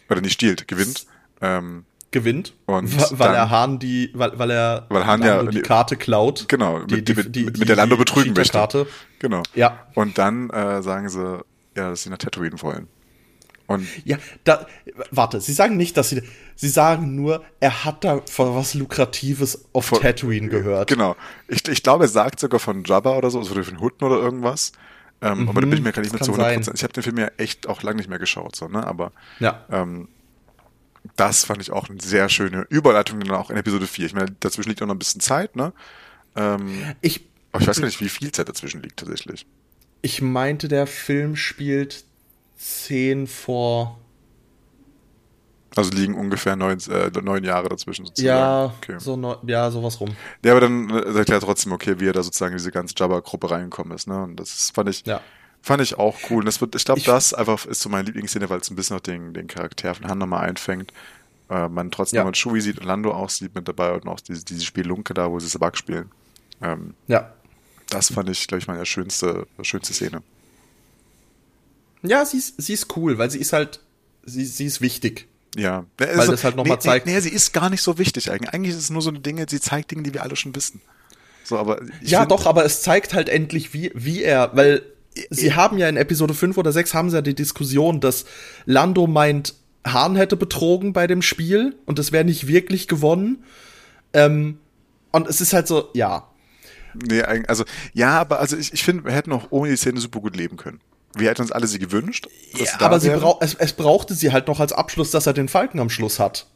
Oder 0.10 0.22
nicht 0.22 0.34
stiehlt, 0.34 0.68
gewinnt. 0.68 1.06
Ähm, 1.42 1.86
Gewinnt, 2.14 2.54
Und 2.66 2.94
weil 3.18 3.28
dann- 3.30 3.36
er 3.36 3.50
Hahn 3.50 3.80
die, 3.80 4.12
weil, 4.14 4.38
weil 4.38 4.52
er 4.52 4.86
Weil 4.90 5.06
Hahn 5.06 5.22
ja 5.24 5.38
Lando 5.38 5.52
die 5.52 5.58
die- 5.60 5.64
Karte 5.64 5.96
klaut. 5.96 6.46
genau, 6.50 6.80
die, 6.84 6.96
mit, 6.98 7.08
die, 7.08 7.14
mit, 7.16 7.36
die, 7.36 7.44
mit 7.46 7.56
die, 7.58 7.64
der 7.66 7.78
Lando 7.78 7.96
betrügen 7.96 8.34
möchte. 8.34 8.52
Cheater-Karte. 8.52 8.88
Genau. 9.20 9.42
Ja. 9.56 9.88
Und 9.96 10.18
dann 10.18 10.50
äh, 10.50 10.84
sagen 10.84 11.08
sie, 11.08 11.40
ja, 11.78 11.90
dass 11.90 12.04
sie 12.04 12.10
nach 12.10 12.18
Tatooine 12.18 12.62
wollen. 12.62 12.90
Und 13.74 13.88
Ja, 14.06 14.18
da, 14.44 14.66
warte, 15.12 15.42
sie 15.42 15.54
sagen 15.54 15.78
nicht, 15.78 15.98
dass 15.98 16.10
sie, 16.10 16.22
sie 16.56 16.70
sagen 16.70 17.16
nur, 17.16 17.44
er 17.60 17.84
hat 17.86 18.04
da 18.04 18.22
von 18.30 18.56
was 18.56 18.74
Lukratives 18.74 19.66
auf 19.74 19.86
Von- 19.86 20.02
Tatooine 20.02 20.48
gehört. 20.50 20.90
Genau. 20.90 21.16
Ich, 21.48 21.68
ich 21.68 21.84
glaube, 21.84 22.06
er 22.06 22.10
sagt 22.10 22.40
sogar 22.40 22.60
von 22.60 22.84
Jabba 22.84 23.16
oder 23.18 23.30
so, 23.30 23.40
also 23.40 23.62
von 23.64 23.80
Hutten 23.80 24.04
oder 24.06 24.18
irgendwas. 24.22 24.72
Ähm, 25.24 25.48
aber 25.50 25.62
da 25.62 25.68
bin 25.68 25.78
ich 25.78 25.84
mir 25.84 25.92
gerade 25.92 26.02
nicht 26.08 26.14
mehr 26.14 26.22
zu 26.24 26.32
kann 26.32 26.42
100%. 26.60 26.64
sein. 26.64 26.74
Ich 26.76 26.84
habe 26.84 26.94
den 26.94 27.04
Film 27.04 27.18
ja 27.20 27.30
echt 27.38 27.68
auch 27.70 27.84
lange 27.84 27.98
nicht 27.98 28.10
mehr 28.10 28.18
geschaut, 28.20 28.56
so, 28.56 28.68
ne? 28.68 28.86
aber 28.88 29.12
Ja. 29.40 29.66
ähm, 29.72 30.08
das 31.16 31.46
fand 31.46 31.62
ich 31.62 31.72
auch 31.72 31.90
eine 31.90 32.00
sehr 32.02 32.30
schöne 32.30 32.66
Überleitung 32.70 33.20
dann 33.20 33.32
auch 33.32 33.50
in 33.50 33.58
Episode 33.58 33.88
4. 33.88 34.06
Ich 34.06 34.14
meine, 34.14 34.32
dazwischen 34.40 34.70
liegt 34.70 34.82
auch 34.82 34.88
noch 34.88 34.96
ein 34.96 35.00
bisschen 35.00 35.22
Zeit, 35.22 35.56
ne? 35.56 35.74
Ähm, 36.36 36.70
Ich, 37.02 37.28
aber 37.52 37.62
ich 37.64 37.68
weiß 37.68 37.80
gar 37.80 37.86
nicht, 37.88 38.00
wie 38.02 38.10
viel 38.10 38.32
Zeit 38.32 38.48
dazwischen 38.50 38.82
liegt 38.82 38.98
tatsächlich. 38.98 39.46
ich 40.04 40.22
meinte, 40.22 40.68
der 40.68 40.88
Film 40.88 41.36
spielt 41.36 42.06
zehn 42.62 43.26
vor, 43.28 43.98
Also 45.76 45.92
liegen 45.92 46.16
ungefähr 46.16 46.56
neun, 46.56 46.78
äh, 46.90 47.10
neun 47.22 47.44
Jahre 47.46 47.70
dazwischen 47.70 48.06
sozusagen. 48.06 48.28
ja, 48.28 48.66
Okay. 48.78 49.00
so, 49.00 49.16
neu- 49.16 49.38
ja, 49.48 49.72
sowas 49.72 50.00
rum. 50.02 50.10
Ja, 50.44 50.52
aber 50.52 50.62
dann 50.62 50.90
äh, 50.90 51.18
erklärt 51.18 51.44
trotzdem, 51.44 51.72
okay, 51.72 52.00
wie 52.00 52.08
er 52.08 52.14
da 52.14 52.22
sozusagen 52.24 52.52
in 52.52 52.58
diese 52.58 52.72
ganze 52.72 52.94
Jabba-Gruppe 52.98 53.50
reingekommen 53.50 53.94
ist, 53.96 54.08
ne? 54.08 54.22
Und 54.24 54.36
das 54.38 54.70
fand 54.76 54.90
ich, 54.90 55.06
Ja. 55.06 55.22
fand 55.62 55.82
ich 55.82 55.98
auch 55.98 56.18
cool. 56.30 56.40
Und 56.40 56.46
das 56.46 56.60
wird, 56.62 56.76
ich 56.76 56.84
glaube, 56.86 57.02
das 57.02 57.34
einfach 57.34 57.66
ist 57.66 57.80
so 57.82 57.88
meine 57.90 58.04
Lieblingsszene, 58.04 58.50
weil 58.50 58.60
es 58.60 58.70
ein 58.70 58.76
bisschen 58.76 58.98
noch 58.98 59.02
den, 59.02 59.34
den 59.34 59.48
Charakter 59.48 59.96
von 59.96 60.08
Han 60.10 60.18
nochmal 60.18 60.48
einfängt. 60.50 60.92
Äh, 61.50 61.68
man 61.70 61.90
trotzdem 61.90 62.18
Ja. 62.18 62.24
mal 62.26 62.34
Chewie 62.34 62.60
sieht 62.62 62.78
und 62.80 62.86
Lando 62.86 63.14
auch 63.14 63.30
sieht 63.30 63.56
mit 63.56 63.66
dabei 63.68 63.94
und 63.94 64.08
auch 64.08 64.20
diese, 64.20 64.44
diese 64.44 64.64
Spielunke 64.66 65.14
da, 65.14 65.32
wo 65.32 65.40
sie 65.40 65.48
Sabak 65.48 65.78
spielen. 65.78 66.12
Ähm, 66.62 66.94
Ja. 67.08 67.32
das 67.90 68.12
fand 68.14 68.30
ich, 68.30 68.46
glaube 68.48 68.60
ich, 68.60 68.68
meine 68.68 68.86
schönste, 68.86 69.48
schönste 69.62 69.94
Szene. 69.94 70.22
Ja, 72.04 72.26
sie 72.26 72.38
ist, 72.38 72.62
sie 72.62 72.74
ist 72.74 72.96
cool, 72.98 73.18
weil 73.18 73.30
sie 73.30 73.40
ist 73.40 73.54
halt, 73.54 73.80
sie, 74.26 74.46
sie 74.46 74.66
ist 74.66 74.82
wichtig. 74.82 75.28
Ja. 75.56 75.86
Weil 75.98 76.28
das 76.28 76.44
halt 76.44 76.56
noch 76.56 76.66
mal 76.66 76.80
zeigt- 76.80 77.06
Nee, 77.06 77.14
nee, 77.14 77.20
sie 77.20 77.30
ist 77.30 77.54
gar 77.54 77.70
nicht 77.70 77.82
so 77.82 77.98
wichtig 77.98 78.32
eigentlich. 78.32 78.54
Eigentlich 78.54 78.74
ist 78.76 78.82
es 78.82 78.90
nur 78.90 79.02
so 79.02 79.10
eine 79.10 79.20
Dinge, 79.20 79.46
sie 79.50 79.60
zeigt 79.60 79.92
Dinge, 79.92 80.04
die 80.04 80.14
wir 80.14 80.24
alle 80.24 80.36
schon 80.36 80.56
wissen. 80.56 80.82
So, 81.44 81.58
aber 81.58 81.82
ich 82.02 82.10
ja, 82.12 82.20
find- 82.20 82.32
doch, 82.32 82.46
aber 82.46 82.64
es 82.66 82.82
zeigt 82.82 83.14
halt 83.14 83.28
endlich, 83.30 83.74
wie, 83.74 83.92
wie 83.94 84.24
er, 84.24 84.52
weil 84.56 84.82
sie 85.30 85.54
haben 85.54 85.78
ja 85.78 85.90
in 85.90 85.98
Episode 85.98 86.34
5 86.34 86.58
oder 86.58 86.72
6 86.72 86.94
haben 86.94 87.10
sie 87.10 87.18
ja 87.18 87.22
die 87.22 87.36
Diskussion, 87.36 88.00
dass 88.00 88.26
Lando 88.66 89.08
meint, 89.08 89.56
Hahn 89.86 90.16
hätte 90.16 90.38
betrogen 90.38 90.94
bei 90.94 91.08
dem 91.08 91.22
Spiel 91.22 91.76
und 91.86 92.00
es 92.00 92.12
wäre 92.14 92.24
nicht 92.24 92.48
wirklich 92.48 92.88
gewonnen. 92.88 93.44
Ähm, 94.14 94.58
und 95.12 95.28
es 95.28 95.42
ist 95.42 95.52
halt 95.54 95.68
so, 95.68 95.90
ja. 95.94 96.28
Nee, 96.94 97.24
eigentlich- 97.24 97.50
also, 97.50 97.66
ja, 97.94 98.20
aber 98.22 98.40
also 98.40 98.56
ich, 98.58 98.72
ich 98.74 98.84
finde, 98.84 99.04
wir 99.06 99.12
hätten 99.12 99.32
auch 99.34 99.48
ohne 99.50 99.72
die 99.72 99.78
Szene 99.78 100.00
super 100.00 100.20
gut 100.22 100.36
leben 100.38 100.56
können. 100.56 100.80
Wir 101.16 101.30
hätten 101.30 101.42
uns 101.42 101.52
alle 101.52 101.68
sie 101.68 101.80
gewünscht. 101.80 102.28
da 102.80 102.86
aber 102.86 103.00
sie 103.00 103.10
wären. 103.10 103.20
brau 103.22 103.38
es, 103.42 103.54
es 103.56 103.74
brauchte 103.74 104.14
sie 104.14 104.32
halt 104.32 104.48
noch 104.48 104.60
als 104.60 104.72
Abschluss, 104.74 105.12
dass 105.12 105.28
er 105.28 105.34
den 105.34 105.48
Falken 105.50 105.80
am 105.80 105.90
Schluss 105.90 106.20
hat. 106.20 106.48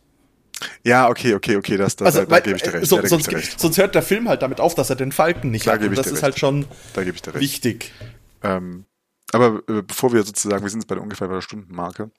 Ja, 0.84 1.10
okay, 1.10 1.36
okay, 1.36 1.58
okay, 1.58 1.76
das, 1.78 1.96
das, 1.98 2.06
Also, 2.06 2.22
da, 2.26 2.32
weil, 2.32 2.42
gebe 2.42 2.56
ich 2.56 2.62
dir 2.64 2.74
äh, 2.74 2.78
recht. 2.78 2.88
so, 2.88 2.96
ja, 2.96 3.02
da 3.02 3.08
sonst, 3.10 3.30
dir 3.30 3.36
recht. 3.38 3.60
sonst 3.60 3.78
hört 3.78 3.94
der 3.94 4.02
Film 4.02 4.30
halt 4.30 4.42
damit 4.42 4.62
auf, 4.62 4.74
dass 4.76 4.90
er 4.90 4.96
den 4.96 5.12
Falken 5.12 5.52
nicht 5.52 5.68
Da 5.68 5.74
hat. 5.74 5.82
das 5.82 6.08
ist 6.08 6.14
recht. 6.14 6.24
halt 6.24 6.40
schon 6.40 6.66
Da 6.94 7.04
gebe 7.04 7.16
ich 7.16 7.22
dir 7.22 7.34
recht. 7.34 7.42
wichtig. 7.42 7.92
Ähm, 8.42 8.86
aber 9.34 9.62
äh, 9.68 9.82
bevor 9.82 10.14
wir 10.14 10.24
sozusagen, 10.24 10.64
wir 10.64 10.70
sind 10.70 10.80
jetzt 10.82 10.88
bei 10.88 10.96
der 10.96 11.04
ungefähr 11.04 11.28
bei 11.28 11.34
der 11.36 11.42
Stundenmarke. 11.42 12.10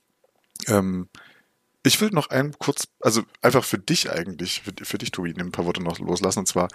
Ähm, 0.66 1.08
ich 1.82 2.00
will 2.00 2.10
noch 2.10 2.28
einen 2.30 2.58
kurz, 2.58 2.88
also 3.00 3.22
einfach 3.40 3.64
für 3.64 3.78
dich 3.78 4.10
eigentlich, 4.10 4.62
für, 4.62 4.72
für 4.84 4.98
dich, 4.98 5.12
Tobi, 5.12 5.32
ein 5.38 5.52
paar 5.52 5.64
Worte 5.64 5.82
noch 5.82 5.98
loslassen, 5.98 6.40
und 6.40 6.46
zwar 6.46 6.68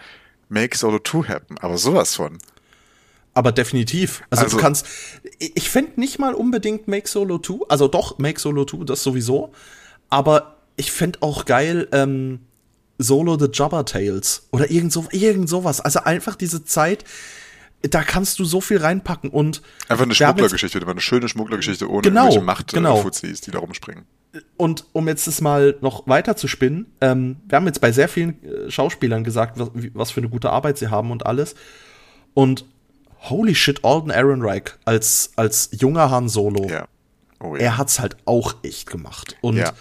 Make 0.49 0.78
Solo 0.78 0.99
2 0.99 1.28
happen, 1.28 1.57
aber 1.59 1.78
sowas 1.78 2.16
von. 2.16 2.39
Aber 3.34 3.51
definitiv. 3.51 4.23
Also, 4.29 4.43
Also- 4.43 4.57
du 4.57 4.61
kannst. 4.61 4.86
Ich 5.39 5.69
fände 5.69 5.99
nicht 5.99 6.19
mal 6.19 6.34
unbedingt 6.34 6.88
Make 6.88 7.07
Solo 7.07 7.39
2. 7.39 7.65
Also 7.69 7.88
doch, 7.88 8.17
Make 8.19 8.39
Solo 8.39 8.65
2, 8.65 8.84
das 8.86 9.03
sowieso. 9.03 9.51
Aber 10.09 10.57
ich 10.75 10.91
fände 10.91 11.19
auch 11.21 11.45
geil, 11.45 11.88
ähm, 11.91 12.39
Solo 12.97 13.39
the 13.39 13.47
Jabba 13.51 13.84
Tales. 13.84 14.47
Oder 14.51 14.69
irgend, 14.69 14.91
so, 14.91 15.07
irgend 15.11 15.49
sowas. 15.49 15.79
Also 15.82 16.01
einfach 16.01 16.36
diese 16.36 16.63
Zeit. 16.65 17.05
da 17.89 18.03
kannst 18.03 18.38
du 18.38 18.45
so 18.45 18.61
viel 18.61 18.77
reinpacken 18.77 19.32
und 19.32 19.63
Einfach 19.89 20.03
eine 20.05 20.13
Schmugglergeschichte, 20.13 20.86
eine 20.86 21.01
schöne 21.01 21.27
Schmugglergeschichte 21.27 21.89
ohne 21.89 22.03
Genau, 22.03 22.25
irgendwelche 22.25 22.45
Macht 22.45 22.73
genau. 22.73 22.97
Fuzis, 22.97 23.41
die 23.41 23.49
da 23.49 23.57
rumspringen. 23.57 24.03
Und 24.55 24.86
um 24.93 25.07
jetzt 25.07 25.25
das 25.25 25.41
mal 25.41 25.75
noch 25.82 26.05
weiter 26.07 26.36
zu 26.36 26.47
spinnen, 26.47 26.86
ähm, 27.01 27.38
wir 27.47 27.55
haben 27.55 27.65
jetzt 27.65 27.82
bei 27.82 27.91
sehr 27.91 28.07
vielen 28.07 28.43
äh, 28.43 28.69
Schauspielern 28.69 29.23
gesagt, 29.23 29.57
was, 29.57 29.71
was 29.95 30.11
für 30.11 30.19
eine 30.19 30.29
gute 30.29 30.51
Arbeit 30.51 30.77
sie 30.77 30.89
haben 30.91 31.09
und 31.09 31.25
alles. 31.25 31.55
Und 32.36 32.65
holy 33.30 33.55
shit, 33.55 33.84
Alden 33.86 34.09
Ehrenreich 34.09 34.63
als, 34.86 35.32
als 35.36 35.69
junger 35.74 36.09
Han 36.11 36.28
Solo, 36.30 36.67
Ja. 36.69 36.88
Oh 37.39 37.55
ja. 37.55 37.61
er 37.61 37.78
hat's 37.78 37.99
halt 37.99 38.17
auch 38.26 38.55
echt 38.63 38.89
gemacht. 38.89 39.36
Und 39.41 39.57
Ja. 39.57 39.74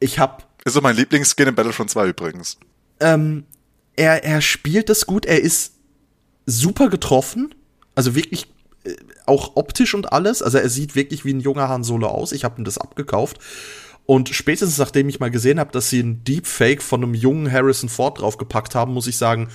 ich 0.00 0.18
hab, 0.18 0.48
Ist 0.64 0.74
so 0.74 0.80
mein 0.80 0.96
Lieblingsskin 0.96 1.48
in 1.48 1.54
Battlefront 1.54 1.90
2 1.90 2.08
übrigens. 2.08 2.58
ähm, 3.00 3.44
er, 3.96 4.24
er 4.24 4.40
spielt 4.40 4.88
das 4.88 5.04
gut, 5.06 5.26
er 5.26 5.40
ist 5.40 5.74
super 6.46 6.88
getroffen, 6.88 7.54
also 7.94 8.14
wirklich 8.14 8.46
äh, 8.84 8.94
auch 9.26 9.56
optisch 9.56 9.94
und 9.94 10.12
alles, 10.12 10.42
also 10.42 10.56
er 10.58 10.68
sieht 10.70 10.94
wirklich 10.94 11.24
wie 11.24 11.32
ein 11.34 11.40
junger 11.40 11.68
Han 11.68 11.84
Solo 11.84 12.06
aus, 12.08 12.32
ich 12.32 12.44
habe 12.44 12.60
ihm 12.60 12.64
das 12.64 12.78
abgekauft. 12.78 13.38
Und 14.06 14.28
spätestens 14.30 14.78
nachdem 14.78 15.08
ich 15.08 15.20
mal 15.20 15.30
gesehen 15.30 15.60
habe, 15.60 15.70
dass 15.72 15.88
sie 15.90 16.00
ein 16.02 16.24
Deepfake 16.24 16.82
von 16.82 17.02
einem 17.04 17.14
jungen 17.14 17.50
Harrison 17.52 17.88
Ford 17.88 18.20
draufgepackt 18.20 18.74
haben, 18.74 18.92
muss 18.94 19.06
ich 19.06 19.16
sagen, 19.16 19.48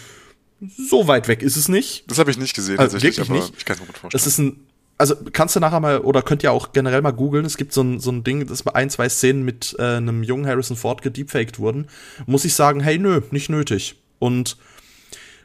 so 0.62 1.08
weit 1.08 1.28
weg 1.28 1.42
ist 1.42 1.56
es 1.56 1.68
nicht. 1.68 2.10
Das 2.10 2.20
habe 2.20 2.32
ich 2.32 2.38
nicht 2.38 2.56
gesehen, 2.56 2.80
Also 2.80 2.94
tatsächlich, 2.94 3.30
wirklich 3.30 3.50
nicht? 3.50 3.58
ich 3.58 3.66
kann 3.66 3.76
es 3.76 3.82
mir 3.82 3.88
gut 3.88 3.98
vorstellen. 3.98 4.20
Das 4.24 4.28
ist 4.28 4.38
ein, 4.38 4.60
also 4.98 5.16
kannst 5.34 5.56
du 5.56 5.60
nachher 5.60 5.80
mal, 5.80 6.00
oder 6.00 6.22
könnt 6.22 6.44
ihr 6.44 6.52
auch 6.52 6.72
generell 6.72 7.02
mal 7.02 7.12
googeln, 7.12 7.46
es 7.46 7.58
gibt 7.58 7.74
so 7.74 7.82
ein, 7.82 8.00
so 8.00 8.12
ein 8.12 8.24
Ding, 8.24 8.48
dass 8.48 8.66
ein, 8.68 8.90
zwei 8.90 9.10
Szenen 9.10 9.44
mit 9.44 9.76
äh, 9.78 9.98
einem 9.98 10.24
jungen 10.24 10.48
Harrison 10.48 10.78
Ford 10.78 11.02
gedeepfaked 11.02 11.60
wurden, 11.60 11.88
muss 12.26 12.46
ich 12.46 12.54
sagen, 12.54 12.80
hey, 12.80 12.98
nö, 12.98 13.22
nicht 13.32 13.50
nötig. 13.50 13.96
Und 14.20 14.58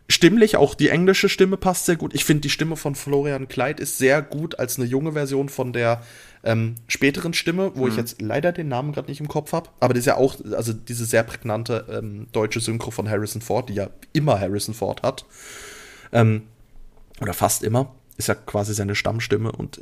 stimmlich, 0.09 0.57
auch 0.57 0.75
die 0.75 0.89
englische 0.89 1.29
Stimme 1.29 1.57
passt 1.57 1.87
sehr 1.87 1.97
gut. 1.97 2.15
Ich 2.15 2.25
finde, 2.25 2.43
die 2.43 2.51
Stimme 2.51 2.77
von 2.77 2.95
Florian 2.95 3.49
Kleid 3.49 3.81
ist 3.81 3.99
sehr 3.99 4.23
gut 4.23 4.59
als 4.59 4.77
eine 4.79 4.87
junge 4.87 5.13
Version 5.13 5.49
von 5.49 5.73
der 5.73 6.03
ähm, 6.43 6.77
späteren 6.89 7.35
Stimme, 7.35 7.73
wo 7.75 7.87
ich 7.87 7.97
jetzt 7.97 8.23
leider 8.23 8.53
den 8.53 8.69
Namen 8.69 8.93
gerade 8.93 9.09
nicht 9.09 9.21
im 9.21 9.29
Kopf 9.29 9.53
habe. 9.53 9.69
Aber 9.79 9.93
das 9.93 10.01
ist 10.01 10.07
ja 10.07 10.17
auch, 10.17 10.37
also 10.53 10.73
diese 10.73 11.05
sehr 11.05 11.23
prägnante 11.23 11.87
ähm, 11.91 12.29
deutsche 12.33 12.61
Synchro 12.61 12.91
von 12.91 13.09
Harrison 13.09 13.43
Ford, 13.43 13.69
die 13.69 13.75
ja 13.75 13.91
immer 14.13 14.41
Harrison 14.41 14.75
Ford 14.75 15.03
hat. 15.03 15.27
Ähm, 16.13 16.43
oder 17.21 17.35
fast 17.35 17.63
immer. 17.63 17.95
Ist 18.17 18.29
ja 18.29 18.35
quasi 18.35 18.75
seine 18.75 18.95
Stammstimme 18.95 19.53
und 19.53 19.81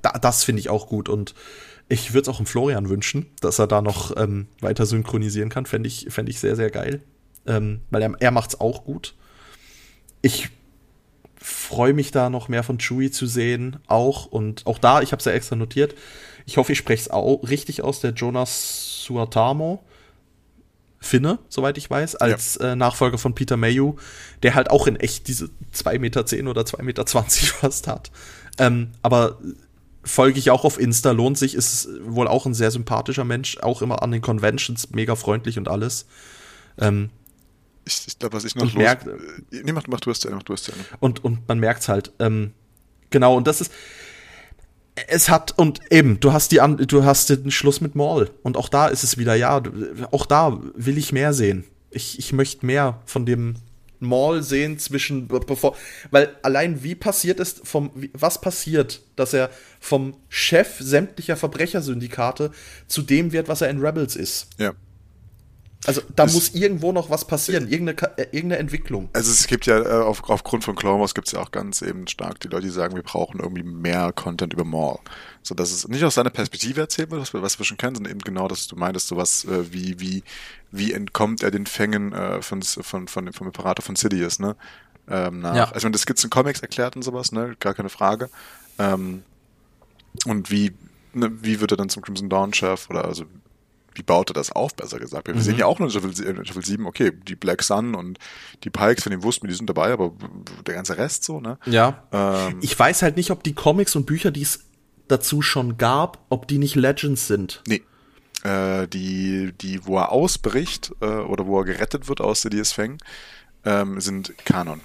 da, 0.00 0.12
das 0.12 0.44
finde 0.44 0.60
ich 0.60 0.70
auch 0.70 0.88
gut. 0.88 1.08
Und 1.08 1.34
ich 1.88 2.14
würde 2.14 2.22
es 2.22 2.28
auch 2.28 2.38
dem 2.38 2.46
Florian 2.46 2.88
wünschen, 2.88 3.26
dass 3.40 3.58
er 3.58 3.66
da 3.66 3.82
noch 3.82 4.16
ähm, 4.16 4.46
weiter 4.60 4.86
synchronisieren 4.86 5.50
kann. 5.50 5.66
Fände 5.66 5.86
ich, 5.86 6.06
fänd 6.08 6.28
ich 6.28 6.40
sehr, 6.40 6.56
sehr 6.56 6.70
geil. 6.70 7.02
Ähm, 7.46 7.80
weil 7.90 8.02
er, 8.02 8.12
er 8.18 8.30
macht 8.30 8.50
es 8.50 8.60
auch 8.60 8.84
gut. 8.84 9.14
Ich 10.22 10.50
freue 11.40 11.92
mich 11.92 12.10
da 12.10 12.30
noch 12.30 12.48
mehr 12.48 12.62
von 12.62 12.78
Chewie 12.78 13.10
zu 13.10 13.26
sehen, 13.26 13.78
auch. 13.86 14.26
Und 14.26 14.66
auch 14.66 14.78
da, 14.78 15.02
ich 15.02 15.12
habe 15.12 15.20
es 15.20 15.26
ja 15.26 15.32
extra 15.32 15.56
notiert. 15.56 15.94
Ich 16.46 16.56
hoffe, 16.56 16.72
ich 16.72 16.78
spreche 16.78 17.02
es 17.02 17.10
auch 17.10 17.42
richtig 17.48 17.82
aus, 17.82 18.00
der 18.00 18.12
Jonas 18.12 19.04
Suatamo. 19.04 19.82
Finne, 20.98 21.38
soweit 21.48 21.78
ich 21.78 21.88
weiß, 21.88 22.16
als 22.16 22.56
äh, 22.56 22.74
Nachfolger 22.74 23.18
von 23.18 23.34
Peter 23.34 23.56
Mayhew, 23.56 23.94
der 24.42 24.54
halt 24.54 24.70
auch 24.70 24.86
in 24.86 24.96
echt 24.96 25.28
diese 25.28 25.50
2,10 25.74 25.98
Meter 25.98 26.20
oder 26.50 26.62
2,20 26.62 26.82
Meter 26.82 27.06
fast 27.06 27.86
hat. 27.86 28.10
Ähm, 28.58 28.90
aber 29.02 29.38
folge 30.02 30.38
ich 30.38 30.50
auch 30.50 30.64
auf 30.64 30.80
Insta, 30.80 31.10
lohnt 31.10 31.36
sich, 31.36 31.54
ist 31.54 31.88
wohl 32.02 32.26
auch 32.28 32.46
ein 32.46 32.54
sehr 32.54 32.70
sympathischer 32.70 33.24
Mensch, 33.24 33.58
auch 33.58 33.82
immer 33.82 34.02
an 34.02 34.10
den 34.10 34.22
Conventions, 34.22 34.90
mega 34.90 35.16
freundlich 35.16 35.58
und 35.58 35.68
alles. 35.68 36.06
Ähm, 36.78 37.10
ich 37.86 38.02
ich 38.08 38.18
glaube, 38.18 38.36
was 38.36 38.44
ich 38.44 38.54
noch 38.54 38.64
Und 38.64 38.74
merkt- 38.74 39.06
äh, 39.06 39.12
nee, 39.62 39.72
mach, 39.72 39.86
mach 39.86 40.00
du 40.00 40.10
es 40.10 40.20
zu 40.20 40.28
Ende, 40.28 40.36
mach 40.36 40.42
du 40.44 40.52
es 40.52 40.62
zu 40.64 40.72
Ende. 40.72 40.84
und, 41.00 41.24
und 41.24 41.46
man 41.48 41.58
merkt's 41.58 41.88
halt. 41.88 42.12
Ähm, 42.18 42.52
genau, 43.10 43.36
und 43.36 43.46
das 43.46 43.60
ist. 43.60 43.72
Es 45.08 45.28
hat, 45.28 45.52
und 45.58 45.80
eben, 45.92 46.20
du 46.20 46.32
hast 46.32 46.52
die 46.52 46.60
du 46.86 47.04
hast 47.04 47.28
den 47.28 47.50
Schluss 47.50 47.80
mit 47.82 47.94
Maul. 47.94 48.30
Und 48.42 48.56
auch 48.56 48.68
da 48.70 48.86
ist 48.88 49.04
es 49.04 49.18
wieder, 49.18 49.34
ja, 49.34 49.62
auch 50.10 50.24
da 50.24 50.58
will 50.74 50.96
ich 50.96 51.12
mehr 51.12 51.34
sehen. 51.34 51.64
Ich, 51.90 52.18
ich 52.18 52.32
möchte 52.32 52.64
mehr 52.64 53.00
von 53.04 53.26
dem 53.26 53.56
Maul 54.00 54.42
sehen 54.42 54.78
zwischen, 54.78 55.28
be- 55.28 55.40
bevor, 55.40 55.76
weil 56.10 56.34
allein 56.42 56.82
wie 56.82 56.94
passiert 56.94 57.40
es 57.40 57.60
vom, 57.62 57.90
was 58.14 58.40
passiert, 58.40 59.02
dass 59.16 59.34
er 59.34 59.50
vom 59.80 60.16
Chef 60.30 60.76
sämtlicher 60.80 61.36
Verbrechersyndikate 61.36 62.50
zu 62.86 63.02
dem 63.02 63.32
wird, 63.32 63.48
was 63.48 63.60
er 63.60 63.68
in 63.70 63.80
Rebels 63.84 64.16
ist. 64.16 64.48
Ja. 64.58 64.72
Also 65.86 66.00
da 66.14 66.24
Das- 66.24 66.34
muss 66.34 66.54
irgendwo 66.54 66.92
noch 66.92 67.10
was 67.10 67.26
passieren, 67.26 67.64
irgendeine, 67.68 67.94
Ka- 67.94 68.12
äh, 68.16 68.22
irgendeine 68.32 68.58
Entwicklung. 68.58 69.08
Also 69.12 69.30
es 69.30 69.46
gibt 69.46 69.66
ja 69.66 69.78
äh, 69.80 70.02
auf, 70.04 70.28
aufgrund 70.28 70.64
von 70.64 70.76
Wars 70.76 71.14
gibt 71.14 71.28
es 71.28 71.32
ja 71.32 71.40
auch 71.40 71.50
ganz 71.52 71.82
eben 71.82 72.06
stark 72.08 72.40
die 72.40 72.48
Leute, 72.48 72.66
die 72.66 72.72
sagen, 72.72 72.94
wir 72.96 73.02
brauchen 73.02 73.40
irgendwie 73.40 73.62
mehr 73.62 74.12
Content 74.12 74.52
über 74.52 74.64
Maul. 74.64 74.98
So 75.42 75.54
dass 75.54 75.70
es 75.70 75.86
nicht 75.88 76.02
aus 76.04 76.14
seiner 76.16 76.30
Perspektive 76.30 76.80
erzählt 76.80 77.10
wird, 77.10 77.20
was 77.22 77.32
wir, 77.32 77.42
was 77.42 77.58
wir 77.58 77.64
schon 77.64 77.76
kennen, 77.76 77.94
sondern 77.94 78.10
eben 78.10 78.20
genau, 78.20 78.48
dass 78.48 78.66
du 78.66 78.76
meintest, 78.76 79.08
sowas 79.08 79.44
äh, 79.44 79.72
wie, 79.72 80.00
wie, 80.00 80.22
wie 80.72 80.92
entkommt 80.92 81.42
er 81.42 81.50
den 81.50 81.66
Fängen 81.66 82.12
äh, 82.12 82.42
von, 82.42 82.62
von, 82.62 83.06
von, 83.08 83.32
vom 83.32 83.46
Imperator 83.46 83.84
von 83.84 83.94
Sidious, 83.96 84.38
ne? 84.38 84.56
Ähm, 85.08 85.38
nach. 85.38 85.54
Ja. 85.54 85.70
Also 85.70 85.88
das 85.88 86.04
gibt's 86.04 86.24
in 86.24 86.30
Comics 86.30 86.60
erklärt 86.60 86.96
und 86.96 87.02
sowas, 87.02 87.30
ne? 87.30 87.54
Gar 87.60 87.74
keine 87.74 87.88
Frage. 87.90 88.28
Ähm, 88.78 89.22
und 90.26 90.50
wie, 90.50 90.72
ne, 91.12 91.30
wie 91.42 91.60
wird 91.60 91.70
er 91.70 91.76
dann 91.76 91.88
zum 91.88 92.02
Crimson 92.02 92.28
Dawn 92.28 92.52
Chef 92.52 92.90
oder 92.90 93.04
also 93.04 93.24
wie 93.96 94.02
baut 94.02 94.30
er 94.30 94.34
das 94.34 94.52
auf, 94.52 94.74
besser 94.74 94.98
gesagt? 94.98 95.28
Wir 95.28 95.40
sehen 95.40 95.58
ja 95.58 95.66
auch 95.66 95.78
nur 95.78 95.88
in 95.88 95.90
Staffel, 95.90 96.10
in 96.24 96.44
Staffel 96.44 96.64
7, 96.64 96.86
okay, 96.86 97.12
die 97.12 97.34
Black 97.34 97.62
Sun 97.62 97.94
und 97.94 98.18
die 98.64 98.70
Pikes, 98.70 99.02
von 99.02 99.10
denen 99.10 99.22
wussten 99.22 99.42
wir, 99.44 99.48
die 99.48 99.56
sind 99.56 99.68
dabei, 99.68 99.92
aber 99.92 100.12
der 100.66 100.74
ganze 100.74 100.98
Rest 100.98 101.24
so, 101.24 101.40
ne? 101.40 101.58
Ja. 101.66 102.04
Ähm, 102.12 102.58
Ich 102.60 102.78
weiß 102.78 103.02
halt 103.02 103.16
nicht, 103.16 103.30
ob 103.30 103.42
die 103.42 103.54
Comics 103.54 103.96
und 103.96 104.06
Bücher, 104.06 104.30
die 104.30 104.42
es 104.42 104.64
dazu 105.08 105.40
schon 105.42 105.78
gab, 105.78 106.24
ob 106.28 106.46
die 106.48 106.58
nicht 106.58 106.74
Legends 106.74 107.26
sind. 107.26 107.62
nee. 107.66 107.82
Äh, 108.44 108.86
die, 108.86 109.52
die, 109.60 109.86
wo 109.86 109.96
er 109.96 110.12
ausbricht 110.12 110.92
äh, 111.00 111.06
oder 111.06 111.46
wo 111.46 111.58
er 111.60 111.64
gerettet 111.64 112.06
wird 112.06 112.20
aus 112.20 112.42
Sidious 112.42 112.70
Fang, 112.70 112.98
ähm, 113.64 114.00
sind 114.00 114.34
Kanon. 114.44 114.82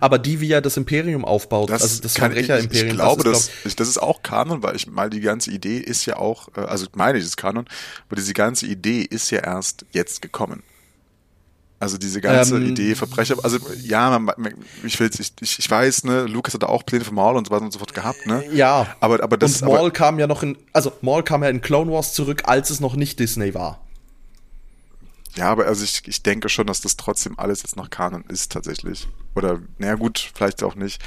Aber 0.00 0.18
die, 0.18 0.40
wie 0.40 0.50
er 0.50 0.60
das 0.60 0.76
Imperium 0.76 1.24
aufbaut, 1.24 1.70
also 1.70 2.00
das 2.02 2.14
kann 2.14 2.32
ich, 2.32 2.46
Verbrecher-Imperium, 2.46 2.88
ich 2.88 2.94
glaube, 2.94 3.24
das 3.24 3.32
das, 3.32 3.42
ist, 3.42 3.66
ich, 3.66 3.76
das 3.76 3.88
ist 3.88 3.98
auch 3.98 4.22
Kanon, 4.22 4.62
weil 4.62 4.76
ich 4.76 4.86
mal 4.86 5.10
die 5.10 5.20
ganze 5.20 5.50
Idee 5.50 5.78
ist 5.78 6.06
ja 6.06 6.16
auch, 6.16 6.48
äh, 6.56 6.60
also 6.60 6.86
meine 6.94 7.18
ich, 7.18 7.24
ist 7.24 7.36
Kanon, 7.36 7.66
aber 8.06 8.16
diese 8.16 8.32
ganze 8.32 8.66
Idee 8.66 9.02
ist 9.02 9.30
ja 9.30 9.40
erst 9.40 9.84
jetzt 9.92 10.22
gekommen. 10.22 10.62
Also 11.80 11.98
diese 11.98 12.20
ganze 12.20 12.56
Ähm, 12.56 12.68
Idee 12.68 12.94
Verbrecher, 12.94 13.36
also 13.42 13.58
ja, 13.82 14.18
man, 14.18 14.54
ich 14.84 14.98
will 15.00 15.10
ich, 15.18 15.58
ich, 15.58 15.70
weiß, 15.70 16.04
ne, 16.04 16.22
Lucas 16.22 16.54
hat 16.54 16.62
da 16.62 16.68
auch 16.68 16.86
Pläne 16.86 17.04
für 17.04 17.12
Maul 17.12 17.36
und 17.36 17.46
so 17.46 17.52
weiter 17.52 17.64
und 17.64 17.72
so 17.72 17.78
fort 17.78 17.92
gehabt, 17.92 18.26
ne? 18.26 18.40
glaub- 18.42 18.54
ja. 18.54 18.96
Aber, 19.00 19.22
aber 19.22 19.36
das, 19.36 19.60
und 19.60 19.68
Maul 19.68 19.78
aber, 19.80 19.90
kam 19.90 20.18
ja 20.18 20.26
noch 20.26 20.42
in, 20.42 20.56
also 20.72 20.92
Maul 21.02 21.22
kam 21.24 21.42
ja 21.42 21.50
in 21.50 21.60
Clone 21.60 21.90
Wars 21.92 22.14
zurück, 22.14 22.42
als 22.46 22.70
es 22.70 22.80
noch 22.80 22.96
nicht 22.96 23.18
Disney 23.18 23.52
war. 23.54 23.80
Ja, 25.36 25.50
aber 25.50 25.66
also 25.66 25.82
ich, 25.84 26.06
ich 26.06 26.22
denke 26.22 26.48
schon, 26.48 26.66
dass 26.66 26.80
das 26.80 26.96
trotzdem 26.96 27.38
alles 27.38 27.62
jetzt 27.62 27.76
noch 27.76 27.90
Kanon 27.90 28.24
ist 28.28 28.52
tatsächlich. 28.52 29.08
Oder, 29.34 29.60
naja 29.78 29.94
gut, 29.96 30.30
vielleicht 30.34 30.62
auch 30.62 30.76
nicht. 30.76 31.02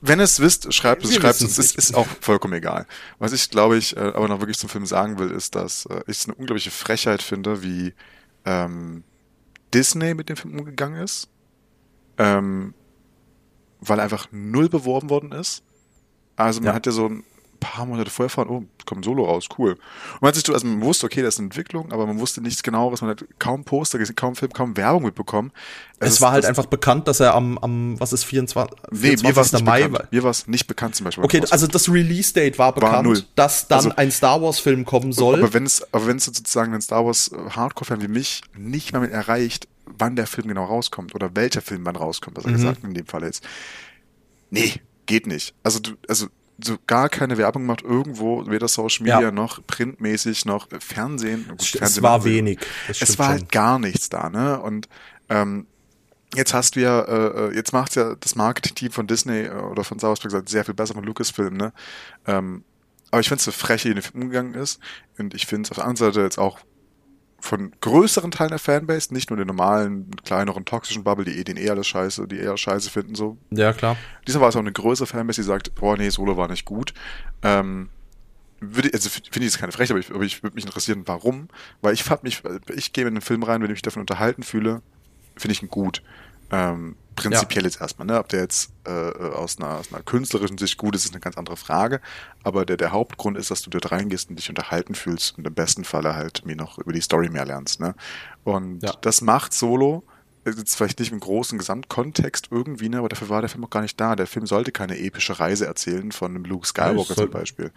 Wenn 0.00 0.18
es 0.20 0.40
wisst, 0.40 0.72
schreibt 0.74 1.04
es, 1.04 1.14
schreibt 1.14 1.40
es, 1.40 1.56
wissen's 1.56 1.74
ist, 1.76 1.94
auch 1.94 2.06
vollkommen 2.20 2.54
egal. 2.54 2.86
Was 3.18 3.32
ich, 3.32 3.50
glaube 3.50 3.76
ich, 3.76 3.96
äh, 3.96 4.00
aber 4.00 4.26
noch 4.28 4.40
wirklich 4.40 4.58
zum 4.58 4.68
Film 4.68 4.86
sagen 4.86 5.18
will, 5.18 5.30
ist, 5.30 5.54
dass 5.54 5.86
äh, 5.86 6.00
ich 6.06 6.18
es 6.18 6.24
eine 6.26 6.34
unglaubliche 6.34 6.72
Frechheit 6.72 7.22
finde, 7.22 7.62
wie 7.62 7.94
ähm, 8.44 9.04
Disney 9.72 10.14
mit 10.14 10.28
dem 10.28 10.36
Film 10.36 10.58
umgegangen 10.58 11.00
ist. 11.02 11.28
Ähm, 12.18 12.74
weil 13.80 14.00
einfach 14.00 14.28
null 14.32 14.68
beworben 14.68 15.10
worden 15.10 15.32
ist. 15.32 15.62
Also 16.36 16.60
man 16.60 16.68
Ja. 16.68 16.74
hat 16.74 16.86
ja 16.86 16.92
so 16.92 17.06
ein 17.06 17.24
paar 17.64 17.86
Monate 17.86 18.10
vorher 18.10 18.26
erfahren, 18.26 18.48
oh, 18.48 18.64
kommt 18.86 19.04
Solo 19.04 19.24
raus, 19.24 19.46
cool. 19.58 19.72
Und 19.72 20.22
man 20.22 20.34
sich, 20.34 20.44
so- 20.46 20.52
also 20.52 20.66
man 20.66 20.80
wusste, 20.82 21.06
okay, 21.06 21.22
das 21.22 21.34
ist 21.34 21.38
eine 21.40 21.46
Entwicklung, 21.46 21.92
aber 21.92 22.06
man 22.06 22.18
wusste 22.18 22.40
nichts 22.40 22.62
genaueres, 22.62 23.00
man 23.00 23.10
hat 23.10 23.24
kaum 23.38 23.64
Poster 23.64 23.98
gesehen, 23.98 24.16
kaum 24.16 24.36
Film, 24.36 24.52
kaum 24.52 24.76
Werbung 24.76 25.02
mitbekommen. 25.04 25.52
Es, 25.98 26.14
ist- 26.14 26.20
war 26.20 26.32
halt 26.32 26.44
einfach 26.44 26.66
bekannt, 26.66 27.08
dass 27.08 27.20
er 27.20 27.34
am, 27.34 27.56
am 27.58 27.98
was 28.00 28.12
ist, 28.12 28.24
24, 28.24 28.76
Nee, 28.90 29.16
mir 29.22 29.34
war 29.36 29.42
es 29.42 29.52
nicht 29.52 29.64
Mai 29.64 29.82
bekannt. 29.84 29.94
war. 30.04 30.08
Mir 30.10 30.22
war 30.22 30.30
es 30.30 30.46
nicht 30.46 30.66
bekannt 30.66 30.96
zum 30.96 31.04
Beispiel. 31.04 31.24
Okay, 31.24 31.42
also 31.50 31.66
das 31.66 31.88
Release-Date 31.90 32.58
war 32.58 32.74
bekannt, 32.74 33.04
null. 33.08 33.24
dass 33.36 33.68
dann 33.68 33.78
Also- 33.78 33.90
ein 33.96 34.10
Star 34.10 34.40
Wars-Film 34.42 34.84
kommen 34.84 35.12
soll. 35.12 35.40
Aber 35.42 35.54
wenn 35.54 35.64
es, 35.66 35.82
aber 35.92 36.06
wenn 36.06 36.16
es 36.18 36.24
sozusagen 36.24 36.74
ein 36.74 36.80
Star 36.82 37.04
Wars 37.04 37.28
äh, 37.32 37.50
Hardcore-Fan 37.50 38.02
wie 38.02 38.08
mich 38.08 38.42
nicht 38.56 38.92
mal 38.92 39.00
mit 39.00 39.12
erreicht, 39.12 39.68
wann 39.86 40.16
der 40.16 40.26
Film 40.26 40.48
genau 40.48 40.64
rauskommt 40.64 41.14
oder 41.14 41.34
welcher 41.36 41.60
Film 41.62 41.84
wann 41.84 41.96
rauskommt, 41.96 42.36
Mhm. 42.38 42.42
besser 42.42 42.54
gesagt 42.56 42.84
in 42.84 42.94
dem 42.94 43.06
Fall 43.06 43.22
jetzt. 43.22 43.44
Nee, 44.50 44.74
geht 45.06 45.26
nicht. 45.26 45.54
Also 45.62 45.78
du, 45.80 45.92
also 46.08 46.26
so 46.62 46.76
gar 46.86 47.08
keine 47.08 47.36
Werbung 47.38 47.66
macht 47.66 47.82
irgendwo, 47.82 48.46
weder 48.46 48.68
Social 48.68 49.02
Media 49.04 49.20
Ja. 49.20 49.30
noch 49.32 49.66
printmäßig 49.66 50.44
noch 50.44 50.68
Fernsehen. 50.78 51.46
Gut, 51.48 51.60
Es 51.62 51.68
Fernsehen 51.70 52.02
war 52.02 52.20
sie. 52.20 52.30
wenig, 52.34 52.60
das 52.88 53.02
Es 53.02 53.18
war 53.18 53.26
schon. 53.26 53.32
halt 53.34 53.52
gar 53.52 53.78
nichts 53.78 54.08
da, 54.08 54.30
ne? 54.30 54.60
Und 54.60 54.88
ähm, 55.28 55.66
jetzt 56.34 56.54
hast 56.54 56.76
du 56.76 56.80
ja, 56.80 57.00
äh, 57.00 57.48
äh, 57.50 57.54
jetzt 57.56 57.72
macht 57.72 57.96
ja 57.96 58.14
das 58.14 58.34
Marketing-Team 58.36 58.92
von 58.92 59.06
Disney 59.06 59.42
äh, 59.46 59.50
oder 59.50 59.82
von 59.84 59.98
Star 59.98 60.10
Wars 60.10 60.20
gesagt, 60.20 60.48
sehr 60.48 60.64
viel 60.64 60.74
besser 60.74 60.94
von 60.94 61.04
Lucasfilm, 61.04 61.56
ne? 61.56 61.72
Ähm, 62.26 62.64
aber 63.10 63.20
ich 63.20 63.28
finde 63.28 63.38
es 63.38 63.44
so 63.44 63.52
frech, 63.52 63.84
wie 63.84 63.88
in 63.90 63.94
den 63.94 64.02
Film 64.02 64.22
umgegangen 64.24 64.54
ist. 64.54 64.80
Und 65.18 65.34
ich 65.34 65.46
finde 65.46 65.66
es 65.66 65.70
auf 65.70 65.76
der 65.76 65.84
anderen 65.86 66.12
Seite 66.12 66.20
jetzt 66.22 66.38
auch 66.38 66.58
von 67.40 67.72
größeren 67.80 68.30
Teilen 68.30 68.50
der 68.50 68.58
Fanbase, 68.58 69.12
nicht 69.12 69.30
nur 69.30 69.36
den 69.36 69.46
normalen, 69.46 70.10
kleineren, 70.24 70.64
toxischen 70.64 71.04
Bubble, 71.04 71.24
die 71.24 71.38
eh 71.38 71.44
den 71.44 71.56
eh 71.56 71.68
alles 71.68 71.86
scheiße, 71.86 72.26
die 72.26 72.38
eher 72.38 72.56
scheiße 72.56 72.90
finden, 72.90 73.14
so. 73.14 73.36
Ja, 73.50 73.72
klar. 73.72 73.96
Dieser 74.26 74.40
war 74.40 74.48
es 74.48 74.56
auch 74.56 74.60
eine 74.60 74.72
größere 74.72 75.06
Fanbase, 75.06 75.42
die 75.42 75.46
sagt, 75.46 75.74
boah, 75.74 75.96
nee, 75.96 76.08
Solo 76.08 76.36
war 76.36 76.48
nicht 76.48 76.64
gut. 76.64 76.94
Ähm, 77.42 77.90
würde, 78.60 78.90
also 78.92 79.10
finde 79.10 79.40
ich 79.40 79.44
jetzt 79.44 79.58
keine 79.58 79.72
Frechheit, 79.72 79.90
aber 79.90 80.00
ich, 80.00 80.10
aber 80.10 80.24
ich 80.24 80.42
würde 80.42 80.54
mich 80.54 80.64
interessieren, 80.64 81.02
warum. 81.06 81.48
Weil 81.82 81.94
ich 81.94 82.02
fand 82.02 82.22
mich, 82.22 82.42
ich 82.74 82.92
gehe 82.92 83.06
in 83.06 83.14
den 83.14 83.20
Film 83.20 83.42
rein, 83.42 83.60
wenn 83.60 83.66
ich 83.66 83.74
mich 83.74 83.82
davon 83.82 84.00
unterhalten 84.00 84.42
fühle, 84.42 84.82
finde 85.36 85.52
ich 85.52 85.62
ihn 85.62 85.68
gut. 85.68 86.02
Ähm, 86.54 86.96
prinzipiell 87.16 87.64
ja. 87.64 87.68
jetzt 87.68 87.80
erstmal, 87.80 88.06
ne? 88.06 88.18
Ob 88.18 88.28
der 88.28 88.40
jetzt 88.40 88.72
äh, 88.86 88.90
aus, 88.90 89.58
einer, 89.58 89.78
aus 89.78 89.92
einer 89.92 90.02
künstlerischen 90.02 90.58
Sicht 90.58 90.76
gut 90.78 90.94
ist, 90.94 91.04
ist 91.04 91.12
eine 91.12 91.20
ganz 91.20 91.36
andere 91.36 91.56
Frage. 91.56 92.00
Aber 92.42 92.64
der, 92.64 92.76
der 92.76 92.92
Hauptgrund 92.92 93.36
ist, 93.36 93.50
dass 93.50 93.62
du 93.62 93.70
dort 93.70 93.90
reingehst 93.92 94.30
und 94.30 94.36
dich 94.36 94.48
unterhalten 94.48 94.94
fühlst 94.94 95.38
und 95.38 95.46
im 95.46 95.54
besten 95.54 95.84
Falle 95.84 96.14
halt 96.14 96.44
mir 96.44 96.56
noch 96.56 96.78
über 96.78 96.92
die 96.92 97.00
Story 97.00 97.28
mehr 97.28 97.44
lernst. 97.44 97.80
Ne? 97.80 97.94
Und 98.44 98.82
ja. 98.82 98.92
das 99.00 99.20
macht 99.20 99.52
Solo 99.52 100.04
jetzt 100.44 100.76
vielleicht 100.76 100.98
nicht 100.98 101.12
im 101.12 101.20
großen 101.20 101.58
Gesamtkontext 101.58 102.48
irgendwie, 102.50 102.88
ne, 102.88 102.98
aber 102.98 103.08
dafür 103.08 103.28
war 103.28 103.40
der 103.40 103.50
Film 103.50 103.64
auch 103.64 103.70
gar 103.70 103.82
nicht 103.82 103.98
da. 103.98 104.16
Der 104.16 104.26
Film 104.26 104.46
sollte 104.46 104.72
keine 104.72 104.98
epische 104.98 105.38
Reise 105.40 105.66
erzählen 105.66 106.12
von 106.12 106.34
einem 106.34 106.44
Luke 106.44 106.66
Skywalker 106.66 107.14
ja, 107.14 107.22
zum 107.22 107.30
Beispiel. 107.30 107.72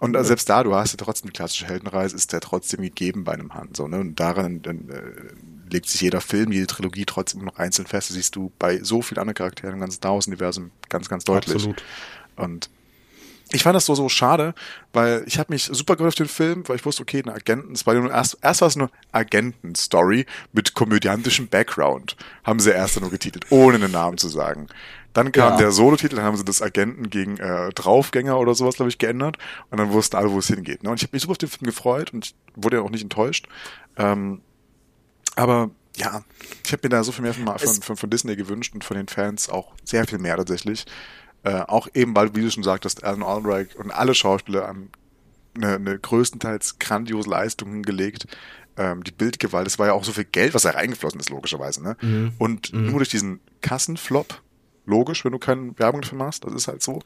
Und 0.00 0.16
also 0.16 0.28
selbst 0.28 0.48
da, 0.48 0.62
du 0.62 0.74
hast 0.74 0.92
ja 0.92 0.96
trotzdem 0.96 1.30
die 1.30 1.36
klassische 1.36 1.66
Heldenreise, 1.66 2.16
ist 2.16 2.32
der 2.32 2.40
trotzdem 2.40 2.80
gegeben 2.80 3.24
bei 3.24 3.32
einem 3.32 3.54
Han. 3.54 3.68
So, 3.74 3.86
ne? 3.86 4.00
Und 4.00 4.18
daran 4.18 4.62
dann, 4.62 4.88
äh, 4.88 5.02
legt 5.70 5.88
sich 5.88 6.00
jeder 6.00 6.22
Film, 6.22 6.52
jede 6.52 6.66
Trilogie 6.66 7.04
trotzdem 7.04 7.44
noch 7.44 7.58
einzeln 7.58 7.86
fest. 7.86 8.08
Das 8.08 8.14
siehst 8.16 8.34
du 8.34 8.50
bei 8.58 8.82
so 8.82 9.02
vielen 9.02 9.18
anderen 9.18 9.34
Charakteren 9.34 9.74
im 9.74 9.80
ganzen 9.80 9.96
Star 9.96 10.14
Wars-Universum 10.14 10.70
ganz, 10.88 11.08
ganz 11.08 11.24
deutlich. 11.24 11.56
Absolut. 11.56 11.82
Und 12.36 12.70
ich 13.52 13.62
fand 13.62 13.74
das 13.74 13.86
so, 13.86 13.94
so 13.94 14.08
schade, 14.08 14.54
weil 14.92 15.24
ich 15.26 15.38
habe 15.38 15.52
mich 15.52 15.64
super 15.64 15.96
gefreut 15.96 16.08
auf 16.08 16.14
den 16.14 16.28
Film, 16.28 16.62
weil 16.68 16.76
ich 16.76 16.84
wusste, 16.84 17.02
okay, 17.02 17.22
eine 17.22 17.34
Agenten, 17.34 17.72
es 17.72 17.86
war 17.86 17.94
nur 17.94 18.10
erst, 18.10 18.38
erst 18.42 18.60
war 18.60 18.68
es 18.68 18.76
nur 18.76 18.90
Agenten-Story 19.12 20.26
mit 20.52 20.74
komödiantischem 20.74 21.48
Background, 21.48 22.16
haben 22.44 22.60
sie 22.60 22.70
erst 22.70 23.00
nur 23.00 23.10
getitelt, 23.10 23.46
ohne 23.50 23.76
einen 23.76 23.92
Namen 23.92 24.18
zu 24.18 24.28
sagen. 24.28 24.68
Dann 25.12 25.32
kam 25.32 25.54
ja. 25.54 25.58
der 25.58 25.72
Solo-Titel, 25.72 26.16
dann 26.16 26.24
haben 26.24 26.36
sie 26.36 26.44
das 26.44 26.62
Agenten 26.62 27.10
gegen 27.10 27.36
äh, 27.38 27.70
Draufgänger 27.70 28.38
oder 28.38 28.54
sowas, 28.54 28.76
glaube 28.76 28.90
ich, 28.90 28.98
geändert. 28.98 29.38
Und 29.70 29.78
dann 29.78 29.90
wussten 29.90 30.16
alle, 30.16 30.30
wo 30.30 30.38
es 30.38 30.46
hingeht. 30.46 30.84
Ne? 30.84 30.90
Und 30.90 30.98
ich 30.98 31.02
habe 31.02 31.16
mich 31.16 31.22
super 31.22 31.32
auf 31.32 31.38
den 31.38 31.48
Film 31.48 31.66
gefreut 31.66 32.12
und 32.12 32.26
ich 32.26 32.34
wurde 32.54 32.76
ja 32.76 32.82
auch 32.82 32.90
nicht 32.90 33.02
enttäuscht. 33.02 33.48
Ähm, 33.96 34.40
aber 35.34 35.70
ja, 35.96 36.22
ich 36.64 36.72
habe 36.72 36.82
mir 36.84 36.90
da 36.90 37.02
so 37.02 37.10
viel 37.10 37.22
mehr 37.22 37.34
von, 37.34 37.46
von, 37.58 37.82
von, 37.82 37.96
von 37.96 38.10
Disney 38.10 38.36
gewünscht 38.36 38.72
und 38.74 38.84
von 38.84 38.96
den 38.96 39.08
Fans 39.08 39.48
auch 39.48 39.72
sehr 39.84 40.06
viel 40.06 40.18
mehr 40.18 40.36
tatsächlich. 40.36 40.86
Äh, 41.42 41.62
auch 41.62 41.88
eben, 41.94 42.14
weil, 42.14 42.34
wie 42.34 42.42
du 42.42 42.50
schon 42.50 42.62
sagtest, 42.62 43.04
Alan 43.04 43.22
Albright 43.22 43.76
und 43.76 43.90
alle 43.90 44.14
Schauspieler 44.14 44.66
haben 44.66 44.90
eine, 45.54 45.74
eine 45.74 45.98
größtenteils 45.98 46.78
grandiose 46.78 47.30
Leistung 47.30 47.70
hingelegt. 47.70 48.26
Ähm, 48.76 49.02
die 49.04 49.12
Bildgewalt, 49.12 49.66
es 49.66 49.78
war 49.78 49.88
ja 49.88 49.92
auch 49.94 50.04
so 50.04 50.12
viel 50.12 50.24
Geld, 50.24 50.54
was 50.54 50.62
da 50.62 50.70
reingeflossen 50.70 51.20
ist, 51.20 51.30
logischerweise. 51.30 51.82
Ne? 51.82 51.96
Mhm. 52.00 52.32
Und 52.38 52.72
mhm. 52.72 52.90
nur 52.90 52.98
durch 52.98 53.08
diesen 53.08 53.40
Kassenflop, 53.62 54.40
logisch, 54.86 55.24
wenn 55.24 55.32
du 55.32 55.38
keine 55.38 55.78
Werbung 55.78 56.02
dafür 56.02 56.18
machst, 56.18 56.44
das 56.44 56.54
ist 56.54 56.68
halt 56.68 56.82
so, 56.82 57.00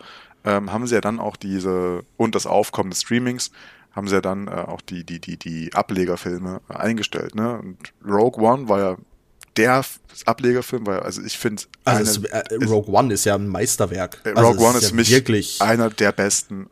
ähm, 0.45 0.73
haben 0.73 0.87
sie 0.87 0.95
ja 0.95 1.01
dann 1.01 1.21
auch 1.21 1.37
diese, 1.37 2.05
und 2.17 2.35
das 2.35 2.47
Aufkommen 2.47 2.91
des 2.91 3.03
Streamings, 3.03 3.51
haben 3.93 4.09
sie 4.09 4.17
ja 4.17 4.21
dann 4.21 4.49
äh, 4.49 4.51
auch 4.51 4.81
die, 4.81 5.05
die, 5.05 5.21
die, 5.21 5.37
die 5.37 5.73
Ablegerfilme 5.73 6.61
eingestellt. 6.69 7.35
Ne? 7.35 7.59
Und 7.59 7.93
Rogue 8.05 8.43
One 8.43 8.69
war 8.69 8.79
ja 8.81 8.97
der 9.57 9.85
Ablegerfilm, 10.27 10.87
weil 10.87 11.01
also 11.01 11.23
ich 11.23 11.39
finde 11.39 11.63
also 11.85 12.23
äh, 12.25 12.55
Rogue 12.65 12.93
One 12.95 13.13
ist 13.13 13.25
ja 13.25 13.35
ein 13.35 13.49
Meisterwerk. 13.49 14.21
Äh, 14.25 14.31
also 14.31 14.49
Rogue 14.49 14.67
One 14.67 14.79
ist, 14.79 14.85
ist 14.85 14.91
für 14.91 14.97
mich 14.97 15.11
wirklich 15.11 15.63
einer 15.63 15.91
der 15.91 16.13
besten. 16.13 16.69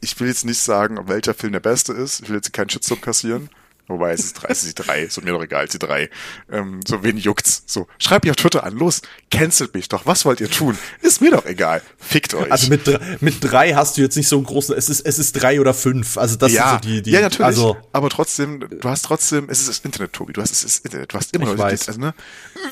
Ich 0.00 0.18
will 0.18 0.28
jetzt 0.28 0.44
nicht 0.44 0.60
sagen, 0.60 0.98
welcher 1.08 1.34
Film 1.34 1.52
der 1.52 1.60
beste 1.60 1.92
ist. 1.92 2.20
Ich 2.20 2.28
will 2.28 2.36
jetzt 2.36 2.52
keinen 2.52 2.70
Shitstorm 2.70 3.00
kassieren. 3.00 3.50
Wobei 3.90 4.12
es 4.12 4.20
ist 4.20 4.34
drei, 4.34 4.48
es 4.50 4.62
ist 4.62 4.78
die 4.78 4.82
drei, 4.82 5.08
so 5.08 5.20
mir 5.20 5.32
doch 5.32 5.42
egal, 5.42 5.66
die 5.66 5.78
drei. 5.78 6.10
Ähm, 6.50 6.80
so 6.86 7.02
wen 7.02 7.16
juckt's? 7.16 7.64
So, 7.66 7.88
schreibt 7.98 8.24
mich 8.24 8.30
auf 8.30 8.36
Twitter 8.36 8.62
an, 8.62 8.76
los, 8.76 9.02
cancelt 9.32 9.74
mich 9.74 9.88
doch, 9.88 10.06
was 10.06 10.24
wollt 10.24 10.40
ihr 10.40 10.48
tun? 10.48 10.78
Ist 11.02 11.20
mir 11.20 11.32
doch 11.32 11.44
egal, 11.44 11.82
fickt 11.98 12.34
euch. 12.34 12.50
Also 12.52 12.68
mit, 12.68 12.82
mit 13.20 13.36
drei 13.40 13.72
hast 13.72 13.96
du 13.96 14.00
jetzt 14.00 14.16
nicht 14.16 14.28
so 14.28 14.36
einen 14.36 14.46
großen, 14.46 14.76
es 14.76 14.88
ist, 14.88 15.00
es 15.00 15.18
ist 15.18 15.32
drei 15.32 15.60
oder 15.60 15.74
fünf, 15.74 16.18
also 16.18 16.36
das 16.36 16.52
ja, 16.52 16.70
sind 16.70 16.84
so 16.84 16.88
die, 16.88 17.02
die. 17.02 17.10
Ja, 17.10 17.20
natürlich, 17.20 17.46
also, 17.46 17.76
aber 17.92 18.10
trotzdem, 18.10 18.60
du 18.60 18.88
hast 18.88 19.02
trotzdem, 19.02 19.48
es 19.48 19.58
ist 19.58 19.68
das 19.68 19.78
Internet, 19.80 20.12
Tobi, 20.12 20.32
du 20.32 20.40
hast 20.40 20.52
es 20.52 20.62
ist 20.62 20.84
Internet, 20.84 21.12
du 21.12 21.16
hast 21.16 21.34
immer 21.34 21.46
noch, 21.46 21.58
weiß. 21.58 21.88
Also, 21.88 22.00
ne? 22.00 22.14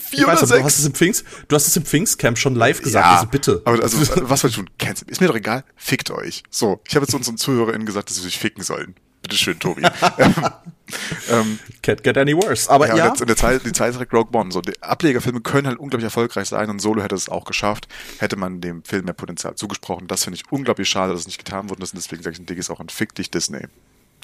Vier 0.09 0.21
ich 0.21 0.27
weiß, 0.27 0.45
aber 0.45 0.59
du 0.59 0.65
hast 0.65 0.79
es 0.79 0.87
im 0.87 0.95
Pfingst, 0.95 1.25
du 1.49 1.57
hast 1.57 1.67
es 1.67 1.77
im 1.77 1.85
Pfingstcamp 1.85 2.39
schon 2.39 2.55
live 2.55 2.81
gesagt, 2.81 3.05
ja, 3.05 3.17
also 3.17 3.27
bitte. 3.27 3.61
Aber 3.65 3.83
also, 3.83 3.99
was 4.01 4.45
wollt 4.45 4.53
ihr 4.53 4.57
tun? 4.57 4.71
Cancel, 4.79 5.09
ist 5.09 5.21
mir 5.21 5.27
doch 5.27 5.37
egal, 5.37 5.65
fickt 5.75 6.13
euch. 6.13 6.45
So, 6.49 6.81
ich 6.87 6.95
habe 6.95 7.05
jetzt 7.07 7.15
unseren 7.15 7.37
ZuhörerInnen 7.37 7.87
gesagt, 7.87 8.09
dass 8.09 8.17
sie 8.17 8.23
sich 8.23 8.39
ficken 8.39 8.63
sollen. 8.63 8.95
Bitteschön, 9.29 9.59
Tobi. 9.59 9.83
ähm, 11.31 11.59
Can't 11.83 12.03
get 12.03 12.17
any 12.17 12.35
worse. 12.35 12.71
Aber 12.71 12.89
ja, 12.89 12.97
ja. 12.97 13.11
Und 13.11 13.29
der, 13.29 13.37
Zeit, 13.37 13.65
die 13.65 13.73
Zeit 13.73 13.95
direkt 13.95 14.13
Rogue 14.13 14.39
One. 14.39 14.51
So, 14.51 14.61
die 14.61 14.83
Ablegerfilme 14.83 15.41
können 15.41 15.67
halt 15.67 15.79
unglaublich 15.79 16.05
erfolgreich 16.05 16.49
sein 16.49 16.71
und 16.71 16.81
Solo 16.81 17.03
hätte 17.03 17.15
es 17.15 17.29
auch 17.29 17.45
geschafft, 17.45 17.89
hätte 18.19 18.37
man 18.37 18.61
dem 18.61 18.83
Film 18.85 19.05
mehr 19.05 19.15
Potenzial 19.15 19.55
zugesprochen. 19.55 20.09
Das 20.09 20.25
finde 20.25 20.37
ich 20.37 20.51
unglaublich 20.51 20.89
schade, 20.89 21.13
dass 21.13 21.21
es 21.21 21.27
nicht 21.27 21.39
getan 21.39 21.69
wurde. 21.69 21.83
Und 21.83 21.93
deswegen 21.95 22.23
sage 22.23 22.37
ich, 22.41 22.51
ein 22.51 22.59
ist 22.59 22.71
auch 22.71 22.81
ein 22.81 22.89
Fick 22.89 23.15
dich 23.15 23.31
Disney. 23.31 23.67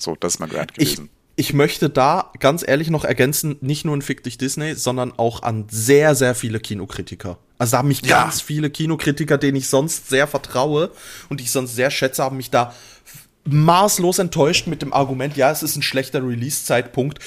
So, 0.01 0.17
das 0.19 0.35
ist 0.35 0.41
mein 0.41 0.49
Grant 0.49 0.75
gewesen. 0.75 1.11
Ich, 1.37 1.47
ich 1.47 1.53
möchte 1.53 1.91
da 1.91 2.33
ganz 2.41 2.65
ehrlich 2.67 2.91
noch 2.91 3.05
ergänzen, 3.05 3.57
nicht 3.61 3.85
nur 3.85 3.97
ein 3.97 4.03
Fick 4.03 4.23
dich 4.23 4.39
Disney, 4.39 4.75
sondern 4.75 5.13
auch 5.17 5.43
an 5.43 5.67
sehr, 5.71 6.15
sehr 6.15 6.35
viele 6.35 6.61
Kinokritiker. 6.61 7.39
Also 7.59 7.73
da 7.73 7.79
haben 7.79 7.89
mich 7.89 8.05
ja. 8.05 8.23
ganz 8.23 8.41
viele 8.41 8.71
Kinokritiker, 8.71 9.39
denen 9.39 9.57
ich 9.57 9.69
sonst 9.69 10.09
sehr 10.09 10.27
vertraue 10.27 10.91
und 11.29 11.41
die 11.41 11.45
ich 11.45 11.51
sonst 11.51 11.75
sehr 11.75 11.91
schätze, 11.91 12.23
haben 12.23 12.37
mich 12.37 12.51
da 12.51 12.75
maßlos 13.45 14.19
enttäuscht 14.19 14.67
mit 14.67 14.83
dem 14.83 14.93
Argument, 14.93 15.37
ja, 15.37 15.51
es 15.51 15.63
ist 15.63 15.77
ein 15.77 15.83
schlechter 15.83 16.27
Release-Zeitpunkt, 16.27 17.19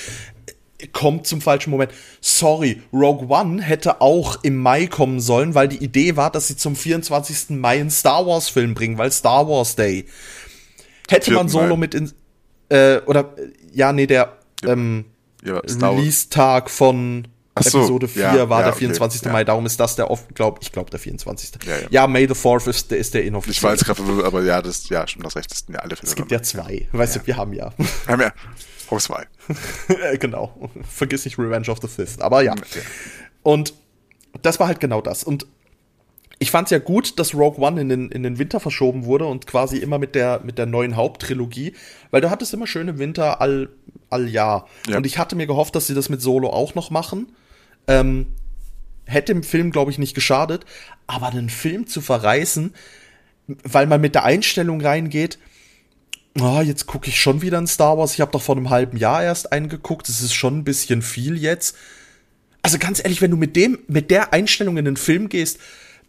kommt 0.93 1.25
zum 1.27 1.41
falschen 1.41 1.71
Moment. 1.71 1.91
Sorry, 2.21 2.81
Rogue 2.93 3.27
One 3.29 3.61
hätte 3.61 4.01
auch 4.01 4.43
im 4.43 4.57
Mai 4.57 4.87
kommen 4.87 5.19
sollen, 5.19 5.55
weil 5.55 5.67
die 5.67 5.83
Idee 5.83 6.15
war, 6.15 6.31
dass 6.31 6.47
sie 6.47 6.55
zum 6.55 6.75
24. 6.75 7.57
Mai 7.57 7.79
einen 7.79 7.89
Star 7.89 8.25
Wars-Film 8.25 8.73
bringen, 8.73 8.97
weil 8.97 9.11
Star 9.11 9.47
Wars 9.47 9.75
Day. 9.75 10.05
Hätte 11.09 11.31
man 11.31 11.49
Solo 11.49 11.75
Mai. 11.75 11.77
mit 11.77 11.95
in, 11.95 12.11
äh, 12.69 12.99
oder, 13.05 13.33
ja, 13.73 13.93
nee, 13.93 14.07
der 14.07 14.37
ähm, 14.63 15.05
ja, 15.43 15.57
Release-Tag 15.59 16.69
von 16.69 17.27
so, 17.63 17.79
Episode 17.79 18.07
4 18.07 18.21
ja, 18.21 18.49
war 18.49 18.59
ja, 18.59 18.67
der 18.67 18.73
24. 18.73 19.21
Okay, 19.21 19.31
Mai, 19.31 19.43
darum 19.43 19.65
ist 19.65 19.79
das 19.79 19.95
der, 19.95 20.09
glaub, 20.33 20.59
ich 20.61 20.71
glaube, 20.71 20.89
der 20.89 20.99
24. 20.99 21.51
Ja, 21.89 22.07
May 22.07 22.27
the 22.27 22.33
4th 22.33 22.69
ist, 22.69 22.91
der, 22.91 22.97
ist 22.97 23.13
der 23.13 23.23
inoffizielle. 23.23 23.75
Ich 23.75 23.81
weiß 23.81 23.97
gerade, 23.97 24.25
aber 24.25 24.43
ja, 24.43 24.61
das, 24.61 24.89
ja, 24.89 25.07
stimmt, 25.07 25.25
das 25.25 25.35
Recht, 25.35 25.51
das 25.51 25.59
sind 25.59 25.73
ja 25.73 25.79
alle 25.79 25.95
Filme. 25.95 26.09
Es 26.09 26.15
gibt 26.15 26.31
ja 26.31 26.41
zwei, 26.41 26.87
weißt 26.91 27.17
du, 27.17 27.19
wir 27.25 27.37
haben 27.37 27.53
ja. 27.53 27.71
Wir 27.77 28.13
haben 28.13 28.21
ja 28.21 28.31
Auswahl. 28.89 29.27
genau. 30.19 30.69
Vergiss 30.89 31.25
nicht 31.25 31.37
Revenge 31.37 31.69
of 31.69 31.79
the 31.81 31.87
Fifth, 31.87 32.21
aber 32.21 32.41
ja. 32.41 32.55
Und 33.43 33.73
das 34.41 34.59
war 34.59 34.67
halt 34.67 34.79
genau 34.79 35.01
das. 35.01 35.23
Und 35.23 35.45
ich 36.39 36.51
fand 36.51 36.67
es 36.67 36.71
ja 36.71 36.79
gut, 36.79 37.17
dass 37.19 37.33
Rogue 37.33 37.59
One 37.65 37.81
in 37.81 37.89
den, 37.89 38.09
in 38.09 38.23
den 38.23 38.37
Winter 38.37 38.59
verschoben 38.59 39.05
wurde 39.05 39.25
und 39.25 39.47
quasi 39.47 39.77
immer 39.77 39.97
mit 39.97 40.13
der, 40.13 40.41
mit 40.43 40.57
der 40.57 40.67
neuen 40.67 40.95
Haupttrilogie, 40.95 41.73
weil 42.11 42.21
du 42.21 42.29
hattest 42.29 42.53
immer 42.53 42.67
schöne 42.67 42.99
Winter 42.99 43.41
all, 43.41 43.69
all 44.09 44.27
Jahr. 44.27 44.67
Ja. 44.87 44.97
Und 44.97 45.05
ich 45.05 45.17
hatte 45.17 45.35
mir 45.35 45.47
gehofft, 45.47 45.75
dass 45.75 45.87
sie 45.87 45.95
das 45.95 46.09
mit 46.09 46.21
Solo 46.21 46.49
auch 46.49 46.75
noch 46.75 46.91
machen. 46.91 47.27
Ähm, 47.87 48.27
hätte 49.05 49.31
im 49.31 49.43
Film, 49.43 49.71
glaube 49.71 49.91
ich, 49.91 49.97
nicht 49.97 50.13
geschadet, 50.13 50.65
aber 51.07 51.27
einen 51.27 51.49
Film 51.49 51.87
zu 51.87 52.01
verreißen, 52.01 52.73
weil 53.47 53.87
man 53.87 54.01
mit 54.01 54.15
der 54.15 54.25
Einstellung 54.25 54.81
reingeht, 54.81 55.39
oh, 56.39 56.61
jetzt 56.61 56.85
gucke 56.85 57.07
ich 57.07 57.19
schon 57.19 57.41
wieder 57.41 57.57
ein 57.57 57.67
Star 57.67 57.97
Wars, 57.97 58.13
ich 58.13 58.21
habe 58.21 58.31
doch 58.31 58.41
vor 58.41 58.57
einem 58.57 58.69
halben 58.69 58.97
Jahr 58.97 59.23
erst 59.23 59.51
eingeguckt, 59.51 60.09
es 60.09 60.21
ist 60.21 60.33
schon 60.33 60.59
ein 60.59 60.63
bisschen 60.63 61.01
viel 61.01 61.37
jetzt. 61.37 61.75
Also 62.61 62.77
ganz 62.77 62.99
ehrlich, 63.01 63.21
wenn 63.21 63.31
du 63.31 63.37
mit 63.37 63.55
dem, 63.55 63.79
mit 63.87 64.11
der 64.11 64.33
Einstellung 64.33 64.77
in 64.77 64.85
den 64.85 64.97
Film 64.97 65.29
gehst, 65.29 65.59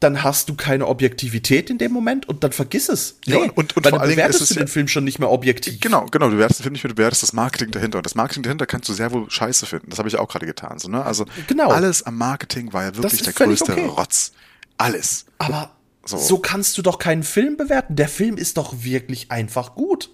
dann 0.01 0.23
hast 0.23 0.49
du 0.49 0.55
keine 0.55 0.87
Objektivität 0.87 1.71
in 1.71 1.79
dem 1.79 1.93
Moment 1.93 2.29
und 2.29 2.45
dann 2.45 2.53
vergiss 2.53 2.89
es. 2.89 3.19
Nee, 3.27 3.33
ja, 3.33 3.39
und, 3.39 3.57
und, 3.57 3.77
und 3.77 3.85
weil 3.85 3.93
dann 3.93 4.09
bewertest 4.09 4.51
du 4.51 4.55
den 4.55 4.69
Film 4.69 4.87
schon 4.87 5.05
nicht 5.05 5.19
mehr 5.19 5.31
objektiv. 5.31 5.81
Genau, 5.81 6.07
genau, 6.07 6.27
du 6.27 6.37
bewertest 6.37 6.61
den 6.61 6.65
Film 6.65 6.73
nicht 6.73 6.85
mehr, 6.85 6.91
du 6.91 6.95
bewertest 6.95 7.23
das 7.23 7.33
Marketing 7.33 7.71
dahinter. 7.73 7.99
Und 7.99 8.07
das 8.07 8.15
Marketing 8.15 8.45
dahinter 8.45 8.67
kannst 8.67 8.89
du 8.89 8.93
sehr 8.93 9.11
wohl 9.13 9.29
scheiße 9.29 9.67
finden. 9.67 9.91
Das 9.91 9.99
habe 9.99 10.09
ich 10.09 10.17
auch 10.17 10.29
gerade 10.29 10.47
getan. 10.47 10.79
So, 10.79 10.89
ne? 10.89 11.05
Also 11.05 11.27
genau. 11.49 11.71
alles 11.71 12.05
am 12.05 12.17
Marketing 12.17 12.73
war 12.73 12.85
ja 12.85 12.97
wirklich 12.97 13.23
der 13.23 13.33
größte 13.33 13.73
okay. 13.73 13.87
Rotz. 13.87 14.33
Alles. 14.77 15.27
Aber 15.39 15.73
so. 16.05 16.17
so 16.17 16.39
kannst 16.39 16.79
du 16.79 16.83
doch 16.83 16.99
keinen 16.99 17.25
Film 17.25 17.57
bewerten. 17.57 17.97
Der 17.97 18.09
Film 18.09 18.37
ist 18.37 18.57
doch 18.57 18.85
wirklich 18.85 19.31
einfach 19.31 19.75
gut 19.75 20.11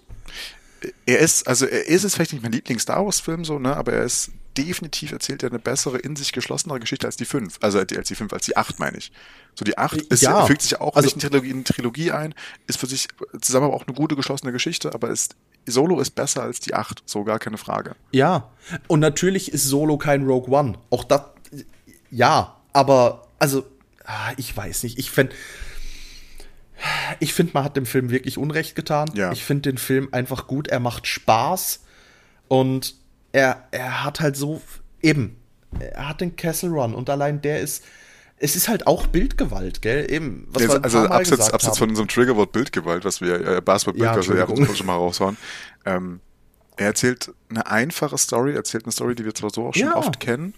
er 1.05 1.19
ist, 1.19 1.47
also 1.47 1.65
er 1.65 1.87
ist 1.87 2.03
jetzt 2.03 2.15
vielleicht 2.15 2.33
nicht 2.33 2.43
mein 2.43 2.51
Lieblings-Star 2.51 3.03
Wars-Film 3.05 3.45
so, 3.45 3.59
ne, 3.59 3.75
aber 3.75 3.93
er 3.93 4.03
ist 4.03 4.31
definitiv 4.57 5.11
erzählt 5.11 5.43
er 5.43 5.49
eine 5.49 5.59
bessere, 5.59 5.97
in 5.97 6.15
sich 6.15 6.31
geschlossenere 6.31 6.79
Geschichte 6.79 7.07
als 7.07 7.15
die 7.15 7.25
fünf. 7.25 7.57
Also 7.61 7.79
als 7.79 8.07
die 8.07 8.15
fünf, 8.15 8.33
als 8.33 8.45
die 8.45 8.57
acht, 8.57 8.79
meine 8.79 8.97
ich. 8.97 9.11
So 9.55 9.65
die 9.65 9.77
acht 9.77 9.97
ist, 9.97 10.21
ja. 10.21 10.45
fügt 10.45 10.61
sich 10.61 10.79
auch 10.79 10.95
also, 10.95 11.07
nicht 11.07 11.15
in 11.15 11.21
Trilogie, 11.21 11.49
in 11.49 11.63
Trilogie 11.63 12.11
ein, 12.11 12.33
ist 12.67 12.79
für 12.79 12.87
sich 12.87 13.07
zusammen 13.41 13.67
aber 13.67 13.75
auch 13.75 13.87
eine 13.87 13.95
gute 13.95 14.15
geschlossene 14.15 14.51
Geschichte, 14.51 14.93
aber 14.93 15.09
ist 15.09 15.35
Solo 15.67 15.99
ist 15.99 16.11
besser 16.11 16.43
als 16.43 16.59
die 16.59 16.73
acht, 16.73 17.01
so 17.05 17.23
gar 17.23 17.39
keine 17.39 17.57
Frage. 17.57 17.95
Ja, 18.11 18.51
und 18.87 18.99
natürlich 18.99 19.51
ist 19.51 19.65
Solo 19.65 19.97
kein 19.97 20.23
Rogue 20.25 20.53
One. 20.55 20.77
Auch 20.89 21.03
das, 21.03 21.21
ja, 22.11 22.55
aber 22.73 23.27
also, 23.39 23.65
ah, 24.03 24.31
ich 24.37 24.55
weiß 24.55 24.83
nicht, 24.83 24.99
ich 24.99 25.09
fände 25.09 25.33
ich 27.19 27.33
finde, 27.33 27.53
man 27.53 27.63
hat 27.63 27.77
dem 27.77 27.85
Film 27.85 28.09
wirklich 28.09 28.37
Unrecht 28.37 28.75
getan. 28.75 29.09
Ja. 29.13 29.31
Ich 29.31 29.43
finde 29.43 29.69
den 29.71 29.77
Film 29.77 30.09
einfach 30.11 30.45
gut. 30.45 30.67
Er 30.67 30.79
macht 30.79 31.07
Spaß 31.07 31.83
und 32.47 32.95
er, 33.35 33.67
er 33.71 34.05
hat 34.05 34.21
halt 34.21 34.37
so, 34.37 34.61
eben, 35.01 35.35
er 35.77 36.07
hat 36.07 36.21
den 36.21 36.37
Castle 36.37 36.69
Run 36.69 36.95
und 36.95 37.09
allein 37.09 37.41
der 37.41 37.59
ist, 37.59 37.83
es 38.37 38.55
ist 38.55 38.69
halt 38.69 38.87
auch 38.87 39.07
Bildgewalt, 39.07 39.81
gell? 39.81 40.09
Eben, 40.09 40.47
was 40.49 40.63
ja, 40.63 40.69
wir 40.69 40.83
also 40.83 40.99
abseits, 40.99 41.51
abseits 41.51 41.77
von 41.77 41.89
unserem 41.89 42.07
Triggerwort 42.07 42.53
Bildgewalt, 42.53 43.03
was 43.03 43.19
wir 43.19 43.45
äh, 43.45 43.61
Basketball 43.61 43.93
Bild, 43.93 44.05
ja, 44.05 44.17
was 44.17 44.29
wir 44.29 44.65
ja 44.67 44.75
schon 44.75 44.87
mal 44.87 44.95
raushauen. 44.95 45.37
Ähm, 45.85 46.21
er 46.77 46.87
erzählt 46.87 47.33
eine 47.49 47.67
einfache 47.67 48.17
Story, 48.17 48.53
erzählt 48.53 48.85
eine 48.85 48.93
Story, 48.93 49.15
die 49.15 49.25
wir 49.25 49.35
zwar 49.35 49.49
so 49.49 49.67
auch 49.67 49.73
schon 49.73 49.87
ja. 49.87 49.95
oft 49.95 50.19
kennen, 50.21 50.53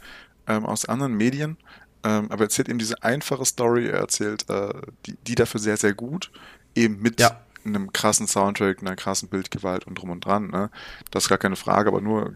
ähm, 0.47 0.65
aus 0.65 0.85
anderen 0.85 1.13
Medien, 1.17 1.57
ähm, 2.03 2.27
aber 2.29 2.41
er 2.41 2.45
erzählt 2.45 2.69
eben 2.69 2.79
diese 2.79 3.01
einfache 3.01 3.45
Story, 3.45 3.87
er 3.87 4.01
erzählt 4.01 4.47
äh, 4.49 4.69
die, 5.07 5.17
die 5.25 5.35
dafür 5.35 5.59
sehr, 5.59 5.77
sehr 5.77 5.95
gut, 5.95 6.31
eben 6.75 7.01
mit 7.01 7.19
ja. 7.19 7.39
Einem 7.67 7.93
krassen 7.93 8.27
Soundtrack, 8.27 8.81
einer 8.81 8.95
krassen 8.95 9.29
Bildgewalt 9.29 9.85
und 9.85 9.95
drum 9.95 10.09
und 10.09 10.25
dran. 10.25 10.49
Ne? 10.49 10.69
Das 11.11 11.25
ist 11.25 11.29
gar 11.29 11.37
keine 11.37 11.55
Frage, 11.55 11.89
aber 11.89 12.01
nur 12.01 12.31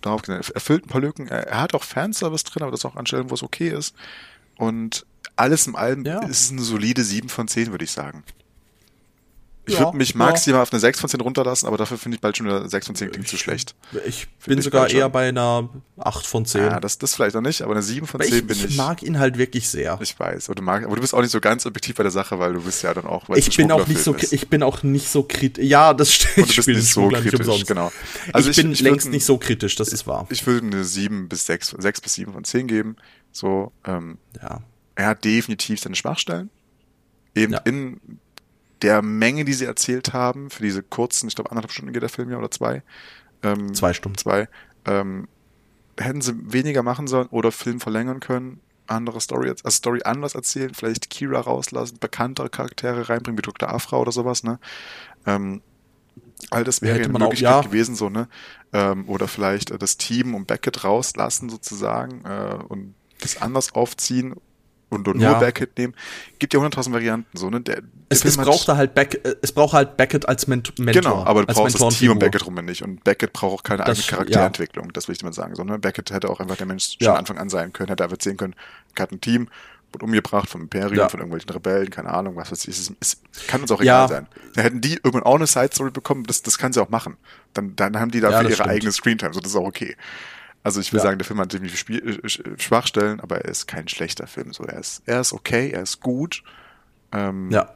darauf 0.00 0.22
gesehen. 0.22 0.40
Er 0.40 0.54
erfüllt 0.54 0.84
ein 0.84 0.88
paar 0.88 1.00
Lücken, 1.00 1.28
er, 1.28 1.46
er 1.46 1.60
hat 1.60 1.74
auch 1.74 1.84
Fanservice 1.84 2.44
drin, 2.44 2.62
aber 2.62 2.72
das 2.72 2.84
auch 2.84 2.96
an 2.96 3.06
Stellen, 3.06 3.30
wo 3.30 3.34
es 3.34 3.42
okay 3.42 3.68
ist. 3.68 3.94
Und 4.56 5.06
alles 5.36 5.66
im 5.66 5.76
allem 5.76 6.04
ja. 6.04 6.20
ist 6.20 6.44
es 6.44 6.50
eine 6.50 6.62
solide 6.62 7.04
7 7.04 7.28
von 7.28 7.46
10, 7.46 7.70
würde 7.70 7.84
ich 7.84 7.92
sagen. 7.92 8.24
Ich 9.68 9.74
ja, 9.74 9.80
würde 9.80 9.96
mich 9.96 10.14
maximal 10.14 10.58
ja. 10.58 10.62
auf 10.62 10.72
eine 10.72 10.78
6 10.78 11.00
von 11.00 11.10
10 11.10 11.20
runterlassen, 11.20 11.66
aber 11.66 11.76
dafür 11.76 11.98
finde 11.98 12.14
ich 12.14 12.20
bald 12.20 12.36
schon 12.36 12.48
eine 12.48 12.68
6 12.68 12.86
von 12.86 12.94
10 12.94 13.10
klingt 13.10 13.26
zu 13.26 13.36
schlecht. 13.36 13.74
Ich 14.06 14.28
bin 14.46 14.62
sogar 14.62 14.88
eher 14.88 15.08
bei 15.08 15.28
einer 15.28 15.68
8 15.98 16.24
von 16.24 16.46
10. 16.46 16.62
Ja, 16.62 16.78
das, 16.78 16.98
das 16.98 17.14
vielleicht 17.16 17.34
noch 17.34 17.42
nicht, 17.42 17.62
aber 17.62 17.72
eine 17.72 17.82
7 17.82 18.06
von 18.06 18.20
10 18.20 18.32
ich, 18.32 18.46
bin 18.46 18.56
ich. 18.56 18.64
Ich 18.64 18.76
mag 18.76 19.02
ihn 19.02 19.18
halt 19.18 19.38
wirklich 19.38 19.68
sehr. 19.68 19.98
Ich 20.00 20.18
weiß, 20.18 20.48
aber 20.48 20.54
du, 20.54 20.62
magst, 20.62 20.86
aber 20.86 20.94
du 20.94 21.00
bist 21.00 21.14
auch 21.14 21.20
nicht 21.20 21.32
so 21.32 21.40
ganz 21.40 21.66
objektiv 21.66 21.96
bei 21.96 22.04
der 22.04 22.12
Sache, 22.12 22.38
weil 22.38 22.52
du 22.52 22.62
bist 22.62 22.84
ja 22.84 22.94
dann 22.94 23.06
auch, 23.06 23.28
weil 23.28 23.38
ich 23.38 23.56
bin 23.56 23.72
auch 23.72 23.88
nicht 23.88 24.02
so, 24.02 24.14
ist. 24.14 24.32
ich 24.32 24.48
bin 24.48 24.62
auch 24.62 24.84
nicht 24.84 25.08
so 25.08 25.24
kritisch. 25.24 25.64
Ja, 25.64 25.94
das 25.94 26.12
stimmt. 26.12 26.46
Und 26.46 26.52
du 26.52 26.56
bist 26.56 26.68
nicht 26.68 26.92
so 26.92 27.08
kritisch, 27.08 27.46
nicht 27.46 27.66
genau. 27.66 27.90
Also 28.32 28.50
ich, 28.50 28.58
ich 28.58 28.64
bin 28.64 28.72
ich 28.72 28.80
längst 28.80 29.08
nicht 29.08 29.24
so 29.24 29.36
kritisch, 29.36 29.74
das 29.74 29.88
ist 29.88 30.06
wahr. 30.06 30.28
Ich 30.30 30.46
würde 30.46 30.64
eine 30.64 30.84
7 30.84 31.28
bis 31.28 31.46
6, 31.46 31.74
6 31.76 32.00
bis 32.00 32.14
7 32.14 32.32
von 32.32 32.44
10 32.44 32.68
geben. 32.68 32.96
So, 33.32 33.72
ähm, 33.84 34.18
ja. 34.40 34.62
Er 34.94 35.08
hat 35.08 35.24
definitiv 35.24 35.80
seine 35.80 35.96
Schwachstellen. 35.96 36.50
Eben 37.34 37.52
ja. 37.52 37.58
in 37.60 38.00
der 38.82 39.02
Menge, 39.02 39.44
die 39.44 39.52
sie 39.52 39.64
erzählt 39.64 40.12
haben, 40.12 40.50
für 40.50 40.62
diese 40.62 40.82
kurzen, 40.82 41.28
ich 41.28 41.34
glaube 41.34 41.50
anderthalb 41.50 41.72
Stunden 41.72 41.92
geht 41.92 42.02
der 42.02 42.08
Film 42.08 42.30
ja 42.30 42.38
oder 42.38 42.50
zwei. 42.50 42.82
Ähm, 43.42 43.74
zwei 43.74 43.92
Stunden. 43.92 44.18
Zwei. 44.18 44.48
Ähm, 44.84 45.28
hätten 45.98 46.20
sie 46.20 46.34
weniger 46.52 46.82
machen 46.82 47.06
sollen 47.06 47.28
oder 47.28 47.52
Film 47.52 47.80
verlängern 47.80 48.20
können, 48.20 48.60
andere 48.86 49.20
Story, 49.20 49.48
also 49.48 49.70
Story 49.70 50.00
anders 50.04 50.34
erzählen, 50.34 50.74
vielleicht 50.74 51.10
Kira 51.10 51.40
rauslassen, 51.40 51.98
bekanntere 51.98 52.50
Charaktere 52.50 53.08
reinbringen, 53.08 53.38
wie 53.38 53.42
Dr. 53.42 53.72
Afra 53.72 53.96
oder 53.96 54.12
sowas, 54.12 54.42
ne? 54.42 54.58
Ähm, 55.26 55.62
all 56.50 56.64
das 56.64 56.82
wäre 56.82 56.96
eine 56.96 57.08
Möglichkeit 57.08 57.48
auch, 57.52 57.62
ja. 57.62 57.68
gewesen, 57.68 57.94
so, 57.94 58.10
ne? 58.10 58.28
Ähm, 58.72 59.08
oder 59.08 59.26
vielleicht 59.26 59.70
äh, 59.70 59.78
das 59.78 59.96
Team 59.96 60.34
um 60.34 60.44
Beckett 60.44 60.84
rauslassen, 60.84 61.48
sozusagen, 61.48 62.24
äh, 62.24 62.58
und 62.68 62.94
das 63.20 63.40
anders 63.40 63.74
aufziehen 63.74 64.34
und 64.88 65.06
nur 65.06 65.16
ja. 65.16 65.34
Beckett 65.38 65.76
nehmen. 65.78 65.94
Gibt 66.38 66.54
ja 66.54 66.58
hunderttausend 66.58 66.94
Varianten 66.94 67.36
so, 67.36 67.50
ne? 67.50 67.60
Der, 67.60 67.76
der 67.76 67.84
es, 68.08 68.24
es 68.24 68.36
braucht 68.36 68.68
halt 68.68 68.94
Beck, 68.94 69.20
es 69.42 69.52
braucht 69.52 69.72
halt 69.72 69.96
Beckett 69.96 70.28
als 70.28 70.46
Ment 70.46 70.78
Mentor. 70.78 71.02
Genau, 71.02 71.24
aber 71.24 71.44
du 71.44 71.52
brauchst 71.52 71.80
das 71.80 71.98
Team 71.98 72.12
um 72.12 72.18
Beckett 72.18 72.46
rum 72.46 72.54
nicht. 72.54 72.82
Und 72.82 73.02
Beckett 73.02 73.32
braucht 73.32 73.60
auch 73.60 73.62
keine 73.62 73.84
das, 73.84 73.98
eigene 73.98 74.06
Charakterentwicklung, 74.06 74.86
ja. 74.86 74.92
das 74.92 75.08
will 75.08 75.14
ich 75.14 75.18
dir 75.18 75.26
mal 75.26 75.32
sagen. 75.32 75.54
So, 75.56 75.64
ne? 75.64 75.78
Beckett 75.78 76.10
hätte 76.10 76.30
auch 76.30 76.40
einfach 76.40 76.56
der 76.56 76.66
Mensch 76.66 76.96
ja. 77.00 77.10
von 77.10 77.18
Anfang 77.18 77.38
an 77.38 77.48
sein 77.48 77.72
können, 77.72 77.88
hätte 77.88 78.04
einfach 78.04 78.18
sehen 78.20 78.36
können, 78.36 78.54
hat 78.98 79.10
ein 79.10 79.20
Team, 79.20 79.48
wird 79.92 80.02
umgebracht 80.02 80.48
vom 80.48 80.62
Imperium, 80.62 80.98
ja. 80.98 81.08
von 81.08 81.20
irgendwelchen 81.20 81.50
Rebellen, 81.50 81.90
keine 81.90 82.10
Ahnung, 82.10 82.36
was 82.36 82.52
weiß 82.52 82.68
ich. 82.68 82.78
Es, 82.78 82.92
es 83.00 83.18
kann 83.48 83.62
uns 83.62 83.72
auch 83.72 83.80
egal 83.80 84.08
sein. 84.08 84.26
Da 84.54 84.62
hätten 84.62 84.80
die 84.80 84.94
irgendwann 84.94 85.24
auch 85.24 85.36
eine 85.36 85.46
Side-Story 85.46 85.90
bekommen, 85.90 86.24
das, 86.24 86.42
das 86.42 86.58
kann 86.58 86.72
sie 86.72 86.80
auch 86.80 86.90
machen. 86.90 87.16
Dann, 87.54 87.74
dann 87.76 87.98
haben 87.98 88.10
die 88.10 88.20
dafür 88.20 88.42
ihre 88.42 88.52
stimmt. 88.52 88.68
eigene 88.68 88.92
Screentime, 88.92 89.34
so 89.34 89.40
das 89.40 89.50
ist 89.50 89.56
auch 89.56 89.66
okay. 89.66 89.96
Also 90.66 90.80
ich 90.80 90.92
will 90.92 90.98
ja. 90.98 91.04
sagen, 91.04 91.18
der 91.18 91.24
Film 91.24 91.38
hat 91.38 91.52
ziemlich 91.52 91.78
Spiel, 91.78 92.18
äh, 92.24 92.58
Schwachstellen, 92.58 93.20
aber 93.20 93.36
er 93.36 93.48
ist 93.48 93.68
kein 93.68 93.86
schlechter 93.86 94.26
Film. 94.26 94.52
So, 94.52 94.64
er 94.64 94.80
ist, 94.80 95.00
er 95.06 95.20
ist 95.20 95.32
okay, 95.32 95.70
er 95.70 95.82
ist 95.82 96.00
gut. 96.00 96.42
Ähm, 97.12 97.52
ja. 97.52 97.72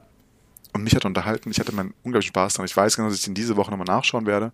Und 0.72 0.82
mich 0.82 0.96
hat 0.96 1.04
unterhalten. 1.04 1.52
Ich 1.52 1.60
hatte 1.60 1.70
meinen 1.70 1.94
unglaublichen 2.02 2.30
Spaß 2.30 2.54
dran. 2.54 2.66
Ich 2.66 2.76
weiß 2.76 2.96
genau, 2.96 3.08
dass 3.08 3.20
ich 3.20 3.28
ihn 3.28 3.34
diese 3.34 3.56
Woche 3.56 3.70
nochmal 3.70 3.86
nachschauen 3.86 4.26
werde. 4.26 4.50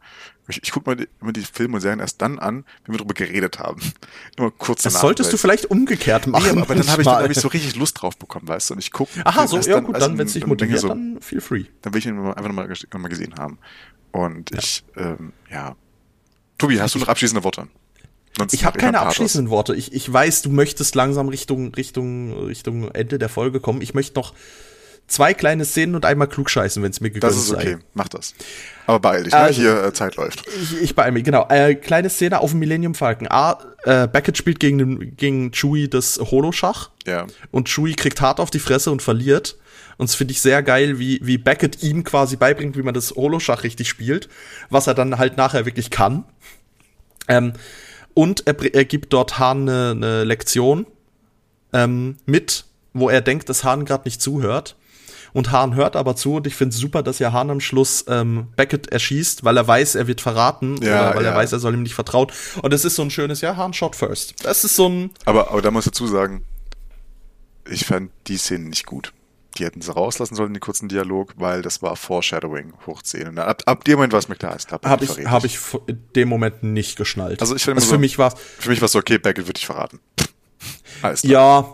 Ich, 0.48 0.62
ich 0.62 0.70
gucke 0.70 0.90
mir 0.90 1.08
immer 1.22 1.32
die 1.32 1.40
Filme 1.40 1.76
und 1.76 1.80
Serien 1.80 1.98
erst 1.98 2.20
dann 2.20 2.38
an, 2.38 2.66
wenn 2.84 2.92
wir 2.92 2.98
darüber 2.98 3.14
geredet 3.14 3.58
haben. 3.58 3.80
Immer 4.36 4.50
kurz 4.50 4.82
danach. 4.82 4.96
Das 4.96 5.00
solltest 5.00 5.32
du 5.32 5.38
vielleicht 5.38 5.70
umgekehrt 5.70 6.26
machen. 6.26 6.44
Ja, 6.44 6.62
aber 6.62 6.74
dann 6.74 6.88
habe 6.92 7.00
ich, 7.00 7.08
hab 7.08 7.30
ich 7.30 7.40
so 7.40 7.48
richtig 7.48 7.74
Lust 7.76 8.02
drauf 8.02 8.18
bekommen, 8.18 8.46
weißt 8.46 8.68
du? 8.68 8.74
Und 8.74 8.80
ich 8.80 8.92
gucke. 8.92 9.12
Aha, 9.24 9.46
so, 9.46 9.56
ja 9.56 9.76
dann, 9.76 9.84
gut, 9.84 9.98
dann, 9.98 10.18
wenn 10.18 10.26
es 10.26 10.34
dich 10.34 10.46
motiviert, 10.46 10.80
so, 10.80 10.88
dann 10.88 11.22
feel 11.22 11.40
free. 11.40 11.64
Dann 11.80 11.94
will 11.94 12.00
ich 12.00 12.06
ihn 12.06 12.18
einfach 12.18 12.48
nochmal 12.48 12.68
noch 12.68 13.00
mal 13.00 13.08
gesehen 13.08 13.34
haben. 13.38 13.56
Und 14.12 14.50
ja. 14.50 14.58
ich, 14.58 14.84
ähm, 14.94 15.32
ja. 15.50 15.74
Tobi, 16.58 16.78
hast 16.78 16.94
du 16.94 16.98
noch 16.98 17.08
abschließende 17.08 17.42
Worte? 17.42 17.66
Ich 18.52 18.64
habe 18.64 18.78
keine 18.78 19.00
abschließenden 19.00 19.50
Worte. 19.50 19.74
Ich, 19.74 19.92
ich 19.92 20.12
weiß, 20.12 20.42
du 20.42 20.50
möchtest 20.50 20.94
langsam 20.94 21.28
Richtung, 21.28 21.74
Richtung, 21.74 22.46
Richtung 22.46 22.90
Ende 22.90 23.18
der 23.18 23.28
Folge 23.28 23.60
kommen. 23.60 23.80
Ich 23.80 23.94
möchte 23.94 24.14
noch 24.18 24.34
zwei 25.06 25.34
kleine 25.34 25.64
Szenen 25.64 25.94
und 25.94 26.04
einmal 26.04 26.28
klugscheißen, 26.28 26.82
wenn 26.82 26.90
es 26.90 27.00
mir 27.00 27.10
gegönnt 27.10 27.32
ist. 27.32 27.38
Das 27.38 27.46
ist 27.46 27.54
okay, 27.54 27.74
sei. 27.74 27.84
mach 27.94 28.08
das. 28.08 28.34
Aber 28.86 29.00
beeil 29.00 29.24
dich, 29.24 29.32
ne? 29.32 29.38
also, 29.38 29.60
hier 29.60 29.84
äh, 29.84 29.92
Zeit 29.92 30.16
läuft. 30.16 30.44
Ich, 30.62 30.82
ich 30.82 30.94
beeil 30.94 31.12
mich, 31.12 31.24
genau. 31.24 31.46
Äh, 31.48 31.74
kleine 31.74 32.10
Szene 32.10 32.40
auf 32.40 32.50
dem 32.50 32.60
Millennium 32.60 32.94
Falcon. 32.94 33.28
A, 33.30 33.58
äh, 33.84 34.08
Beckett 34.08 34.36
spielt 34.36 34.60
gegen, 34.60 34.78
den, 34.78 35.16
gegen 35.16 35.52
Chewie 35.52 35.88
das 35.88 36.18
Holoschach. 36.18 36.90
Ja. 37.06 37.26
Und 37.50 37.68
Chewie 37.68 37.94
kriegt 37.94 38.20
hart 38.20 38.40
auf 38.40 38.50
die 38.50 38.58
Fresse 38.58 38.90
und 38.90 39.02
verliert. 39.02 39.56
Und 39.98 40.10
das 40.10 40.16
finde 40.16 40.32
ich 40.32 40.42
sehr 40.42 40.62
geil, 40.62 40.98
wie, 40.98 41.20
wie 41.22 41.38
Beckett 41.38 41.82
ihm 41.82 42.04
quasi 42.04 42.36
beibringt, 42.36 42.76
wie 42.76 42.82
man 42.82 42.92
das 42.92 43.12
Holoschach 43.12 43.62
richtig 43.62 43.88
spielt, 43.88 44.28
was 44.68 44.86
er 44.86 44.94
dann 44.94 45.16
halt 45.18 45.36
nachher 45.36 45.64
wirklich 45.64 45.90
kann. 45.90 46.24
Ähm, 47.28 47.54
und 48.16 48.46
er, 48.46 48.74
er 48.74 48.86
gibt 48.86 49.12
dort 49.12 49.38
Hahn 49.38 49.68
eine, 49.68 49.90
eine 49.90 50.24
Lektion 50.24 50.86
ähm, 51.74 52.16
mit, 52.24 52.64
wo 52.94 53.10
er 53.10 53.20
denkt, 53.20 53.50
dass 53.50 53.62
Hahn 53.62 53.84
gerade 53.84 54.04
nicht 54.06 54.22
zuhört. 54.22 54.74
Und 55.34 55.52
Hahn 55.52 55.74
hört 55.74 55.96
aber 55.96 56.16
zu 56.16 56.36
und 56.36 56.46
ich 56.46 56.54
finde 56.54 56.72
es 56.72 56.80
super, 56.80 57.02
dass 57.02 57.18
ja 57.18 57.34
Hahn 57.34 57.50
am 57.50 57.60
Schluss 57.60 58.06
ähm, 58.08 58.46
Beckett 58.56 58.86
erschießt, 58.86 59.44
weil 59.44 59.58
er 59.58 59.68
weiß, 59.68 59.96
er 59.96 60.06
wird 60.06 60.22
verraten, 60.22 60.80
ja, 60.82 61.14
weil 61.14 61.24
ja. 61.24 61.32
er 61.32 61.36
weiß, 61.36 61.52
er 61.52 61.58
soll 61.58 61.74
ihm 61.74 61.82
nicht 61.82 61.94
vertrauen. 61.94 62.28
Und 62.62 62.72
es 62.72 62.86
ist 62.86 62.96
so 62.96 63.02
ein 63.02 63.10
schönes, 63.10 63.42
ja, 63.42 63.58
Hahn 63.58 63.74
shot 63.74 63.94
first. 63.94 64.34
Das 64.42 64.64
ist 64.64 64.76
so 64.76 64.88
ein. 64.88 65.10
Aber, 65.26 65.50
aber 65.50 65.60
da 65.60 65.70
muss 65.70 65.84
ich 65.84 65.92
dazu 65.92 66.06
sagen, 66.06 66.42
ich 67.68 67.84
fand 67.84 68.10
die 68.28 68.38
Szene 68.38 68.70
nicht 68.70 68.86
gut 68.86 69.12
die 69.58 69.64
hätten 69.64 69.80
sie 69.80 69.92
rauslassen 69.92 70.34
sollen, 70.34 70.54
den 70.54 70.60
kurzen 70.60 70.88
Dialog, 70.88 71.34
weil 71.36 71.62
das 71.62 71.82
war 71.82 71.96
Foreshadowing 71.96 72.72
hoch 72.86 73.02
10. 73.02 73.38
Ab, 73.38 73.62
ab 73.66 73.84
dem 73.84 73.96
Moment 73.96 74.12
war 74.12 74.18
es 74.18 74.28
mir 74.28 74.36
klar, 74.36 74.56
ist 74.56 74.70
Habe 74.70 75.04
ich, 75.04 75.26
hab 75.26 75.44
ich 75.44 75.58
in 75.86 76.02
dem 76.14 76.28
Moment 76.28 76.62
nicht 76.62 76.96
geschnallt. 76.96 77.40
Also 77.40 77.56
ich 77.56 77.66
also 77.66 77.80
so, 77.80 77.92
für 77.92 77.98
mich 77.98 78.18
war 78.18 78.36
Für 78.36 78.70
mich 78.70 78.80
war 78.80 78.86
es 78.86 78.92
so, 78.92 78.98
okay, 78.98 79.18
Beckett 79.18 79.46
würde 79.46 79.58
ich 79.58 79.66
verraten. 79.66 80.00
Alles 81.02 81.22
ja, 81.22 81.66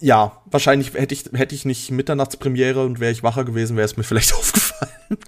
ja, 0.00 0.42
wahrscheinlich 0.46 0.94
hätte 0.94 1.14
ich, 1.14 1.24
hätte 1.32 1.54
ich 1.54 1.64
nicht 1.64 1.90
Mitternachtspremiere 1.90 2.84
und 2.84 3.00
wäre 3.00 3.12
ich 3.12 3.22
wacher 3.22 3.44
gewesen, 3.44 3.76
wäre 3.76 3.86
es 3.86 3.96
mir 3.96 4.04
vielleicht 4.04 4.34
aufgefallen. 4.34 5.18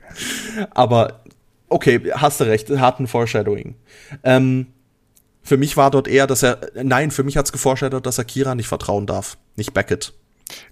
Aber 0.71 1.25
okay, 1.69 2.01
hast 2.15 2.41
du 2.41 2.45
recht, 2.45 2.71
harten 2.71 3.07
Foreshadowing. 3.07 3.77
Ähm, 4.23 4.67
für 5.43 5.57
mich 5.57 5.77
war 5.77 5.91
dort 5.91 6.09
eher, 6.09 6.27
dass 6.27 6.43
er, 6.43 6.59
nein, 6.83 7.11
für 7.11 7.23
mich 7.23 7.37
hat 7.37 7.47
es 7.47 7.53
geforeshadowt, 7.53 8.07
dass 8.07 8.19
er 8.19 8.25
Kira 8.25 8.55
nicht 8.55 8.69
vertrauen 8.69 9.07
darf, 9.07 9.37
nicht 9.57 9.75
Beckett. 9.75 10.15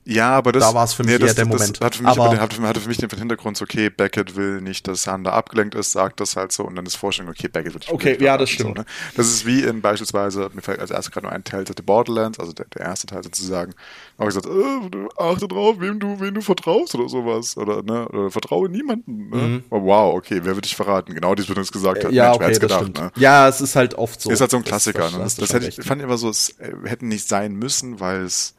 Ja, 0.04 0.30
aber 0.30 0.52
das, 0.52 0.64
da 0.64 0.74
war 0.74 0.84
es 0.84 0.94
für 0.94 1.04
mich 1.04 1.12
nee, 1.12 1.18
das, 1.18 1.34
der 1.34 1.46
Moment. 1.46 1.80
hat 1.80 1.94
für 1.94 2.02
mich, 2.02 2.12
aber, 2.12 2.38
hatte, 2.38 2.60
hatte 2.60 2.80
für 2.80 2.88
mich 2.88 2.98
den 2.98 3.08
Hintergrund, 3.08 3.56
so, 3.56 3.64
okay, 3.64 3.88
Beckett 3.88 4.36
will 4.36 4.60
nicht, 4.60 4.86
dass 4.88 5.06
Han 5.06 5.24
da 5.24 5.32
abgelenkt 5.32 5.74
ist, 5.74 5.92
sagt 5.92 6.20
das 6.20 6.36
halt 6.36 6.52
so 6.52 6.64
und 6.64 6.76
dann 6.76 6.84
ist 6.86 6.96
Vorstellung, 6.96 7.30
okay, 7.30 7.48
Beckett 7.48 7.74
wird 7.74 7.90
Okay, 7.90 8.18
ja, 8.20 8.36
das 8.36 8.50
stimmt. 8.50 8.76
So, 8.76 8.82
ne? 8.82 8.86
Das 9.16 9.28
ist 9.28 9.46
wie 9.46 9.62
in 9.62 9.80
beispielsweise, 9.80 10.50
mir 10.52 10.62
fällt 10.62 10.80
als 10.80 10.90
erstes 10.90 11.12
gerade 11.12 11.26
nur 11.26 11.32
ein 11.32 11.44
Teil 11.44 11.64
The 11.66 11.82
Borderlands, 11.82 12.38
also 12.38 12.52
der, 12.52 12.66
der 12.66 12.82
erste 12.82 13.06
Teil 13.06 13.22
sozusagen, 13.22 13.74
habe 14.18 14.30
ich 14.30 14.36
gesagt, 14.36 14.54
äh, 14.54 15.22
achte 15.22 15.48
drauf, 15.48 15.76
wem 15.78 15.98
du, 15.98 16.20
wem 16.20 16.34
du 16.34 16.40
vertraust 16.40 16.94
oder 16.94 17.08
sowas. 17.08 17.56
Oder, 17.56 17.82
ne, 17.82 18.08
oder 18.08 18.30
vertraue 18.30 18.68
niemanden. 18.68 19.30
Ne? 19.30 19.36
Mhm. 19.36 19.64
Oh, 19.70 19.82
wow, 19.82 20.14
okay, 20.14 20.40
wer 20.42 20.54
wird 20.54 20.64
dich 20.64 20.76
verraten? 20.76 21.14
Genau 21.14 21.34
dies, 21.34 21.48
was 21.48 21.56
uns 21.56 21.72
gesagt 21.72 22.04
hat. 22.04 22.12
Ja, 22.12 22.30
Mensch, 22.30 22.36
okay, 22.36 22.48
das 22.48 22.60
gedacht, 22.60 22.80
stimmt. 22.82 22.98
Ne? 22.98 23.12
Ja, 23.16 23.48
es 23.48 23.60
ist 23.60 23.76
halt 23.76 23.94
oft 23.94 24.20
so. 24.20 24.30
Ist 24.30 24.40
halt 24.40 24.50
so 24.50 24.56
ein 24.56 24.64
Klassiker. 24.64 25.02
Das, 25.02 25.12
ne? 25.12 25.18
das, 25.20 25.36
das 25.36 25.52
hätte 25.52 25.68
ich, 25.68 25.76
fand 25.76 26.00
ich 26.00 26.06
immer 26.06 26.18
so, 26.18 26.28
es 26.28 26.50
äh, 26.58 26.72
hätte 26.84 27.06
nicht 27.06 27.28
sein 27.28 27.54
müssen, 27.54 28.00
weil 28.00 28.22
es 28.22 28.54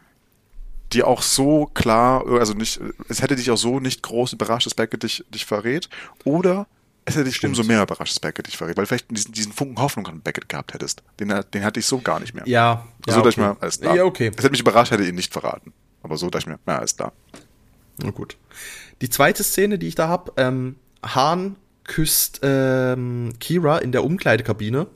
die 0.93 1.03
auch 1.03 1.21
so 1.21 1.67
klar, 1.73 2.25
also 2.27 2.53
nicht, 2.53 2.79
es 3.09 3.21
hätte 3.21 3.35
dich 3.35 3.49
auch 3.51 3.57
so 3.57 3.79
nicht 3.79 4.03
groß 4.03 4.33
überrascht, 4.33 4.65
dass 4.65 4.75
Beckett 4.75 5.03
dich, 5.03 5.23
dich 5.29 5.45
verrät. 5.45 5.89
Oder 6.23 6.67
es 7.05 7.15
hätte 7.15 7.25
dich 7.25 7.35
Stimmt. 7.35 7.57
umso 7.57 7.67
mehr 7.67 7.83
überrascht, 7.83 8.13
dass 8.13 8.19
Beckett 8.19 8.47
dich 8.47 8.57
verrät, 8.57 8.77
weil 8.77 8.85
vielleicht 8.85 9.11
diesen, 9.11 9.33
diesen 9.33 9.51
Funken 9.51 9.81
Hoffnung 9.81 10.07
an 10.07 10.21
Beckett 10.21 10.47
gehabt 10.47 10.73
hättest. 10.73 11.03
Den, 11.19 11.33
den 11.53 11.63
hatte 11.63 11.79
ich 11.79 11.85
so 11.85 11.99
gar 11.99 12.19
nicht 12.19 12.33
mehr. 12.33 12.47
Ja. 12.47 12.85
So, 13.05 13.11
ja, 13.11 13.17
dass 13.17 13.17
okay. 13.17 13.29
ich 13.29 13.37
mir, 13.37 13.57
alles 13.59 13.79
klar. 13.81 13.95
Ja, 13.95 14.03
okay. 14.05 14.27
Es 14.27 14.37
hätte 14.37 14.51
mich 14.51 14.61
überrascht, 14.61 14.91
hätte 14.91 15.03
ich 15.03 15.09
ihn 15.09 15.15
nicht 15.15 15.33
verraten. 15.33 15.73
Aber 16.01 16.17
so, 16.17 16.29
dass 16.29 16.43
ich 16.43 16.47
mir, 16.47 16.59
na, 16.65 16.77
alles 16.77 16.95
klar. 16.95 17.13
Na 18.01 18.11
gut. 18.11 18.37
Die 19.01 19.09
zweite 19.09 19.43
Szene, 19.43 19.77
die 19.77 19.87
ich 19.87 19.95
da 19.95 20.07
hab, 20.07 20.39
ähm, 20.39 20.77
Hahn 21.03 21.57
küsst 21.83 22.39
ähm, 22.43 23.33
Kira 23.39 23.79
in 23.79 23.91
der 23.91 24.03
Umkleidekabine. 24.03 24.87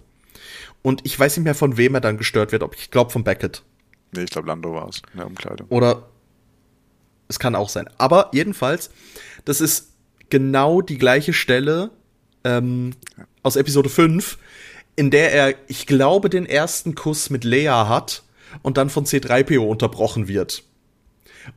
Und 0.82 1.06
ich 1.06 1.20
weiß 1.20 1.36
nicht 1.36 1.44
mehr, 1.44 1.56
von 1.56 1.76
wem 1.76 1.96
er 1.96 2.02
dann 2.02 2.18
gestört 2.18 2.52
wird. 2.52 2.64
Ob 2.64 2.76
ich 2.76 2.92
glaube 2.92 3.12
von 3.12 3.24
Beckett. 3.24 3.64
Nee, 4.12 4.24
ich 4.24 4.30
glaube, 4.30 4.48
Lando 4.48 4.74
war 4.74 4.90
es 4.90 5.02
in 5.14 5.20
der 5.20 5.28
Umkleide. 5.28 5.66
Oder 5.70 6.08
es 7.28 7.40
kann 7.40 7.56
auch 7.56 7.70
sein. 7.70 7.90
Aber 7.98 8.30
jedenfalls, 8.34 8.90
das 9.46 9.62
ist 9.62 9.92
genau 10.30 10.82
die 10.82 10.98
gleiche 10.98 11.34
Stelle 11.34 11.92
ähm, 12.44 12.94
ja. 13.18 13.26
aus 13.44 13.56
Episode 13.56 13.90
5, 13.90 14.38
in 14.96 15.12
der 15.12 15.34
er, 15.34 15.56
ich 15.68 15.86
glaube, 15.86 16.30
den 16.30 16.46
ersten 16.46 16.96
Kuss 16.96 17.30
mit 17.30 17.44
Leia 17.44 17.88
hat 17.88 18.24
und 18.62 18.78
dann 18.78 18.90
von 18.90 19.06
C3PO 19.06 19.60
unterbrochen 19.60 20.28
wird. 20.28 20.64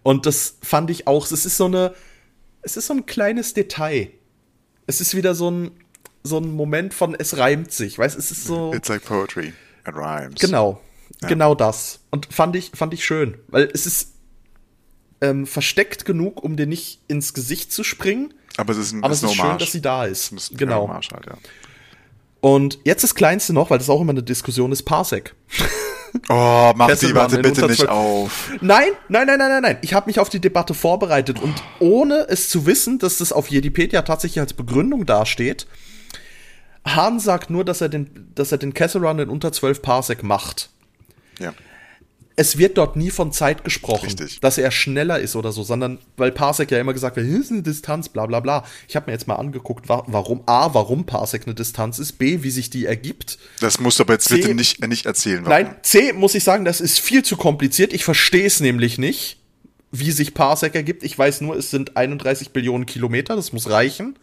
Und 0.03 0.27
das 0.27 0.59
fand 0.63 0.91
ich 0.91 1.07
auch, 1.07 1.31
es 1.31 1.47
ist 1.47 1.57
so 1.57 1.67
eine, 1.67 1.95
es 2.63 2.77
ist 2.77 2.87
so 2.87 2.95
ein 2.95 3.07
kleines 3.07 3.55
Detail. 3.55 4.11
Es 4.87 5.01
ist 5.01 5.17
wieder 5.17 5.35
so 5.35 5.51
ein, 5.51 5.71
so 6.23 6.39
ein 6.39 6.53
Moment 6.53 6.95
von, 6.95 7.15
es 7.15 7.39
reimt 7.39 7.73
sich, 7.73 7.99
weißt, 7.99 8.19
es 8.19 8.31
ist 8.31 8.45
so. 8.45 8.73
It's 8.75 8.89
like 8.89 9.05
poetry. 9.05 9.53
It 9.87 9.95
rhymes. 9.95 10.41
Genau. 10.41 10.81
Ja. 11.23 11.29
Genau 11.29 11.55
das. 11.55 12.01
Und 12.11 12.27
fand 12.33 12.57
ich, 12.57 12.73
fand 12.75 12.95
ich 12.95 13.05
schön, 13.05 13.39
weil 13.49 13.69
es 13.73 13.87
ist 13.87 14.15
ähm, 15.21 15.47
versteckt 15.47 16.05
genug, 16.05 16.43
um 16.43 16.57
dir 16.57 16.67
nicht 16.67 17.01
ins 17.09 17.35
Gesicht 17.35 17.73
zu 17.73 17.85
springen. 17.85 18.35
Aber 18.57 18.73
es 18.73 18.79
ist 18.79 18.93
ein 18.93 19.05
Aber 19.05 19.13
es 19.13 19.23
ist 19.23 19.35
schön, 19.35 19.59
dass 19.59 19.73
sie 19.73 19.83
da 19.83 20.07
ist. 20.07 20.33
Ist 20.33 20.57
genau. 20.57 20.83
Hommage 20.83 21.11
halt, 21.13 21.27
ja. 21.27 21.35
Und 22.41 22.79
jetzt 22.85 23.05
das 23.05 23.15
Kleinste 23.15 23.53
noch, 23.53 23.71
weil 23.71 23.79
das 23.79 23.91
auch 23.91 24.01
immer 24.01 24.13
eine 24.13 24.23
Diskussion 24.23 24.73
ist, 24.73 24.83
Parsec. 24.85 25.35
Oh, 26.29 26.73
mach 26.75 26.97
die, 26.97 27.07
in 27.07 27.43
bitte 27.43 27.69
nicht 27.69 27.89
auf. 27.89 28.51
Nein, 28.61 28.89
nein, 29.09 29.29
nein, 29.29 29.39
nein, 29.39 29.49
nein, 29.49 29.63
nein. 29.63 29.79
Ich 29.83 29.95
habe 29.95 30.07
mich 30.07 30.19
auf 30.19 30.29
die 30.29 30.41
Debatte 30.41 30.75
vorbereitet 30.75 31.41
und 31.41 31.55
ohne 31.79 32.27
es 32.29 32.49
zu 32.49 32.67
wissen, 32.67 32.99
dass 32.99 33.19
das 33.19 33.33
auf 33.33 33.49
Jedipedia 33.49 34.03
tatsächlich 34.03 34.41
als 34.41 34.53
Begründung 34.53 35.07
dasteht, 35.07 35.69
Hahn 36.85 37.21
sagt 37.21 37.51
nur, 37.51 37.65
dass 37.65 37.81
er 37.81 37.89
den, 37.89 38.33
dass 38.35 38.53
er 38.53 38.59
den 38.59 38.75
Kessel 38.75 39.05
Run 39.07 39.21
in 39.21 39.29
unter 39.29 39.53
12 39.53 39.83
Parsec 39.83 40.23
macht. 40.23 40.71
Ja. 41.41 41.53
Es 42.37 42.57
wird 42.57 42.79
dort 42.79 42.97
nie 42.97 43.11
von 43.11 43.33
Zeit 43.33 43.65
gesprochen, 43.65 44.07
Richtig. 44.07 44.41
dass 44.41 44.57
er 44.57 44.71
schneller 44.71 45.19
ist 45.19 45.37
oder 45.37 45.53
so, 45.53 45.63
sondern 45.63 45.99
weil 46.17 46.33
Parsec 46.33 46.71
ja 46.71 46.79
immer 46.79 46.95
gesagt 46.95 47.17
wird, 47.17 47.27
hier 47.27 47.39
ist 47.41 47.51
eine 47.51 47.63
Distanz, 47.63 48.09
bla 48.09 48.25
bla 48.25 48.41
bla. 48.41 48.65
Ich 48.89 48.97
habe 48.97 49.07
mir 49.07 49.13
jetzt 49.13 49.27
mal 49.27 49.35
angeguckt, 49.35 49.91
wa 49.91 50.05
warum 50.07 50.43
A, 50.47 50.73
warum 50.73 51.05
Parsec 51.05 51.43
eine 51.45 51.55
Distanz 51.55 51.99
ist, 51.99 52.13
B, 52.13 52.43
wie 52.43 52.51
sich 52.51 52.71
die 52.71 52.87
ergibt. 52.87 53.37
Das 53.61 53.79
musst 53.79 53.99
du 53.99 54.05
aber 54.05 54.15
jetzt 54.15 54.31
bitte 54.31 54.49
C- 54.49 54.55
nicht, 54.55 54.83
äh, 54.83 54.87
nicht 54.87 55.05
erzählen. 55.05 55.45
warum. 55.45 55.65
Nein, 55.67 55.75
C 55.83 56.15
muss 56.15 56.35
ich 56.35 56.43
sagen, 56.45 56.65
das 56.65 56.81
ist 56.81 56.99
viel 57.01 57.23
zu 57.25 57.37
kompliziert. 57.37 57.93
Ich 57.93 58.05
verstehe 58.05 58.47
es 58.47 58.61
nämlich 58.61 58.97
nicht, 58.97 59.37
wie 59.91 60.11
sich 60.13 60.33
Parsec 60.33 60.75
ergibt. 60.75 61.03
Ich 61.03 61.19
weiß 61.19 61.43
nur, 61.43 61.57
es 61.57 61.71
sind 61.71 61.97
31 61.97 62.51
Billionen 62.53 62.87
Kilometer, 62.87 63.37
das 63.37 63.53
muss 63.53 63.69
reichen. 63.69 64.19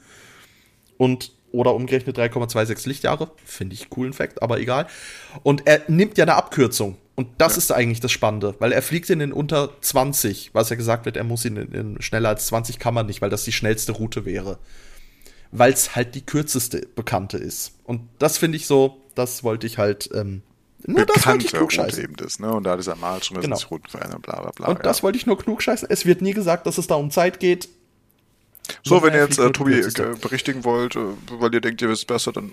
Und 0.98 1.34
oder 1.52 1.76
umgerechnet 1.76 2.18
3,26 2.18 2.88
Lichtjahre, 2.88 3.30
finde 3.46 3.76
ich 3.76 3.90
coolen 3.90 4.14
Fact, 4.14 4.42
aber 4.42 4.60
egal. 4.60 4.88
Und 5.44 5.68
er 5.68 5.82
nimmt 5.88 6.18
ja 6.18 6.24
eine 6.24 6.34
Abkürzung. 6.36 6.98
Und 7.20 7.30
das 7.40 7.58
ist 7.58 7.72
eigentlich 7.72 8.00
das 8.00 8.12
Spannende, 8.12 8.54
weil 8.60 8.72
er 8.72 8.84
fliegt 8.84 9.10
ihn 9.10 9.22
in 9.22 9.34
unter 9.34 9.72
20, 9.82 10.52
was 10.54 10.70
ja 10.70 10.76
gesagt 10.76 11.06
wird, 11.06 11.18
er 11.18 11.24
muss 11.24 11.44
ihn 11.46 11.58
in, 11.58 11.72
in 11.74 12.02
schneller 12.02 12.30
als 12.30 12.46
20 12.46 12.78
kann 12.78 12.94
man 12.94 13.08
nicht, 13.08 13.24
weil 13.24 13.32
das 13.32 13.44
die 13.44 13.52
schnellste 13.52 13.92
Route 13.94 14.24
wäre. 14.24 14.60
Weil 15.52 15.74
es 15.74 15.96
halt 15.96 16.14
die 16.14 16.22
kürzeste 16.24 16.88
bekannte 16.96 17.38
ist. 17.38 17.72
Und 17.86 18.02
das 18.20 18.38
finde 18.38 18.58
ich 18.58 18.68
so, 18.68 19.02
das 19.16 19.44
wollte 19.44 19.66
ich 19.66 19.80
halt, 19.80 20.12
ähm, 20.14 20.44
nur 20.86 21.06
das 21.08 21.26
wollte 21.26 21.46
ich 21.46 21.46
Bekannte 21.46 21.48
klug 21.48 21.62
Route 21.64 21.76
scheißen. 21.76 22.04
eben 22.04 22.16
ist, 22.24 22.40
ne? 22.40 22.54
Und 22.54 22.66
da 22.66 22.72
hat 22.74 22.80
es 22.82 22.88
einmal 22.88 23.24
schon, 23.24 23.34
dass 23.36 23.44
Genau. 23.44 23.56
sich 23.56 23.72
Routen 23.72 23.90
verändern, 23.90 24.22
bla 24.22 24.40
bla 24.40 24.52
bla. 24.52 24.68
Und 24.68 24.86
das 24.86 24.98
ja. 25.00 25.04
wollte 25.04 25.18
ich 25.18 25.26
nur 25.26 25.40
klug 25.40 25.64
scheißen. 25.64 25.88
Es 25.90 26.06
wird 26.06 26.22
nie 26.22 26.34
gesagt, 26.36 26.68
dass 26.68 26.78
es 26.78 26.86
da 26.86 26.94
um 26.96 27.10
Zeit 27.10 27.40
geht. 27.40 27.68
So, 28.84 29.02
wenn 29.04 29.14
ihr 29.14 29.22
jetzt 29.22 29.40
äh, 29.40 29.52
Tobi 29.52 29.80
äh, 29.80 29.92
berichtigen 30.22 30.64
wollt, 30.64 30.96
äh, 30.96 31.00
weil 31.40 31.54
ihr 31.54 31.62
denkt, 31.62 31.82
ihr 31.82 31.90
wisst 31.90 32.08
besser, 32.08 32.32
dann 32.32 32.52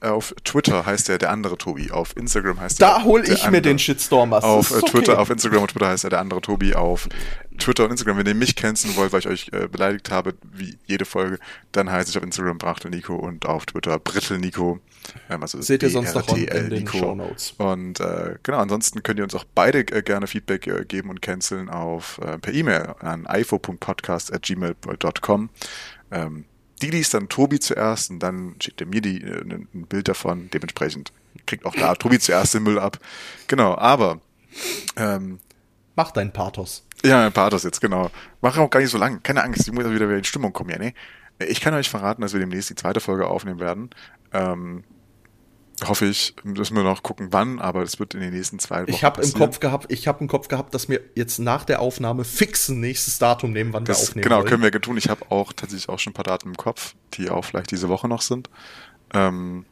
äh, 0.00 0.08
auf 0.08 0.34
Twitter 0.44 0.86
heißt 0.86 1.08
er 1.08 1.18
der 1.18 1.30
andere 1.30 1.56
Tobi. 1.58 1.90
Auf 1.90 2.16
Instagram 2.16 2.60
heißt 2.60 2.80
Da 2.80 2.96
er 2.98 3.04
hol 3.04 3.22
der 3.22 3.32
ich 3.34 3.40
mir 3.42 3.46
andere. 3.46 3.62
den 3.62 3.78
Shitstorm 3.78 4.30
was. 4.30 4.44
Auf 4.44 4.70
äh, 4.70 4.80
Twitter, 4.80 5.12
okay. 5.12 5.22
auf 5.22 5.30
Instagram 5.30 5.62
und 5.62 5.70
Twitter 5.70 5.88
heißt 5.88 6.04
er 6.04 6.10
der 6.10 6.20
andere 6.20 6.40
Tobi. 6.40 6.74
Auf 6.74 7.08
Twitter 7.56 7.84
und 7.84 7.92
Instagram, 7.92 8.18
wenn 8.18 8.26
ihr 8.26 8.34
mich 8.34 8.56
canceln 8.56 8.96
wollt, 8.96 9.12
weil 9.12 9.20
ich 9.20 9.28
euch 9.28 9.50
äh, 9.52 9.68
beleidigt 9.68 10.10
habe, 10.10 10.34
wie 10.52 10.76
jede 10.86 11.04
Folge, 11.04 11.38
dann 11.72 11.90
heiße 11.90 12.10
ich 12.10 12.16
auf 12.16 12.22
Instagram 12.22 12.58
Brachtel 12.58 12.90
Nico 12.90 13.14
und 13.14 13.46
auf 13.46 13.66
Twitter 13.66 13.98
Brittel 13.98 14.38
Nico. 14.38 14.80
Ähm, 15.28 15.42
also 15.42 15.60
Seht 15.60 15.82
ihr 15.82 15.90
sonst 15.90 16.14
noch 16.14 16.28
in 16.36 16.46
den 16.46 16.68
Nico. 16.68 16.98
Shownotes. 16.98 17.54
Und 17.58 18.00
äh, 18.00 18.36
genau, 18.42 18.58
ansonsten 18.58 19.02
könnt 19.02 19.18
ihr 19.18 19.24
uns 19.24 19.34
auch 19.34 19.44
beide 19.54 19.80
äh, 19.80 20.02
gerne 20.02 20.26
Feedback 20.26 20.66
äh, 20.66 20.84
geben 20.84 21.10
und 21.10 21.22
canceln 21.22 21.68
auf 21.68 22.18
äh, 22.18 22.38
per 22.38 22.52
E-Mail 22.52 22.94
an 23.00 23.26
ifo.podcast.gmail.com. 23.30 25.50
Ähm, 26.10 26.44
die 26.82 26.90
liest 26.90 27.14
dann 27.14 27.28
Tobi 27.28 27.58
zuerst 27.58 28.10
und 28.10 28.20
dann 28.20 28.56
schickt 28.60 28.80
er 28.80 28.86
mir 28.86 29.00
die, 29.00 29.22
äh, 29.22 29.40
ein 29.40 29.86
Bild 29.88 30.08
davon. 30.08 30.50
Dementsprechend 30.52 31.12
kriegt 31.46 31.64
auch 31.64 31.74
da 31.74 31.94
Tobi 31.94 32.18
zuerst 32.18 32.54
den 32.54 32.62
Müll 32.62 32.78
ab. 32.78 32.98
Genau, 33.46 33.76
aber 33.76 34.20
ähm, 34.96 35.38
Mach 35.94 36.10
deinen 36.10 36.32
Pathos. 36.32 36.85
Ja, 37.04 37.26
ein 37.26 37.32
Pathos 37.32 37.62
jetzt, 37.64 37.80
genau. 37.80 38.10
Machen 38.40 38.62
auch 38.62 38.70
gar 38.70 38.80
nicht 38.80 38.90
so 38.90 38.98
lang. 38.98 39.22
Keine 39.22 39.42
Angst, 39.42 39.66
ich 39.66 39.72
muss 39.72 39.84
wieder 39.84 40.08
wieder 40.08 40.16
in 40.16 40.24
Stimmung 40.24 40.52
kommen, 40.52 40.70
ja, 40.70 40.78
ne? 40.78 40.92
Ich 41.38 41.60
kann 41.60 41.74
euch 41.74 41.90
verraten, 41.90 42.22
dass 42.22 42.32
wir 42.32 42.40
demnächst 42.40 42.70
die 42.70 42.74
zweite 42.74 43.00
Folge 43.00 43.26
aufnehmen 43.26 43.60
werden. 43.60 43.90
Ähm, 44.32 44.84
hoffe 45.84 46.06
ich, 46.06 46.34
müssen 46.44 46.74
wir 46.74 46.82
noch 46.82 47.02
gucken, 47.02 47.28
wann, 47.30 47.58
aber 47.58 47.82
das 47.82 47.98
wird 47.98 48.14
in 48.14 48.20
den 48.20 48.32
nächsten 48.32 48.58
zwei 48.58 48.82
Wochen 48.82 48.90
Ich 48.90 49.04
habe 49.04 49.22
im. 49.22 49.32
Kopf 49.34 49.60
gehabt, 49.60 49.92
ich 49.92 50.08
habe 50.08 50.20
im 50.20 50.28
Kopf 50.28 50.48
gehabt, 50.48 50.72
dass 50.74 50.88
wir 50.88 51.00
jetzt 51.14 51.38
nach 51.38 51.64
der 51.64 51.80
Aufnahme 51.80 52.24
fix 52.24 52.68
ein 52.68 52.80
nächstes 52.80 53.18
Datum 53.18 53.52
nehmen, 53.52 53.74
wann 53.74 53.82
wir 53.86 53.92
Das, 53.94 54.08
aufnehmen 54.08 54.22
genau, 54.24 54.38
wollen. 54.38 54.46
können 54.48 54.62
wir 54.62 54.70
tun. 54.80 54.96
Ich 54.96 55.10
habe 55.10 55.26
auch 55.30 55.52
tatsächlich 55.52 55.88
auch 55.90 55.98
schon 55.98 56.12
ein 56.12 56.14
paar 56.14 56.24
Daten 56.24 56.48
im 56.48 56.56
Kopf, 56.56 56.94
die 57.14 57.28
auch 57.28 57.44
vielleicht 57.44 57.70
diese 57.70 57.90
Woche 57.90 58.08
noch 58.08 58.22
sind. 58.22 58.48
Ähm, 59.12 59.66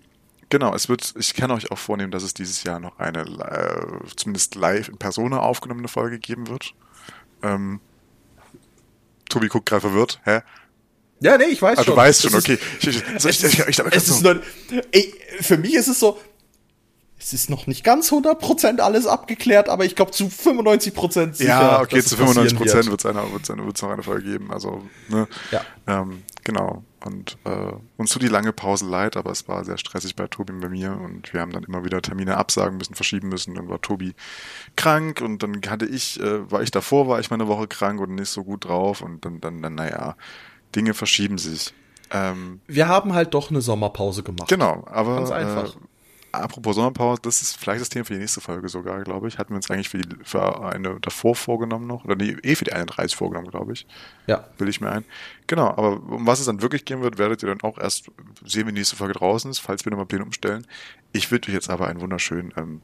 genau, 0.48 0.74
es 0.74 0.88
wird, 0.88 1.14
ich 1.18 1.34
kann 1.34 1.50
euch 1.50 1.70
auch 1.70 1.78
vornehmen, 1.78 2.10
dass 2.10 2.22
es 2.22 2.34
dieses 2.34 2.62
Jahr 2.64 2.80
noch 2.80 2.98
eine 2.98 3.20
äh, 3.22 4.06
zumindest 4.16 4.54
live 4.54 4.88
in 4.88 4.98
Persona 4.98 5.40
aufgenommene 5.40 5.88
Folge 5.88 6.18
geben 6.18 6.48
wird. 6.48 6.74
Ähm, 7.42 7.80
Tobi 9.28 9.48
guckt 9.48 9.66
gerade 9.66 9.80
verwirrt. 9.82 10.20
Hä? 10.24 10.40
Ja, 11.20 11.38
nee, 11.38 11.44
ich 11.44 11.62
weiß 11.62 11.78
Ah, 11.78 11.84
schon. 11.84 11.94
du 11.94 11.96
weißt 11.96 12.22
schon, 12.22 12.34
okay. 12.34 12.58
Also 13.94 14.40
für 15.40 15.56
mich 15.56 15.74
ist 15.74 15.88
es 15.88 16.00
so, 16.00 16.18
es 17.18 17.32
ist 17.32 17.48
noch 17.48 17.66
nicht 17.66 17.84
ganz 17.84 18.12
100% 18.12 18.80
alles 18.80 19.06
abgeklärt, 19.06 19.68
aber 19.70 19.84
ich 19.86 19.96
glaube 19.96 20.10
zu 20.10 20.24
95% 20.26 21.32
sicher. 21.32 21.48
ja, 21.48 21.80
okay, 21.80 22.02
zu 22.02 22.14
es 22.14 22.16
passieren 22.16 22.52
95 22.52 22.58
Prozent 22.58 22.86
wird. 22.86 22.90
wird 22.90 23.00
es 23.00 23.06
eine, 23.06 23.32
wird's 23.32 23.50
eine, 23.50 23.64
wird's 23.64 23.82
noch 23.82 23.90
eine 23.90 24.02
Folge 24.02 24.24
geben. 24.24 24.52
Also, 24.52 24.82
ne? 25.08 25.26
Ja. 25.50 25.62
Ähm, 25.86 26.22
genau. 26.42 26.84
Und 27.04 27.36
äh, 27.44 27.72
uns 27.96 28.10
tut 28.10 28.22
die 28.22 28.28
lange 28.28 28.52
Pause 28.52 28.86
leid, 28.86 29.16
aber 29.16 29.30
es 29.30 29.46
war 29.46 29.64
sehr 29.64 29.76
stressig 29.76 30.16
bei 30.16 30.26
Tobi 30.26 30.54
und 30.54 30.60
bei 30.60 30.68
mir 30.68 30.92
und 30.92 31.32
wir 31.34 31.40
haben 31.40 31.52
dann 31.52 31.64
immer 31.64 31.84
wieder 31.84 32.00
Termine 32.00 32.36
absagen 32.36 32.78
müssen, 32.78 32.94
verschieben 32.94 33.28
müssen. 33.28 33.54
Dann 33.54 33.68
war 33.68 33.80
Tobi 33.80 34.14
krank 34.76 35.20
und 35.20 35.42
dann 35.42 35.60
hatte 35.68 35.86
ich, 35.86 36.18
äh, 36.20 36.50
war 36.50 36.62
ich 36.62 36.70
davor, 36.70 37.06
war 37.08 37.20
ich 37.20 37.30
mal 37.30 37.34
eine 37.34 37.48
Woche 37.48 37.68
krank 37.68 38.00
und 38.00 38.14
nicht 38.14 38.30
so 38.30 38.42
gut 38.42 38.64
drauf 38.64 39.02
und 39.02 39.24
dann, 39.24 39.40
dann, 39.40 39.60
dann 39.60 39.74
naja, 39.74 40.16
Dinge 40.74 40.94
verschieben 40.94 41.38
sich. 41.38 41.74
Ähm, 42.10 42.60
Wir 42.66 42.88
haben 42.88 43.12
halt 43.12 43.34
doch 43.34 43.50
eine 43.50 43.60
Sommerpause 43.60 44.22
gemacht. 44.22 44.48
Genau, 44.48 44.84
aber 44.86 45.16
Ganz 45.16 45.30
einfach. 45.30 45.76
Äh, 45.76 45.78
apropos 46.40 46.76
Sommerpause, 46.76 47.20
das 47.22 47.42
ist 47.42 47.56
vielleicht 47.56 47.80
das 47.80 47.88
Thema 47.88 48.04
für 48.04 48.14
die 48.14 48.20
nächste 48.20 48.40
Folge 48.40 48.68
sogar, 48.68 49.02
glaube 49.02 49.28
ich. 49.28 49.38
Hatten 49.38 49.50
wir 49.50 49.56
uns 49.56 49.70
eigentlich 49.70 49.88
für, 49.88 49.98
die, 49.98 50.16
für 50.22 50.64
eine 50.64 51.00
davor 51.00 51.34
vorgenommen 51.34 51.86
noch, 51.86 52.04
oder 52.04 52.16
nee, 52.16 52.36
eh 52.42 52.54
für 52.54 52.64
die 52.64 52.72
31 52.72 53.16
vorgenommen, 53.16 53.50
glaube 53.50 53.72
ich. 53.72 53.86
Ja. 54.26 54.44
Bilde 54.58 54.70
ich 54.70 54.80
mir 54.80 54.90
ein. 54.90 55.04
Genau, 55.46 55.68
aber 55.68 56.02
um 56.02 56.26
was 56.26 56.40
es 56.40 56.46
dann 56.46 56.62
wirklich 56.62 56.84
gehen 56.84 57.02
wird, 57.02 57.18
werdet 57.18 57.42
ihr 57.42 57.48
dann 57.48 57.62
auch 57.62 57.78
erst 57.78 58.10
sehen, 58.44 58.66
wenn 58.66 58.74
die 58.74 58.80
nächste 58.80 58.96
Folge 58.96 59.14
draußen 59.14 59.50
ist, 59.50 59.58
falls 59.58 59.84
wir 59.84 59.90
nochmal 59.90 60.06
Pläne 60.06 60.24
umstellen. 60.24 60.66
Ich 61.12 61.30
würde 61.30 61.48
euch 61.48 61.54
jetzt 61.54 61.70
aber 61.70 61.88
einen 61.88 62.00
wunderschönen, 62.00 62.52
ähm, 62.56 62.82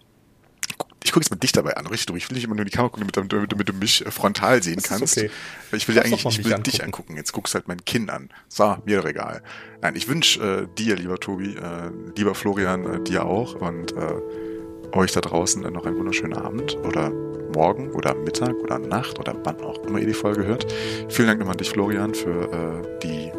ich 1.03 1.13
gucke 1.13 1.25
jetzt 1.25 1.31
mal 1.31 1.39
dich 1.39 1.53
dabei 1.53 1.77
an, 1.77 1.87
richtig 1.87 2.07
dumm. 2.07 2.17
Ich 2.17 2.29
will 2.29 2.35
nicht 2.35 2.45
immer 2.45 2.55
nur 2.55 2.63
in 2.63 2.71
die 2.71 2.77
Kamera 2.77 2.91
gucken, 2.91 3.09
damit, 3.13 3.33
damit, 3.33 3.53
damit 3.53 3.69
du 3.69 3.73
mich 3.73 4.05
äh, 4.07 4.11
frontal 4.11 4.63
sehen 4.63 4.81
kannst. 4.83 5.17
okay. 5.17 5.31
Ich 5.73 5.89
will 5.89 5.97
ja 5.97 6.03
eigentlich, 6.03 6.25
ich 6.25 6.39
mich 6.39 6.47
will 6.47 6.59
dich 6.59 6.83
angucken. 6.83 6.85
angucken. 6.85 7.17
Jetzt 7.17 7.33
guckst 7.33 7.55
du 7.55 7.57
halt 7.57 7.69
mein 7.69 7.85
Kinn 7.85 8.11
an. 8.11 8.29
So, 8.49 8.77
mir 8.85 8.99
doch 8.99 9.09
egal. 9.09 9.43
Nein, 9.83 9.97
ich 9.97 10.09
wünsche 10.09 10.41
äh, 10.41 10.67
dir, 10.79 10.97
lieber 10.97 11.19
Tobi, 11.19 11.57
äh, 11.57 11.91
lieber 12.17 12.35
Florian, 12.35 12.87
äh, 12.87 13.03
dir 13.03 13.25
auch 13.25 13.55
und 13.55 13.93
äh, 13.93 14.97
euch 14.97 15.13
da 15.13 15.21
draußen 15.21 15.65
äh, 15.65 15.71
noch 15.71 15.87
einen 15.87 15.97
wunderschönen 15.97 16.35
Abend 16.35 16.77
oder 16.85 17.11
Morgen 17.55 17.91
oder 17.91 18.15
Mittag 18.15 18.55
oder 18.55 18.79
Nacht 18.79 19.19
oder 19.19 19.35
wann 19.45 19.61
auch 19.63 19.85
immer 19.85 19.99
ihr 19.99 20.07
die 20.07 20.15
Folge 20.15 20.45
hört. 20.45 20.73
Vielen 21.09 21.29
Dank 21.29 21.41
nochmal 21.41 21.55
an 21.55 21.59
dich, 21.59 21.71
Florian, 21.71 22.15
für 22.15 22.53
äh, 22.53 22.99
die, 23.03 23.33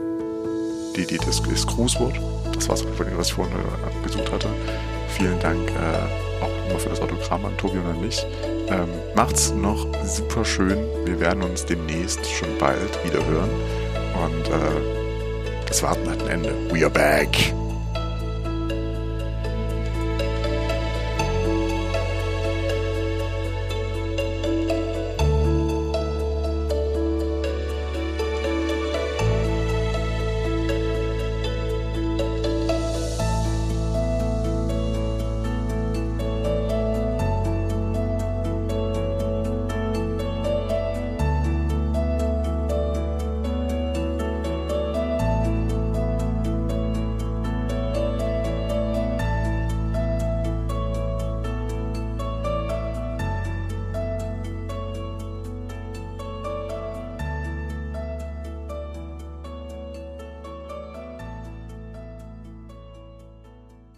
die, 0.95 1.05
die, 1.05 1.17
das, 1.17 1.41
das 1.41 1.67
Grußwort. 1.67 2.19
Das 2.53 2.67
war 2.67 2.75
es, 2.75 2.85
was 3.15 3.27
ich 3.27 3.33
vorhin 3.33 3.55
äh, 3.55 4.03
gesucht 4.07 4.31
hatte. 4.31 4.49
Vielen 5.15 5.39
Dank 5.39 5.69
äh, 5.69 6.30
auch 6.41 6.49
nochmal 6.63 6.79
für 6.79 6.89
das 6.89 7.01
Autogramm 7.01 7.45
an 7.45 7.57
Tobi 7.57 7.77
und 7.77 7.87
an 7.87 8.01
mich. 8.01 8.25
Ähm, 8.69 8.89
macht's 9.15 9.53
noch 9.53 9.85
super 10.05 10.45
schön. 10.45 10.77
Wir 11.05 11.19
werden 11.19 11.43
uns 11.43 11.65
demnächst 11.65 12.25
schon 12.29 12.57
bald 12.57 13.03
wieder 13.03 13.25
hören. 13.25 13.49
Und 14.23 14.47
äh, 14.47 15.67
das 15.67 15.83
Warten 15.83 16.09
hat 16.09 16.21
ein 16.23 16.29
Ende. 16.29 16.53
We 16.71 16.83
are 16.83 16.89
back. 16.89 17.53